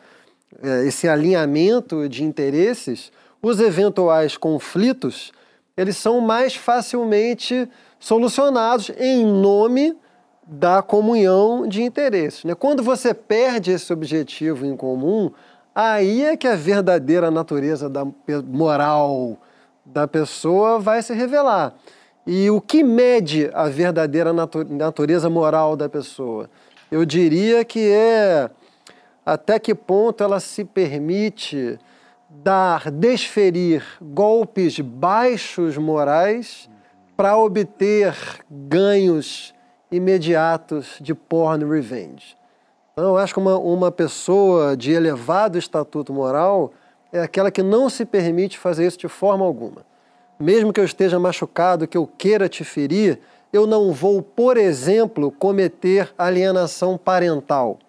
eh, 0.63 0.85
esse 0.87 1.05
alinhamento 1.05 2.07
de 2.07 2.23
interesses, 2.23 3.11
os 3.41 3.59
eventuais 3.59 4.37
conflitos 4.37 5.33
eles 5.75 5.97
são 5.97 6.21
mais 6.21 6.55
facilmente 6.55 7.67
solucionados 7.99 8.91
em 8.97 9.25
nome 9.25 9.93
da 10.45 10.81
comunhão 10.81 11.67
de 11.67 11.81
interesses. 11.81 12.43
Né? 12.43 12.53
Quando 12.53 12.83
você 12.83 13.13
perde 13.13 13.71
esse 13.71 13.91
objetivo 13.91 14.65
em 14.65 14.75
comum, 14.75 15.31
aí 15.73 16.23
é 16.23 16.37
que 16.37 16.47
a 16.47 16.55
verdadeira 16.55 17.31
natureza 17.31 17.89
da 17.89 18.05
moral 18.45 19.37
da 19.85 20.07
pessoa 20.07 20.79
vai 20.79 21.01
se 21.01 21.13
revelar. 21.13 21.73
E 22.27 22.49
o 22.49 22.59
que 22.59 22.83
mede 22.83 23.49
a 23.53 23.67
verdadeira 23.67 24.33
natu- 24.33 24.65
natureza 24.65 25.29
moral 25.29 25.75
da 25.75 25.87
pessoa? 25.87 26.49
Eu 26.91 27.05
diria 27.05 27.63
que 27.65 27.91
é 27.91 28.49
até 29.25 29.57
que 29.57 29.73
ponto 29.73 30.23
ela 30.23 30.39
se 30.39 30.63
permite 30.63 31.79
dar, 32.29 32.91
desferir 32.91 33.83
golpes 34.01 34.79
baixos 34.79 35.77
morais 35.77 36.69
para 37.17 37.37
obter 37.37 38.15
ganhos 38.49 39.54
imediatos 39.95 40.97
de 40.99 41.13
porn 41.13 41.63
revenge. 41.65 42.35
Então, 42.93 43.05
eu 43.05 43.17
acho 43.17 43.33
que 43.33 43.39
uma, 43.39 43.57
uma 43.57 43.91
pessoa 43.91 44.75
de 44.75 44.91
elevado 44.91 45.57
estatuto 45.57 46.13
moral 46.13 46.71
é 47.11 47.21
aquela 47.21 47.51
que 47.51 47.63
não 47.63 47.89
se 47.89 48.05
permite 48.05 48.57
fazer 48.57 48.87
isso 48.87 48.97
de 48.97 49.07
forma 49.07 49.45
alguma. 49.45 49.85
Mesmo 50.39 50.73
que 50.73 50.79
eu 50.79 50.85
esteja 50.85 51.19
machucado, 51.19 51.87
que 51.87 51.97
eu 51.97 52.05
queira 52.05 52.49
te 52.49 52.63
ferir, 52.63 53.19
eu 53.51 53.65
não 53.65 53.91
vou, 53.93 54.21
por 54.21 54.57
exemplo, 54.57 55.31
cometer 55.31 56.13
alienação 56.17 56.97
parental. 56.97 57.79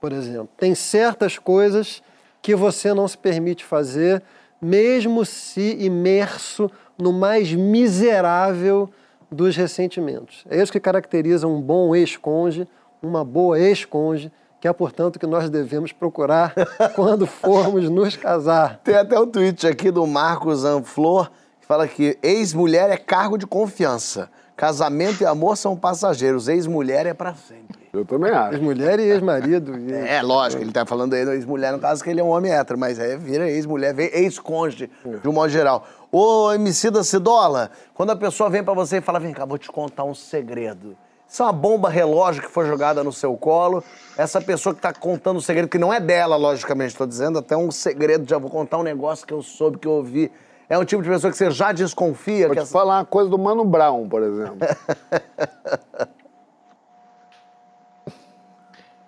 Por 0.00 0.12
exemplo, 0.12 0.48
tem 0.56 0.74
certas 0.74 1.38
coisas 1.38 2.02
que 2.40 2.54
você 2.54 2.94
não 2.94 3.08
se 3.08 3.18
permite 3.18 3.64
fazer, 3.64 4.22
mesmo 4.60 5.24
se 5.24 5.76
imerso 5.80 6.70
no 6.96 7.12
mais 7.12 7.52
miserável 7.52 8.88
dos 9.30 9.56
ressentimentos. 9.56 10.44
É 10.50 10.60
isso 10.62 10.72
que 10.72 10.80
caracteriza 10.80 11.46
um 11.46 11.60
bom 11.60 11.94
ex-cônjuge, 11.94 12.68
uma 13.02 13.24
boa 13.24 13.58
ex-cônjuge, 13.58 14.30
que 14.60 14.66
é, 14.68 14.72
portanto, 14.72 15.18
que 15.18 15.26
nós 15.26 15.50
devemos 15.50 15.92
procurar 15.92 16.54
quando 16.94 17.26
formos 17.26 17.88
nos 17.90 18.16
casar. 18.16 18.80
Tem 18.82 18.94
até 18.94 19.18
um 19.18 19.26
tweet 19.26 19.66
aqui 19.66 19.90
do 19.90 20.06
Marcos 20.06 20.64
Anflor 20.64 21.30
que 21.60 21.66
fala 21.66 21.86
que 21.88 22.16
ex-mulher 22.22 22.90
é 22.90 22.96
cargo 22.96 23.36
de 23.36 23.46
confiança. 23.46 24.30
Casamento 24.56 25.22
e 25.22 25.26
amor 25.26 25.56
são 25.56 25.76
passageiros. 25.76 26.48
Ex-mulher 26.48 27.04
é 27.06 27.12
pra 27.12 27.34
sempre. 27.34 27.76
Eu 27.92 28.04
também 28.06 28.30
acho. 28.30 28.54
Ex-mulher 28.54 28.98
e 28.98 29.02
ex-marido. 29.02 29.76
e- 29.78 29.92
É, 30.08 30.22
lógico, 30.22 30.62
ele 30.62 30.72
tá 30.72 30.86
falando 30.86 31.12
aí 31.14 31.26
da 31.26 31.34
ex-mulher, 31.34 31.72
no 31.72 31.78
caso 31.78 32.02
que 32.02 32.08
ele 32.08 32.20
é 32.20 32.24
um 32.24 32.28
homem 32.28 32.52
hétero, 32.52 32.78
mas 32.78 32.98
é, 32.98 33.16
vira 33.18 33.50
ex-mulher, 33.50 33.92
vem 33.92 34.08
ex-cônjuge, 34.14 34.90
de 35.22 35.28
um 35.28 35.32
modo 35.32 35.50
geral. 35.50 35.86
Ô, 36.18 36.50
MC 36.54 36.90
da 36.90 37.04
Cidola, 37.04 37.70
quando 37.92 38.08
a 38.08 38.16
pessoa 38.16 38.48
vem 38.48 38.64
pra 38.64 38.72
você 38.72 38.96
e 38.96 39.00
fala, 39.02 39.20
vem 39.20 39.34
cá, 39.34 39.44
vou 39.44 39.58
te 39.58 39.68
contar 39.68 40.04
um 40.04 40.14
segredo. 40.14 40.96
Isso 41.28 41.42
é 41.42 41.44
uma 41.44 41.52
bomba 41.52 41.90
relógio 41.90 42.40
que 42.40 42.48
foi 42.50 42.66
jogada 42.66 43.04
no 43.04 43.12
seu 43.12 43.36
colo. 43.36 43.84
Essa 44.16 44.40
pessoa 44.40 44.74
que 44.74 44.80
tá 44.80 44.94
contando 44.94 45.36
um 45.36 45.42
segredo, 45.42 45.68
que 45.68 45.76
não 45.76 45.92
é 45.92 46.00
dela, 46.00 46.36
logicamente, 46.36 46.96
tô 46.96 47.04
dizendo, 47.04 47.40
até 47.40 47.54
um 47.54 47.70
segredo, 47.70 48.26
já 48.26 48.38
vou 48.38 48.48
contar 48.48 48.78
um 48.78 48.82
negócio 48.82 49.26
que 49.26 49.34
eu 49.34 49.42
soube, 49.42 49.76
que 49.76 49.86
eu 49.86 49.92
ouvi. 49.92 50.32
É 50.70 50.78
um 50.78 50.86
tipo 50.86 51.02
de 51.02 51.08
pessoa 51.10 51.30
que 51.30 51.36
você 51.36 51.50
já 51.50 51.70
desconfia 51.70 52.46
Vou 52.46 52.56
que 52.56 52.62
te 52.62 52.64
essa... 52.64 52.72
falar 52.72 53.00
uma 53.00 53.04
coisa 53.04 53.28
do 53.28 53.36
Mano 53.36 53.66
Brown, 53.66 54.08
por 54.08 54.22
exemplo. 54.22 54.56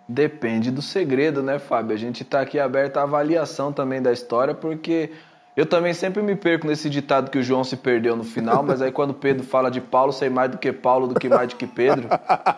Depende 0.07 0.71
do 0.71 0.83
segredo, 0.83 1.43
né, 1.43 1.59
Fábio? 1.59 1.95
A 1.95 1.99
gente 1.99 2.23
tá 2.23 2.43
aqui 2.43 2.59
aberto 2.59 2.99
à 2.99 3.05
avaliação 3.05 3.73
também 3.73 4.03
da 4.03 4.13
história, 4.13 4.55
porque 4.55 5.11
eu 5.59 5.67
também 5.67 5.93
sempre 5.93 6.23
me 6.23 6.37
perco 6.37 6.69
nesse 6.69 6.89
ditado 6.89 7.33
que 7.33 7.39
o 7.39 7.43
João 7.43 7.65
se 7.65 7.77
perdeu 7.77 8.15
no 8.15 8.23
final, 8.23 8.63
mas 8.63 8.81
aí 8.81 8.93
quando 8.93 9.13
Pedro 9.13 9.45
fala 9.45 9.73
de 9.73 9.81
Paulo, 9.81 10.13
sei 10.13 10.31
mais 10.31 10.53
do 10.53 10.57
que 10.57 10.71
Paulo, 10.71 11.09
do 11.09 11.19
que 11.19 11.29
mais 11.29 11.49
do 11.49 11.57
que 11.57 11.67
Pedro. 11.67 12.09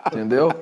Entendeu? 0.09 0.53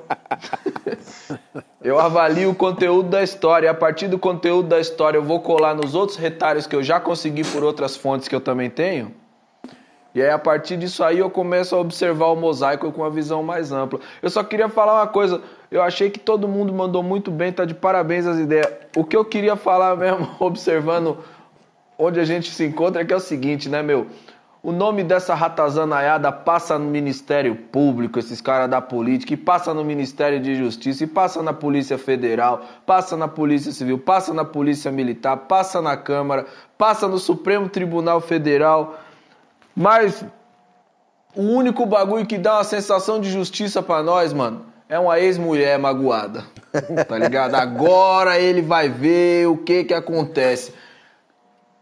Eu 1.83 1.99
avalio 1.99 2.51
o 2.51 2.55
conteúdo 2.55 3.09
da 3.09 3.21
história, 3.21 3.65
e 3.65 3.69
a 3.69 3.73
partir 3.73 4.07
do 4.07 4.17
conteúdo 4.17 4.69
da 4.69 4.79
história 4.79 5.17
eu 5.17 5.21
vou 5.21 5.41
colar 5.41 5.75
nos 5.75 5.95
outros 5.95 6.17
retalhos 6.17 6.65
que 6.65 6.73
eu 6.73 6.81
já 6.81 6.97
consegui 6.97 7.43
por 7.43 7.61
outras 7.61 7.97
fontes 7.97 8.29
que 8.29 8.35
eu 8.35 8.39
também 8.39 8.69
tenho. 8.69 9.13
E 10.15 10.21
aí, 10.21 10.29
a 10.29 10.39
partir 10.39 10.77
disso 10.77 11.03
aí, 11.03 11.19
eu 11.19 11.29
começo 11.29 11.75
a 11.75 11.79
observar 11.79 12.27
o 12.27 12.35
mosaico 12.37 12.89
com 12.91 13.01
uma 13.01 13.11
visão 13.11 13.43
mais 13.43 13.71
ampla. 13.71 13.99
Eu 14.21 14.29
só 14.29 14.43
queria 14.43 14.67
falar 14.69 14.95
uma 14.95 15.07
coisa. 15.07 15.41
Eu 15.69 15.83
achei 15.83 16.09
que 16.09 16.19
todo 16.19 16.47
mundo 16.47 16.73
mandou 16.73 17.03
muito 17.03 17.29
bem, 17.29 17.51
tá 17.51 17.63
de 17.63 17.75
parabéns 17.75 18.25
as 18.25 18.39
ideias. 18.39 18.67
O 18.95 19.03
que 19.03 19.15
eu 19.15 19.23
queria 19.23 19.55
falar 19.57 19.95
mesmo, 19.97 20.27
observando 20.39 21.17
onde 21.99 22.17
a 22.19 22.23
gente 22.23 22.49
se 22.49 22.65
encontra, 22.65 23.03
que 23.03 23.13
é 23.13 23.17
o 23.17 23.19
seguinte, 23.19 23.67
né, 23.67 23.83
meu? 23.83 24.07
O 24.63 24.71
nome 24.71 25.03
dessa 25.03 25.33
ratazanaiada 25.35 26.31
passa 26.31 26.77
no 26.77 26.85
Ministério 26.89 27.55
Público, 27.55 28.19
esses 28.19 28.41
caras 28.41 28.69
da 28.69 28.81
política, 28.81 29.33
e 29.33 29.37
passa 29.37 29.73
no 29.73 29.85
Ministério 29.85 30.39
de 30.39 30.55
Justiça, 30.55 31.03
e 31.03 31.07
passa 31.07 31.43
na 31.43 31.53
Polícia 31.53 31.97
Federal, 31.97 32.61
passa 32.85 33.15
na 33.15 33.27
Polícia 33.27 33.71
Civil, 33.71 33.99
passa 33.99 34.33
na 34.33 34.43
Polícia 34.43 34.91
Militar, 34.91 35.37
passa 35.37 35.81
na 35.81 35.95
Câmara, 35.95 36.45
passa 36.77 37.07
no 37.07 37.17
Supremo 37.17 37.69
Tribunal 37.69 38.19
Federal. 38.19 38.99
Mas 39.75 40.25
o 41.35 41.43
único 41.43 41.85
bagulho 41.85 42.25
que 42.25 42.37
dá 42.37 42.55
uma 42.55 42.63
sensação 42.63 43.19
de 43.19 43.29
justiça 43.29 43.81
pra 43.81 44.03
nós, 44.03 44.33
mano, 44.33 44.65
é 44.89 44.99
uma 44.99 45.19
ex-mulher 45.19 45.77
magoada. 45.79 46.43
Tá 47.07 47.17
ligado? 47.17 47.55
Agora 47.55 48.37
ele 48.37 48.61
vai 48.61 48.89
ver 48.89 49.47
o 49.47 49.55
que 49.55 49.85
que 49.85 49.93
acontece. 49.93 50.73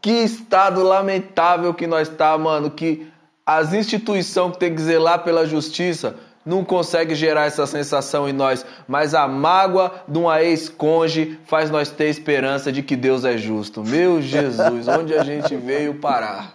Que 0.08 0.24
estado 0.24 0.84
lamentável 0.84 1.74
que 1.74 1.86
nós 1.86 2.08
tá, 2.08 2.38
mano, 2.38 2.72
que 2.72 3.12
as 3.46 3.74
instituições 3.74 4.54
que 4.54 4.60
tem 4.60 4.74
que 4.74 4.82
zelar 4.82 5.22
pela 5.22 5.46
justiça 5.46 6.16
não 6.46 6.64
consegue 6.64 7.14
gerar 7.14 7.44
essa 7.44 7.68
sensação 7.68 8.26
em 8.30 8.32
nós, 8.32 8.66
mas 8.88 9.14
a 9.14 9.28
mágoa 9.28 9.92
de 10.08 10.18
uma 10.18 10.42
ex-conge 10.42 11.38
faz 11.44 11.70
nós 11.70 11.90
ter 11.90 12.06
esperança 12.06 12.72
de 12.72 12.82
que 12.82 12.96
Deus 12.96 13.26
é 13.26 13.38
justo. 13.38 13.84
Meu 13.84 14.22
Jesus, 14.22 14.88
onde 14.88 15.14
a 15.14 15.26
gente 15.26 15.58
veio 15.58 15.96
parar? 15.96 16.54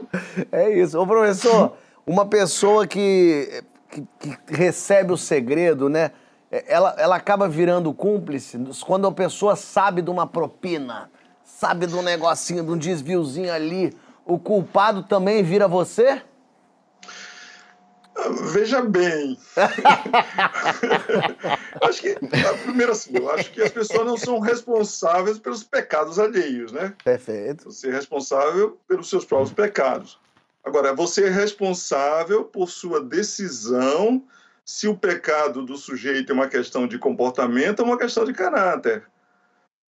É 0.50 0.70
isso. 0.70 0.98
Ô, 0.98 1.06
professor, 1.06 1.74
uma 2.06 2.24
pessoa 2.24 2.86
que, 2.86 3.62
que, 3.90 4.02
que 4.18 4.54
recebe 4.54 5.12
o 5.12 5.18
segredo, 5.18 5.90
né? 5.90 6.12
Ela, 6.50 6.94
ela 6.96 7.16
acaba 7.16 7.46
virando 7.46 7.92
cúmplice 7.92 8.58
quando 8.86 9.06
a 9.06 9.12
pessoa 9.12 9.56
sabe 9.56 10.00
de 10.00 10.08
uma 10.08 10.26
propina, 10.26 11.10
sabe 11.62 11.86
de 11.86 11.94
um 11.94 12.02
negocinho, 12.02 12.64
de 12.64 12.70
um 12.72 12.76
desviozinho 12.76 13.52
ali. 13.52 13.96
O 14.26 14.36
culpado 14.36 15.04
também 15.04 15.44
vira 15.44 15.68
você? 15.68 16.20
Veja 18.52 18.82
bem. 18.82 19.38
acho 21.82 22.02
que, 22.02 22.16
primeiro 22.64 22.90
assim, 22.90 23.16
eu 23.16 23.30
acho 23.30 23.52
que 23.52 23.62
as 23.62 23.70
pessoas 23.70 24.04
não 24.04 24.16
são 24.16 24.40
responsáveis 24.40 25.38
pelos 25.38 25.62
pecados 25.62 26.18
alheios, 26.18 26.72
né? 26.72 26.94
Perfeito. 27.04 27.70
Você 27.70 27.90
é 27.90 27.92
responsável 27.92 28.76
pelos 28.88 29.08
seus 29.08 29.24
próprios 29.24 29.52
pecados. 29.52 30.18
Agora, 30.64 30.92
você 30.92 31.26
é 31.26 31.30
responsável 31.30 32.44
por 32.44 32.68
sua 32.68 33.00
decisão 33.00 34.20
se 34.64 34.88
o 34.88 34.96
pecado 34.96 35.64
do 35.64 35.76
sujeito 35.76 36.32
é 36.32 36.34
uma 36.34 36.48
questão 36.48 36.88
de 36.88 36.98
comportamento 36.98 37.80
ou 37.80 37.86
uma 37.86 37.98
questão 37.98 38.24
de 38.24 38.32
caráter. 38.32 39.04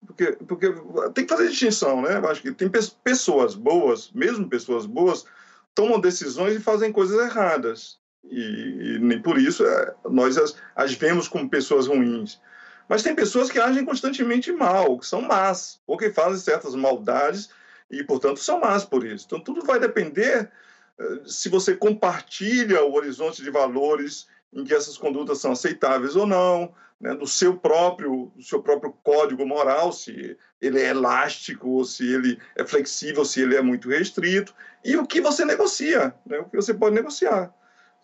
Porque, 0.05 0.31
porque 0.47 0.73
tem 1.13 1.25
que 1.25 1.33
fazer 1.33 1.49
distinção, 1.49 2.01
né? 2.01 2.17
Eu 2.17 2.29
acho 2.29 2.41
que 2.41 2.51
tem 2.51 2.69
pessoas 3.03 3.55
boas, 3.55 4.11
mesmo 4.13 4.49
pessoas 4.49 4.85
boas, 4.85 5.25
tomam 5.73 5.99
decisões 5.99 6.55
e 6.55 6.59
fazem 6.59 6.91
coisas 6.91 7.19
erradas. 7.19 7.97
E, 8.23 8.95
e 8.95 8.99
nem 8.99 9.21
por 9.21 9.37
isso 9.37 9.65
é, 9.65 9.93
nós 10.09 10.37
as, 10.37 10.55
as 10.75 10.93
vemos 10.93 11.27
como 11.27 11.49
pessoas 11.49 11.87
ruins. 11.87 12.39
Mas 12.87 13.03
tem 13.03 13.15
pessoas 13.15 13.49
que 13.49 13.59
agem 13.59 13.85
constantemente 13.85 14.51
mal, 14.51 14.99
que 14.99 15.05
são 15.05 15.21
más, 15.21 15.79
ou 15.87 15.97
que 15.97 16.09
fazem 16.09 16.39
certas 16.39 16.75
maldades 16.75 17.49
e, 17.89 18.03
portanto, 18.03 18.39
são 18.39 18.59
más 18.59 18.83
por 18.83 19.05
isso. 19.05 19.25
Então, 19.25 19.39
tudo 19.39 19.65
vai 19.65 19.79
depender 19.79 20.51
eh, 20.99 21.19
se 21.25 21.49
você 21.49 21.75
compartilha 21.75 22.83
o 22.83 22.93
horizonte 22.93 23.41
de 23.41 23.49
valores 23.49 24.27
em 24.51 24.63
que 24.63 24.73
essas 24.73 24.97
condutas 24.97 25.39
são 25.39 25.51
aceitáveis 25.51 26.15
ou 26.15 26.27
não, 26.27 26.73
né, 27.03 27.13
do 27.13 27.27
seu 27.27 27.57
próprio, 27.57 28.31
do 28.33 28.41
seu 28.41 28.63
próprio 28.63 28.93
código 29.03 29.45
moral, 29.45 29.91
se 29.91 30.37
ele 30.61 30.79
é 30.79 30.87
elástico, 30.87 31.69
ou 31.69 31.83
se 31.83 32.09
ele 32.09 32.39
é 32.55 32.65
flexível, 32.65 33.25
se 33.25 33.41
ele 33.41 33.57
é 33.57 33.61
muito 33.61 33.89
restrito, 33.89 34.55
e 34.85 34.95
o 34.95 35.05
que 35.05 35.19
você 35.19 35.43
negocia, 35.43 36.15
né, 36.25 36.39
o 36.39 36.45
que 36.45 36.55
você 36.55 36.73
pode 36.73 36.95
negociar. 36.95 37.53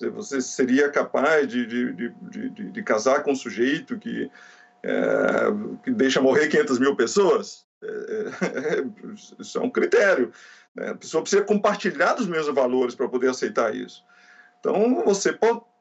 Você 0.01 0.41
seria 0.41 0.89
capaz 0.89 1.47
de, 1.47 1.65
de, 1.65 1.93
de, 1.93 2.49
de, 2.49 2.71
de 2.71 2.84
casar 2.84 3.23
com 3.23 3.31
um 3.31 3.35
sujeito 3.35 3.97
que, 3.97 4.30
é, 4.84 4.93
que 5.84 5.91
deixa 5.91 6.21
morrer 6.21 6.49
500 6.49 6.80
mil 6.80 6.95
pessoas? 6.95 7.65
É, 7.81 7.88
é, 7.88 8.85
isso 9.39 9.57
é 9.57 9.61
um 9.61 9.69
critério. 9.69 10.31
Né? 10.76 10.89
A 10.89 10.95
pessoa 10.95 11.21
precisa 11.21 11.43
compartilhar 11.43 12.13
dos 12.13 12.27
mesmos 12.27 12.53
valores 12.53 12.95
para 12.95 13.07
poder 13.07 13.30
aceitar 13.30 13.73
isso. 13.73 14.03
Então, 14.59 15.03
você 15.05 15.31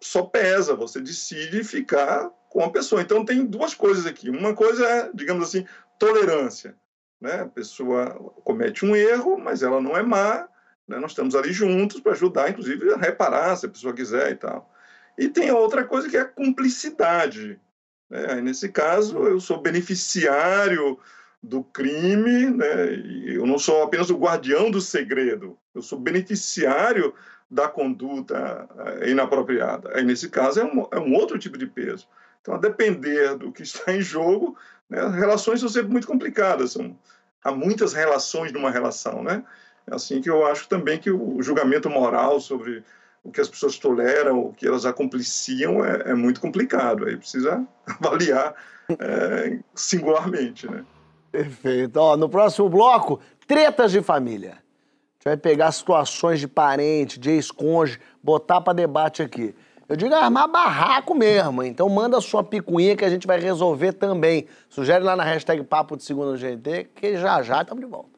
só 0.00 0.22
pesa, 0.22 0.74
você 0.74 1.00
decide 1.00 1.64
ficar 1.64 2.30
com 2.48 2.62
a 2.62 2.70
pessoa. 2.70 3.02
Então, 3.02 3.24
tem 3.24 3.44
duas 3.44 3.74
coisas 3.74 4.06
aqui. 4.06 4.30
Uma 4.30 4.54
coisa 4.54 4.86
é, 4.86 5.10
digamos 5.12 5.48
assim, 5.48 5.66
tolerância. 5.98 6.74
Né? 7.20 7.40
A 7.40 7.46
pessoa 7.46 8.10
comete 8.44 8.84
um 8.84 8.94
erro, 8.94 9.38
mas 9.38 9.62
ela 9.62 9.80
não 9.80 9.96
é 9.96 10.02
má, 10.02 10.48
né? 10.88 10.98
Nós 10.98 11.10
estamos 11.10 11.34
ali 11.34 11.52
juntos 11.52 12.00
para 12.00 12.12
ajudar, 12.12 12.48
inclusive, 12.48 12.94
a 12.94 12.96
reparar 12.96 13.54
se 13.56 13.66
a 13.66 13.68
pessoa 13.68 13.92
quiser 13.92 14.32
e 14.32 14.36
tal. 14.36 14.72
E 15.18 15.28
tem 15.28 15.50
outra 15.50 15.84
coisa 15.84 16.08
que 16.08 16.16
é 16.16 16.20
a 16.20 16.24
cumplicidade. 16.24 17.60
Né? 18.08 18.40
Nesse 18.40 18.70
caso, 18.70 19.18
eu 19.24 19.38
sou 19.38 19.60
beneficiário 19.60 20.98
do 21.42 21.62
crime, 21.62 22.50
né? 22.50 22.94
Eu 23.26 23.46
não 23.46 23.58
sou 23.58 23.82
apenas 23.82 24.10
o 24.10 24.16
guardião 24.16 24.70
do 24.70 24.80
segredo, 24.80 25.56
eu 25.74 25.82
sou 25.82 25.98
beneficiário 25.98 27.14
da 27.50 27.68
conduta 27.68 28.68
eh, 28.78 29.10
inapropriada. 29.10 29.92
Aí, 29.94 30.04
nesse 30.04 30.28
caso, 30.28 30.60
é 30.60 30.64
um, 30.64 30.86
é 30.90 30.98
um 30.98 31.14
outro 31.14 31.38
tipo 31.38 31.56
de 31.56 31.66
peso. 31.66 32.06
Então, 32.40 32.54
a 32.54 32.58
depender 32.58 33.36
do 33.36 33.50
que 33.50 33.62
está 33.62 33.92
em 33.92 34.00
jogo, 34.00 34.56
né, 34.88 35.06
relações 35.08 35.60
são 35.60 35.68
sempre 35.68 35.90
muito 35.90 36.06
complicadas. 36.06 36.72
São, 36.72 36.96
há 37.42 37.50
muitas 37.50 37.92
relações 37.92 38.52
numa 38.52 38.70
relação, 38.70 39.22
né? 39.22 39.42
É 39.86 39.94
assim 39.94 40.20
que 40.20 40.28
eu 40.28 40.46
acho 40.46 40.68
também 40.68 40.98
que 40.98 41.10
o 41.10 41.42
julgamento 41.42 41.88
moral 41.88 42.40
sobre 42.40 42.84
o 43.24 43.32
que 43.32 43.40
as 43.40 43.48
pessoas 43.48 43.78
toleram, 43.78 44.38
o 44.38 44.52
que 44.52 44.66
elas 44.66 44.84
acompliciam, 44.84 45.84
é, 45.84 46.10
é 46.10 46.14
muito 46.14 46.40
complicado. 46.40 47.06
Aí 47.06 47.16
precisa 47.16 47.66
avaliar 47.86 48.54
é, 48.98 49.58
singularmente, 49.74 50.70
né? 50.70 50.84
Perfeito. 51.32 51.96
Ó, 51.96 52.16
no 52.16 52.28
próximo 52.28 52.68
bloco, 52.68 53.20
tretas 53.46 53.92
de 53.92 54.02
família. 54.02 54.58
Vai 55.28 55.36
pegar 55.36 55.70
situações 55.72 56.40
de 56.40 56.48
parente, 56.48 57.20
de 57.20 57.28
ex-cônjuge, 57.28 58.00
botar 58.22 58.62
para 58.62 58.72
debate 58.72 59.20
aqui. 59.20 59.54
Eu 59.86 59.94
digo 59.94 60.14
armar 60.14 60.48
barraco 60.48 61.14
mesmo, 61.14 61.62
então 61.62 61.86
manda 61.86 62.18
sua 62.18 62.42
picuinha 62.42 62.96
que 62.96 63.04
a 63.04 63.10
gente 63.10 63.26
vai 63.26 63.38
resolver 63.38 63.92
também. 63.92 64.46
Sugere 64.70 65.04
lá 65.04 65.14
na 65.14 65.22
hashtag 65.22 65.62
Papo 65.64 65.98
de 65.98 66.02
Segunda 66.02 66.34
GT, 66.34 66.88
que 66.94 67.18
já 67.18 67.42
já 67.42 67.60
estamos 67.60 67.84
de 67.84 67.90
volta. 67.90 68.08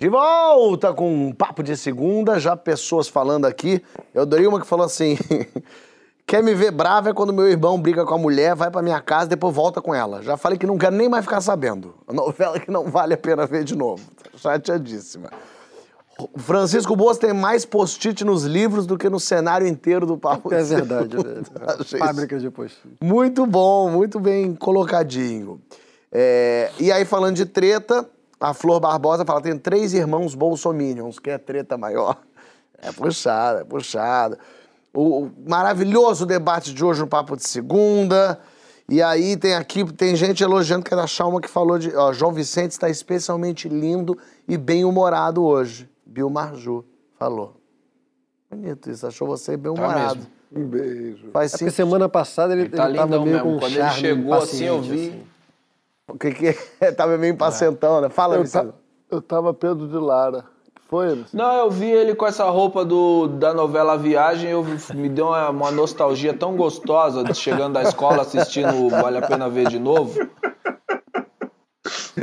De 0.00 0.08
volta 0.08 0.94
com 0.94 1.26
um 1.26 1.32
papo 1.32 1.62
de 1.62 1.76
segunda, 1.76 2.40
já 2.40 2.56
pessoas 2.56 3.08
falando 3.08 3.44
aqui. 3.44 3.82
Eu 4.14 4.24
dei 4.24 4.46
uma 4.46 4.58
que 4.58 4.66
falou 4.66 4.86
assim: 4.86 5.18
quer 6.26 6.42
me 6.42 6.54
ver 6.54 6.70
brava 6.70 7.10
é 7.10 7.14
quando 7.14 7.32
meu 7.32 7.48
irmão 7.48 7.80
briga 7.80 8.04
com 8.04 8.14
a 8.14 8.18
mulher, 8.18 8.54
vai 8.54 8.70
pra 8.70 8.82
minha 8.82 9.00
casa 9.00 9.26
e 9.26 9.28
depois 9.30 9.54
volta 9.54 9.80
com 9.80 9.94
ela. 9.94 10.22
Já 10.22 10.36
falei 10.36 10.58
que 10.58 10.66
não 10.66 10.78
quero 10.78 10.96
nem 10.96 11.08
mais 11.08 11.24
ficar 11.24 11.40
sabendo. 11.40 11.94
A 12.06 12.12
novela 12.12 12.58
que 12.58 12.70
não 12.70 12.84
vale 12.84 13.14
a 13.14 13.18
pena 13.18 13.46
ver 13.46 13.64
de 13.64 13.76
novo. 13.76 14.02
Chateadíssima. 14.36 15.30
Francisco 16.36 16.94
Boas 16.94 17.18
tem 17.18 17.32
mais 17.32 17.64
post-it 17.64 18.24
nos 18.24 18.44
livros 18.44 18.86
do 18.86 18.96
que 18.96 19.08
no 19.08 19.18
cenário 19.18 19.66
inteiro 19.66 20.06
do 20.06 20.16
papo. 20.16 20.52
É 20.54 20.62
verdade, 20.62 21.16
velho. 21.16 21.44
Fábrica 21.98 22.38
de 22.38 22.50
post-it. 22.50 22.96
Muito 23.02 23.44
bom, 23.46 23.90
muito 23.90 24.20
bem 24.20 24.54
colocadinho. 24.54 25.60
É, 26.12 26.70
e 26.78 26.92
aí, 26.92 27.04
falando 27.04 27.34
de 27.34 27.44
treta, 27.44 28.08
a 28.38 28.54
Flor 28.54 28.78
Barbosa 28.78 29.24
fala: 29.24 29.40
tem 29.40 29.58
três 29.58 29.92
irmãos 29.92 30.36
bolsominions, 30.36 31.18
que 31.18 31.30
é 31.30 31.38
treta 31.38 31.76
maior. 31.76 32.16
É 32.80 32.92
puxada, 32.92 33.62
é 33.62 33.64
puxada. 33.64 34.38
O, 34.94 35.28
maravilhoso 35.46 36.24
debate 36.24 36.72
de 36.72 36.84
hoje 36.84 37.00
no 37.00 37.06
Papo 37.06 37.36
de 37.36 37.46
Segunda. 37.48 38.38
E 38.88 39.02
aí 39.02 39.36
tem 39.36 39.54
aqui, 39.54 39.84
tem 39.92 40.14
gente 40.14 40.42
elogiando 40.42 40.84
que 40.84 40.92
era 40.94 41.02
a 41.04 41.06
Chalma 41.06 41.40
que 41.40 41.48
falou 41.48 41.78
de. 41.78 41.94
Ó, 41.96 42.12
João 42.12 42.32
Vicente 42.32 42.72
está 42.72 42.88
especialmente 42.88 43.68
lindo 43.68 44.16
e 44.46 44.56
bem-humorado 44.56 45.42
hoje. 45.42 45.88
Bill 46.06 46.30
Marju 46.30 46.84
falou. 47.18 47.56
Bonito 48.50 48.90
isso, 48.90 49.06
achou 49.06 49.26
você 49.26 49.56
bem-humorado. 49.56 50.20
Tá 50.20 50.28
um 50.54 50.66
beijo. 50.66 51.30
Faz 51.32 51.54
É 51.54 51.58
porque 51.58 51.70
semana 51.72 52.08
passada 52.08 52.52
ele, 52.52 52.62
Ele 52.62 52.70
tá 52.70 52.88
ele 52.88 52.98
tava 52.98 53.18
meio 53.20 53.24
mesmo. 53.24 53.42
com 53.42 53.56
um 53.56 53.58
Quando 53.58 53.72
ele 53.72 53.80
charme 53.80 54.00
chegou 54.00 54.34
assim, 54.34 54.64
eu 54.64 54.80
vi. 54.80 55.08
assim. 55.08 55.22
O 56.06 56.18
que 56.18 56.30
que 56.32 56.56
é? 56.80 56.92
Tava 56.92 57.16
meio 57.16 57.32
impacientão, 57.32 58.00
né? 58.02 58.10
Fala, 58.10 58.36
Eu, 58.36 58.42
Vicente. 58.42 58.72
eu 59.10 59.22
tava 59.22 59.54
Pedro 59.54 59.88
de 59.88 59.96
Lara. 59.96 60.44
Foi? 60.94 61.24
Não, 61.32 61.52
eu 61.54 61.70
vi 61.72 61.90
ele 61.90 62.14
com 62.14 62.24
essa 62.24 62.44
roupa 62.44 62.84
do, 62.84 63.26
da 63.26 63.52
novela 63.52 63.98
Viagem, 63.98 64.50
eu 64.50 64.64
me 64.94 65.08
deu 65.08 65.26
uma, 65.26 65.50
uma 65.50 65.70
nostalgia 65.72 66.32
tão 66.32 66.54
gostosa 66.54 67.24
de 67.24 67.34
chegando 67.34 67.72
da 67.72 67.82
escola 67.82 68.22
assistindo 68.22 68.88
Vale 68.88 69.18
a 69.18 69.22
Pena 69.22 69.48
Ver 69.48 69.66
de 69.66 69.80
novo. 69.80 70.16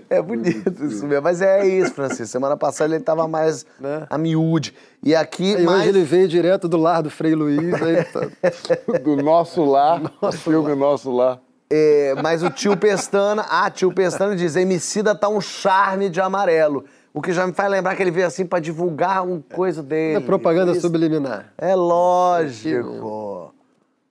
É 0.10 0.22
bonito 0.22 0.86
isso 0.86 1.06
mesmo. 1.06 1.22
Mas 1.22 1.42
é 1.42 1.68
isso, 1.68 1.94
Francisco. 1.94 2.28
Semana 2.28 2.56
passada 2.56 2.96
ele 2.96 3.04
tava 3.04 3.28
mais 3.28 3.66
a 4.10 4.18
miúde. 4.18 4.74
E 5.04 5.14
aqui, 5.14 5.54
Aí 5.54 5.66
mais... 5.66 5.82
hoje 5.82 5.90
ele 5.90 6.04
veio 6.04 6.30
direto 6.30 6.70
do 6.70 6.78
lar 6.78 7.04
do 7.04 7.10
Frei 7.10 7.36
Luiz. 7.36 7.74
Aí 7.74 8.06
tá... 8.06 8.22
Do 9.04 9.18
nosso 9.18 9.66
lar, 9.66 10.02
o 10.22 10.32
filme 10.32 10.74
Nosso 10.76 11.12
Lar. 11.12 11.42
É, 11.70 12.16
mas 12.22 12.42
o 12.42 12.50
tio 12.50 12.78
Pestana, 12.78 13.46
ah, 13.50 13.70
tio 13.70 13.94
Pestana 13.94 14.36
diz, 14.36 14.56
Emicida 14.56 15.14
tá 15.14 15.28
um 15.28 15.42
charme 15.42 16.10
de 16.10 16.22
amarelo. 16.22 16.86
O 17.14 17.22
que 17.22 17.34
já 17.34 17.46
me 17.46 17.54
faz 17.54 17.70
lembrar 17.70 17.96
que 17.96 18.02
ele 18.02 18.12
veio 18.12 18.26
assim 18.28 18.46
pra 18.46 18.60
divulgar 18.60 19.26
uma 19.26 19.44
coisa 19.54 19.84
dele. 19.84 20.18
É 20.18 20.20
propaganda 20.26 20.72
Isso. 20.72 20.82
subliminar. 20.82 21.52
É 21.58 21.76
lógico. 21.76 23.54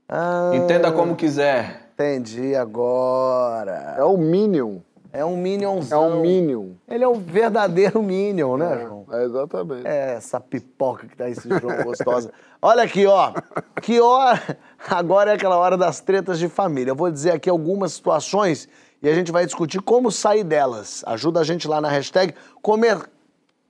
Ah, 0.09 0.51
Entenda 0.55 0.93
como 0.93 1.14
quiser. 1.16 1.89
Entendi 1.94 2.55
agora. 2.55 3.94
É 3.97 4.05
o 4.05 4.16
Minion. 4.16 4.78
É 5.12 5.24
um 5.24 5.35
É 5.35 5.36
Minionzão. 5.40 6.09
um 6.18 6.20
Minion. 6.20 6.68
Ele 6.89 7.02
é 7.02 7.09
um 7.09 7.14
verdadeiro 7.18 8.01
Minion, 8.02 8.56
né, 8.56 8.81
João? 8.86 9.05
É, 9.10 9.24
exatamente. 9.24 9.86
É, 9.86 10.12
essa 10.14 10.39
pipoca 10.39 11.06
que 11.09 11.16
tá 11.16 11.28
esse 11.28 11.48
João 11.48 11.77
gostosa. 11.82 12.31
Olha 12.62 12.82
aqui, 12.85 13.06
ó. 13.06 13.32
Que 13.82 14.01
hora. 14.01 14.40
Agora 14.89 15.32
é 15.32 15.35
aquela 15.35 15.56
hora 15.56 15.77
das 15.77 16.01
tretas 16.01 16.39
de 16.39 16.48
família. 16.48 16.93
Eu 16.93 16.97
vou 16.97 17.10
dizer 17.10 17.32
aqui 17.32 17.51
algumas 17.51 17.93
situações 17.93 18.68
e 19.02 19.09
a 19.09 19.14
gente 19.14 19.32
vai 19.32 19.44
discutir 19.47 19.81
como 19.81 20.10
sair 20.10 20.44
delas. 20.44 21.02
Ajuda 21.06 21.40
a 21.40 21.44
gente 21.44 21.66
lá 21.66 21.81
na 21.81 21.89
hashtag 21.89 22.35
comer. 22.62 22.98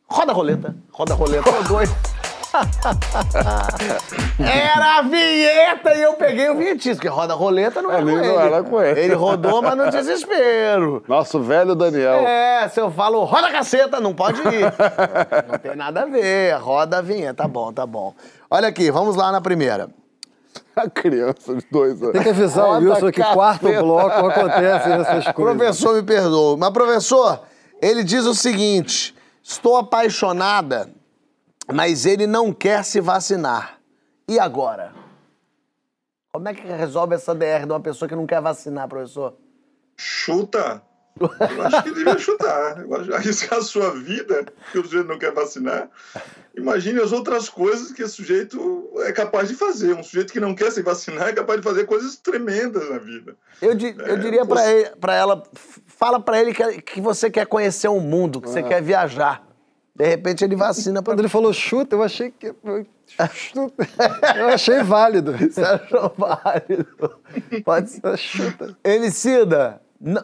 Roda 0.08 0.32
a 0.32 0.34
roleta. 0.34 0.74
Roda 0.92 1.12
a 1.12 1.16
roleta. 1.16 1.50
Rodou? 1.50 1.80
Era 4.40 4.98
a 4.98 5.02
vinheta 5.02 5.94
e 5.94 6.02
eu 6.02 6.14
peguei 6.14 6.48
o 6.50 6.56
vinhetista, 6.56 6.96
porque 6.96 7.08
roda 7.08 7.32
roleta 7.34 7.80
não 7.80 7.92
é, 7.92 7.96
Ali 7.96 8.10
com 8.10 8.16
não 8.16 8.24
ele. 8.24 8.36
era 8.36 8.62
com 8.62 8.82
ele. 8.82 9.00
Ele 9.00 9.14
rodou, 9.14 9.62
mas 9.62 9.76
no 9.76 9.88
desespero. 9.90 11.04
Nosso 11.06 11.40
velho 11.40 11.76
Daniel. 11.76 12.26
É, 12.26 12.68
se 12.68 12.80
eu 12.80 12.90
falo 12.90 13.22
roda 13.24 13.46
a 13.46 13.52
caceta, 13.52 14.00
não 14.00 14.12
pode 14.14 14.40
ir. 14.40 14.64
não 15.48 15.58
tem 15.58 15.76
nada 15.76 16.02
a 16.02 16.06
ver, 16.06 16.56
roda 16.56 16.98
a 16.98 17.02
vinheta. 17.02 17.44
Tá 17.44 17.48
bom, 17.48 17.72
tá 17.72 17.86
bom. 17.86 18.14
Olha 18.50 18.66
aqui, 18.66 18.90
vamos 18.90 19.14
lá 19.14 19.30
na 19.30 19.40
primeira. 19.40 19.88
A 20.76 20.88
criança 20.88 21.54
de 21.54 21.66
dois 21.70 22.00
anos. 22.00 22.12
Tem 22.12 22.22
que 22.22 22.28
avisar 22.28 22.66
o 22.66 22.78
Wilson 22.78 23.10
que 23.10 23.22
quarto 23.22 23.66
bloco 23.66 24.26
acontece 24.26 24.90
essas 24.90 25.24
coisas. 25.34 25.56
Professor, 25.56 25.94
me 25.94 26.02
perdoa. 26.02 26.56
Mas, 26.56 26.70
professor, 26.70 27.42
ele 27.82 28.04
diz 28.04 28.24
o 28.24 28.34
seguinte: 28.34 29.14
estou 29.42 29.76
apaixonada, 29.76 30.90
mas 31.72 32.06
ele 32.06 32.26
não 32.26 32.52
quer 32.52 32.84
se 32.84 33.00
vacinar. 33.00 33.78
E 34.28 34.38
agora? 34.38 34.92
Como 36.32 36.48
é 36.48 36.54
que 36.54 36.66
resolve 36.66 37.16
essa 37.16 37.34
DR 37.34 37.66
de 37.66 37.72
uma 37.72 37.80
pessoa 37.80 38.08
que 38.08 38.14
não 38.14 38.26
quer 38.26 38.40
vacinar, 38.40 38.88
professor? 38.88 39.34
Chuta. 39.96 40.82
Eu 41.20 41.62
acho 41.66 41.82
que 41.82 41.90
devia 41.92 42.18
chutar. 42.18 42.80
Eu 42.80 42.94
acho, 42.94 43.14
arriscar 43.14 43.58
a 43.58 43.62
sua 43.62 43.90
vida, 43.90 44.44
porque 44.64 44.78
o 44.78 44.84
sujeito 44.84 45.06
não 45.08 45.18
quer 45.18 45.32
vacinar. 45.32 45.88
Imagine 46.56 47.00
as 47.00 47.12
outras 47.12 47.48
coisas 47.48 47.92
que 47.92 48.02
esse 48.02 48.14
sujeito 48.14 48.90
é 49.04 49.12
capaz 49.12 49.48
de 49.48 49.54
fazer. 49.54 49.94
Um 49.94 50.02
sujeito 50.02 50.32
que 50.32 50.40
não 50.40 50.54
quer 50.54 50.72
se 50.72 50.82
vacinar 50.82 51.28
é 51.28 51.32
capaz 51.32 51.60
de 51.60 51.64
fazer 51.64 51.84
coisas 51.86 52.16
tremendas 52.16 52.88
na 52.90 52.98
vida. 52.98 53.36
Eu, 53.60 53.74
di- 53.74 53.94
eu 53.98 54.18
diria 54.18 54.44
pra, 54.46 54.62
você- 54.62 54.92
pra 55.00 55.14
ela, 55.14 55.42
fala 55.86 56.18
pra 56.18 56.40
ele 56.40 56.52
que, 56.54 56.82
que 56.82 57.00
você 57.00 57.30
quer 57.30 57.46
conhecer 57.46 57.88
o 57.88 58.00
mundo, 58.00 58.40
que 58.40 58.48
você 58.48 58.62
quer 58.62 58.82
viajar. 58.82 59.46
De 59.94 60.06
repente 60.06 60.42
ele 60.42 60.56
vacina 60.56 61.02
pra 61.02 61.12
Quando 61.12 61.20
ele 61.20 61.28
falou 61.28 61.52
chuta, 61.52 61.94
eu 61.94 62.02
achei 62.02 62.30
que. 62.30 62.54
Chuta. 63.34 63.86
Eu 64.38 64.48
achei 64.48 64.82
válido. 64.82 65.32
Você 65.36 65.60
achou 65.62 66.14
válido? 66.16 67.18
Pode 67.64 67.90
ser. 67.90 68.16
Chuta. 68.16 68.76
Emicida, 68.84 69.82
não, 70.00 70.22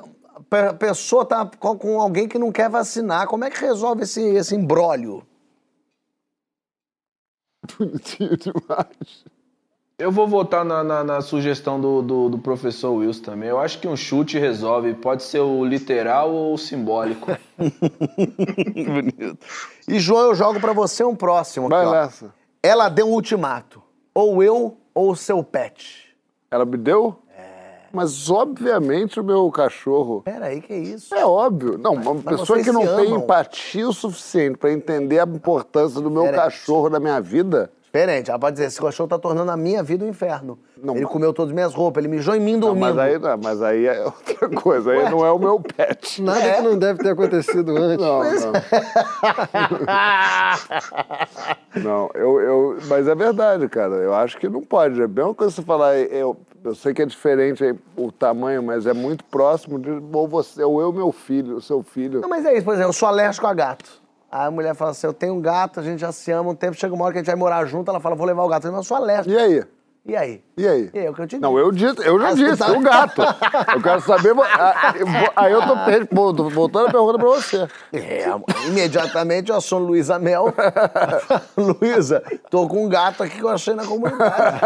a 0.51 0.75
pessoa 0.75 1.25
tá 1.25 1.49
com, 1.59 2.01
alguém 2.01 2.29
que 2.29 2.39
não 2.39 2.53
quer 2.53 2.69
vacinar. 2.71 3.27
Como 3.27 3.45
é 3.45 3.51
que 3.51 3.61
resolve 3.61 4.03
esse, 4.03 4.21
esse 4.23 4.55
imbróglio? 4.55 5.27
Bonitinho 7.79 8.37
demais. 8.37 9.25
Eu 9.99 10.13
vou 10.13 10.29
votar 10.29 10.63
na, 10.65 10.85
na- 10.85 11.03
na 11.03 11.21
sugestão 11.23 11.81
do, 11.81 12.03
do, 12.03 12.29
do 12.29 12.39
professor 12.39 12.93
Wilson 12.93 13.23
também. 13.23 13.49
Eu 13.49 13.59
acho 13.59 13.79
que 13.79 13.89
um 13.89 13.97
chute 13.97 14.39
resolve. 14.39 14.93
Pode 14.95 15.23
ser 15.23 15.41
o 15.41 15.65
literal 15.65 16.31
ou 16.33 16.53
o 16.55 16.59
simbólico. 16.59 17.27
Bonito. 17.59 19.39
E, 19.89 19.99
João, 19.99 20.27
eu 20.27 20.35
jogo 20.35 20.61
pra 20.61 20.75
você 20.75 21.03
um 21.03 21.17
próximo. 21.17 21.69
Vai 21.71 21.91
nessa. 21.91 22.35
Ela 22.63 22.91
deu 22.91 23.09
um 23.09 23.13
ultimato. 23.13 23.83
Ou 24.15 24.43
eu 24.43 24.77
ou 24.95 25.13
o 25.13 25.17
seu 25.17 25.43
pet. 25.43 26.15
Ela 26.51 26.67
me 26.67 26.77
deu? 26.77 27.19
Mas, 27.93 28.29
obviamente, 28.31 29.19
o 29.21 29.25
meu 29.25 29.51
cachorro. 29.51 30.23
Peraí, 30.23 30.61
que 30.61 30.75
isso? 30.75 31.15
É 31.15 31.25
óbvio. 31.25 31.79
Não, 31.79 31.93
uma 31.95 32.15
mas 32.15 32.41
pessoa 32.41 32.61
que 32.63 32.73
não 32.73 32.83
tem 32.87 33.07
amam. 33.07 33.19
empatia 33.21 33.89
o 33.89 33.93
suficiente 33.93 34.59
pra 34.59 34.71
entender 34.73 35.19
a 35.21 35.25
importância 35.25 36.01
do 36.01 36.11
meu 36.11 36.31
cachorro 36.33 36.89
na 36.91 36.99
minha 37.01 37.21
vida. 37.21 37.71
Diferente, 37.85 38.29
ela 38.31 38.39
pode 38.39 38.57
dizer, 38.57 38.67
esse 38.67 38.79
cachorro 38.79 39.09
tá 39.09 39.19
tornando 39.19 39.51
a 39.51 39.57
minha 39.57 39.83
vida 39.83 40.05
um 40.05 40.09
inferno. 40.09 40.59
Não, 40.77 40.95
ele 40.95 41.05
mas- 41.05 41.13
comeu 41.13 41.33
todas 41.33 41.49
as 41.51 41.55
minhas 41.55 41.73
roupas, 41.73 42.05
ele 42.05 42.15
mijou 42.15 42.35
em 42.35 42.41
mim 42.41 42.53
Não, 42.53 42.61
dormindo. 42.61 42.95
mas, 42.95 42.99
aí, 42.99 43.19
não, 43.19 43.39
mas 43.43 43.63
aí 43.63 43.87
é 43.87 44.05
outra 44.05 44.51
coisa. 44.51 44.91
Aí 44.91 45.09
não 45.09 45.25
é 45.25 45.33
o 45.33 45.39
meu 45.39 45.59
pet. 45.59 46.21
Nada 46.21 46.41
É. 46.43 46.57
que 46.57 46.63
não 46.63 46.79
deve 46.79 47.03
ter 47.03 47.09
acontecido 47.11 47.71
antes. 47.75 48.05
Não, 48.05 48.23
não. 48.23 48.53
Não, 51.83 52.09
eu, 52.15 52.41
eu, 52.41 52.79
mas 52.89 53.07
é 53.07 53.15
verdade, 53.15 53.69
cara. 53.69 53.97
Eu 53.97 54.15
acho 54.15 54.39
que 54.39 54.49
não 54.49 54.63
pode. 54.63 55.01
É 55.01 55.05
a 55.05 55.09
mesma 55.09 55.35
coisa 55.35 55.55
você 55.55 55.63
falar, 55.63 55.95
eu, 55.97 56.37
eu 56.69 56.75
sei 56.75 56.93
que 56.93 57.03
é 57.03 57.07
diferente 57.07 57.75
o 57.97 58.11
tamanho, 58.11 58.63
mas 58.63 58.87
é 58.87 58.93
muito 58.93 59.25
próximo 59.25 59.79
de 59.79 59.91
ou 60.13 60.27
você, 60.27 60.63
ou 60.63 60.81
eu, 60.81 60.93
meu 60.93 61.13
filho, 61.13 61.57
o 61.57 61.61
seu 61.61 61.83
filho. 61.83 62.21
Não, 62.21 62.29
mas 62.29 62.45
é 62.45 62.55
isso, 62.55 62.65
por 62.65 62.75
exemplo, 62.75 62.91
eu 62.91 62.95
sou 62.95 63.09
alérgico 63.09 63.47
a 63.47 63.55
gato. 63.55 64.03
Aí 64.31 64.47
a 64.47 64.51
mulher 64.51 64.75
fala 64.75 64.91
assim, 64.91 65.07
eu 65.07 65.13
tenho 65.13 65.35
um 65.35 65.41
gato, 65.41 65.79
a 65.81 65.83
gente 65.83 66.01
já 66.01 66.11
se 66.11 66.31
ama 66.33 66.51
um 66.51 66.55
tempo, 66.55 66.77
chega 66.77 66.95
uma 66.95 67.05
hora 67.05 67.13
que 67.13 67.19
a 67.19 67.23
gente 67.23 67.29
vai 67.29 67.37
morar 67.37 67.65
junto, 67.67 67.91
ela 67.91 68.01
fala, 68.01 68.17
vou 68.17 68.27
levar 68.27 68.43
o 68.43 68.49
gato. 68.49 68.67
Eu 68.67 68.73
mas 68.73 68.81
eu 68.81 68.85
sou 68.85 68.97
alérgico. 68.97 69.31
E 69.31 69.39
aí? 69.39 69.65
E 70.09 70.15
aí? 70.17 70.41
E 70.57 70.67
aí? 70.69 70.91
E 70.95 70.99
aí, 71.01 71.07
é 71.07 71.11
o 71.11 71.15
que 71.15 71.21
eu 71.23 71.27
te 71.27 71.37
Não, 71.39 71.51
digo. 71.51 71.61
eu, 71.61 71.73
disse, 71.73 72.07
eu 72.07 72.19
já 72.21 72.29
Ah, 72.29 72.33
disse, 72.35 72.57
tá- 72.57 72.71
o 72.73 72.81
gato. 72.81 73.23
Eu 73.75 73.83
quero 73.83 74.01
saber. 74.01 74.35
Aí 75.37 75.53
eu 75.53 75.61
tô 75.61 76.49
voltando 76.49 76.87
a 76.87 76.91
pergunta 76.93 77.19
pra 77.19 77.29
você. 77.29 77.69
É, 77.93 78.25
imediatamente 78.69 79.51
eu 79.51 79.61
sou 79.61 79.79
Luísa 79.81 80.19
Mel. 80.19 80.55
Luísa, 81.59 82.23
tô 82.51 82.67
com 82.69 82.85
um 82.87 82.89
gato 82.89 83.23
aqui 83.23 83.37
que 83.37 83.43
eu 83.45 83.49
achei 83.49 83.75
na 83.75 83.85
comunidade. 83.85 84.61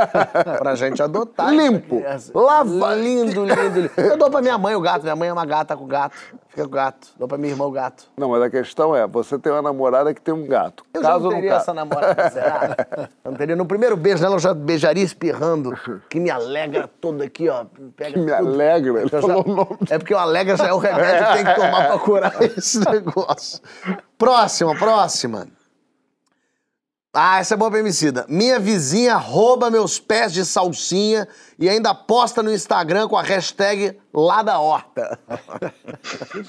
pra 0.59 0.75
gente 0.75 1.03
adotar. 1.03 1.51
Limpo. 1.51 2.03
Lava- 2.35 2.95
Lindo, 2.95 3.45
lindo, 3.45 3.81
lindo. 3.81 3.91
Eu 3.97 4.17
dou 4.17 4.31
pra 4.31 4.43
minha 4.43 4.59
mãe 4.59 4.75
o 4.75 4.81
gato. 4.81 5.03
Minha 5.03 5.17
mãe 5.17 5.29
é 5.29 5.33
uma 5.33 5.47
gata 5.47 5.77
com 5.77 5.87
gato. 5.87 6.15
Fica 6.51 6.63
com 6.63 6.69
o 6.69 6.73
gato. 6.73 7.09
Dou 7.17 7.29
pra 7.29 7.39
minha 7.39 7.53
irmã 7.53 7.65
o 7.65 7.71
gato. 7.71 8.05
Não, 8.17 8.29
mas 8.31 8.43
a 8.43 8.51
questão 8.51 8.95
é: 8.95 9.07
você 9.07 9.39
tem 9.39 9.53
uma 9.53 9.63
namorada 9.63 10.13
que 10.13 10.21
tem 10.21 10.35
um 10.35 10.47
gato. 10.47 10.85
Eu 10.93 11.01
já 11.03 11.09
Caso 11.11 11.25
não 11.25 11.31
não 11.31 11.37
teria 11.37 11.51
ca- 11.51 11.57
essa 11.57 11.73
namorada, 11.73 12.31
será? 12.31 12.77
Eu 13.25 13.31
não 13.31 13.39
teria. 13.39 13.55
No 13.57 13.65
primeiro 13.67 13.97
beijo 13.97 14.21
dela, 14.23 14.35
eu 14.35 14.39
já 14.41 14.53
beijaria 14.53 15.05
espirrando, 15.05 15.73
que 16.09 16.19
me 16.19 16.29
alegra 16.31 16.89
todo 17.01 17.23
aqui, 17.23 17.49
ó. 17.49 17.65
Pega 17.97 18.13
Que 18.15 18.19
me 18.19 18.27
tudo. 18.37 18.49
alegra, 18.49 18.91
ele 19.01 19.05
Eu 19.05 19.09
já- 19.09 19.21
falou 19.21 19.45
o 19.47 19.55
nome. 19.55 19.79
É 19.89 19.97
porque 19.99 20.13
o 20.13 20.19
alegra 20.19 20.57
já 20.57 20.67
é 20.67 20.73
o 20.73 20.79
remédio 20.79 21.27
que 21.29 21.33
tem 21.35 21.45
que 21.45 21.55
tomar 21.55 21.87
pra 21.87 21.99
curar 21.99 22.43
esse 22.43 22.81
negócio. 22.91 23.61
Próxima, 24.19 24.75
próxima. 24.77 25.47
Ah, 27.13 27.41
essa 27.41 27.55
é 27.55 27.57
boa 27.57 27.69
pra 27.69 27.81
Emicida. 27.81 28.25
Minha 28.29 28.61
vizinha 28.61 29.17
rouba 29.17 29.69
meus 29.69 29.99
pés 29.99 30.33
de 30.33 30.45
salsinha 30.45 31.27
e 31.59 31.69
ainda 31.69 31.93
posta 31.93 32.41
no 32.41 32.53
Instagram 32.53 33.09
com 33.09 33.17
a 33.17 33.23
hashtag 33.23 33.99
lá 34.15 34.43
da 34.43 34.61
horta. 34.61 35.19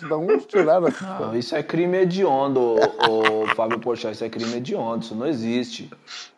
Da 0.07 0.45
tiraram 0.47 0.87
essa 0.87 1.19
Não, 1.19 1.35
isso 1.35 1.55
é 1.55 1.63
crime 1.63 1.97
hediondo, 1.97 2.59
ô, 2.59 3.43
ô, 3.43 3.47
Fábio 3.55 3.79
Porchat. 3.79 4.13
Isso 4.13 4.23
é 4.23 4.29
crime 4.29 4.57
hediondo. 4.57 5.03
Isso 5.03 5.15
não 5.15 5.25
existe. 5.25 5.89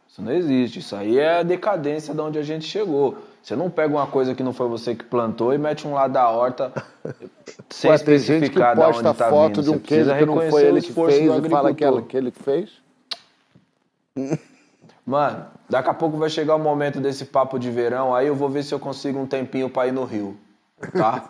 Isso 0.07 0.21
não 0.21 0.31
existe. 0.31 0.79
Isso 0.79 0.95
aí 0.95 1.19
é 1.19 1.39
a 1.39 1.43
decadência 1.43 2.13
de 2.13 2.21
onde 2.21 2.39
a 2.39 2.43
gente 2.43 2.65
chegou. 2.65 3.17
Você 3.41 3.57
não 3.57 3.69
pega 3.69 3.93
uma 3.93 4.07
coisa 4.07 4.33
que 4.33 4.41
não 4.41 4.53
foi 4.53 4.69
você 4.69 4.95
que 4.95 5.03
plantou 5.03 5.53
e 5.53 5.57
mete 5.57 5.85
um 5.85 5.93
lado 5.93 6.13
da 6.13 6.29
horta 6.29 6.71
sem 7.69 7.91
Ué, 7.91 7.97
tem 7.97 8.17
gente 8.19 8.49
que 8.49 8.59
especificar 8.59 8.73
de 8.73 8.81
onde 8.83 9.03
tá 9.03 9.29
foto 9.29 9.61
vindo. 9.61 9.63
de 9.63 9.69
um 9.69 9.73
Você 9.73 9.79
precisa 9.79 10.13
queijo 10.13 10.19
que 10.19 10.25
não 10.25 10.49
foi 10.49 10.63
o 10.63 10.67
ele 10.67 10.81
que 10.81 10.93
fez 10.93 11.41
do 11.41 11.45
e 11.45 11.49
fala 11.49 11.73
que, 11.73 11.83
ela, 11.83 11.97
agricultor. 11.97 12.03
que 12.03 12.15
ele 12.15 12.31
que 12.31 12.41
fez. 12.41 12.82
Mano, 15.05 15.47
daqui 15.69 15.89
a 15.89 15.93
pouco 15.93 16.17
vai 16.17 16.29
chegar 16.29 16.55
o 16.55 16.59
momento 16.59 16.99
desse 16.99 17.25
papo 17.25 17.57
de 17.59 17.69
verão, 17.69 18.13
aí 18.13 18.27
eu 18.27 18.35
vou 18.35 18.49
ver 18.49 18.63
se 18.63 18.73
eu 18.73 18.79
consigo 18.79 19.19
um 19.19 19.25
tempinho 19.25 19.69
pra 19.69 19.87
ir 19.87 19.91
no 19.91 20.05
Rio. 20.05 20.37
Tá? 20.91 21.23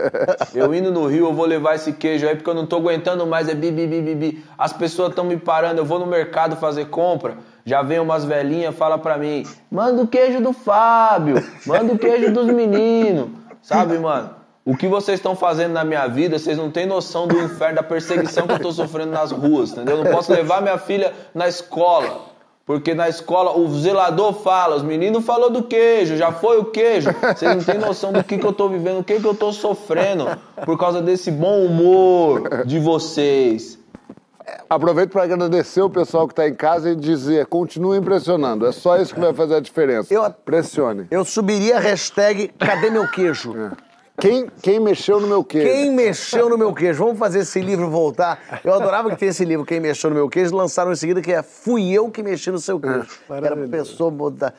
eu 0.54 0.74
indo 0.74 0.90
no 0.90 1.06
Rio, 1.06 1.26
eu 1.26 1.34
vou 1.34 1.46
levar 1.46 1.74
esse 1.74 1.92
queijo 1.92 2.26
aí, 2.26 2.34
porque 2.34 2.48
eu 2.48 2.54
não 2.54 2.66
tô 2.66 2.76
aguentando 2.76 3.26
mais, 3.26 3.48
é 3.48 3.54
bi, 3.54 3.70
bi, 3.70 3.86
bi, 3.86 4.00
bi, 4.02 4.14
bi. 4.14 4.44
As 4.56 4.72
pessoas 4.72 5.10
estão 5.10 5.24
me 5.24 5.36
parando, 5.36 5.78
eu 5.78 5.84
vou 5.84 5.98
no 5.98 6.06
mercado 6.06 6.56
fazer 6.56 6.86
compra, 6.86 7.36
já 7.64 7.82
vem 7.82 8.00
umas 8.00 8.24
velhinhas, 8.24 8.74
fala 8.74 8.98
pra 8.98 9.18
mim, 9.18 9.44
manda 9.70 10.02
o 10.02 10.06
queijo 10.06 10.40
do 10.40 10.52
Fábio, 10.52 11.36
manda 11.66 11.92
o 11.92 11.98
queijo 11.98 12.32
dos 12.32 12.46
meninos. 12.46 13.30
Sabe, 13.62 13.98
mano? 13.98 14.40
O 14.64 14.76
que 14.76 14.86
vocês 14.86 15.18
estão 15.18 15.34
fazendo 15.34 15.72
na 15.72 15.84
minha 15.84 16.06
vida, 16.06 16.38
vocês 16.38 16.56
não 16.56 16.70
têm 16.70 16.86
noção 16.86 17.26
do 17.26 17.36
inferno, 17.40 17.76
da 17.76 17.82
perseguição 17.82 18.46
que 18.46 18.54
eu 18.54 18.60
tô 18.60 18.72
sofrendo 18.72 19.10
nas 19.10 19.32
ruas, 19.32 19.72
entendeu? 19.72 19.96
Eu 19.96 20.04
não 20.04 20.10
posso 20.10 20.32
levar 20.32 20.62
minha 20.62 20.78
filha 20.78 21.12
na 21.34 21.48
escola. 21.48 22.29
Porque 22.70 22.94
na 22.94 23.08
escola 23.08 23.58
o 23.58 23.68
zelador 23.80 24.32
fala, 24.32 24.76
os 24.76 24.82
meninos 24.84 25.24
falou 25.24 25.50
do 25.50 25.64
queijo, 25.64 26.16
já 26.16 26.30
foi 26.30 26.56
o 26.58 26.66
queijo. 26.66 27.10
Vocês 27.36 27.56
não 27.56 27.64
têm 27.64 27.78
noção 27.80 28.12
do 28.12 28.22
que, 28.22 28.38
que 28.38 28.46
eu 28.46 28.52
tô 28.52 28.68
vivendo, 28.68 29.00
o 29.00 29.02
que, 29.02 29.18
que 29.18 29.26
eu 29.26 29.34
tô 29.34 29.52
sofrendo 29.52 30.24
por 30.64 30.78
causa 30.78 31.02
desse 31.02 31.32
bom 31.32 31.64
humor 31.64 32.64
de 32.64 32.78
vocês. 32.78 33.76
Aproveito 34.68 35.10
para 35.10 35.24
agradecer 35.24 35.82
o 35.82 35.90
pessoal 35.90 36.28
que 36.28 36.32
está 36.32 36.48
em 36.48 36.54
casa 36.54 36.90
e 36.90 36.94
dizer: 36.94 37.46
continue 37.46 37.98
impressionando. 37.98 38.64
É 38.64 38.70
só 38.70 38.98
isso 38.98 39.12
que 39.14 39.20
vai 39.20 39.34
fazer 39.34 39.56
a 39.56 39.60
diferença. 39.60 40.14
Eu- 40.14 40.30
Pressione. 40.30 41.08
Eu 41.10 41.24
subiria 41.24 41.76
a 41.76 41.80
hashtag 41.80 42.52
cadê 42.56 42.88
meu 42.88 43.10
queijo? 43.10 43.52
Quem, 44.20 44.46
quem 44.62 44.78
mexeu 44.78 45.18
no 45.20 45.26
meu 45.26 45.42
queijo? 45.42 45.66
Quem 45.66 45.90
mexeu 45.90 46.48
no 46.48 46.58
meu 46.58 46.72
queijo? 46.74 47.02
Vamos 47.04 47.18
fazer 47.18 47.40
esse 47.40 47.60
livro 47.60 47.88
voltar. 47.88 48.38
Eu 48.62 48.74
adorava 48.74 49.10
que 49.10 49.16
tem 49.16 49.30
esse 49.30 49.44
livro, 49.44 49.64
Quem 49.64 49.80
Mexeu 49.80 50.10
no 50.10 50.16
Meu 50.16 50.28
Queijo, 50.28 50.54
lançaram 50.54 50.92
em 50.92 50.96
seguida 50.96 51.22
que 51.22 51.32
é 51.32 51.42
Fui 51.42 51.90
Eu 51.90 52.10
que 52.10 52.22
Mexi 52.22 52.50
no 52.50 52.58
Seu 52.58 52.78
Queijo. 52.78 53.06
Era 53.28 53.56
pra 53.56 53.68
pessoa 53.68 54.10
botar. 54.10 54.52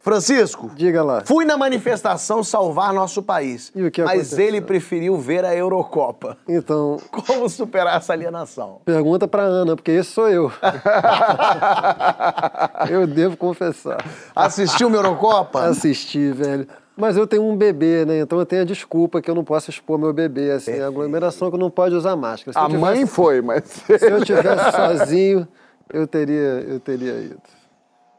Francisco, 0.00 0.70
Diga 0.76 1.02
lá. 1.02 1.22
fui 1.24 1.46
na 1.46 1.56
manifestação 1.56 2.44
salvar 2.44 2.92
nosso 2.92 3.22
país. 3.22 3.72
Mas 4.04 4.38
ele 4.38 4.60
preferiu 4.60 5.16
ver 5.16 5.46
a 5.46 5.56
Eurocopa. 5.56 6.36
Então, 6.46 6.98
Como 7.10 7.48
superar 7.48 7.96
essa 7.96 8.12
alienação? 8.12 8.82
pergunta 8.84 9.26
pra 9.26 9.44
Ana, 9.44 9.74
porque 9.74 9.92
esse 9.92 10.10
sou 10.10 10.28
eu. 10.28 10.52
eu 12.90 13.06
devo 13.06 13.34
confessar. 13.38 14.04
Assistiu 14.36 14.88
uma 14.88 14.96
Eurocopa? 14.98 15.64
Assisti, 15.64 16.30
velho. 16.32 16.68
Mas 16.96 17.16
eu 17.16 17.26
tenho 17.26 17.42
um 17.44 17.56
bebê, 17.56 18.04
né? 18.04 18.20
Então 18.20 18.38
eu 18.38 18.46
tenho 18.46 18.62
a 18.62 18.64
desculpa 18.64 19.20
que 19.20 19.28
eu 19.30 19.34
não 19.34 19.42
posso 19.44 19.68
expor 19.70 19.98
meu 19.98 20.12
bebê, 20.12 20.52
assim, 20.52 20.78
a 20.80 20.86
aglomeração 20.86 21.50
que 21.50 21.56
eu 21.56 21.60
não 21.60 21.70
pode 21.70 21.94
usar 21.94 22.14
máscara. 22.14 22.52
Se 22.52 22.58
A 22.58 22.66
tivesse- 22.66 22.80
mãe 22.80 23.06
foi, 23.06 23.40
mas. 23.42 23.64
Se 23.98 24.06
eu 24.10 24.24
tivesse 24.24 24.70
sozinho, 24.70 25.48
eu 25.92 26.06
teria, 26.06 26.64
eu 26.68 26.78
teria 26.78 27.14
ido. 27.20 27.40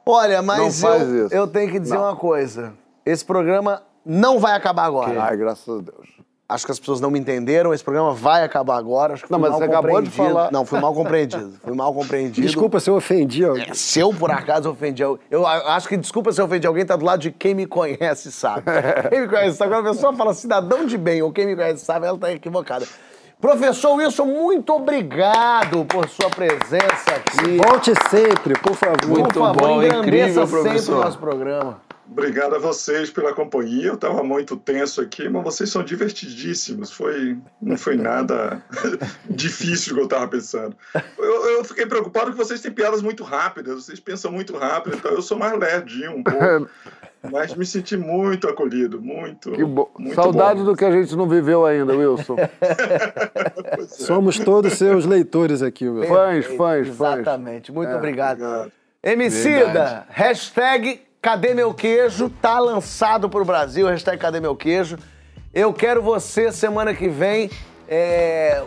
Olha, 0.05 0.41
mas 0.41 0.83
eu, 0.83 1.27
eu 1.31 1.47
tenho 1.47 1.71
que 1.71 1.79
dizer 1.79 1.95
Não. 1.95 2.03
uma 2.03 2.15
coisa. 2.15 2.73
Esse 3.05 3.23
programa 3.23 3.81
não 4.05 4.39
vai 4.39 4.53
acabar 4.53 4.83
agora. 4.85 5.23
Ai, 5.23 5.37
graças 5.37 5.67
a 5.67 5.81
Deus. 5.81 6.14
Acho 6.47 6.63
que 6.65 6.71
as 6.71 6.79
pessoas 6.79 7.01
não 7.01 7.09
me 7.09 7.17
entenderam. 7.17 7.73
Esse 7.73 7.83
programa 7.83 8.13
vai 8.13 8.43
acabar 8.43 8.77
agora. 8.77 9.15
Acho 9.15 9.25
que 9.25 9.31
Não, 9.31 9.39
mas 9.39 9.49
mal 9.49 9.57
você 9.59 9.65
acabou 9.65 9.99
de 9.99 10.09
compreendido. 10.09 10.33
falar. 10.35 10.51
Não, 10.51 10.63
fui 10.63 10.79
mal 10.79 10.93
compreendido. 10.93 11.53
Fui 11.63 11.73
mal 11.73 11.91
compreendido. 11.91 12.45
Desculpa 12.45 12.79
se 12.79 12.87
eu 12.87 12.95
ofendi 12.95 13.43
alguém. 13.43 13.67
É, 13.67 13.73
Se 13.73 13.99
eu, 13.99 14.13
por 14.13 14.29
acaso, 14.29 14.69
ofendi 14.69 15.01
alguém. 15.01 15.25
Eu 15.31 15.45
acho 15.47 15.87
que 15.87 15.97
desculpa 15.97 16.31
se 16.31 16.39
eu 16.39 16.45
ofendi 16.45 16.67
alguém, 16.67 16.85
tá 16.85 16.95
do 16.95 17.03
lado 17.03 17.19
de 17.19 17.31
quem 17.31 17.55
me 17.55 17.65
conhece 17.65 18.31
sabe. 18.31 18.61
quem 19.09 19.21
me 19.21 19.27
conhece 19.27 19.57
sabe. 19.57 19.73
Quando 19.73 19.87
a 19.87 19.91
pessoa 19.91 20.13
fala 20.13 20.33
cidadão 20.35 20.85
de 20.85 20.97
bem 20.99 21.21
ou 21.23 21.31
quem 21.31 21.47
me 21.47 21.55
conhece 21.55 21.83
sabe, 21.83 22.05
ela 22.05 22.17
tá 22.17 22.31
equivocada. 22.31 22.85
Professor 23.41 23.95
Wilson, 23.95 24.25
muito 24.25 24.71
obrigado 24.73 25.83
por 25.85 26.07
sua 26.07 26.29
presença 26.29 27.15
aqui. 27.15 27.57
Volte 27.57 27.91
sempre, 28.09 28.57
por 28.59 28.75
favor. 28.75 29.07
Muito 29.07 29.33
por 29.33 29.47
favor, 29.47 29.61
bom, 29.61 29.83
engrandeça 29.83 29.99
incrível, 30.07 30.47
sempre 30.47 30.61
professor. 30.61 30.95
o 30.95 31.03
nosso 31.03 31.17
programa. 31.17 31.81
Obrigado 32.09 32.55
a 32.55 32.59
vocês 32.59 33.09
pela 33.09 33.33
companhia. 33.33 33.87
Eu 33.87 33.95
estava 33.95 34.23
muito 34.23 34.55
tenso 34.55 35.01
aqui, 35.01 35.27
mas 35.27 35.43
vocês 35.43 35.69
são 35.69 35.83
divertidíssimos. 35.83 36.91
Foi, 36.91 37.37
não 37.61 37.77
foi 37.77 37.95
nada 37.95 38.63
difícil 39.29 39.89
do 39.89 39.95
que 39.95 40.01
eu 40.01 40.05
estava 40.05 40.27
pensando. 40.27 40.75
Eu, 41.17 41.45
eu 41.57 41.63
fiquei 41.63 41.85
preocupado 41.85 42.31
que 42.31 42.37
vocês 42.37 42.61
têm 42.61 42.71
piadas 42.71 43.01
muito 43.01 43.23
rápidas, 43.23 43.85
vocês 43.85 43.99
pensam 43.99 44.31
muito 44.31 44.55
rápido, 44.55 44.97
então 44.97 45.11
eu 45.11 45.21
sou 45.21 45.37
mais 45.37 45.57
lerdinho 45.57 46.17
um 46.17 46.23
pouco. 46.23 46.69
Mas 47.31 47.55
me 47.55 47.65
senti 47.65 47.97
muito 47.97 48.47
acolhido, 48.47 49.01
muito. 49.01 49.51
Que 49.51 49.63
bom. 49.65 49.89
muito 49.97 50.13
Saudade 50.13 50.59
bom. 50.59 50.65
do 50.65 50.75
que 50.75 50.85
a 50.85 50.91
gente 50.91 51.15
não 51.15 51.27
viveu 51.27 51.65
ainda, 51.65 51.95
Wilson. 51.95 52.35
Somos 53.89 54.37
todos 54.37 54.73
seus 54.73 55.07
leitores 55.07 55.63
aqui, 55.63 55.87
Wilson. 55.89 56.13
Fãs, 56.13 56.45
fãs, 56.45 56.57
fãs. 56.57 56.87
Exatamente. 56.87 57.71
Muito 57.71 57.89
É, 57.89 57.95
obrigado. 57.95 58.41
Obrigado. 58.43 58.71
Emicida, 59.03 59.57
Verdade. 59.65 60.05
hashtag 60.09 60.99
Cadê 61.25 61.55
Meu 61.55 61.73
Queijo? 61.73 62.29
Tá 62.29 62.59
lançado 62.59 63.27
pro 63.27 63.43
Brasil, 63.43 63.87
hashtag 63.87 64.15
Cadê 64.19 64.39
Meu 64.39 64.55
Queijo? 64.55 64.95
Eu 65.51 65.73
quero 65.73 65.99
você 65.99 66.51
semana 66.51 66.93
que 66.93 67.09
vem. 67.09 67.49
É... 67.89 68.61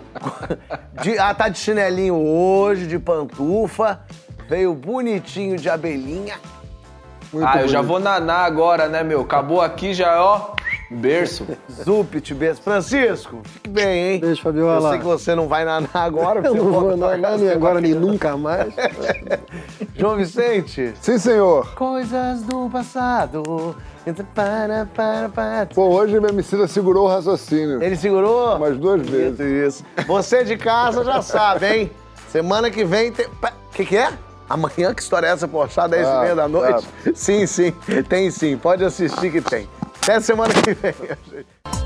de- 1.01 1.17
ah, 1.21 1.33
tá 1.33 1.49
de 1.49 1.57
chinelinho 1.57 2.17
hoje, 2.17 2.89
de 2.89 2.99
pantufa. 2.99 4.01
Veio 4.49 4.75
bonitinho 4.75 5.57
de 5.57 5.71
abelhinha. 5.71 6.35
ah, 7.47 7.61
eu 7.63 7.69
já 7.69 7.81
vou 7.81 8.01
nanar 8.01 8.45
agora, 8.45 8.89
né, 8.89 9.05
meu? 9.05 9.21
Acabou 9.21 9.61
aqui 9.61 9.95
já, 9.95 10.21
ó. 10.21 10.57
Berço. 10.91 11.47
Zupit, 11.85 12.33
beijo. 12.35 12.61
Francisco, 12.63 13.41
fique 13.45 13.69
bem, 13.69 14.15
hein? 14.15 14.21
Beijo, 14.21 14.43
Fabiola. 14.43 14.87
Eu 14.87 14.91
sei 14.91 14.99
que 14.99 15.05
você 15.05 15.35
não 15.35 15.47
vai 15.47 15.65
nanar 15.65 15.91
agora. 15.95 16.41
Eu 16.47 16.55
não 16.55 16.73
vou 16.73 16.99
casa, 16.99 17.37
nem 17.37 17.51
agora, 17.51 17.81
nem 17.81 17.95
nunca 17.95 18.37
mais. 18.37 18.73
João 19.95 20.17
Vicente. 20.17 20.95
Sim, 21.01 21.19
senhor. 21.19 21.75
Coisas 21.75 22.43
do 22.43 22.71
passado. 22.71 23.77
Para, 24.35 24.89
para, 24.95 25.29
para. 25.29 25.67
Pô, 25.67 25.89
hoje 25.89 26.17
o 26.17 26.27
Emicida 26.27 26.67
segurou 26.67 27.05
o 27.05 27.09
raciocínio. 27.09 27.83
Ele 27.83 27.95
segurou? 27.97 28.57
Umas 28.57 28.79
duas 28.79 29.07
vezes. 29.07 29.39
Isso. 29.41 29.85
Você 30.07 30.45
de 30.45 30.57
casa 30.57 31.05
já 31.05 31.21
sabe, 31.21 31.67
hein? 31.67 31.91
Semana 32.31 32.71
que 32.71 32.85
vem 32.85 33.13
tem. 33.13 33.27
O 33.27 33.31
que, 33.73 33.85
que 33.85 33.97
é? 33.97 34.11
Amanhã, 34.49 34.95
que 34.95 35.03
história 35.03 35.27
é 35.27 35.31
essa, 35.31 35.47
poxa? 35.47 35.87
10 35.87 36.07
e 36.07 36.11
Ah, 36.11 36.21
meia 36.23 36.35
da 36.35 36.49
noite? 36.49 36.89
Sim, 37.15 37.47
sim. 37.47 37.73
Tem 38.09 38.31
sim. 38.31 38.57
Pode 38.57 38.83
assistir 38.83 39.31
que 39.31 39.43
tem. 39.43 39.69
Até 40.03 40.21
semana 40.21 40.55
que 40.55 40.75
vem, 40.75 40.93
gente. 41.31 41.78